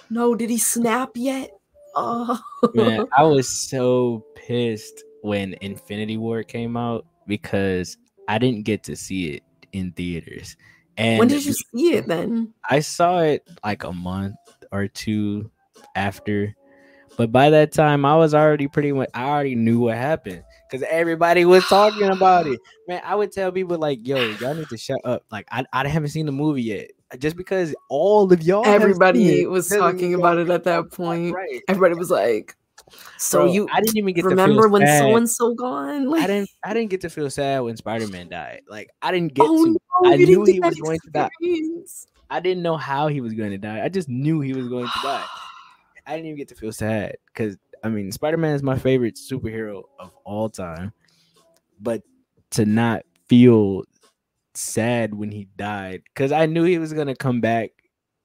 no, 0.10 0.36
did 0.36 0.50
he 0.50 0.58
snap 0.58 1.12
yet? 1.16 1.52
Oh, 1.96 2.40
Man, 2.74 3.08
I 3.18 3.24
was 3.24 3.50
so 3.50 4.26
pissed 4.36 5.04
when 5.22 5.56
Infinity 5.62 6.18
War 6.18 6.44
came 6.44 6.78
out 6.78 7.06
because 7.28 7.98
I 8.28 8.38
didn't 8.38 8.64
get 8.64 8.84
to 8.84 8.96
see 8.96 9.32
it 9.32 9.44
in 9.74 9.92
theaters. 9.92 10.56
And 10.98 11.20
when 11.20 11.28
did 11.28 11.46
you 11.46 11.54
see 11.54 11.94
it 11.94 12.08
then? 12.08 12.54
I 12.70 12.80
saw 12.80 13.20
it 13.20 13.48
like 13.64 13.84
a 13.84 13.94
month 13.94 14.36
or 14.72 14.88
two 14.88 15.50
after. 15.96 16.56
But 17.20 17.34
by 17.34 17.50
that 17.50 17.74
time, 17.74 18.06
I 18.06 18.16
was 18.16 18.34
already 18.34 18.70
pretty 18.70 18.94
much, 18.94 19.10
I 19.14 19.26
already 19.26 19.54
knew 19.54 19.82
what 19.82 19.98
happened 19.98 20.42
because 20.72 20.88
everybody 20.90 21.44
was 21.44 21.66
talking 21.68 22.10
about 22.10 22.48
it. 22.48 22.62
Man, 22.88 23.02
I 23.04 23.14
would 23.14 23.34
tell 23.34 23.52
people, 23.52 23.78
like, 23.78 24.08
yo, 24.08 24.16
y'all 24.40 24.54
need 24.54 24.70
to 24.70 24.78
shut 24.78 25.02
up. 25.04 25.26
Like, 25.30 25.46
I, 25.52 25.66
I 25.74 25.86
haven't 25.90 26.12
seen 26.12 26.28
the 26.28 26.32
movie 26.32 26.62
yet. 26.62 26.92
Just 27.18 27.36
because 27.36 27.76
all 27.90 28.32
of 28.32 28.42
y'all, 28.42 28.66
Everybody 28.66 29.46
was 29.46 29.68
talking 29.68 30.14
about 30.14 30.38
it 30.38 30.50
at 30.50 30.64
that 30.64 30.94
point. 30.94 31.36
Right. 31.36 31.62
Everybody 31.68 31.96
was 31.96 32.10
like, 32.10 32.56
so 33.18 33.40
Bro, 33.40 33.52
you 33.52 33.68
I 33.70 33.82
didn't 33.82 33.98
even 33.98 34.14
get 34.14 34.24
remember 34.24 34.70
when 34.70 34.88
so 34.88 35.18
and 35.18 35.30
so 35.30 35.54
gone? 35.54 36.10
Like, 36.10 36.24
I 36.24 36.28
didn't 36.28 36.50
I 36.64 36.74
didn't 36.74 36.90
get 36.90 37.02
to 37.02 37.10
feel 37.10 37.30
sad 37.30 37.60
when 37.60 37.76
Spider 37.76 38.08
Man 38.08 38.30
died. 38.30 38.62
Like 38.70 38.92
I 39.02 39.12
didn't 39.12 39.34
get 39.34 39.46
oh 39.46 39.66
to. 39.66 39.72
no, 39.72 40.10
I 40.10 40.16
knew 40.16 40.46
he 40.46 40.62
was 40.62 40.80
going 40.80 41.00
to 41.02 41.10
die. 41.12 41.30
I 42.30 42.40
didn't 42.40 42.64
know 42.64 42.78
how 42.78 43.08
he 43.08 43.20
was 43.20 43.34
going 43.34 43.52
to 43.52 43.58
die. 43.58 43.84
I 43.84 43.90
just 43.90 44.08
knew 44.08 44.40
he 44.40 44.54
was 44.54 44.70
going 44.70 44.86
to 44.86 45.00
die. 45.04 45.26
I 46.10 46.14
didn't 46.14 46.26
even 46.26 46.38
get 46.38 46.48
to 46.48 46.56
feel 46.56 46.72
sad 46.72 47.18
because 47.28 47.56
I 47.84 47.90
mean 47.90 48.12
Spider 48.12 48.38
Man 48.38 48.56
is 48.56 48.64
my 48.64 48.78
favorite 48.78 49.16
superhero 49.16 49.84
of 50.00 50.12
all 50.26 50.50
time. 50.50 50.92
But 51.80 52.02
to 52.52 52.66
not 52.66 53.04
feel 53.28 53.84
sad 54.56 55.14
when 55.14 55.32
he 55.32 55.48
died, 55.56 56.02
because 56.14 56.32
I 56.32 56.48
knew 56.48 56.64
he 56.64 56.80
was 56.80 56.94
gonna 56.94 57.16
come 57.16 57.42
back, 57.42 57.70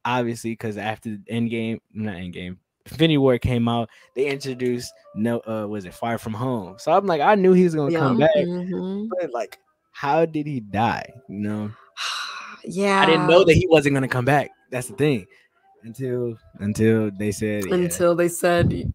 obviously, 0.05 0.53
because 0.53 0.78
after 0.78 1.11
Endgame, 1.30 1.80
not 1.93 2.14
Endgame, 2.16 2.57
Infinity 2.87 3.18
War 3.18 3.39
came 3.39 3.68
out, 3.68 3.91
they 4.16 4.26
introduced 4.28 4.93
no 5.14 5.41
uh 5.47 5.66
was 5.68 5.85
it 5.85 5.93
Far 5.93 6.16
From 6.16 6.32
Home. 6.32 6.76
So 6.78 6.91
I'm 6.91 7.07
like, 7.07 7.20
I 7.20 7.35
knew 7.35 7.53
he 7.53 7.64
was 7.64 7.74
gonna 7.74 7.93
come 7.93 8.18
Yeah, 8.18 8.26
back, 8.26 8.47
mhm. 8.47 9.09
but 9.11 9.30
like, 9.30 9.59
how 9.93 10.24
did 10.24 10.47
he 10.47 10.61
die? 10.61 11.12
You 11.28 11.39
know? 11.39 11.70
yeah. 12.64 13.01
I 13.03 13.07
didn't 13.07 13.28
know 13.28 13.45
that 13.45 13.55
he 13.55 13.66
wasn't 13.68 13.95
gonna 13.95 14.09
come 14.09 14.24
back. 14.24 14.51
That's 14.70 14.89
the 14.89 14.97
thing. 14.97 15.26
Until 15.85 16.37
until 16.61 17.11
they 17.18 17.30
said 17.30 17.66
yeah, 17.66 17.74
until 17.74 18.14
they 18.14 18.28
said 18.28 18.93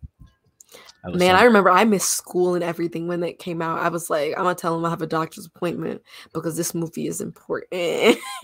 I 1.04 1.10
Man, 1.12 1.36
so- 1.36 1.42
I 1.42 1.44
remember 1.44 1.70
I 1.70 1.86
missed 1.86 2.10
school 2.10 2.56
and 2.56 2.64
everything 2.64 3.08
when 3.08 3.24
it 3.24 3.40
came 3.40 3.62
out. 3.62 3.80
I 3.80 3.88
was 3.88 4.10
like, 4.10 4.34
I'm 4.36 4.44
gonna 4.44 4.56
tell 4.56 4.76
him 4.78 4.84
I 4.84 4.90
have 4.90 5.02
a 5.02 5.08
doctor's 5.08 5.46
appointment 5.46 6.02
because 6.34 6.58
this 6.58 6.76
movie 6.76 7.08
is 7.08 7.22
important. 7.22 8.18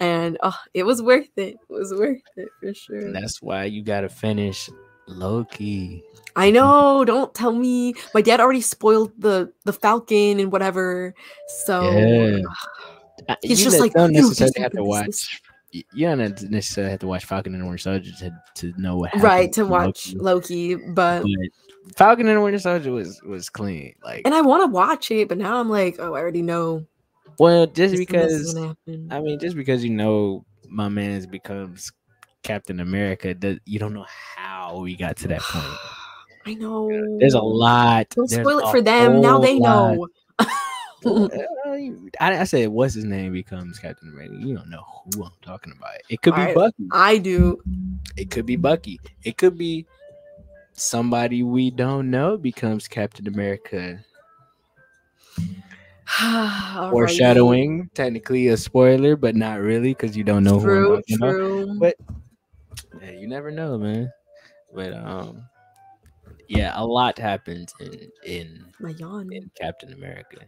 and 0.00 0.38
oh, 0.42 0.58
it 0.72 0.84
was 0.84 1.02
worth 1.02 1.28
it. 1.36 1.56
It 1.56 1.58
was 1.68 1.92
worth 1.92 2.22
it 2.36 2.48
for 2.58 2.72
sure. 2.72 2.98
and 3.00 3.14
that's 3.14 3.42
why 3.42 3.64
you 3.64 3.82
gotta 3.82 4.08
finish 4.08 4.70
Loki. 5.06 6.02
I 6.36 6.50
know. 6.50 7.04
Don't 7.04 7.34
tell 7.34 7.52
me. 7.52 7.94
My 8.14 8.22
dad 8.22 8.40
already 8.40 8.62
spoiled 8.62 9.12
the 9.18 9.52
the 9.64 9.74
Falcon 9.74 10.40
and 10.40 10.50
whatever. 10.50 11.14
So 11.64 11.82
Yeah. 11.82 12.40
Uh, 13.28 13.36
He's 13.42 13.60
you 13.60 13.64
just 13.66 13.78
like, 13.78 13.92
don't 13.92 14.12
necessarily 14.12 14.52
have 14.56 14.72
to 14.72 14.78
happened, 14.78 14.80
this, 14.80 14.88
watch. 14.88 15.42
You 15.92 16.06
don't 16.06 16.50
necessarily 16.50 16.92
have 16.92 17.00
to 17.00 17.08
watch 17.08 17.24
Falcon 17.24 17.54
and 17.54 17.64
Winter 17.64 17.78
Soldier 17.78 18.12
to, 18.20 18.42
to 18.54 18.80
know 18.80 18.96
what 18.96 19.10
happened. 19.10 19.24
right 19.24 19.52
to 19.54 19.64
watch 19.66 20.14
Loki. 20.14 20.74
Loki, 20.76 20.92
but 20.92 21.22
But 21.22 21.96
Falcon 21.96 22.28
and 22.28 22.42
Winter 22.42 22.58
Soldier 22.58 22.92
was 22.92 23.20
was 23.22 23.48
clean. 23.48 23.94
Like, 24.04 24.22
and 24.24 24.34
I 24.34 24.40
want 24.40 24.62
to 24.62 24.68
watch 24.68 25.10
it, 25.10 25.28
but 25.28 25.38
now 25.38 25.58
I'm 25.58 25.68
like, 25.68 25.96
oh, 25.98 26.14
I 26.14 26.20
already 26.20 26.42
know. 26.42 26.86
well, 27.38 27.66
just 27.66 27.96
this 27.96 27.98
and 27.98 27.98
this 27.98 28.76
because. 28.86 29.10
I 29.10 29.20
mean, 29.20 29.38
just 29.38 29.56
because 29.56 29.84
you 29.84 29.90
know 29.90 30.44
my 30.68 30.88
man 30.88 31.12
has 31.12 31.26
becomes 31.26 31.92
Captain 32.42 32.80
America, 32.80 33.34
that 33.34 33.60
you 33.64 33.78
don't 33.78 33.94
know 33.94 34.06
how 34.08 34.78
we 34.78 34.96
got 34.96 35.16
to 35.18 35.28
that 35.28 35.40
point. 35.40 35.78
I 36.46 36.54
know. 36.54 36.88
There's 37.18 37.34
a 37.34 37.40
lot. 37.40 38.10
Don't 38.10 38.28
spoil 38.28 38.58
it 38.58 38.70
for 38.70 38.82
them. 38.82 39.20
Now 39.20 39.38
they 39.38 39.58
lot. 39.58 39.94
know. 39.94 40.08
I, 42.20 42.40
I 42.40 42.44
said, 42.44 42.68
what's 42.68 42.94
his 42.94 43.04
name 43.04 43.32
becomes 43.32 43.78
Captain 43.78 44.08
America. 44.08 44.34
You 44.38 44.54
don't 44.56 44.70
know 44.70 44.84
who 45.14 45.24
I'm 45.24 45.32
talking 45.42 45.72
about. 45.76 45.94
It 46.08 46.22
could 46.22 46.34
be 46.34 46.40
Alright. 46.40 46.54
Bucky. 46.54 46.88
I 46.92 47.18
do. 47.18 47.60
It 48.16 48.30
could 48.30 48.46
be 48.46 48.56
Bucky. 48.56 49.00
It 49.24 49.36
could 49.36 49.58
be 49.58 49.86
somebody 50.72 51.42
we 51.42 51.70
don't 51.70 52.10
know 52.10 52.36
becomes 52.36 52.88
Captain 52.88 53.26
America. 53.28 54.04
Foreshadowing, 56.90 57.90
technically 57.94 58.48
a 58.48 58.56
spoiler, 58.56 59.16
but 59.16 59.34
not 59.34 59.60
really 59.60 59.90
because 59.90 60.16
you 60.16 60.24
don't 60.24 60.44
know 60.44 60.58
who 60.58 60.66
True, 60.66 60.96
I'm 60.96 61.02
talking 61.02 61.16
about. 61.16 61.30
true. 61.30 61.78
But 61.78 61.96
yeah, 63.00 63.10
you 63.12 63.26
never 63.26 63.50
know, 63.50 63.78
man. 63.78 64.12
But 64.74 64.92
um, 64.92 65.44
yeah, 66.48 66.72
a 66.74 66.84
lot 66.84 67.18
happens 67.18 67.72
in 67.80 68.10
in 68.24 68.66
in 69.32 69.50
Captain 69.58 69.92
America. 69.92 70.38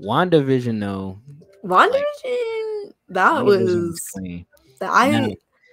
WandaVision, 0.00 0.80
though, 0.80 1.18
WandaVision. 1.64 2.92
That 3.08 3.44
WandaVision 3.44 3.46
was. 3.46 4.00
clean. 4.14 4.46
I. 4.80 5.10
Now- 5.10 5.30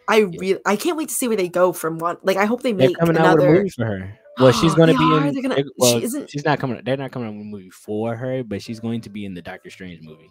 I 0.10 0.18
really. 0.20 0.60
I 0.66 0.76
can't 0.76 0.98
wait 0.98 1.08
to 1.10 1.16
see 1.16 1.30
where 1.30 1.38
they 1.38 1.48
go 1.48 1.72
from 1.72 1.98
one. 1.98 2.18
Like 2.24 2.36
I 2.36 2.44
hope 2.44 2.62
they 2.62 2.74
They're 2.74 2.90
make 2.90 2.98
coming 2.98 3.16
out 3.16 3.36
with 3.38 3.44
a 3.46 3.48
another. 3.48 3.58
movie 3.60 3.70
for 3.70 3.86
her. 3.86 4.20
Well, 4.38 4.52
she's 4.52 4.76
going 4.76 4.90
to 4.90 4.98
be 4.98 5.04
are? 5.04 5.26
in. 5.28 5.42
Gonna- 5.42 5.64
well, 5.78 5.98
she 5.98 6.04
isn't- 6.06 6.30
she's 6.30 6.44
not 6.44 6.60
coming. 6.60 6.82
They're 6.84 6.98
not 6.98 7.12
coming 7.14 7.30
out 7.30 7.34
with 7.36 7.42
a 7.42 7.46
movie 7.46 7.70
for 7.70 8.14
her, 8.14 8.44
but 8.44 8.62
she's 8.62 8.82
going 8.82 9.00
to 9.02 9.10
be 9.10 9.24
in 9.24 9.34
the 9.34 9.42
Doctor 9.42 9.70
Strange 9.70 10.02
movie. 10.04 10.30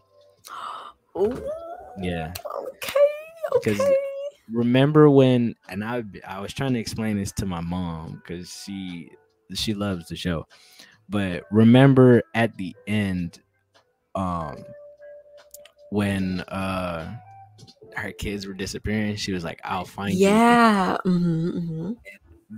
Ooh, 1.18 1.43
Yeah. 1.99 2.34
okay. 2.74 2.93
Because- 3.55 3.80
Okay. 3.80 3.97
remember 4.53 5.09
when 5.09 5.55
and 5.70 5.82
I 5.82 6.05
I 6.28 6.40
was 6.40 6.53
trying 6.53 6.74
to 6.74 6.78
explain 6.78 7.16
this 7.16 7.32
to 7.32 7.47
my 7.47 7.62
mom 7.62 8.20
because 8.22 8.51
she 8.66 9.11
she 9.55 9.72
loves 9.72 10.07
the 10.09 10.16
show, 10.16 10.47
but 11.09 11.45
remember 11.51 12.22
at 12.34 12.57
the 12.59 12.76
end, 12.86 13.40
um, 14.15 14.65
when 15.91 16.41
uh 16.43 17.15
her 17.95 18.13
kids 18.13 18.47
were 18.47 18.55
disappearing, 18.55 19.17
she 19.17 19.33
was 19.33 19.45
like, 19.45 19.61
"I'll 19.65 19.85
find 19.85 20.15
you." 20.15 20.19
Yeah. 20.29 20.97
hmm 21.05 21.51
hmm 21.51 21.93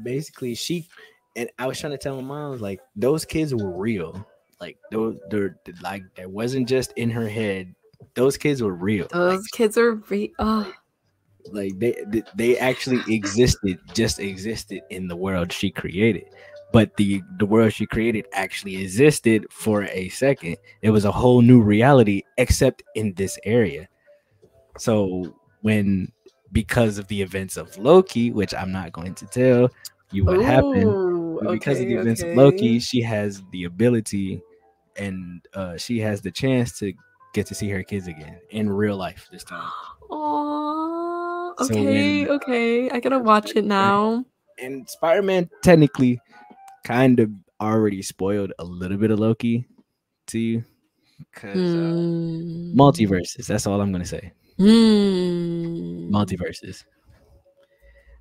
Basically, 0.03 0.55
she 0.55 0.89
and 1.37 1.51
I 1.59 1.67
was 1.67 1.79
trying 1.81 1.93
to 1.93 1.99
tell 1.99 2.17
my 2.17 2.23
mom 2.23 2.59
like 2.59 2.81
those 2.97 3.25
kids 3.25 3.55
were 3.55 3.77
real, 3.77 4.25
like 4.61 4.77
those 4.91 5.17
they're 5.31 5.57
like 5.83 6.03
that 6.17 6.31
wasn't 6.31 6.69
just 6.69 6.93
in 6.97 7.11
her 7.11 7.29
head. 7.29 7.75
Those 8.15 8.37
kids 8.37 8.63
were 8.63 8.75
real. 8.75 9.05
Like, 9.05 9.11
Those 9.13 9.47
kids 9.49 9.79
are. 9.79 9.95
real. 9.95 10.29
oh, 10.39 10.73
like 11.53 11.79
they- 11.79 12.23
they 12.37 12.57
actually 12.59 13.03
existed 13.13 13.79
just 13.93 14.19
existed 14.19 14.81
in 14.91 15.09
the 15.09 15.17
world 15.17 15.53
she 15.53 15.71
created 15.71 16.25
but 16.75 16.95
the 16.97 17.23
the 17.39 17.47
world 17.47 17.73
she 17.73 17.87
created 17.87 18.27
actually 18.35 18.77
existed 18.83 19.47
for 19.51 19.85
a 19.85 20.09
second. 20.11 20.57
It 20.83 20.91
was 20.91 21.05
a 21.07 21.13
whole 21.13 21.41
new 21.41 21.61
reality 21.63 22.23
except 22.37 22.83
in 22.97 23.15
this 23.15 23.39
area. 23.45 23.89
So 24.79 25.35
when 25.63 26.11
because 26.53 26.99
of 26.99 27.07
the 27.09 27.21
events 27.23 27.57
of 27.57 27.77
loki 27.79 28.31
which 28.31 28.55
i'm 28.55 28.71
not 28.71 28.93
going 28.93 29.13
to 29.15 29.27
tell 29.27 29.69
you 30.13 30.25
what 30.25 30.41
happened 30.41 30.85
Ooh, 30.87 31.39
but 31.43 31.51
because 31.53 31.81
of 31.81 31.87
the 31.89 31.95
okay, 31.95 32.03
events 32.03 32.23
of 32.23 32.29
loki 32.37 32.79
she 32.79 33.01
has 33.03 33.43
the 33.51 33.65
ability 33.65 34.41
and 34.97 35.41
uh 35.55 35.77
she 35.77 35.99
has 35.99 36.21
the 36.23 36.31
chance 36.31 36.79
to 36.79 36.93
get 37.33 37.47
to 37.47 37.55
see 37.57 37.69
her 37.71 37.83
kids 37.83 38.07
again 38.07 38.39
in 38.51 38.71
real 38.71 38.97
life 38.97 39.27
this 39.33 39.43
time. 39.43 39.69
Aw, 40.11 41.55
So 41.65 41.65
okay, 41.65 42.23
when- 42.23 42.29
okay. 42.37 42.91
I 42.91 43.01
gotta 43.01 43.19
watch 43.19 43.57
it 43.57 43.65
now. 43.65 44.25
and 44.61 44.89
Spider-Man 44.89 45.51
technically 45.63 46.21
kind 46.85 47.19
of 47.21 47.31
already 47.61 48.03
spoiled 48.03 48.53
a 48.59 48.65
little 48.65 48.97
bit 48.99 49.11
of 49.11 49.19
Loki 49.19 49.67
to 50.29 50.39
you 50.39 50.65
because 51.19 51.57
uh, 51.57 51.93
Hmm. 51.95 52.79
multiverses. 52.79 53.47
That's 53.47 53.67
all 53.67 53.81
I'm 53.81 53.91
gonna 53.93 54.05
say. 54.05 54.33
Hmm. 54.59 56.13
Multiverses. 56.15 56.85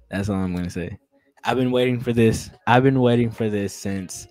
That's 0.10 0.30
all 0.30 0.38
I'm 0.38 0.56
gonna 0.56 0.70
say. 0.70 0.98
I've 1.44 1.58
been 1.58 1.72
waiting 1.72 2.00
for 2.00 2.14
this. 2.14 2.50
I've 2.68 2.84
been 2.84 3.02
waiting 3.02 3.30
for 3.30 3.50
this 3.50 3.74
since 3.74 4.28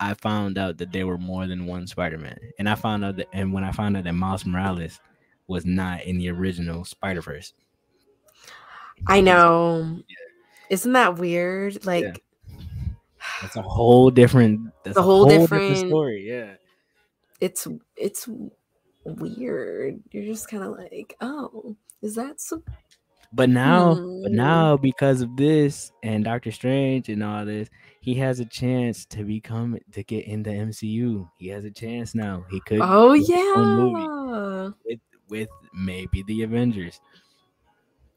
I 0.00 0.14
found 0.14 0.56
out 0.58 0.78
that 0.78 0.92
there 0.92 1.06
were 1.06 1.18
more 1.18 1.46
than 1.46 1.66
one 1.66 1.86
Spider-Man, 1.86 2.38
and 2.58 2.68
I 2.68 2.74
found 2.74 3.04
out 3.04 3.16
that, 3.16 3.26
and 3.32 3.52
when 3.52 3.64
I 3.64 3.72
found 3.72 3.96
out 3.96 4.04
that 4.04 4.14
Miles 4.14 4.46
Morales 4.46 5.00
was 5.48 5.66
not 5.66 6.04
in 6.04 6.18
the 6.18 6.30
original 6.30 6.84
Spider 6.84 7.20
Verse. 7.20 7.52
I 9.06 9.20
know. 9.20 10.00
Isn't 10.70 10.92
that 10.92 11.16
weird? 11.18 11.84
Like, 11.86 12.22
That's 13.42 13.56
a 13.56 13.62
whole 13.62 14.10
different. 14.10 14.70
That's 14.84 14.96
A 14.96 15.02
whole 15.02 15.28
whole, 15.28 15.28
different- 15.28 15.68
different, 15.74 15.90
story. 15.90 16.28
Yeah. 16.28 16.54
it's 17.40 17.66
it's 17.96 18.28
weird. 19.04 20.00
You're 20.10 20.24
just 20.24 20.48
kind 20.50 20.64
of 20.64 20.76
like, 20.76 21.16
oh, 21.20 21.76
is 22.02 22.14
that 22.16 22.40
so? 22.40 22.62
But 23.32 23.50
now, 23.50 23.94
but 23.94 24.30
Hmm. 24.30 24.34
now 24.36 24.76
because 24.76 25.20
of 25.20 25.36
this 25.36 25.92
and 26.02 26.24
Doctor 26.24 26.50
Strange 26.50 27.08
and 27.10 27.22
all 27.22 27.44
this, 27.44 27.68
he 28.00 28.14
has 28.14 28.40
a 28.40 28.44
chance 28.46 29.04
to 29.06 29.22
become 29.24 29.78
to 29.92 30.02
get 30.02 30.24
in 30.26 30.42
the 30.42 30.50
MCU. 30.50 31.28
He 31.38 31.48
has 31.48 31.64
a 31.64 31.70
chance 31.70 32.14
now. 32.14 32.44
He 32.50 32.58
could 32.60 32.80
Oh 32.82 33.14
do 33.14 33.20
his 33.20 33.30
own 33.56 33.76
movie 33.76 34.00
yeah. 34.02 34.70
with 34.86 35.00
with 35.28 35.48
maybe 35.74 36.22
the 36.26 36.42
Avengers. 36.42 37.00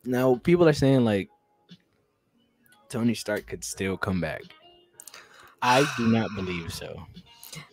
Now 0.05 0.35
people 0.35 0.67
are 0.67 0.73
saying 0.73 1.03
like 1.05 1.29
Tony 2.89 3.13
Stark 3.13 3.47
could 3.47 3.63
still 3.63 3.97
come 3.97 4.19
back. 4.21 4.41
I 5.61 5.85
do 5.97 6.07
not 6.07 6.33
believe 6.35 6.73
so. 6.73 7.05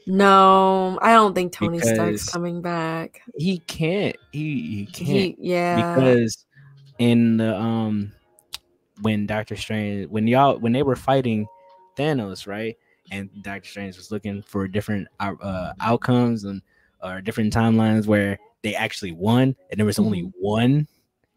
No, 0.07 0.99
I 1.03 1.13
don't 1.13 1.35
think 1.35 1.53
Tony 1.53 1.81
Stark's 1.81 2.29
coming 2.29 2.63
back. 2.63 3.21
He 3.37 3.59
can't. 3.59 4.17
He 4.33 4.63
he 4.63 4.87
can't. 4.87 5.09
He, 5.09 5.37
yeah. 5.39 5.95
because 5.95 6.47
in 6.99 7.37
the 7.37 7.55
um 7.55 8.13
when 9.03 9.27
Doctor 9.27 9.55
Strange 9.55 10.09
when 10.09 10.27
y'all 10.27 10.59
when 10.59 10.73
they 10.73 10.83
were 10.83 10.97
fighting 10.97 11.47
Thanos, 11.97 12.47
right? 12.47 12.77
And 13.11 13.31
Doctor 13.43 13.69
Strange 13.69 13.97
was 13.97 14.11
looking 14.11 14.43
for 14.43 14.69
different 14.69 15.09
uh, 15.21 15.73
outcomes 15.81 16.45
and 16.45 16.63
or 17.03 17.21
different 17.21 17.53
timelines 17.53 18.07
where 18.07 18.39
they 18.63 18.75
actually 18.75 19.13
won, 19.13 19.55
and 19.71 19.79
there 19.79 19.87
was 19.87 19.99
only 19.99 20.31
one, 20.41 20.87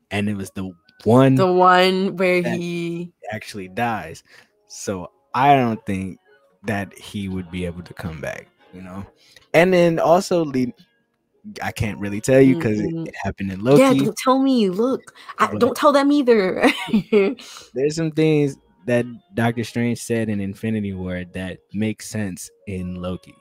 and 0.09 0.27
it 0.27 0.35
was 0.35 0.49
the 0.51 0.71
one 1.03 1.35
the 1.35 1.51
one 1.51 2.15
where 2.15 2.41
he 2.41 3.11
actually 3.31 3.67
dies. 3.67 4.23
So 4.67 5.11
I 5.33 5.55
don't 5.55 5.83
think 5.85 6.19
that 6.63 6.97
he 6.97 7.27
would 7.27 7.49
be 7.51 7.65
able 7.65 7.81
to 7.83 7.93
come 7.93 8.21
back, 8.21 8.47
you 8.73 8.81
know. 8.81 9.05
And 9.53 9.73
then 9.73 9.99
also 9.99 10.45
I 11.61 11.71
can't 11.71 11.99
really 11.99 12.21
tell 12.21 12.41
you 12.41 12.55
because 12.55 12.79
Mm-mm. 12.79 12.85
it, 12.85 12.93
mm-hmm. 12.93 13.07
it 13.07 13.15
happened 13.23 13.51
in 13.51 13.63
Loki. 13.63 13.81
Yeah, 13.81 13.93
don't 13.93 14.17
tell 14.17 14.39
me. 14.39 14.69
Look, 14.69 15.13
I, 15.39 15.47
But- 15.47 15.59
don't 15.59 15.75
tell 15.75 15.91
them 15.91 16.11
either. 16.11 16.71
there's 17.73 17.95
some 17.95 18.11
things 18.11 18.57
that 18.85 19.05
Doctor 19.35 19.63
Strange 19.63 19.99
said 19.99 20.29
in 20.29 20.39
Infinity 20.39 20.93
War 20.93 21.23
that 21.33 21.59
make 21.73 22.01
sense 22.01 22.49
in 22.67 22.95
Loki. 22.95 23.35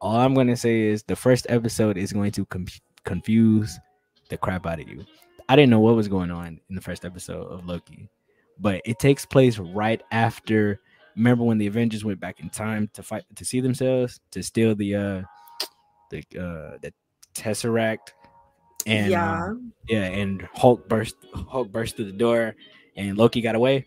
All 0.00 0.16
I'm 0.16 0.34
going 0.34 0.48
to 0.48 0.56
say 0.56 0.80
is 0.80 1.02
the 1.04 1.16
first 1.16 1.46
episode 1.48 1.96
is 1.96 2.12
going 2.12 2.32
to 2.32 2.44
com- 2.46 2.66
confuse 3.04 3.78
the 4.30 4.36
crap 4.36 4.66
out 4.66 4.80
of 4.80 4.88
you. 4.88 5.04
I 5.48 5.56
didn't 5.56 5.70
know 5.70 5.80
what 5.80 5.94
was 5.94 6.08
going 6.08 6.30
on 6.30 6.60
in 6.68 6.74
the 6.74 6.80
first 6.80 7.04
episode 7.04 7.46
of 7.46 7.66
Loki, 7.66 8.08
but 8.58 8.80
it 8.84 8.98
takes 8.98 9.24
place 9.24 9.58
right 9.58 10.02
after. 10.10 10.80
Remember 11.16 11.44
when 11.44 11.58
the 11.58 11.66
Avengers 11.66 12.04
went 12.04 12.20
back 12.20 12.40
in 12.40 12.48
time 12.48 12.88
to 12.94 13.02
fight 13.02 13.24
to 13.36 13.44
see 13.44 13.60
themselves 13.60 14.20
to 14.30 14.42
steal 14.42 14.74
the 14.74 14.94
uh 14.94 15.22
the 16.10 16.18
uh 16.38 16.78
the 16.80 16.92
Tesseract 17.34 18.12
and 18.86 19.10
yeah. 19.10 19.44
um, 19.44 19.72
yeah, 19.88 20.04
and 20.04 20.48
Hulk 20.54 20.88
burst 20.88 21.16
Hulk 21.48 21.70
burst 21.70 21.96
through 21.96 22.06
the 22.06 22.12
door 22.12 22.54
and 22.96 23.16
Loki 23.16 23.40
got 23.40 23.54
away. 23.54 23.86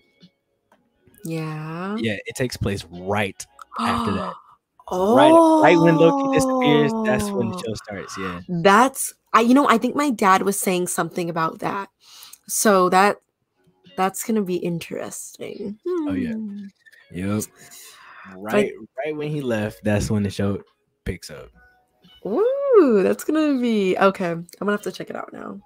yeah. 1.23 1.95
Yeah, 1.97 2.17
it 2.25 2.35
takes 2.35 2.57
place 2.57 2.85
right 2.89 3.45
after 3.79 4.11
that. 4.13 4.33
oh, 4.87 5.15
Right 5.61 5.71
right 5.75 5.81
when 5.81 5.97
Loki 5.97 6.33
disappears, 6.33 6.91
that's 7.05 7.29
when 7.31 7.49
the 7.49 7.57
show 7.57 7.73
starts. 7.73 8.17
Yeah. 8.17 8.41
That's 8.47 9.13
I 9.33 9.41
you 9.41 9.53
know, 9.53 9.67
I 9.67 9.77
think 9.77 9.95
my 9.95 10.09
dad 10.09 10.43
was 10.43 10.59
saying 10.59 10.87
something 10.87 11.29
about 11.29 11.59
that. 11.59 11.89
So 12.47 12.89
that 12.89 13.17
that's 13.97 14.23
gonna 14.23 14.43
be 14.43 14.57
interesting. 14.57 15.79
Oh, 15.87 16.13
yeah. 16.13 16.33
Yep. 17.11 17.43
Right 18.35 18.73
right 18.97 19.15
when 19.15 19.29
he 19.29 19.41
left, 19.41 19.83
that's 19.83 20.09
when 20.09 20.23
the 20.23 20.29
show 20.29 20.61
picks 21.03 21.29
up. 21.29 21.49
Ooh, 22.25 23.01
that's 23.03 23.23
gonna 23.23 23.59
be 23.59 23.97
okay. 23.97 24.31
I'm 24.31 24.47
gonna 24.59 24.71
have 24.71 24.81
to 24.83 24.91
check 24.91 25.09
it 25.09 25.15
out 25.15 25.31
now. 25.31 25.59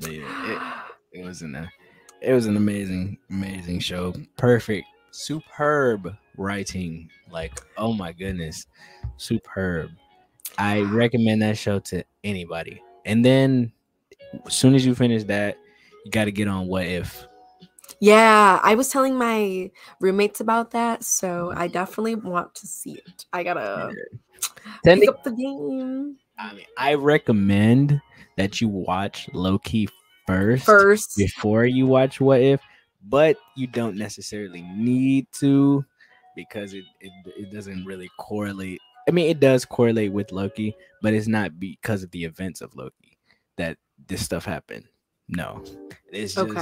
Yeah, 0.00 0.86
it, 1.12 1.20
it 1.20 1.24
was 1.24 1.42
an 1.42 1.54
uh, 1.54 1.66
it 2.22 2.32
was 2.32 2.46
an 2.46 2.56
amazing, 2.56 3.18
amazing 3.28 3.80
show. 3.80 4.14
Perfect, 4.36 4.86
superb 5.10 6.16
writing. 6.36 7.10
Like, 7.30 7.60
oh 7.76 7.92
my 7.92 8.12
goodness, 8.12 8.66
superb. 9.16 9.90
I 10.58 10.80
recommend 10.80 11.42
that 11.42 11.56
show 11.58 11.78
to 11.80 12.04
anybody. 12.24 12.82
And 13.04 13.24
then 13.24 13.72
as 14.46 14.54
soon 14.54 14.74
as 14.74 14.84
you 14.84 14.94
finish 14.94 15.24
that, 15.24 15.56
you 16.04 16.10
got 16.10 16.24
to 16.26 16.32
get 16.32 16.48
on 16.48 16.66
what 16.66 16.86
if. 16.86 17.26
Yeah, 18.00 18.60
I 18.62 18.74
was 18.74 18.88
telling 18.88 19.16
my 19.16 19.70
roommates 20.00 20.40
about 20.40 20.70
that, 20.70 21.04
so 21.04 21.48
mm-hmm. 21.48 21.58
I 21.58 21.68
definitely 21.68 22.14
want 22.14 22.54
to 22.56 22.66
see 22.66 22.94
it. 22.94 23.26
I 23.32 23.42
gotta 23.42 23.94
Technic- 24.84 25.00
pick 25.00 25.08
up 25.10 25.24
the 25.24 25.32
game 25.32 26.16
I 26.40 26.54
mean, 26.54 26.64
I 26.78 26.94
recommend 26.94 28.00
that 28.36 28.60
you 28.60 28.68
watch 28.68 29.28
Loki 29.34 29.88
first, 30.26 30.64
first. 30.64 31.16
before 31.16 31.66
you 31.66 31.86
watch 31.86 32.20
What 32.20 32.40
If, 32.40 32.60
but 33.04 33.36
you 33.56 33.66
don't 33.66 33.96
necessarily 33.96 34.62
need 34.62 35.26
to 35.32 35.84
because 36.34 36.72
it, 36.72 36.84
it 37.00 37.12
it 37.36 37.52
doesn't 37.52 37.84
really 37.84 38.08
correlate. 38.18 38.80
I 39.06 39.12
mean, 39.12 39.28
it 39.28 39.40
does 39.40 39.64
correlate 39.64 40.12
with 40.12 40.32
Loki, 40.32 40.74
but 41.02 41.12
it's 41.12 41.28
not 41.28 41.60
because 41.60 42.02
of 42.02 42.10
the 42.12 42.24
events 42.24 42.62
of 42.62 42.74
Loki 42.74 43.18
that 43.56 43.76
this 44.06 44.24
stuff 44.24 44.44
happened. 44.44 44.84
No, 45.30 45.62
it's 46.12 46.34
just 46.34 46.52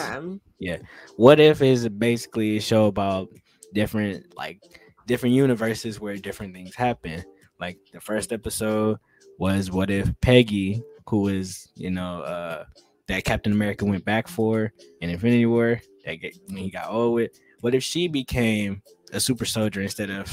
Okay. 0.60 0.76
what 1.16 1.40
if 1.40 1.62
is 1.62 1.88
basically 1.88 2.58
a 2.58 2.60
show 2.60 2.86
about 2.86 3.28
different 3.72 4.26
like 4.36 4.60
different 5.06 5.34
universes 5.34 6.00
where 6.00 6.16
different 6.16 6.54
things 6.54 6.74
happen. 6.74 7.24
Like 7.58 7.78
the 7.92 8.00
first 8.00 8.32
episode 8.32 8.98
was 9.38 9.70
what 9.70 9.90
if 9.90 10.08
Peggy, 10.20 10.82
who 11.08 11.28
is 11.28 11.68
you 11.76 11.90
know 11.90 12.20
uh 12.22 12.64
that 13.08 13.24
Captain 13.24 13.52
America 13.52 13.84
went 13.86 14.04
back 14.04 14.28
for 14.28 14.72
in 15.00 15.08
Infinity 15.08 15.46
War, 15.46 15.80
that 16.04 16.16
get, 16.16 16.34
when 16.46 16.58
he 16.58 16.70
got 16.70 16.90
old 16.90 17.14
with, 17.14 17.30
what 17.62 17.74
if 17.74 17.82
she 17.82 18.06
became 18.06 18.82
a 19.12 19.20
super 19.20 19.46
soldier 19.46 19.80
instead 19.80 20.10
of 20.10 20.30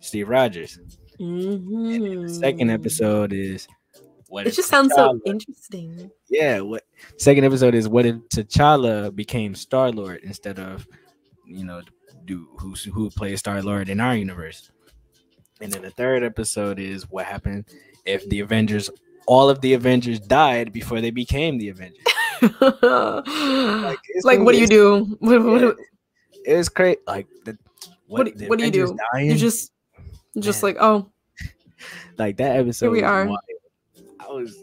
Steve 0.00 0.28
Rogers? 0.28 0.78
And 1.18 2.04
the 2.04 2.28
second 2.28 2.68
Mhm. 2.68 2.74
episode 2.74 3.32
is 3.32 3.66
what 4.28 4.46
It 4.46 4.50
if 4.50 4.56
just 4.56 4.68
sounds 4.68 4.92
so 4.94 5.20
interesting. 5.26 6.10
yeah 6.28 6.60
what 6.60 6.82
second 7.18 7.44
episode 7.44 7.74
is 7.74 7.88
what 7.88 8.06
if 8.06 8.16
T'Challa 8.30 9.14
became 9.14 9.54
Star 9.54 9.90
Lord 9.90 10.20
instead 10.22 10.58
of 10.58 10.86
you 11.46 11.64
know 11.64 11.82
do 12.24 12.48
who 12.58 12.74
who 12.92 13.10
plays 13.10 13.38
Star 13.40 13.62
Lord 13.62 13.88
in 13.88 14.00
our 14.00 14.16
universe 14.16 14.70
and 15.60 15.72
then 15.72 15.82
the 15.82 15.90
third 15.90 16.22
episode 16.24 16.78
is 16.78 17.08
what 17.10 17.24
happened 17.26 17.66
if 18.04 18.28
the 18.28 18.40
Avengers 18.40 18.90
all 19.26 19.48
of 19.50 19.60
the 19.60 19.74
Avengers 19.74 20.20
died 20.20 20.72
before 20.72 21.00
they 21.00 21.10
became 21.10 21.58
the 21.58 21.68
Avengers 21.68 22.04
like, 22.42 23.98
it's 24.10 24.24
what 24.26 24.52
do 24.52 24.60
you 24.60 24.66
do? 24.66 25.16
What, 25.20 25.42
what, 25.42 25.60
yeah, 25.62 25.70
it 26.44 26.56
was 26.56 26.68
crazy 26.68 26.98
like 27.06 27.26
the 27.44 27.56
What 28.06 28.24
do- 28.24 28.32
the 28.34 28.46
what 28.48 28.58
do 28.58 28.64
you 28.66 28.70
do? 28.70 28.96
dying, 29.12 29.30
you 29.30 29.36
just, 29.36 29.72
just 30.38 30.62
Man. 30.62 30.74
like, 30.74 30.82
oh, 30.82 31.10
like 32.18 32.36
that 32.36 32.56
episode 32.56 32.86
Here 32.86 32.92
we 32.92 33.02
are. 33.02 33.24
wild. 33.26 33.38
I 34.28 34.32
was 34.32 34.56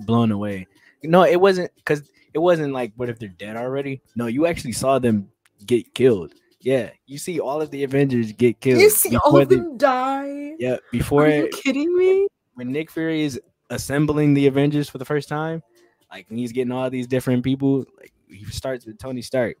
blown 0.00 0.32
away. 0.32 0.66
No 1.02 1.24
it 1.24 1.40
wasn't 1.40 1.70
because 1.76 2.10
it 2.34 2.38
wasn't 2.38 2.72
like 2.72 2.92
what 2.96 3.08
if 3.08 3.18
they're 3.18 3.28
dead 3.28 3.56
already? 3.56 4.00
No 4.16 4.26
you 4.26 4.46
actually 4.46 4.72
saw 4.72 4.98
them 4.98 5.28
get 5.66 5.92
killed. 5.94 6.34
Yeah 6.60 6.90
you 7.06 7.18
see 7.18 7.40
all 7.40 7.60
of 7.62 7.70
the 7.70 7.84
avengers 7.84 8.32
get 8.32 8.60
killed 8.60 8.80
you 8.80 8.90
see 8.90 9.16
all 9.16 9.30
before 9.32 9.42
of 9.42 9.48
they- 9.48 9.56
them 9.56 9.76
die. 9.78 10.54
yeah 10.58 10.76
before 10.90 11.24
Are 11.26 11.30
you 11.30 11.48
kidding 11.52 11.96
me? 11.96 12.26
when 12.54 12.72
nick 12.72 12.90
fury 12.90 13.22
is 13.22 13.40
assembling 13.70 14.34
the 14.34 14.46
avengers 14.48 14.88
for 14.88 14.98
the 14.98 15.04
first 15.04 15.28
time 15.28 15.62
like 16.10 16.28
when 16.28 16.38
he's 16.38 16.50
getting 16.52 16.72
all 16.72 16.90
these 16.90 17.06
different 17.06 17.44
people 17.44 17.84
like 17.98 18.12
he 18.28 18.44
starts 18.46 18.84
with 18.86 18.98
tony 18.98 19.22
stark. 19.22 19.56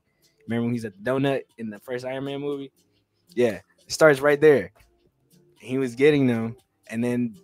Remember 0.48 0.64
when 0.64 0.72
he's 0.72 0.84
at 0.84 0.92
the 0.96 1.10
donut 1.10 1.42
in 1.58 1.70
the 1.70 1.78
first 1.78 2.04
iron 2.04 2.24
man 2.24 2.40
movie? 2.40 2.72
Yeah 3.34 3.60
it 3.86 3.92
starts 3.92 4.20
right 4.20 4.40
there. 4.40 4.72
He 5.60 5.78
was 5.78 5.94
getting 5.94 6.26
them 6.26 6.56
and 6.88 7.02
then 7.04 7.36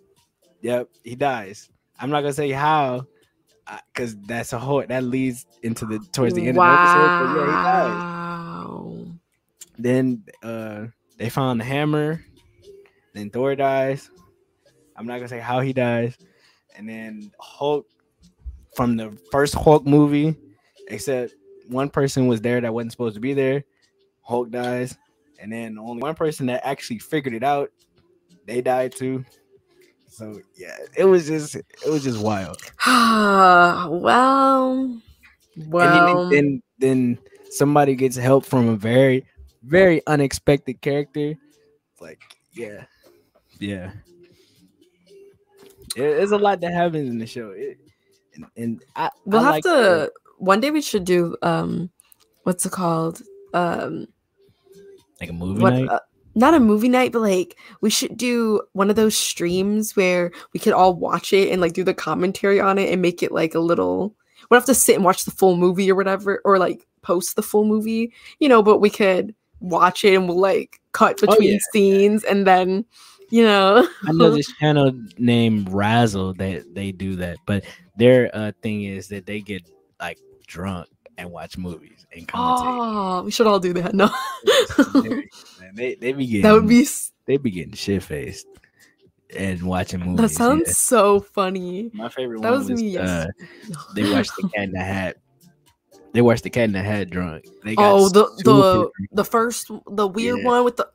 yep 0.61 0.89
he 1.03 1.15
dies. 1.15 1.69
I'm 1.99 2.09
not 2.09 2.21
gonna 2.21 2.33
say 2.33 2.51
how 2.51 3.07
because 3.93 4.15
that's 4.21 4.53
a 4.53 4.59
whole 4.59 4.85
that 4.85 5.03
leads 5.03 5.45
into 5.63 5.85
the 5.85 5.99
towards 6.11 6.35
the 6.35 6.47
end 6.47 6.57
of 6.57 6.63
the 6.63 6.71
episode 6.71 7.35
but 7.35 7.39
yeah 7.39 7.45
he 7.45 7.63
dies. 7.63 7.97
Wow. 7.97 9.05
then 9.77 10.23
uh 10.43 10.85
they 11.17 11.29
found 11.29 11.59
the 11.59 11.65
hammer 11.65 12.23
then 13.13 13.29
thor 13.29 13.55
dies. 13.55 14.09
I'm 14.95 15.07
not 15.07 15.17
gonna 15.17 15.29
say 15.29 15.39
how 15.39 15.61
he 15.61 15.73
dies. 15.73 16.17
And 16.75 16.87
then 16.87 17.31
hulk 17.39 17.87
from 18.75 18.97
the 18.97 19.17
first 19.31 19.55
hulk 19.55 19.85
movie 19.85 20.35
except 20.89 21.33
one 21.67 21.89
person 21.89 22.27
was 22.27 22.41
there 22.41 22.61
that 22.61 22.73
wasn't 22.73 22.91
supposed 22.91 23.15
to 23.15 23.21
be 23.21 23.33
there 23.33 23.63
Hulk 24.25 24.49
dies, 24.49 24.97
and 25.39 25.53
then 25.53 25.77
only 25.77 26.01
one 26.01 26.15
person 26.15 26.47
that 26.47 26.65
actually 26.65 26.97
figured 26.97 27.35
it 27.35 27.43
out, 27.43 27.69
they 28.47 28.59
died 28.59 28.91
too. 28.91 29.23
So 30.15 30.39
yeah, 30.55 30.77
it 30.95 31.03
was 31.03 31.27
just 31.27 31.55
it 31.55 31.65
was 31.89 32.01
just 32.05 32.19
wild. 32.19 32.57
well, 32.87 33.91
well, 35.67 36.07
and 36.07 36.07
then, 36.07 36.29
then 36.29 36.61
then 36.79 37.17
somebody 37.51 37.95
gets 37.95 38.15
help 38.15 38.45
from 38.45 38.69
a 38.69 38.77
very 38.77 39.25
very 39.63 40.01
unexpected 40.07 40.79
character. 40.79 41.35
Like 41.99 42.21
yeah, 42.53 42.85
yeah. 43.59 43.91
It- 45.97 46.15
There's 46.15 46.31
a 46.31 46.37
lot 46.37 46.61
that 46.61 46.71
happens 46.71 47.09
in 47.09 47.19
the 47.19 47.27
show. 47.27 47.51
It, 47.51 47.77
and, 48.35 48.45
and 48.55 48.83
I 48.95 49.09
we'll 49.25 49.41
I 49.41 49.43
have 49.43 49.51
like 49.55 49.63
to. 49.63 49.69
the- 49.69 50.11
One 50.37 50.61
day 50.61 50.71
we 50.71 50.81
should 50.81 51.03
do 51.03 51.35
um, 51.41 51.89
what's 52.43 52.65
it 52.65 52.71
called? 52.71 53.21
Um, 53.53 54.07
like 55.19 55.29
a 55.29 55.33
movie 55.33 55.61
what? 55.61 55.73
night. 55.73 55.89
Uh, 55.89 55.99
not 56.35 56.53
a 56.53 56.59
movie 56.59 56.89
night, 56.89 57.11
but 57.13 57.21
like 57.21 57.57
we 57.81 57.89
should 57.89 58.17
do 58.17 58.61
one 58.73 58.89
of 58.89 58.95
those 58.97 59.17
streams 59.17 59.95
where 59.95 60.31
we 60.53 60.59
could 60.59 60.73
all 60.73 60.93
watch 60.93 61.31
it 61.33 61.49
and 61.51 61.61
like 61.61 61.73
do 61.73 61.83
the 61.83 61.93
commentary 61.93 62.59
on 62.59 62.77
it 62.77 62.91
and 62.91 63.01
make 63.01 63.23
it 63.23 63.31
like 63.31 63.55
a 63.55 63.59
little. 63.59 64.13
We 64.49 64.55
don't 64.55 64.61
have 64.61 64.65
to 64.65 64.75
sit 64.75 64.95
and 64.95 65.05
watch 65.05 65.25
the 65.25 65.31
full 65.31 65.55
movie 65.55 65.89
or 65.89 65.95
whatever, 65.95 66.41
or 66.45 66.59
like 66.59 66.85
post 67.01 67.35
the 67.35 67.41
full 67.41 67.65
movie, 67.65 68.13
you 68.39 68.49
know. 68.49 68.61
But 68.61 68.79
we 68.79 68.89
could 68.89 69.33
watch 69.61 70.03
it 70.03 70.13
and 70.13 70.27
we'll 70.27 70.39
like 70.39 70.81
cut 70.91 71.19
Oh, 71.23 71.27
between 71.31 71.53
yeah. 71.53 71.57
scenes 71.71 72.23
and 72.25 72.45
then, 72.45 72.85
you 73.29 73.43
know. 73.43 73.87
I 74.07 74.11
know 74.11 74.29
this 74.31 74.51
channel 74.59 74.91
named 75.17 75.69
Razzle 75.71 76.33
that 76.35 76.75
they 76.75 76.91
do 76.91 77.15
that, 77.15 77.37
but 77.45 77.63
their 77.97 78.29
uh, 78.35 78.51
thing 78.61 78.83
is 78.83 79.07
that 79.07 79.25
they 79.25 79.39
get 79.39 79.63
like 79.99 80.19
drunk 80.47 80.89
and 81.17 81.31
watch 81.31 81.57
movies 81.57 81.94
and 82.15 82.27
commentate. 82.27 83.19
Oh, 83.19 83.23
we 83.23 83.31
should 83.31 83.47
all 83.47 83.59
do 83.59 83.73
that. 83.73 83.93
No, 83.93 84.09
man. 85.03 85.23
They 85.75 85.95
they 85.95 86.13
be 86.13 86.25
getting 86.25 86.41
that 86.43 86.53
would 86.53 86.67
be. 86.67 86.87
they 87.25 87.37
be 87.37 87.51
getting 87.51 87.73
shit 87.73 88.03
faced 88.03 88.47
and 89.35 89.61
watching 89.63 89.99
movies. 89.99 90.17
That 90.21 90.29
sounds 90.29 90.63
yeah. 90.67 90.73
so 90.73 91.19
funny. 91.19 91.91
My 91.93 92.09
favorite 92.09 92.41
That 92.41 92.51
one 92.51 92.59
was 92.59 92.69
was, 92.71 92.81
me. 92.81 92.97
uh, 92.97 93.27
they 93.95 94.09
watched 94.11 94.31
the 94.37 94.49
Cat 94.55 94.63
in 94.65 94.71
the 94.71 94.79
Hat. 94.83 95.17
They 96.13 96.21
watched 96.21 96.43
the 96.43 96.49
Cat 96.49 96.65
in 96.65 96.71
the 96.71 96.81
Hat 96.83 97.09
drunk. 97.09 97.45
They 97.63 97.75
got 97.75 97.91
Oh, 97.93 98.07
the 98.09 98.25
the 98.43 98.43
super 98.43 98.91
the 99.11 99.25
first 99.25 99.69
the 99.87 100.07
weird 100.07 100.39
Yeah. 100.39 100.45
one 100.45 100.63
with 100.63 100.77
the 100.77 100.87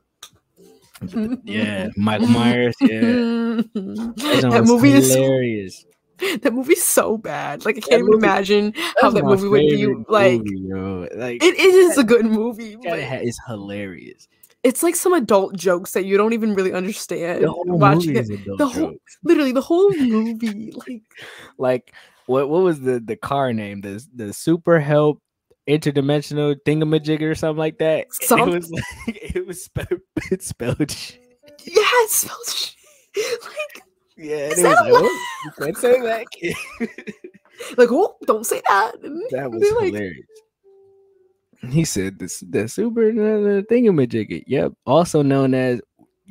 yeah, 1.45 1.87
Michael 1.97 2.27
Myers. 2.27 2.75
Yeah, 2.81 2.99
that 3.01 4.47
that 4.51 4.63
movie 4.65 4.91
is 4.93 5.13
hilarious. 5.13 5.85
that 6.41 6.53
movie's 6.53 6.83
so 6.83 7.17
bad. 7.17 7.65
Like 7.65 7.77
I 7.77 7.81
can't 7.81 7.93
even 7.99 8.05
movie- 8.11 8.25
imagine 8.25 8.73
how 9.01 9.09
that 9.11 9.23
movie 9.23 9.47
would 9.47 9.59
be 9.61 9.87
like. 10.07 10.41
movie. 10.43 11.09
Like 11.15 11.43
It, 11.43 11.59
is 11.59 11.97
a 11.97 12.03
good 12.03 12.25
movie, 12.25 12.75
but 12.75 12.99
is 12.99 13.39
hilarious. 13.47 14.27
it's 14.63 14.83
like 14.83 14.95
some 14.95 15.13
adult 15.13 15.55
jokes 15.55 15.91
that 15.93 16.05
you 16.05 16.17
don't 16.17 16.33
even 16.33 16.53
really 16.53 16.73
understand. 16.73 17.43
The 17.43 17.51
whole 17.51 17.63
watching 17.65 18.13
movie 18.13 18.33
it, 18.35 18.57
the 18.57 18.67
whole- 18.67 18.91
jokes. 18.91 19.17
literally 19.23 19.51
the 19.51 19.61
whole 19.61 19.89
movie, 19.91 20.71
like 20.75 21.03
Like 21.57 21.93
what? 22.27 22.49
What 22.49 22.61
was 22.63 22.79
the 22.81 22.99
the 22.99 23.15
car 23.15 23.51
name? 23.53 23.81
The 23.81 24.05
the 24.15 24.31
Super 24.33 24.79
Help 24.79 25.21
Interdimensional 25.67 26.55
Thingamajigger 26.65 27.31
or 27.31 27.35
something 27.35 27.57
like 27.59 27.77
that. 27.79 28.05
And 28.05 28.13
Some- 28.27 28.49
It 28.49 28.53
was 28.53 28.71
like 28.71 29.35
it 29.35 29.45
was 29.47 29.63
spelled, 29.63 30.01
it 30.31 30.41
spelled 30.43 30.91
shit. 30.91 31.19
yeah, 31.65 31.81
it 32.05 32.09
smells 32.09 32.55
shit. 33.15 33.41
like 33.43 33.83
Yeah, 34.17 34.47
Is 34.47 34.59
it 34.59 34.63
that 34.63 34.81
like, 34.83 34.91
what- 34.91 35.03
"Oh, 35.05 35.25
you 35.45 35.51
can't 35.65 35.77
say 35.77 36.01
that. 36.01 36.25
kid." 36.31 36.55
like 37.77 37.89
oh, 37.91 38.15
don't 38.25 38.45
say 38.45 38.61
that. 38.67 38.91
That 39.31 39.49
was 39.51 39.61
like, 39.79 39.93
hilarious. 39.93 40.25
He 41.69 41.85
said 41.85 42.17
this 42.19 42.39
the 42.47 42.67
super 42.67 43.09
uh, 43.09 43.61
thingamajigger. 43.69 44.43
Yep, 44.47 44.73
also 44.85 45.21
known 45.21 45.53
as 45.53 45.79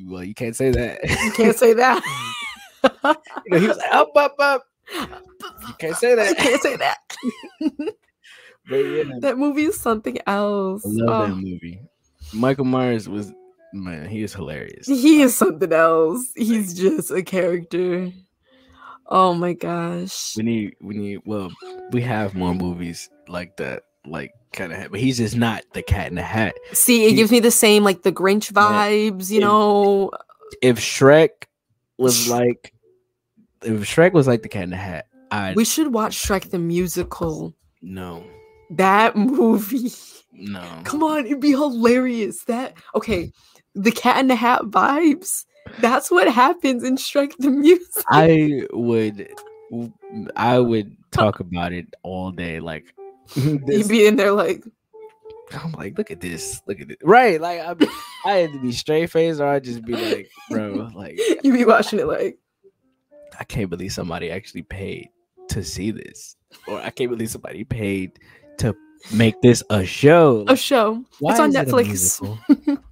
well. 0.04 0.24
You 0.24 0.34
can't 0.34 0.56
say 0.56 0.70
that. 0.70 0.98
you 1.24 1.30
can't 1.32 1.56
say 1.56 1.72
that. 1.74 2.02
You 2.82 3.50
know, 3.50 3.58
he 3.60 3.68
was 3.68 3.76
like 3.76 3.92
up, 3.94 4.10
up, 4.16 4.34
up. 4.38 4.64
You 4.94 5.74
can't 5.78 5.96
say 5.96 6.14
that. 6.14 6.34
can't 6.38 6.62
say 6.62 6.76
that. 6.76 6.98
But 8.68 8.76
yeah, 8.76 9.04
that 9.20 9.36
movie 9.38 9.64
is 9.64 9.78
something 9.78 10.16
else. 10.26 10.82
I 10.84 10.88
love 10.88 11.28
that 11.28 11.32
Oh, 11.32 11.36
movie. 11.36 11.82
Michael 12.32 12.64
Myers 12.64 13.06
was 13.08 13.32
man, 13.72 14.08
he 14.08 14.22
is 14.22 14.34
hilarious. 14.34 14.86
he 14.88 15.22
is 15.22 15.36
something 15.36 15.72
else. 15.72 16.26
He's 16.34 16.74
just 16.74 17.10
a 17.10 17.22
character. 17.22 18.10
Oh 19.06 19.34
my 19.34 19.52
gosh. 19.54 20.34
We 20.36 20.42
need 20.44 20.76
we 20.80 20.96
need 20.96 21.20
well, 21.24 21.50
we 21.90 22.00
have 22.02 22.34
more 22.34 22.54
movies 22.54 23.08
like 23.28 23.56
that, 23.56 23.82
like 24.06 24.32
kind 24.52 24.72
of 24.72 24.90
but 24.90 25.00
he's 25.00 25.16
just 25.18 25.36
not 25.36 25.62
the 25.72 25.82
cat 25.82 26.08
in 26.08 26.14
the 26.14 26.22
hat. 26.22 26.54
See, 26.72 27.04
it 27.06 27.10
he- 27.10 27.16
gives 27.16 27.30
me 27.32 27.40
the 27.40 27.50
same 27.50 27.82
like 27.84 28.02
the 28.02 28.12
Grinch 28.12 28.52
vibes, 28.52 29.30
you 29.30 29.40
know. 29.40 30.10
If 30.62 30.78
Shrek 30.78 31.30
was 31.98 32.28
like 32.28 32.72
if 33.62 33.80
Shrek 33.82 34.12
was 34.12 34.26
like 34.26 34.42
the 34.42 34.48
cat 34.48 34.64
in 34.64 34.70
the 34.70 34.76
hat, 34.76 35.06
I 35.30 35.54
We 35.54 35.64
should 35.64 35.92
watch 35.92 36.16
Shrek 36.16 36.50
the 36.50 36.58
musical. 36.58 37.54
no, 37.82 38.24
That 38.70 39.16
movie. 39.16 39.90
no. 40.32 40.64
Come 40.84 41.02
on, 41.02 41.26
it'd 41.26 41.40
be 41.40 41.50
hilarious. 41.50 42.44
That 42.44 42.74
okay, 42.94 43.32
the 43.74 43.92
cat 43.92 44.18
in 44.18 44.28
the 44.28 44.34
hat 44.34 44.62
vibes. 44.62 45.44
That's 45.80 46.10
what 46.10 46.28
happens 46.28 46.82
in 46.82 46.96
Shrek 46.96 47.32
the 47.38 47.50
music. 47.50 48.04
I 48.08 48.66
would 48.72 49.32
I 50.36 50.58
would 50.58 50.96
talk 51.12 51.40
about 51.40 51.72
it 51.72 51.94
all 52.02 52.32
day. 52.32 52.60
Like 52.60 52.94
You'd 53.34 53.88
be 53.88 54.06
in 54.06 54.16
there 54.16 54.32
like, 54.32 54.64
I'm 55.52 55.72
like, 55.72 55.96
look 55.96 56.10
at 56.10 56.20
this, 56.20 56.62
look 56.66 56.80
at 56.80 56.88
this. 56.88 56.96
Right. 57.02 57.40
Like 57.40 57.60
I 57.60 57.74
I 58.24 58.32
had 58.36 58.52
to 58.52 58.60
be 58.60 58.72
straight 58.72 59.10
faced 59.10 59.40
or 59.40 59.46
I'd 59.46 59.64
just 59.64 59.84
be 59.84 59.94
like, 59.94 60.30
bro, 60.50 60.90
like 60.94 61.18
you'd 61.44 61.52
be 61.54 61.64
watching 61.64 61.98
it 62.00 62.06
like, 62.06 62.38
I 63.38 63.44
can't 63.44 63.70
believe 63.70 63.92
somebody 63.92 64.30
actually 64.30 64.62
paid 64.62 65.10
to 65.48 65.62
see 65.62 65.90
this. 65.90 66.36
Or 66.66 66.80
I 66.80 66.90
can't 66.90 67.10
believe 67.10 67.30
somebody 67.30 67.64
paid 67.64 68.18
to 68.58 68.74
make 69.14 69.40
this 69.40 69.62
a 69.70 69.84
show. 69.84 70.44
a 70.48 70.56
show. 70.56 71.04
Why 71.20 71.32
it's 71.32 71.40
on 71.40 71.50
is 71.50 71.56
it 71.56 71.68
Netflix. 71.68 72.82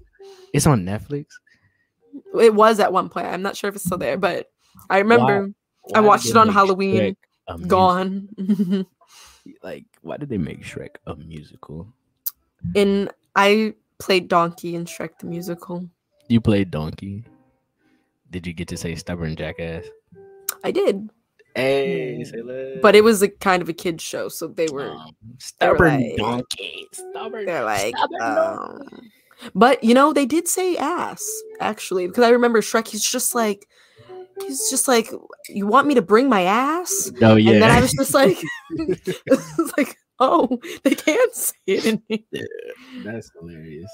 it's 0.53 0.67
on 0.67 0.85
Netflix. 0.85 1.27
It 2.41 2.55
was 2.55 2.81
at 2.81 2.93
one 2.93 3.09
point. 3.09 3.27
I'm 3.27 3.43
not 3.43 3.57
sure 3.57 3.69
if 3.69 3.77
it's 3.77 3.85
still 3.85 3.99
there, 3.99 4.17
but 4.17 4.51
I 4.91 4.99
remember 4.99 5.51
I 5.95 6.01
Why 6.01 6.01
did 6.01 6.07
watched 6.07 6.27
it 6.31 6.37
on 6.37 6.49
Halloween. 6.49 6.97
Shrek 7.01 7.17
a 7.49 7.53
musical? 7.59 7.69
gone. 7.69 8.87
Like, 9.63 9.87
why 10.03 10.19
did 10.19 10.29
they 10.29 10.37
make 10.37 10.63
Shrek 10.63 10.97
a 11.07 11.17
musical? 11.17 11.87
and 12.77 13.11
I 13.35 13.73
played 13.99 14.29
Donkey 14.29 14.75
in 14.75 14.85
Shrek 14.85 15.19
the 15.21 15.27
musical. 15.27 15.89
You 16.29 16.41
played 16.43 16.71
Donkey. 16.71 17.25
Did 18.31 18.47
you 18.47 18.53
get 18.53 18.69
to 18.69 18.77
say 18.77 18.95
stubborn 18.95 19.37
jackass? 19.37 19.87
I 20.65 20.71
did, 20.71 21.09
Hey, 21.55 22.23
but 22.83 22.95
it 22.95 23.03
was 23.03 23.23
a 23.23 23.29
kind 23.29 23.63
of 23.63 23.69
a 23.71 23.73
kids 23.73 24.05
show, 24.05 24.29
so 24.29 24.49
they 24.49 24.67
were 24.71 24.91
Um, 24.91 25.17
stubborn 25.39 26.03
like- 26.03 26.17
donkey. 26.19 26.87
Stubborn. 26.93 27.47
they're 27.47 27.65
like, 27.65 27.95
stubborn 27.97 28.19
donkey. 28.21 29.11
But 29.55 29.83
you 29.83 29.95
know, 29.95 30.13
they 30.13 30.27
did 30.27 30.49
say 30.49 30.77
ass 30.77 31.27
actually 31.61 32.07
because 32.07 32.25
I 32.25 32.31
remember 32.31 32.61
Shrek. 32.61 32.89
He's 32.89 33.05
just 33.05 33.35
like, 33.35 33.67
he's 34.41 34.69
just 34.71 34.89
like, 34.89 35.11
you 35.49 35.67
want 35.67 35.87
me 35.87 35.95
to 35.95 36.03
bring 36.03 36.29
my 36.29 36.43
ass? 36.43 37.11
Oh 37.23 37.37
yeah. 37.37 37.53
And 37.53 37.63
then 37.63 37.71
I 37.71 37.81
was 37.81 37.93
just 37.93 38.15
like, 38.15 38.39
it's 38.71 39.77
like, 39.77 39.97
oh, 40.19 40.59
they 40.83 40.95
can't 40.95 41.35
say 41.35 41.55
it 41.67 41.87
in 41.87 42.03
here. 42.09 42.47
That's 43.05 43.31
hilarious. 43.39 43.91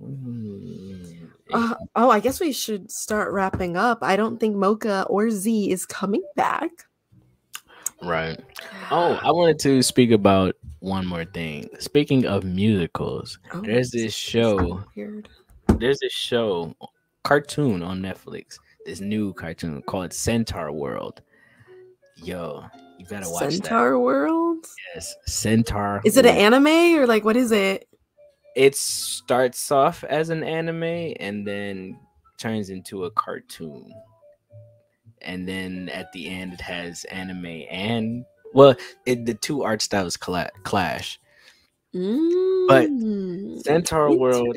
Mm. 0.00 1.28
Uh, 1.52 1.74
oh, 1.96 2.10
I 2.10 2.20
guess 2.20 2.40
we 2.40 2.52
should 2.52 2.90
start 2.90 3.32
wrapping 3.32 3.76
up. 3.76 3.98
I 4.02 4.16
don't 4.16 4.38
think 4.38 4.54
Mocha 4.54 5.06
or 5.08 5.30
Z 5.30 5.70
is 5.70 5.86
coming 5.86 6.22
back. 6.36 6.70
Right. 8.02 8.38
Oh, 8.90 9.18
I 9.22 9.30
wanted 9.30 9.58
to 9.60 9.82
speak 9.82 10.10
about 10.10 10.54
one 10.80 11.06
more 11.06 11.24
thing. 11.24 11.68
Speaking 11.78 12.26
of 12.26 12.44
musicals, 12.44 13.38
Oh, 13.52 13.60
there's 13.60 13.90
this 13.90 14.14
show. 14.14 14.84
Weird. 14.94 15.28
There's 15.78 15.98
this 16.00 16.12
show, 16.12 16.74
cartoon 17.24 17.82
on 17.82 18.00
Netflix. 18.00 18.58
This 18.86 19.00
new 19.00 19.32
cartoon 19.34 19.82
called 19.82 20.12
Centaur 20.12 20.72
World. 20.72 21.20
Yo, 22.16 22.64
you 22.98 23.06
gotta 23.06 23.28
watch 23.28 23.42
that. 23.42 23.52
Centaur 23.52 23.98
World. 23.98 24.66
Yes, 24.94 25.14
Centaur. 25.26 26.00
Is 26.04 26.16
it 26.16 26.26
an 26.26 26.36
anime 26.36 26.98
or 26.98 27.06
like 27.06 27.24
what 27.24 27.36
is 27.36 27.52
it? 27.52 27.88
It 28.56 28.74
starts 28.76 29.70
off 29.70 30.02
as 30.04 30.30
an 30.30 30.42
anime 30.42 31.14
and 31.20 31.46
then 31.46 31.98
turns 32.38 32.70
into 32.70 33.04
a 33.04 33.10
cartoon. 33.10 33.92
And 35.22 35.48
then 35.48 35.88
at 35.90 36.12
the 36.12 36.28
end, 36.28 36.54
it 36.54 36.60
has 36.60 37.04
anime 37.04 37.64
and 37.70 38.24
well, 38.54 38.74
it, 39.06 39.26
the 39.26 39.34
two 39.34 39.62
art 39.62 39.82
styles 39.82 40.16
cla- 40.16 40.50
clash. 40.62 41.20
Mm, 41.94 43.62
Centaur 43.62 44.16
World. 44.16 44.56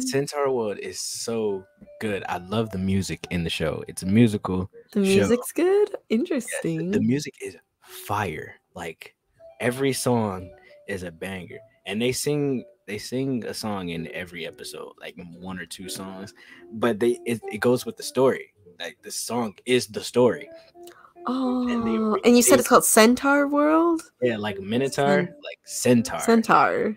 Centaur 0.00 0.50
World 0.50 0.78
is 0.78 1.00
so 1.00 1.64
good. 2.00 2.24
I 2.28 2.38
love 2.38 2.70
the 2.70 2.78
music 2.78 3.26
in 3.30 3.44
the 3.44 3.50
show. 3.50 3.84
It's 3.86 4.02
a 4.02 4.06
musical. 4.06 4.70
The 4.92 5.04
show. 5.04 5.10
music's 5.10 5.52
good. 5.52 5.96
Interesting. 6.08 6.90
The 6.90 7.00
music 7.00 7.34
is 7.40 7.56
fire. 7.82 8.54
Like 8.74 9.14
every 9.60 9.92
song 9.92 10.50
is 10.88 11.02
a 11.02 11.10
banger. 11.10 11.58
And 11.86 12.00
they 12.00 12.12
sing 12.12 12.64
they 12.86 12.98
sing 12.98 13.44
a 13.46 13.54
song 13.54 13.90
in 13.90 14.10
every 14.12 14.46
episode, 14.46 14.92
like 15.00 15.16
one 15.38 15.58
or 15.58 15.66
two 15.66 15.88
songs, 15.88 16.34
but 16.72 16.98
they 16.98 17.18
it, 17.26 17.40
it 17.52 17.58
goes 17.58 17.86
with 17.86 17.96
the 17.96 18.02
story. 18.02 18.53
Like 18.78 18.98
the 19.02 19.10
song 19.10 19.54
is 19.66 19.86
the 19.86 20.02
story. 20.02 20.48
Oh, 21.26 21.64
re- 21.66 22.20
and 22.24 22.36
you 22.36 22.42
said 22.42 22.58
it's 22.58 22.68
called 22.68 22.84
Centaur 22.84 23.46
World. 23.48 24.02
Yeah, 24.20 24.36
like 24.36 24.60
Minotaur, 24.60 25.06
Cen- 25.06 25.34
like 25.42 25.58
Centaur. 25.64 26.20
Centaur. 26.20 26.96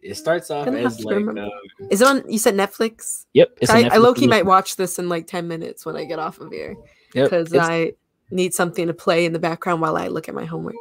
It 0.00 0.14
starts 0.16 0.50
off 0.50 0.66
as 0.68 1.04
like 1.04 1.16
um, 1.16 1.50
Is 1.90 2.00
it 2.00 2.06
on? 2.06 2.28
You 2.30 2.38
said 2.38 2.54
Netflix. 2.54 3.26
yep. 3.32 3.56
I, 3.68 3.80
I 3.80 3.82
Netflix 3.84 4.00
low 4.00 4.14
key 4.14 4.26
might 4.26 4.46
watch 4.46 4.76
this 4.76 4.98
in 4.98 5.08
like 5.08 5.26
ten 5.26 5.48
minutes 5.48 5.86
when 5.86 5.96
I 5.96 6.04
get 6.04 6.18
off 6.18 6.40
of 6.40 6.50
here 6.52 6.76
because 7.14 7.52
it's- 7.52 7.68
I 7.68 7.92
need 8.30 8.54
something 8.54 8.86
to 8.86 8.94
play 8.94 9.24
in 9.26 9.32
the 9.32 9.38
background 9.38 9.80
while 9.80 9.96
I 9.96 10.08
look 10.08 10.28
at 10.28 10.34
my 10.34 10.44
homework. 10.44 10.74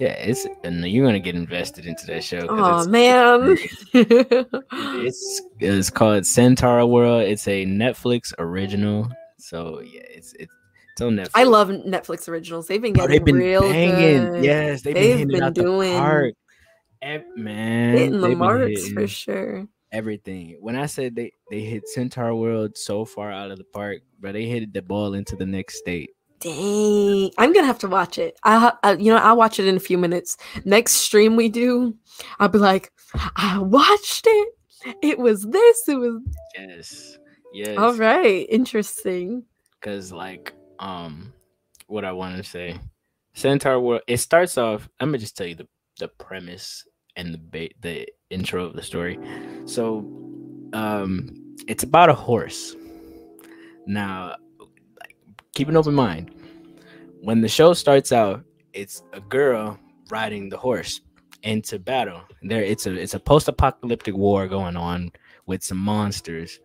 yeah, 0.00 0.08
it's 0.08 0.46
and 0.64 0.84
you're 0.84 1.06
gonna 1.06 1.20
get 1.20 1.34
invested 1.34 1.86
into 1.86 2.06
that 2.06 2.24
show. 2.24 2.46
Oh 2.48 2.78
it's, 2.80 2.88
man. 2.88 3.56
it's 5.06 5.42
it's 5.60 5.90
called 5.90 6.26
Centaur 6.26 6.84
World. 6.86 7.22
It's 7.22 7.46
a 7.48 7.64
Netflix 7.66 8.32
original. 8.38 9.08
So 9.38 9.80
yeah, 9.80 10.00
it's 10.08 10.32
it's, 10.34 10.52
it's 10.92 11.00
on 11.02 11.16
Netflix. 11.16 11.30
I 11.34 11.44
love 11.44 11.68
Netflix 11.68 12.28
originals. 12.28 12.66
They've 12.68 12.80
been 12.80 12.92
Oh, 12.92 13.06
getting 13.06 13.10
they've 13.10 13.24
been 13.24 13.34
real 13.36 13.60
banging. 13.62 14.32
good. 14.32 14.44
Yes, 14.44 14.82
they've, 14.82 14.94
They've 14.94 15.28
been 15.28 15.40
been 15.40 15.52
doing- 15.52 15.92
the 15.92 15.98
park. 15.98 16.34
Ev- 17.02 17.24
man, 17.36 17.96
hitting 17.96 18.12
the 18.12 18.18
they've 18.20 18.30
been 18.30 18.38
marks 18.38 18.80
hitting 18.80 18.94
for 18.94 19.06
sure. 19.06 19.68
everything. 19.92 20.56
When 20.60 20.76
I 20.76 20.86
said 20.86 21.14
they 21.14 21.32
they 21.50 21.60
hit 21.60 21.86
Centaur 21.88 22.34
World 22.34 22.76
so 22.78 23.04
far 23.04 23.30
out 23.30 23.50
of 23.50 23.58
the 23.58 23.64
park, 23.64 23.98
but 24.18 24.32
they 24.32 24.46
hit 24.46 24.72
the 24.72 24.80
ball 24.82 25.12
into 25.14 25.36
the 25.36 25.44
next 25.46 25.76
state. 25.78 26.10
Dang, 26.40 27.30
I'm 27.38 27.52
gonna 27.52 27.66
have 27.66 27.78
to 27.80 27.88
watch 27.88 28.18
it. 28.18 28.38
I, 28.44 28.72
uh, 28.82 28.96
you 28.98 29.12
know, 29.12 29.18
I'll 29.18 29.36
watch 29.36 29.58
it 29.60 29.66
in 29.66 29.76
a 29.76 29.80
few 29.80 29.98
minutes. 29.98 30.36
Next 30.64 30.92
stream 30.92 31.36
we 31.36 31.48
do, 31.50 31.94
I'll 32.38 32.48
be 32.48 32.58
like, 32.58 32.90
I 33.36 33.58
watched 33.58 34.24
it. 34.26 34.48
It 35.02 35.18
was 35.18 35.42
this. 35.44 35.88
It 35.88 35.96
was 35.96 36.20
Yes, 36.58 37.18
yes. 37.56 37.78
all 37.78 37.94
right. 37.94 38.46
Interesting. 38.50 39.44
because 39.80 40.12
like 40.12 40.52
um 40.78 41.32
what 41.86 42.04
i 42.04 42.12
want 42.12 42.36
to 42.36 42.42
say 42.42 42.78
centaur 43.34 43.80
world 43.80 44.02
it 44.06 44.18
starts 44.18 44.58
off 44.58 44.88
i'm 45.00 45.08
gonna 45.08 45.18
just 45.18 45.36
tell 45.36 45.46
you 45.46 45.54
the 45.54 45.66
the 45.98 46.08
premise 46.08 46.84
and 47.16 47.32
the 47.32 47.38
ba- 47.38 47.74
the 47.80 48.06
intro 48.30 48.64
of 48.64 48.74
the 48.74 48.82
story 48.82 49.18
so 49.64 49.98
um 50.74 51.30
it's 51.66 51.82
about 51.82 52.10
a 52.10 52.14
horse 52.14 52.74
now 53.86 54.34
like 55.00 55.16
keep 55.54 55.68
an 55.68 55.76
open 55.76 55.94
mind 55.94 56.30
when 57.22 57.40
the 57.40 57.48
show 57.48 57.72
starts 57.72 58.12
out 58.12 58.44
it's 58.74 59.02
a 59.14 59.20
girl 59.20 59.78
riding 60.10 60.48
the 60.50 60.58
horse 60.58 61.00
into 61.42 61.78
battle 61.78 62.20
there 62.42 62.62
it's 62.62 62.86
a 62.86 62.92
it's 62.92 63.14
a 63.14 63.20
post-apocalyptic 63.20 64.14
war 64.14 64.46
going 64.48 64.76
on 64.76 65.10
with 65.46 65.62
some 65.62 65.78
monsters 65.78 66.60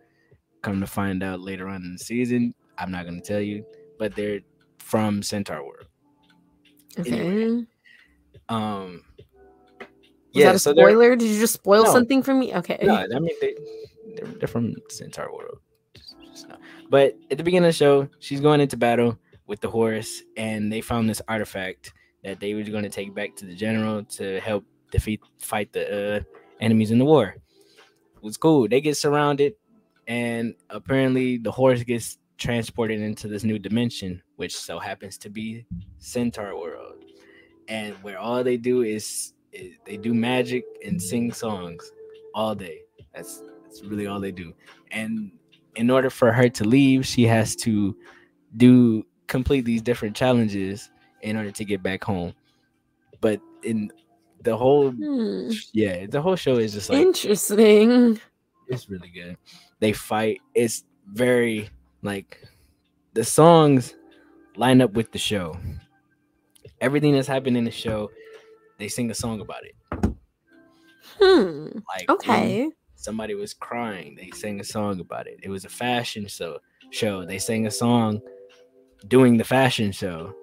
come 0.62 0.80
to 0.80 0.86
find 0.86 1.22
out 1.22 1.40
later 1.40 1.68
on 1.68 1.82
in 1.84 1.92
the 1.92 1.98
season 1.98 2.54
i'm 2.78 2.90
not 2.90 3.04
going 3.04 3.20
to 3.20 3.26
tell 3.26 3.40
you 3.40 3.64
but 3.98 4.14
they're 4.16 4.40
from 4.78 5.22
centaur 5.22 5.62
world 5.64 5.86
Okay. 6.98 7.18
Anyway, 7.20 7.66
um 8.50 9.02
Was 9.80 9.88
yeah 10.32 10.46
that 10.46 10.56
a 10.56 10.58
so 10.58 10.72
spoiler? 10.72 11.16
Did 11.16 11.28
you 11.30 11.40
just 11.40 11.54
spoil 11.54 11.84
No. 11.84 11.92
something 11.92 12.22
for 12.22 12.34
me? 12.34 12.54
Okay. 12.54 12.78
no, 12.82 12.94
I 12.96 13.06
mean 13.18 13.34
they 13.40 13.54
they're, 14.14 14.26
they're 14.26 14.48
from 14.48 14.74
Centaur 14.90 15.32
world. 15.32 15.58
So- 16.34 16.48
But 16.90 17.16
at 17.30 17.38
the 17.38 17.44
beginning 17.44 17.68
of 17.68 17.72
the 17.74 17.78
show, 17.78 18.08
she's 18.18 18.40
going 18.42 18.60
into 18.60 18.76
battle 18.76 19.18
with 19.46 19.60
the 19.62 19.70
horse, 19.70 20.22
and 20.36 20.70
they 20.70 20.82
found 20.82 21.08
this 21.08 21.22
artifact 21.28 21.94
that 22.24 22.40
they 22.40 22.52
were 22.52 22.62
going 22.64 22.82
to 22.84 22.90
take 22.90 23.14
back 23.14 23.34
to 23.36 23.46
the 23.46 23.54
general 23.54 24.04
to 24.20 24.38
help 24.40 24.64
defeat 24.90 25.20
fight 25.38 25.72
the 25.72 26.16
uh, 26.18 26.20
enemies 26.60 26.90
in 26.90 26.98
the 26.98 27.06
war. 27.06 27.36
It 28.16 28.22
was 28.22 28.36
cool. 28.36 28.68
They 28.68 28.82
get 28.82 28.98
surrounded, 28.98 29.54
and 30.06 30.54
apparently 30.70 31.38
the 31.38 31.50
horse 31.50 31.82
gets 31.82 32.18
transported 32.38 33.00
into 33.00 33.28
this 33.28 33.44
new 33.44 33.58
dimension, 33.58 34.22
which 34.36 34.56
so 34.56 34.78
happens 34.78 35.16
to 35.18 35.30
be 35.30 35.64
Centaur 35.98 36.58
world, 36.58 37.04
and 37.68 37.94
where 38.02 38.18
all 38.18 38.42
they 38.42 38.56
do 38.56 38.82
is, 38.82 39.32
is 39.52 39.76
they 39.84 39.96
do 39.96 40.12
magic 40.14 40.64
and 40.84 41.00
sing 41.00 41.32
songs 41.32 41.92
all 42.34 42.54
day. 42.54 42.80
That's 43.14 43.42
that's 43.62 43.82
really 43.84 44.06
all 44.06 44.20
they 44.20 44.32
do. 44.32 44.52
And 44.90 45.32
in 45.76 45.90
order 45.90 46.10
for 46.10 46.32
her 46.32 46.48
to 46.48 46.64
leave, 46.64 47.06
she 47.06 47.24
has 47.24 47.54
to 47.56 47.96
do 48.56 49.06
complete 49.28 49.64
these 49.64 49.80
different 49.80 50.14
challenges 50.16 50.90
in 51.22 51.36
order 51.36 51.50
to 51.52 51.64
get 51.64 51.82
back 51.82 52.02
home. 52.04 52.34
But 53.20 53.40
in 53.62 53.90
the 54.42 54.56
whole 54.56 54.90
Hmm. 54.90 55.50
yeah, 55.72 56.06
the 56.06 56.20
whole 56.20 56.36
show 56.36 56.56
is 56.56 56.72
just 56.72 56.90
like 56.90 56.98
Interesting. 56.98 58.20
It's 58.72 58.88
really 58.88 59.08
good. 59.08 59.36
They 59.80 59.92
fight. 59.92 60.40
It's 60.54 60.84
very 61.06 61.70
like 62.02 62.38
the 63.14 63.24
songs 63.24 63.94
line 64.56 64.80
up 64.80 64.92
with 64.92 65.12
the 65.12 65.18
show. 65.18 65.56
Everything 66.80 67.14
that's 67.14 67.28
happened 67.28 67.56
in 67.56 67.64
the 67.64 67.70
show, 67.70 68.10
they 68.78 68.88
sing 68.88 69.10
a 69.10 69.14
song 69.14 69.40
about 69.40 69.62
it. 69.64 69.74
Hmm. 71.20 71.78
Like 71.88 72.08
Okay. 72.10 72.70
somebody 72.96 73.34
was 73.34 73.54
crying, 73.54 74.14
they 74.16 74.30
sang 74.34 74.60
a 74.60 74.64
song 74.64 75.00
about 75.00 75.26
it. 75.26 75.40
It 75.42 75.48
was 75.50 75.64
a 75.64 75.68
fashion 75.68 76.26
show. 76.26 76.58
Show 76.90 77.24
they 77.24 77.38
sang 77.38 77.66
a 77.66 77.70
song 77.70 78.20
doing 79.08 79.36
the 79.36 79.44
fashion 79.44 79.92
show. 79.92 80.34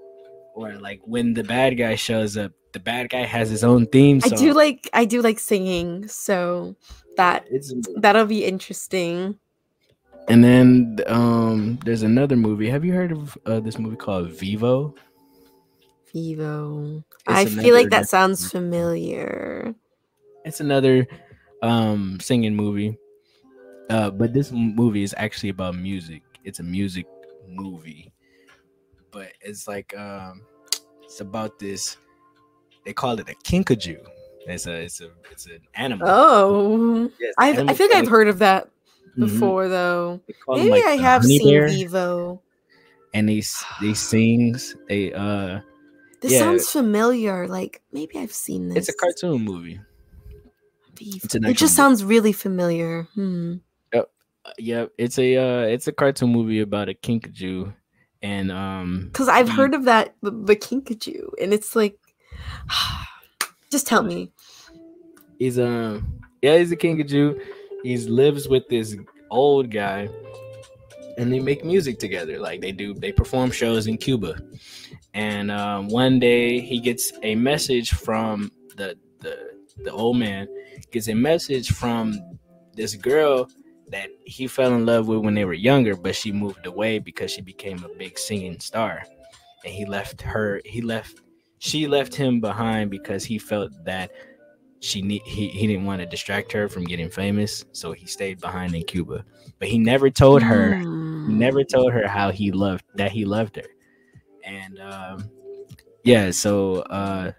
Or 0.55 0.73
like 0.73 0.99
when 1.05 1.33
the 1.33 1.43
bad 1.43 1.77
guy 1.77 1.95
shows 1.95 2.37
up, 2.37 2.51
the 2.73 2.79
bad 2.79 3.09
guy 3.09 3.25
has 3.25 3.49
his 3.49 3.63
own 3.63 3.85
theme 3.87 4.19
I 4.23 4.29
do 4.29 4.53
like 4.53 4.89
I 4.93 5.05
do 5.05 5.21
like 5.21 5.39
singing, 5.39 6.07
so 6.07 6.75
that 7.19 7.45
it's 7.51 7.73
that'll 7.99 8.25
be 8.25 8.45
interesting. 8.45 9.37
and 10.27 10.43
then 10.43 10.97
um 11.07 11.77
there's 11.85 12.03
another 12.03 12.35
movie. 12.35 12.69
Have 12.69 12.85
you 12.85 12.93
heard 12.93 13.11
of 13.11 13.37
uh, 13.45 13.59
this 13.59 13.77
movie 13.77 13.97
called 13.97 14.31
Vivo? 14.31 14.95
Vivo. 16.13 17.03
It's 17.27 17.27
I 17.27 17.45
feel 17.45 17.73
like 17.75 17.89
that 17.89 18.07
sounds 18.09 18.49
familiar. 18.49 19.75
It's 20.45 20.59
another 20.59 21.07
um 21.61 22.19
singing 22.21 22.55
movie. 22.55 22.97
Uh 23.89 24.09
but 24.11 24.33
this 24.33 24.51
movie 24.51 25.03
is 25.03 25.13
actually 25.17 25.49
about 25.49 25.75
music. 25.75 26.23
It's 26.43 26.59
a 26.59 26.63
music 26.63 27.05
movie. 27.47 28.11
But 29.11 29.33
it's 29.41 29.67
like 29.67 29.95
um 29.97 30.41
it's 31.03 31.21
about 31.21 31.59
this 31.59 31.97
they 32.85 32.93
call 32.93 33.19
it 33.19 33.29
a 33.29 33.35
kinkajou. 33.43 33.99
It's 34.49 34.65
a 34.67 34.73
it's 34.81 35.01
a 35.01 35.09
it's 35.31 35.45
an 35.45 35.59
animal. 35.75 36.07
Oh, 36.09 37.11
Yes, 37.19 37.33
I 37.37 37.49
animal 37.51 37.75
feel 37.75 37.87
like 37.89 37.97
I've 37.97 38.07
heard 38.09 38.27
of 38.27 38.39
that 38.39 38.69
Mhm. 39.17 39.19
before, 39.25 39.67
though. 39.67 40.19
Call 40.45 40.55
'em, 40.57 40.61
Maybe 40.69 40.81
like, 40.81 40.85
I 40.85 40.95
have 40.97 41.23
seen 41.23 41.47
bear, 41.47 41.67
Vivo. 41.67 42.41
and 43.13 43.29
they 43.29 43.41
they 43.81 43.93
sings 43.93 44.75
they 44.87 45.13
uh 45.13 45.59
This 46.21 46.33
yeah. 46.33 46.39
sounds 46.39 46.69
familiar. 46.69 47.47
Like 47.47 47.81
maybe 47.93 48.17
I've 48.17 48.33
seen 48.33 48.69
this. 48.69 48.77
it's 48.77 48.89
a 48.89 48.93
cartoon 48.97 49.41
movie. 49.43 49.79
Vivo. 50.95 51.19
it's 51.23 51.35
an 51.35 51.45
It 51.45 51.53
just 51.53 51.61
movie. 51.73 51.75
sounds 51.75 52.03
really 52.03 52.33
familiar. 52.33 53.07
Hmm. 53.15 53.55
Uh, 54.45 54.51
yeah, 54.57 54.85
it's 54.97 55.19
a 55.19 55.35
uh 55.35 55.61
it's 55.67 55.87
a 55.87 55.91
cartoon 55.91 56.31
movie 56.31 56.61
about 56.61 56.87
a 56.89 56.93
kinkajou 56.93 57.73
and 58.23 58.51
um 58.51 59.05
Because 59.11 59.27
I've 59.27 59.49
he- 59.49 59.55
heard 59.55 59.73
of 59.75 59.83
that, 59.85 60.15
the, 60.21 60.31
the 60.31 60.55
Kinkajou, 60.55 61.31
and 61.41 61.53
it's 61.53 61.75
like, 61.75 61.99
just 63.71 63.85
tell 63.87 64.01
me. 64.03 64.31
He's 65.39 65.57
um 65.57 66.19
yeah 66.41 66.57
he's 66.57 66.71
a 66.71 66.77
kinkajou 66.77 67.41
he 67.83 67.97
lives 67.97 68.47
with 68.47 68.67
this 68.69 68.95
old 69.31 69.71
guy 69.71 70.07
and 71.19 71.33
they 71.33 71.39
make 71.39 71.65
music 71.65 71.99
together. 71.99 72.39
Like 72.39 72.61
they 72.61 72.71
do 72.71 72.93
they 72.93 73.11
perform 73.11 73.51
shows 73.51 73.87
in 73.87 73.97
cuba. 73.97 74.39
And 75.13 75.51
um, 75.51 75.89
one 75.89 76.17
day 76.17 76.61
he 76.61 76.79
gets 76.79 77.11
a 77.23 77.35
message 77.35 77.91
from 77.91 78.51
the 78.77 78.97
the 79.19 79.37
the 79.83 79.91
old 79.91 80.17
man 80.17 80.47
gets 80.91 81.09
a 81.09 81.13
message 81.13 81.71
from 81.71 82.19
this 82.73 82.95
girl 82.95 83.47
that 83.89 84.09
he 84.25 84.47
fell 84.47 84.73
in 84.73 84.85
love 84.85 85.07
with 85.07 85.19
when 85.19 85.33
they 85.33 85.45
were 85.45 85.53
younger 85.53 85.95
but 85.95 86.15
she 86.15 86.31
moved 86.31 86.65
away 86.65 86.99
because 86.99 87.31
she 87.31 87.41
became 87.41 87.83
a 87.83 87.97
big 87.97 88.17
singing 88.17 88.59
star. 88.59 89.03
And 89.65 89.73
he 89.73 89.85
left 89.85 90.21
her 90.21 90.61
he 90.63 90.81
left 90.81 91.19
she 91.59 91.85
left 91.87 92.15
him 92.15 92.39
behind 92.39 92.89
because 92.89 93.25
he 93.25 93.37
felt 93.37 93.71
that 93.83 94.11
she 94.81 95.01
need 95.01 95.21
he, 95.25 95.47
he 95.49 95.67
didn't 95.67 95.85
want 95.85 95.99
to 95.99 96.05
distract 96.05 96.51
her 96.51 96.67
from 96.69 96.83
getting 96.85 97.09
famous 97.09 97.65
so 97.73 97.91
he 97.91 98.05
stayed 98.05 98.39
behind 98.39 98.73
in 98.73 98.83
cuba 98.83 99.23
but 99.59 99.67
he 99.67 99.77
never 99.77 100.09
told 100.09 100.41
her 100.41 100.75
he 100.77 100.83
Hmm. 100.85 101.37
never 101.37 101.63
told 101.63 101.91
her 101.91 102.07
how 102.07 102.31
he 102.31 102.51
loved 102.51 102.85
that 102.95 103.11
he 103.11 103.25
loved 103.25 103.57
her 103.57 103.67
and 104.45 104.79
um 104.79 105.29
yeah 106.03 106.31
so 106.31 106.77
uh 106.83 107.31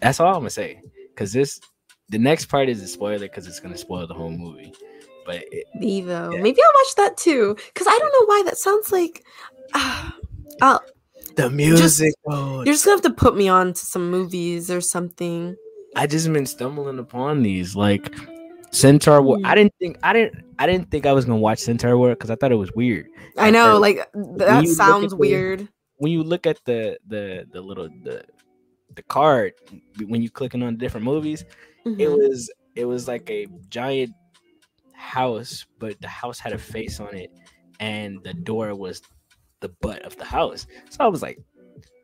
that's 0.00 0.18
all 0.20 0.28
i'm 0.34 0.40
gonna 0.40 0.50
say 0.50 0.80
because 1.14 1.32
this 1.32 1.60
the 2.08 2.18
next 2.18 2.46
part 2.46 2.68
is 2.68 2.82
a 2.82 2.88
spoiler 2.88 3.20
because 3.20 3.46
it's 3.46 3.60
gonna 3.60 3.78
spoil 3.78 4.06
the 4.06 4.14
whole 4.14 4.30
movie 4.30 4.72
but 5.24 5.44
it, 5.52 5.66
Vivo. 5.78 6.32
Yeah. 6.34 6.42
Maybe 6.42 6.60
I'll 6.60 6.72
watch 6.80 6.94
that 6.96 7.16
too. 7.16 7.54
Because 7.72 7.86
I 7.86 7.96
don't 7.96 8.12
know 8.12 8.26
why 8.26 8.42
that 8.46 8.58
sounds 8.58 8.90
like. 8.90 9.22
ah, 9.72 10.16
I'll, 10.60 10.80
the 11.36 11.48
music 11.48 12.12
oh, 12.26 12.56
you're 12.64 12.74
just 12.74 12.84
gonna 12.84 12.96
have 12.96 13.02
to 13.02 13.10
put 13.12 13.36
me 13.36 13.46
on 13.48 13.72
to 13.72 13.86
some 13.86 14.10
movies 14.10 14.68
or 14.68 14.80
something. 14.80 15.54
I 15.96 16.06
just 16.06 16.32
been 16.32 16.46
stumbling 16.46 16.98
upon 16.98 17.42
these. 17.42 17.76
Like 17.76 18.14
Centaur 18.70 19.20
World. 19.22 19.42
I 19.44 19.50
Hmm. 19.50 19.54
didn't 19.56 19.74
think 19.78 19.98
I 20.02 20.12
didn't 20.12 20.44
I 20.58 20.66
didn't 20.66 20.90
think 20.90 21.06
I 21.06 21.12
was 21.12 21.24
gonna 21.24 21.38
watch 21.38 21.58
Centaur 21.58 21.98
World 21.98 22.18
because 22.18 22.30
I 22.30 22.36
thought 22.36 22.52
it 22.52 22.56
was 22.56 22.72
weird. 22.72 23.06
I 23.36 23.50
know, 23.50 23.78
like 23.78 23.98
that 24.14 24.66
sounds 24.68 25.04
at 25.04 25.10
the- 25.10 25.16
weird. 25.16 25.68
when 25.96 26.12
you 26.12 26.22
look 26.22 26.46
at 26.46 26.58
the 26.64 26.98
the 27.06 27.46
the 27.52 27.60
little 27.60 27.88
the 28.02 28.24
the 28.94 29.02
card 29.04 29.52
when 30.06 30.22
you 30.22 30.30
clicking 30.30 30.62
on 30.62 30.76
different 30.76 31.04
movies, 31.04 31.44
it 31.84 32.08
Mhm. 32.08 32.16
was 32.18 32.50
it 32.74 32.84
was 32.86 33.06
like 33.08 33.30
a 33.30 33.46
giant 33.68 34.12
house, 34.94 35.66
but 35.78 36.00
the 36.00 36.08
house 36.08 36.38
had 36.38 36.52
a 36.52 36.58
face 36.58 37.00
on 37.00 37.14
it, 37.14 37.30
and 37.80 38.22
the 38.24 38.32
door 38.34 38.74
was 38.74 39.02
the 39.60 39.68
butt 39.80 40.02
of 40.02 40.16
the 40.16 40.24
house. 40.24 40.66
So 40.90 40.98
I 41.00 41.08
was 41.08 41.22
like, 41.22 41.38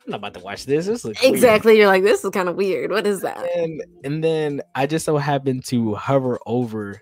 I'm 0.09 0.13
not 0.13 0.17
about 0.19 0.35
to 0.35 0.41
watch 0.41 0.65
this. 0.67 0.87
This 0.87 1.05
looks 1.05 1.21
weird." 1.23 1.35
Exactly. 1.35 1.77
You're 1.77 1.87
like, 1.87 2.03
this 2.03 2.25
is 2.25 2.31
kind 2.31 2.49
of 2.49 2.57
weird. 2.57 2.91
What 2.91 3.07
is 3.07 3.21
that? 3.21 3.39
And 3.57 3.83
and 4.05 4.25
then 4.25 4.63
I 4.75 4.87
just 4.87 5.05
so 5.05 5.17
happened 5.19 5.65
to 5.67 5.95
hover 5.95 6.39
over 6.47 7.01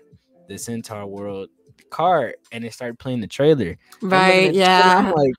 the 0.49 0.57
Centaur 0.57 1.05
World 1.07 1.49
card, 1.89 2.35
and 2.51 2.65
it 2.65 2.73
started 2.73 2.99
playing 2.99 3.21
the 3.21 3.27
trailer. 3.27 3.77
I'm 4.01 4.09
looking 4.09 4.11
at 4.11 4.11
Right. 4.11 4.47
the 4.53 4.53
trailer, 4.53 4.73
I'm 4.73 5.11
like, 5.13 5.33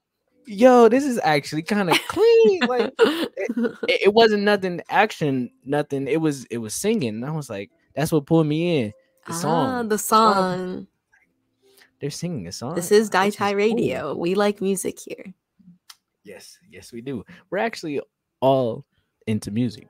yo, 0.46 0.88
this 0.88 1.04
is 1.04 1.20
actually 1.22 1.62
kind 1.62 1.90
of 1.90 1.98
clean. 2.08 2.60
Like 2.66 2.92
it, 2.98 4.00
it 4.06 4.14
wasn't 4.14 4.44
nothing 4.44 4.80
action, 4.88 5.50
nothing. 5.64 6.08
It 6.08 6.20
was 6.20 6.46
it 6.46 6.58
was 6.58 6.74
singing. 6.74 7.16
And 7.16 7.24
I 7.26 7.30
was 7.32 7.50
like, 7.50 7.70
that's 7.94 8.10
what 8.12 8.24
pulled 8.26 8.46
me 8.46 8.80
in. 8.80 8.92
The 9.26 9.32
Ah, 9.34 9.36
song. 9.36 9.88
the 9.88 9.98
song. 9.98 10.86
They're 12.00 12.10
singing 12.10 12.46
a 12.46 12.52
song. 12.52 12.74
This 12.76 12.92
is 12.92 13.10
DyeTie 13.10 13.36
cool. 13.48 13.54
Radio. 13.56 14.14
We 14.14 14.34
like 14.34 14.60
music 14.62 14.98
here. 15.00 15.34
Yes, 16.28 16.58
yes, 16.70 16.92
we 16.92 17.00
do. 17.00 17.24
We're 17.48 17.64
actually 17.64 18.00
all 18.40 18.84
into 19.26 19.50
music. 19.50 19.88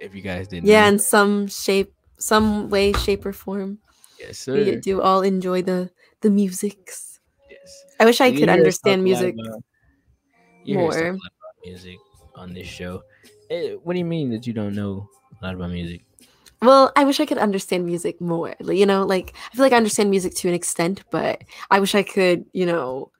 If 0.00 0.14
you 0.14 0.22
guys 0.22 0.48
didn't, 0.48 0.66
Yeah, 0.66 0.88
know. 0.88 0.96
in 0.96 0.98
some 0.98 1.46
shape, 1.48 1.92
some 2.18 2.70
way, 2.70 2.92
shape, 3.04 3.26
or 3.26 3.32
form. 3.36 3.78
yes, 4.18 4.38
sir. 4.38 4.54
We 4.56 4.76
do 4.80 5.02
all 5.04 5.20
enjoy 5.20 5.60
the 5.60 5.90
the 6.24 6.30
musics. 6.30 7.20
Yes. 7.52 7.68
I 8.00 8.04
wish 8.08 8.20
I 8.24 8.32
You 8.32 8.40
could 8.40 8.48
understand 8.48 9.04
talk 9.04 9.06
a 9.06 9.12
lot 9.12 9.20
music 9.20 9.34
about- 9.36 9.64
you 10.64 10.78
hear 10.80 11.12
talk 11.12 11.12
more. 11.12 11.28
music 11.64 11.98
on 12.34 12.54
this 12.56 12.66
show. 12.66 13.02
Eh, 13.50 13.76
what 13.84 13.92
do 13.92 13.98
you 14.00 14.08
mean 14.08 14.30
that 14.32 14.46
you 14.46 14.52
don't 14.56 14.74
know 14.74 15.08
a 15.40 15.44
lot 15.44 15.54
about 15.54 15.70
music? 15.70 16.00
Well, 16.62 16.90
I 16.96 17.04
wish 17.04 17.20
I 17.20 17.26
could 17.26 17.38
understand 17.38 17.84
music 17.84 18.16
more. 18.20 18.56
You 18.60 18.86
know, 18.86 19.04
like 19.04 19.36
I 19.52 19.54
feel 19.54 19.64
like 19.64 19.76
I 19.76 19.76
understand 19.76 20.08
music 20.08 20.32
to 20.40 20.48
an 20.48 20.54
extent, 20.56 21.04
but 21.12 21.44
I 21.70 21.80
wish 21.80 21.94
I 21.94 22.02
could, 22.02 22.46
you 22.56 22.64
know, 22.64 23.12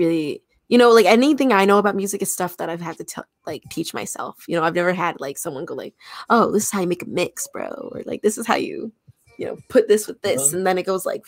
really, 0.00 0.42
you 0.68 0.78
know, 0.78 0.90
like 0.90 1.06
anything 1.06 1.52
I 1.52 1.64
know 1.64 1.78
about 1.78 1.96
music 1.96 2.22
is 2.22 2.32
stuff 2.32 2.56
that 2.58 2.68
I've 2.70 2.80
had 2.80 2.96
to 2.98 3.04
tell, 3.04 3.24
like 3.46 3.62
teach 3.70 3.92
myself. 3.94 4.44
You 4.48 4.56
know, 4.56 4.64
I've 4.64 4.74
never 4.74 4.92
had 4.92 5.20
like 5.20 5.38
someone 5.38 5.64
go 5.64 5.74
like, 5.74 5.94
"Oh, 6.30 6.50
this 6.52 6.64
is 6.64 6.70
how 6.70 6.80
you 6.80 6.86
make 6.86 7.02
a 7.02 7.08
mix, 7.08 7.46
bro," 7.48 7.68
or 7.92 8.02
like, 8.06 8.22
"This 8.22 8.38
is 8.38 8.46
how 8.46 8.56
you, 8.56 8.92
you 9.38 9.46
know, 9.46 9.56
put 9.68 9.88
this 9.88 10.06
with 10.06 10.20
this," 10.22 10.48
Uh-huh. 10.48 10.56
and 10.58 10.66
then 10.66 10.78
it 10.78 10.84
goes 10.86 11.04
like, 11.06 11.24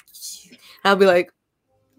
I'll 0.85 0.97
be 0.97 1.07
like, 1.07 1.33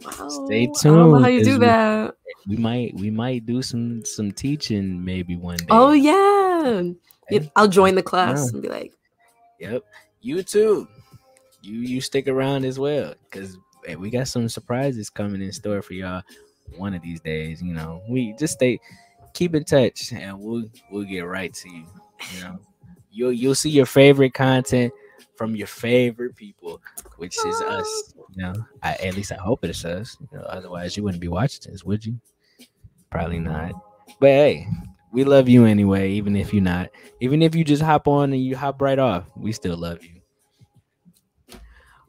"Wow, 0.05 0.30
Stay 0.45 0.63
I 0.63 0.84
don't 0.84 1.11
know 1.11 1.19
how 1.19 1.27
you 1.27 1.43
do 1.43 1.53
we- 1.59 1.65
that." 1.65 2.15
We 2.47 2.57
might 2.57 2.95
we 2.95 3.11
might 3.11 3.45
do 3.45 3.61
some 3.61 4.03
some 4.05 4.31
teaching 4.31 5.03
maybe 5.05 5.35
one 5.35 5.57
day. 5.57 5.65
Oh 5.69 5.91
yeah, 5.91 6.84
Hey, 7.30 7.51
I'll 7.55 7.68
join 7.68 7.93
the 7.95 8.01
class 8.03 8.39
Yeah. 8.45 8.53
and 8.53 8.61
be 8.63 8.68
like, 8.69 8.93
Yep. 9.59 9.84
You 10.22 10.41
too. 10.43 10.88
You 11.61 11.80
you 11.81 12.01
stick 12.01 12.27
around 12.27 12.65
as 12.65 12.80
well 12.80 13.13
because 13.30 13.57
we 13.97 14.09
got 14.09 14.27
some 14.27 14.49
surprises 14.49 15.09
coming 15.11 15.41
in 15.41 15.51
store 15.51 15.81
for 15.84 15.93
y'all 15.93 16.23
one 16.77 16.93
of 16.93 17.02
these 17.02 17.22
days. 17.22 17.61
You 17.61 17.73
know, 17.73 18.02
we 18.10 18.34
just 18.34 18.53
stay 18.53 18.80
keep 19.34 19.56
in 19.56 19.64
touch 19.64 20.11
and 20.11 20.39
we'll 20.39 20.65
we'll 20.91 21.03
get 21.06 21.22
right 21.22 21.53
to 21.53 21.69
you. 21.69 21.85
You 22.35 22.43
know, 22.43 22.60
you'll 23.11 23.31
you'll 23.34 23.56
see 23.56 23.69
your 23.69 23.85
favorite 23.85 24.34
content 24.34 24.93
from 25.35 25.56
your 25.56 25.68
favorite 25.68 26.35
people, 26.35 26.81
which 27.18 27.35
is 27.45 27.61
us. 27.61 28.14
You 28.35 28.43
know, 28.43 28.53
I, 28.84 28.93
at 28.95 29.15
least 29.15 29.31
I 29.31 29.35
hope 29.35 29.64
it's 29.65 29.84
us. 29.85 30.18
You 30.19 30.38
know, 30.38 30.43
otherwise 30.43 30.95
you 30.95 31.03
wouldn't 31.03 31.22
be 31.22 31.27
watching 31.27 31.72
this, 31.72 31.84
would 31.84 32.06
you? 32.06 32.19
Probably 33.10 33.39
not. 33.39 33.73
But 34.19 34.30
hey, 34.30 34.68
we 35.11 35.23
love 35.23 35.49
you 35.49 35.65
anyway, 35.65 36.11
even 36.11 36.35
if 36.35 36.53
you're 36.53 36.64
not. 36.64 36.89
Even 37.19 37.41
if 37.41 37.56
you 37.56 37.64
just 37.64 37.81
hop 37.81 38.07
on 38.07 38.31
and 38.34 38.43
you 38.43 38.56
hop 38.56 38.81
right 38.81 38.99
off, 38.99 39.26
we 39.35 39.52
still 39.52 39.77
love 39.77 40.03
you. 40.03 40.22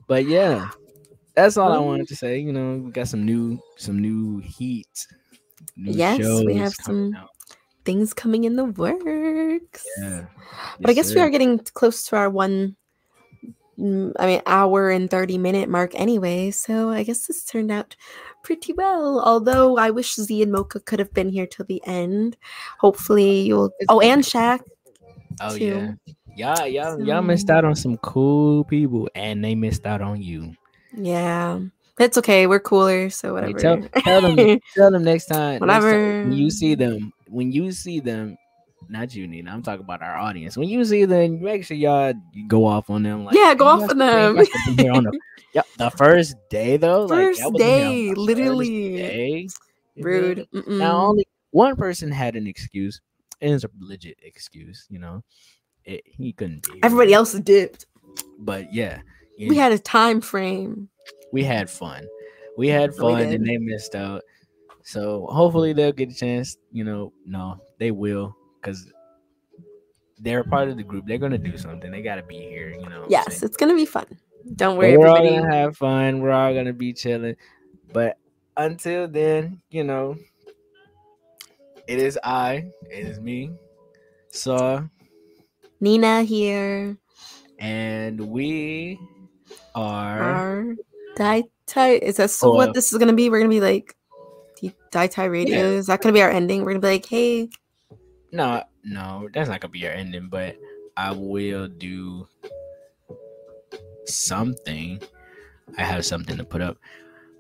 But 0.07 0.27
yeah, 0.27 0.71
that's 1.35 1.57
all 1.57 1.73
I 1.73 1.79
wanted 1.79 2.09
to 2.09 2.17
say. 2.17 2.39
You 2.39 2.53
know, 2.53 2.77
we 2.85 2.91
got 2.91 3.09
some 3.09 3.25
new 3.25 3.59
some 3.77 3.99
new 4.01 4.39
heat. 4.39 5.07
New 5.77 5.93
Yes, 5.93 6.19
we 6.45 6.55
have 6.57 6.73
some- 6.75 7.15
out. 7.15 7.29
things 7.85 8.15
coming 8.15 8.45
in 8.45 8.57
the 8.57 8.65
works. 8.65 9.85
Yeah. 9.99 10.27
But 10.81 10.91
I 10.91 10.93
Yes, 10.93 10.95
guess 11.09 11.15
we 11.15 11.21
are 11.21 11.31
getting 11.31 11.59
close 11.75 12.05
to 12.07 12.17
our 12.17 12.31
one, 12.31 12.77
mm, 13.79 14.13
I 14.19 14.27
mean, 14.27 14.43
hour 14.47 14.91
and 14.91 15.11
30 15.11 15.39
minute 15.39 15.69
mark 15.69 15.91
anyway. 15.95 16.51
So 16.53 16.91
I 16.91 17.03
guess 17.03 17.27
this 17.27 17.45
turned 17.45 17.71
out 17.73 17.97
pretty 18.45 18.73
well. 18.73 19.21
Although 19.21 19.79
I 19.79 19.91
wish 19.91 20.15
Z 20.15 20.43
and 20.43 20.53
Mocha 20.53 20.81
could 20.81 20.99
have 21.01 21.13
been 21.15 21.29
here 21.29 21.47
till 21.47 21.65
the 21.67 21.83
end. 21.87 22.37
Hopefully 22.79 23.41
you'll. 23.43 23.71
Oh, 23.89 24.01
and 24.01 24.23
Shaq. 24.23 24.61
Oh 25.41 25.57
too. 25.57 25.65
yeah. 25.65 25.93
Y'all, 26.35 26.67
y'all, 26.67 27.07
y'all 27.07 27.23
missed 27.23 27.51
out 27.51 27.65
on 27.65 27.77
some 27.77 27.97
cool 27.99 28.65
people, 28.65 29.09
and 29.15 29.45
they 29.45 29.55
missed 29.55 29.85
out 29.87 30.01
on 30.01 30.23
you. 30.23 30.55
Yeah. 30.97 31.61
It's 31.99 32.19
okay. 32.19 32.47
We're 32.47 32.61
cooler. 32.61 33.11
So 33.11 33.37
Hey, 33.37 33.53
whatever. 33.53 33.89
tell, 33.89 34.03
tell 34.03 34.21
them, 34.23 34.61
tell 34.77 34.91
them 34.91 35.05
next 35.05 35.27
time. 35.27 35.53
next 35.53 35.59
time 35.61 35.61
Whatever. 35.61 36.31
you 36.33 36.51
see 36.51 36.75
them, 36.75 37.13
when 37.29 37.53
you 37.53 37.71
see 37.73 38.01
them, 38.01 38.37
not 38.89 39.15
you, 39.15 39.27
Nina. 39.27 39.51
I'm 39.53 39.63
talking 39.63 39.85
about 39.85 40.03
our 40.03 40.17
audience. 40.17 40.57
When 40.57 40.69
you 40.69 40.85
see 40.85 41.05
them, 41.05 41.41
make 41.43 41.65
sure 41.65 41.77
y'all 41.77 42.13
go 42.49 42.67
off 42.67 42.91
on 42.91 43.03
them. 43.05 43.25
Like, 43.25 43.35
Yeah, 43.37 43.55
go 43.55 43.67
off 43.67 43.89
on 43.91 43.99
them." 43.99 44.37
y'all 44.37 44.45
should 44.45 44.77
be 44.77 44.83
here 44.83 44.93
on 44.93 45.05
the, 45.05 45.19
yeah, 45.55 45.63
the 45.79 45.91
first 45.91 46.35
day 46.51 46.77
though. 46.77 47.07
First 47.09 47.41
wasn't 47.41 47.59
day, 47.59 48.09
first 48.09 48.19
literally. 48.19 48.97
day. 48.97 49.49
Rude. 49.97 50.49
Mm-mm. 50.53 50.79
Now 50.79 51.07
only 51.07 51.27
one 51.53 51.77
person 51.77 52.11
had 52.11 52.35
an 52.37 52.47
excuse. 52.47 53.01
and 53.41 53.53
It's 53.55 53.65
a 53.65 53.71
legit 53.79 54.19
excuse, 54.23 54.87
you 54.91 54.99
know. 54.99 55.23
It, 55.85 56.03
he 56.05 56.33
couldn't 56.33 56.67
be. 56.71 56.81
Everybody 56.83 57.13
else 57.15 57.33
dipped. 57.35 57.87
but 58.39 58.73
yeah, 58.75 59.01
you 59.37 59.49
We 59.49 59.57
know, 59.57 59.63
had 59.63 59.73
a 59.73 59.79
time 59.79 60.21
frame. 60.21 60.89
we 61.33 61.43
had 61.45 61.69
fun. 61.71 62.07
We 62.57 62.69
had 62.69 62.95
fun, 62.95 63.19
did. 63.19 63.33
and 63.35 63.47
they 63.47 63.57
missed 63.57 63.95
out. 63.95 64.23
So 64.85 65.27
hopefully 65.31 65.73
they'll 65.73 65.93
get 65.93 66.11
a 66.11 66.15
chance. 66.15 66.57
You 66.73 66.85
know, 66.85 67.13
no, 67.25 67.61
they 67.79 67.91
will 67.93 68.37
because 68.61 68.93
they're 70.19 70.41
a 70.41 70.45
part 70.45 70.69
of 70.69 70.77
the 70.77 70.83
group. 70.83 71.07
They're 71.07 71.19
gonna 71.19 71.39
do 71.39 71.57
something. 71.57 71.91
They 71.91 72.03
gotta 72.03 72.23
be 72.23 72.37
here. 72.39 72.71
You 72.71 72.89
know. 72.89 73.07
Yes, 73.09 73.43
it's 73.43 73.57
gonna 73.57 73.75
be 73.75 73.87
fun. 73.87 74.07
Don't 74.57 74.75
But 74.77 74.79
worry, 74.81 74.97
we're 74.99 75.07
all 75.09 75.17
everybody. 75.19 75.41
gonna 75.43 75.55
have 75.57 75.77
fun. 75.77 76.21
We're 76.21 76.33
all 76.33 76.53
gonna 76.53 76.73
be 76.73 76.93
chilling. 76.93 77.37
But 77.93 78.19
until 78.57 79.09
then, 79.09 79.61
you 79.71 79.85
know, 79.85 80.17
it 81.87 81.99
is 81.99 82.19
I. 82.23 82.65
It 82.91 83.07
is 83.07 83.21
me. 83.21 83.53
Saw, 84.31 84.83
Nina 85.81 86.23
here. 86.23 86.97
and 87.59 88.21
we 88.21 88.99
are. 89.75 90.75
Die 91.17 91.45
tie. 91.67 91.95
Is 91.95 92.17
that 92.17 92.31
so? 92.31 92.55
What 92.55 92.75
this 92.75 92.93
is 92.93 92.99
gonna 92.99 93.13
be? 93.13 93.31
We're 93.31 93.41
gonna 93.41 93.51
be 93.51 93.61
like 93.61 93.97
DyeTie 94.93 95.31
radio. 95.31 95.57
Yeah. 95.57 95.79
Is 95.79 95.87
that 95.87 96.01
gonna 96.01 96.13
be 96.13 96.23
our 96.23 96.31
ending? 96.31 96.65
We're 96.65 96.73
gonna 96.73 96.81
be 96.81 96.89
like, 96.89 97.07
hey, 97.07 97.49
No, 98.31 98.63
no, 98.85 99.29
that's 99.33 99.49
not 99.49 99.61
gonna 99.61 99.73
be 99.73 99.87
our 99.87 99.93
ending, 99.93 100.29
but 100.29 100.57
I 100.97 101.13
will 101.13 101.67
do 101.67 102.29
something. 104.07 105.03
I 105.79 105.85
have 105.85 106.05
something 106.05 106.37
to 106.37 106.45
put 106.45 106.61
up. 106.61 106.77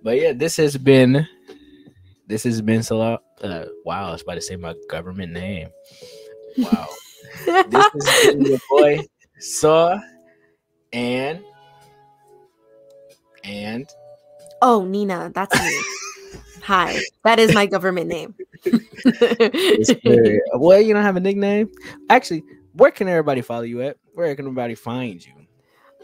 But 0.02 0.18
yeah, 0.18 0.32
this 0.32 0.56
has 0.56 0.76
been 0.76 1.26
this 2.26 2.44
has 2.44 2.62
been 2.62 2.82
so 2.82 2.98
lo- 2.98 3.18
uh 3.42 3.66
wow, 3.84 4.08
I 4.08 4.12
was 4.12 4.22
about 4.22 4.34
to 4.34 4.40
say 4.40 4.56
my 4.56 4.74
government 4.88 5.32
name. 5.32 5.68
Wow. 6.58 6.88
this 7.46 8.26
is 8.26 8.48
your 8.48 8.58
boy 8.70 9.00
Saw 9.38 9.98
and 10.92 11.44
and 13.44 13.88
oh 14.60 14.84
Nina, 14.84 15.30
that's 15.34 15.58
me. 15.58 15.80
Hi, 16.62 17.00
that 17.24 17.40
is 17.40 17.54
my 17.54 17.66
government 17.66 18.08
name. 18.08 18.34
well, 20.54 20.80
you 20.80 20.94
don't 20.94 21.02
have 21.02 21.16
a 21.16 21.20
nickname? 21.20 21.70
Actually, 22.08 22.44
where 22.74 22.92
can 22.92 23.08
everybody 23.08 23.40
follow 23.40 23.62
you 23.62 23.82
at? 23.82 23.96
Where 24.14 24.34
can 24.36 24.46
everybody 24.46 24.76
find 24.76 25.24
you? 25.24 25.32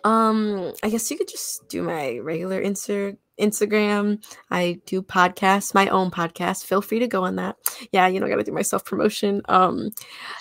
Um, 0.05 0.73
I 0.82 0.90
guess 0.90 1.10
you 1.10 1.16
could 1.16 1.28
just 1.28 1.69
do 1.69 1.82
my 1.82 2.19
regular 2.19 2.62
Insta 2.62 3.16
Instagram. 3.39 4.23
I 4.51 4.81
do 4.86 5.02
podcasts, 5.02 5.74
my 5.74 5.89
own 5.89 6.10
podcast. 6.10 6.65
Feel 6.65 6.82
free 6.82 6.98
to 6.98 7.06
go 7.06 7.24
on 7.24 7.36
that. 7.36 7.56
Yeah, 7.93 8.06
you 8.09 8.20
know, 8.20 8.28
gotta 8.28 8.44
do 8.44 8.52
my 8.52 8.62
self 8.62 8.85
promotion. 8.85 9.43
Um, 9.48 9.90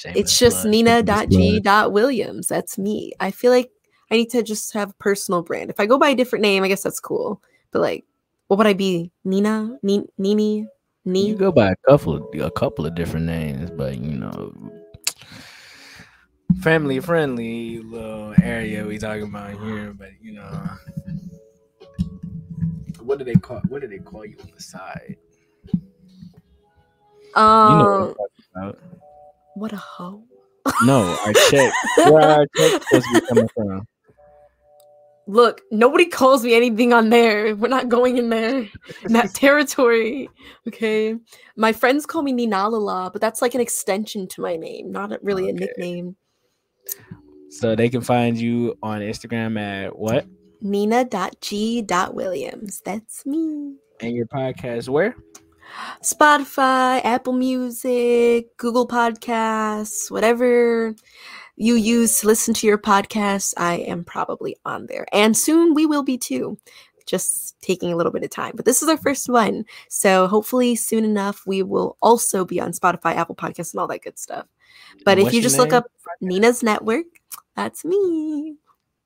it's 0.04 0.38
just 0.38 0.62
plug, 0.62 0.72
Nina 0.72 1.04
dot. 1.04 1.30
G 1.30 1.60
dot 1.60 1.92
Williams. 1.92 2.48
That's 2.48 2.78
me. 2.78 3.14
I 3.20 3.32
feel 3.32 3.52
like 3.52 3.72
I 4.10 4.16
need 4.16 4.30
to 4.32 4.44
just 4.44 4.74
have 4.74 4.92
a 4.92 4.94
personal 4.94 5.42
brand. 5.44 5.70
If 5.70 5.80
I 5.80 5.86
go 5.86 5.98
by 5.98 6.10
a 6.10 6.16
different 6.16 6.44
name, 6.44 6.64
I 6.64 6.68
guess 6.70 6.84
that's 6.84 7.00
cool. 7.00 7.42
But 7.72 7.82
like, 7.82 8.06
what 8.48 8.58
would 8.58 8.68
I 8.68 8.74
be? 8.74 9.12
Nina? 9.26 9.78
Ni- 9.84 10.08
Nini? 10.18 10.68
You 11.06 11.36
go 11.36 11.52
by 11.52 11.72
a 11.72 11.76
couple 11.88 12.16
of 12.16 12.40
a 12.42 12.52
couple 12.52 12.86
of 12.86 12.94
different 12.96 13.26
names, 13.26 13.72
but 13.72 13.98
you 13.98 14.12
know, 14.18 14.54
family 16.62 17.00
friendly 17.00 17.80
little 17.80 18.34
area 18.42 18.86
we 18.86 18.98
talking 18.98 19.24
about 19.24 19.52
here, 19.62 19.94
but 19.98 20.10
you 20.22 20.34
know, 20.34 20.70
what 23.02 23.20
do 23.20 23.24
they 23.26 23.36
call? 23.36 23.62
What 23.70 23.82
do 23.82 23.88
they 23.88 24.00
call 24.00 24.26
you 24.26 24.36
on 24.42 24.50
the 24.54 24.62
side? 24.62 25.16
You 27.34 27.42
know 27.42 27.42
Um, 27.42 27.86
what 27.88 28.02
I'm 28.02 28.14
talking 28.16 28.46
about. 28.56 28.80
what 29.56 29.72
a 29.74 29.78
hoe. 29.78 30.24
No, 30.86 31.18
I 31.26 31.34
check. 31.50 31.72
Where 32.06 32.22
are 32.22 32.32
our 32.34 32.46
check 32.58 32.82
supposed 32.84 33.06
to 33.08 33.14
be 33.14 33.22
coming 33.30 33.50
from? 33.56 33.88
Look, 35.28 35.62
nobody 35.72 36.06
calls 36.06 36.44
me 36.44 36.56
anything 36.56 36.94
on 36.94 37.10
there. 37.10 37.56
We're 37.56 37.68
not 37.68 37.90
going 37.90 38.18
in 38.18 38.30
there, 38.30 38.70
in 39.04 39.14
that 39.14 39.34
territory. 39.34 40.30
Okay. 40.68 41.16
My 41.58 41.74
friends 41.74 42.06
call 42.06 42.22
me 42.22 42.32
Ninalala, 42.32 43.12
but 43.12 43.20
that's 43.22 43.42
like 43.42 43.54
an 43.54 43.60
extension 43.60 44.28
to 44.30 44.42
my 44.42 44.56
name, 44.56 44.90
not 44.92 45.12
really 45.22 45.50
a 45.50 45.54
nickname. 45.54 46.16
So 47.50 47.76
they 47.76 47.90
can 47.90 48.00
find 48.02 48.38
you 48.38 48.78
on 48.82 49.02
Instagram 49.02 49.60
at 49.60 49.98
what? 49.98 50.26
Nina.g.williams. 50.62 52.82
That's 52.86 53.26
me. 53.26 53.76
And 54.00 54.16
your 54.16 54.28
podcast 54.28 54.88
where? 54.88 55.16
Spotify, 56.02 57.04
Apple 57.04 57.34
Music, 57.34 58.56
Google 58.58 58.88
Podcasts, 58.88 60.10
whatever 60.10 60.96
you 61.58 61.76
use 61.76 62.22
to 62.22 62.28
listen 62.28 62.54
to 62.54 62.68
your 62.68 62.78
podcasts, 62.78 63.54
I 63.58 63.78
am 63.80 64.06
probably 64.06 64.56
on 64.64 64.86
there. 64.86 65.06
And 65.12 65.36
soon 65.36 65.74
we 65.74 65.86
will 65.86 66.04
be 66.04 66.18
too. 66.18 66.58
Just 67.06 67.60
taking 67.62 67.94
a 67.94 67.96
little 67.96 68.12
bit 68.12 68.24
of 68.24 68.30
time. 68.30 68.52
But 68.56 68.66
this 68.66 68.84
is 68.84 68.90
our 68.90 68.98
first 68.98 69.30
one. 69.30 69.64
So 69.88 70.28
hopefully 70.28 70.76
soon 70.76 71.06
enough 71.06 71.42
we 71.48 71.64
will 71.64 71.98
also 72.02 72.44
be 72.44 72.60
on 72.60 72.74
Spotify, 72.74 73.16
Apple 73.16 73.36
Podcasts, 73.36 73.74
and 73.74 73.80
all 73.80 73.88
that 73.88 74.04
good 74.04 74.20
stuff. 74.20 74.46
But 75.06 75.18
if 75.18 75.34
you 75.34 75.42
just 75.42 75.58
look 75.58 75.72
up 75.72 75.86
Nina's 76.22 76.62
Network, 76.64 77.06
that's 77.56 77.86
me. 77.86 78.58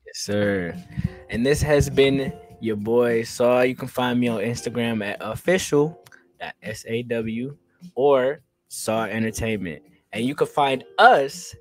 Yes, 0.06 0.18
sir. 0.18 0.76
And 1.30 1.46
this 1.46 1.62
has 1.62 1.90
been 1.90 2.34
your 2.60 2.76
boy 2.76 3.24
Saw. 3.24 3.62
You 3.62 3.76
can 3.76 3.88
find 3.88 4.20
me 4.20 4.28
on 4.28 4.40
Instagram 4.40 5.06
at 5.06 5.18
official 5.22 6.04
S 6.64 6.84
A 6.88 7.04
W 7.04 7.56
or 7.94 8.42
Saw 8.68 9.06
Entertainment. 9.06 9.84
And 10.12 10.26
you 10.26 10.34
can 10.34 10.48
find 10.48 10.84
us 10.98 11.56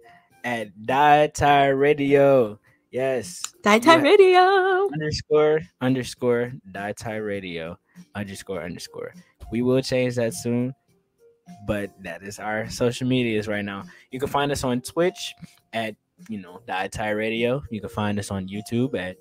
at 0.45 0.77
DyeTie 0.79 1.79
Radio. 1.79 2.59
Yes. 2.91 3.43
DyeTie 3.63 3.85
Yeah. 3.85 4.03
Radio. 4.03 4.89
Underscore 4.93 5.61
underscore 5.81 6.53
DyeTie 6.73 7.25
Radio 7.25 7.79
underscore 8.15 8.63
underscore. 8.63 9.15
We 9.53 9.63
will 9.63 9.83
change 9.83 10.17
that 10.17 10.35
soon. 10.35 10.75
But 11.67 11.91
that 12.03 12.23
is 12.23 12.39
our 12.39 12.69
social 12.71 13.09
medias 13.09 13.49
right 13.49 13.65
now. 13.65 13.85
You 14.11 14.21
can 14.21 14.29
find 14.29 14.53
us 14.53 14.63
on 14.65 14.81
Twitch 14.81 15.35
at 15.73 15.97
you 16.29 16.39
know 16.41 16.61
DyeTie 16.67 17.17
Radio. 17.17 17.63
You 17.71 17.81
can 17.81 17.91
find 17.91 18.19
us 18.19 18.31
on 18.31 18.49
YouTube 18.49 18.95
at 18.99 19.17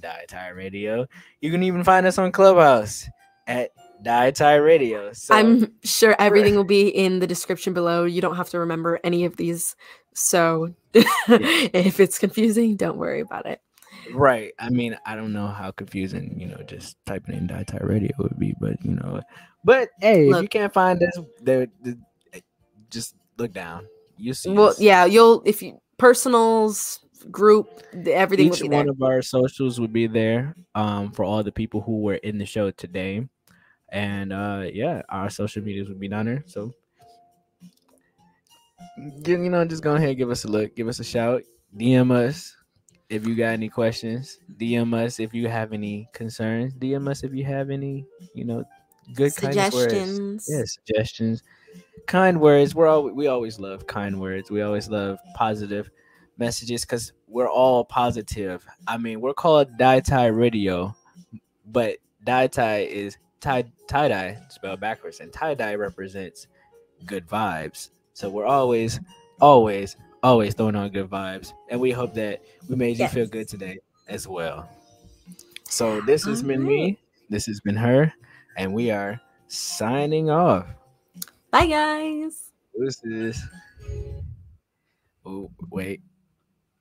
DyeTie 0.00 0.54
Radio. 0.54 1.06
You 1.40 1.50
can 1.50 1.62
even 1.62 1.84
find 1.84 2.06
us 2.06 2.18
on 2.18 2.32
Clubhouse 2.32 3.08
at 3.46 3.70
DyeTie 4.04 4.64
Radio. 4.64 5.12
So 5.12 5.34
I'm 5.34 5.72
sure 5.82 6.14
everything 6.20 6.54
will 6.54 6.64
be 6.64 6.88
in 6.88 7.18
the 7.18 7.26
description 7.26 7.72
below. 7.74 8.04
You 8.04 8.20
don't 8.20 8.36
have 8.36 8.50
to 8.50 8.58
remember 8.60 9.00
any 9.02 9.24
of 9.24 9.36
these. 9.36 9.74
So 10.14 10.74
if 10.94 12.00
it's 12.00 12.18
confusing, 12.18 12.76
don't 12.76 12.96
worry 12.96 13.20
about 13.20 13.46
it. 13.46 13.60
right. 14.12 14.52
I 14.58 14.70
mean, 14.70 14.96
I 15.06 15.16
don't 15.16 15.32
know 15.32 15.48
how 15.48 15.70
confusing 15.72 16.36
you 16.38 16.46
know 16.46 16.62
just 16.66 16.96
typing 17.06 17.34
in 17.36 17.48
DyeTie 17.48 17.84
Radio 17.86 18.12
would 18.18 18.38
be, 18.38 18.54
but 18.60 18.82
you 18.84 18.92
know, 18.92 19.20
but 19.64 19.90
hey, 20.00 20.28
if 20.30 20.40
you 20.42 20.48
can't 20.48 20.72
find 20.72 21.02
us, 21.02 21.18
the, 21.42 21.68
the 21.82 21.98
just 22.90 23.14
look 23.38 23.52
down. 23.52 23.86
You 24.16 24.32
see, 24.34 24.50
Well, 24.50 24.68
us. 24.68 24.80
yeah, 24.80 25.04
you'll 25.04 25.42
if 25.44 25.62
you 25.62 25.80
personals, 25.98 27.00
group, 27.30 27.82
th- 27.92 28.06
everything 28.08 28.48
will 28.50 28.56
each 28.56 28.62
one 28.62 28.70
there. 28.70 28.90
of 28.90 29.02
our 29.02 29.22
socials 29.22 29.80
would 29.80 29.92
be 29.92 30.06
there 30.06 30.54
um 30.74 31.10
for 31.12 31.24
all 31.24 31.42
the 31.42 31.50
people 31.52 31.80
who 31.80 32.00
were 32.02 32.16
in 32.16 32.36
the 32.38 32.44
show 32.44 32.70
today 32.70 33.26
and 33.90 34.32
uh 34.32 34.64
yeah 34.72 35.00
our 35.08 35.30
social 35.30 35.62
medias 35.62 35.88
would 35.88 35.98
be 36.00 36.08
down 36.08 36.26
there 36.26 36.42
so 36.46 36.72
you 38.96 39.38
know 39.50 39.64
just 39.64 39.82
go 39.82 39.94
ahead 39.94 40.10
and 40.10 40.18
give 40.18 40.30
us 40.30 40.44
a 40.44 40.48
look. 40.48 40.74
Give 40.74 40.88
us 40.88 41.00
a 41.00 41.04
shout. 41.04 41.42
Dm 41.76 42.12
us 42.12 42.56
if 43.08 43.26
you 43.26 43.34
got 43.34 43.50
any 43.50 43.68
questions. 43.68 44.38
Dm 44.58 44.94
us 44.94 45.20
if 45.20 45.34
you 45.34 45.48
have 45.48 45.72
any 45.72 46.08
concerns. 46.12 46.74
Dm 46.74 47.08
us 47.08 47.24
if 47.24 47.32
you 47.32 47.44
have 47.44 47.70
any 47.70 48.06
you 48.34 48.44
know 48.44 48.64
good 49.14 49.34
kind 49.36 49.54
words. 49.56 49.74
Suggestions. 49.74 50.46
yeah 50.48 50.64
suggestions. 50.64 51.42
Kind 52.06 52.40
words. 52.40 52.74
We're 52.74 52.88
all 52.88 53.02
we 53.02 53.26
always 53.26 53.58
love 53.58 53.86
kind 53.86 54.20
words. 54.20 54.50
We 54.50 54.62
always 54.62 54.88
love 54.88 55.18
positive 55.34 55.90
messages 56.38 56.82
because 56.82 57.12
we're 57.28 57.50
all 57.50 57.84
positive. 57.84 58.64
I 58.86 58.98
mean 58.98 59.20
we're 59.20 59.34
called 59.34 59.76
DyeTie 59.78 60.36
radio 60.36 60.94
but 61.66 61.98
DyeTie 62.24 62.86
is 62.86 63.16
tie 63.40 63.64
tie 63.88 64.08
dye 64.08 64.38
spelled 64.48 64.80
backwards 64.80 65.20
and 65.20 65.32
tie 65.32 65.54
dye 65.54 65.74
represents 65.74 66.46
good 67.04 67.26
vibes 67.28 67.90
so 68.14 68.30
we're 68.30 68.46
always 68.46 68.98
always 69.40 69.96
always 70.22 70.54
throwing 70.54 70.74
on 70.76 70.88
good 70.90 71.08
vibes 71.10 71.52
and 71.68 71.78
we 71.80 71.90
hope 71.90 72.14
that 72.14 72.40
we 72.68 72.76
made 72.76 72.98
you 72.98 73.06
feel 73.08 73.26
good 73.26 73.46
today 73.48 73.78
as 74.08 74.26
well 74.26 74.68
so 75.68 76.00
this 76.02 76.24
has 76.24 76.42
been 76.42 76.62
Alright. 76.62 76.76
me 76.78 76.98
this 77.28 77.44
has 77.46 77.60
been 77.60 77.76
her 77.76 78.12
and 78.56 78.72
we 78.72 78.90
are 78.90 79.20
signing 79.48 80.30
off 80.30 80.66
Bye, 81.50 81.66
guys. 81.66 82.50
this 82.76 83.00
is. 83.04 83.40
Oh 85.24 85.48
wait. 85.70 86.00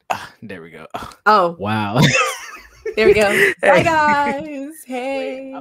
Ah, 0.10 0.34
there 0.41 0.61
we 0.64 0.72
go. 0.72 0.88
Oh, 1.27 1.55
Wow. 1.60 2.01
there 2.95 3.05
we 3.05 3.14
go. 3.14 3.51
Bye, 3.61 3.84
guys. 3.84 4.84
Hey. 4.85 5.53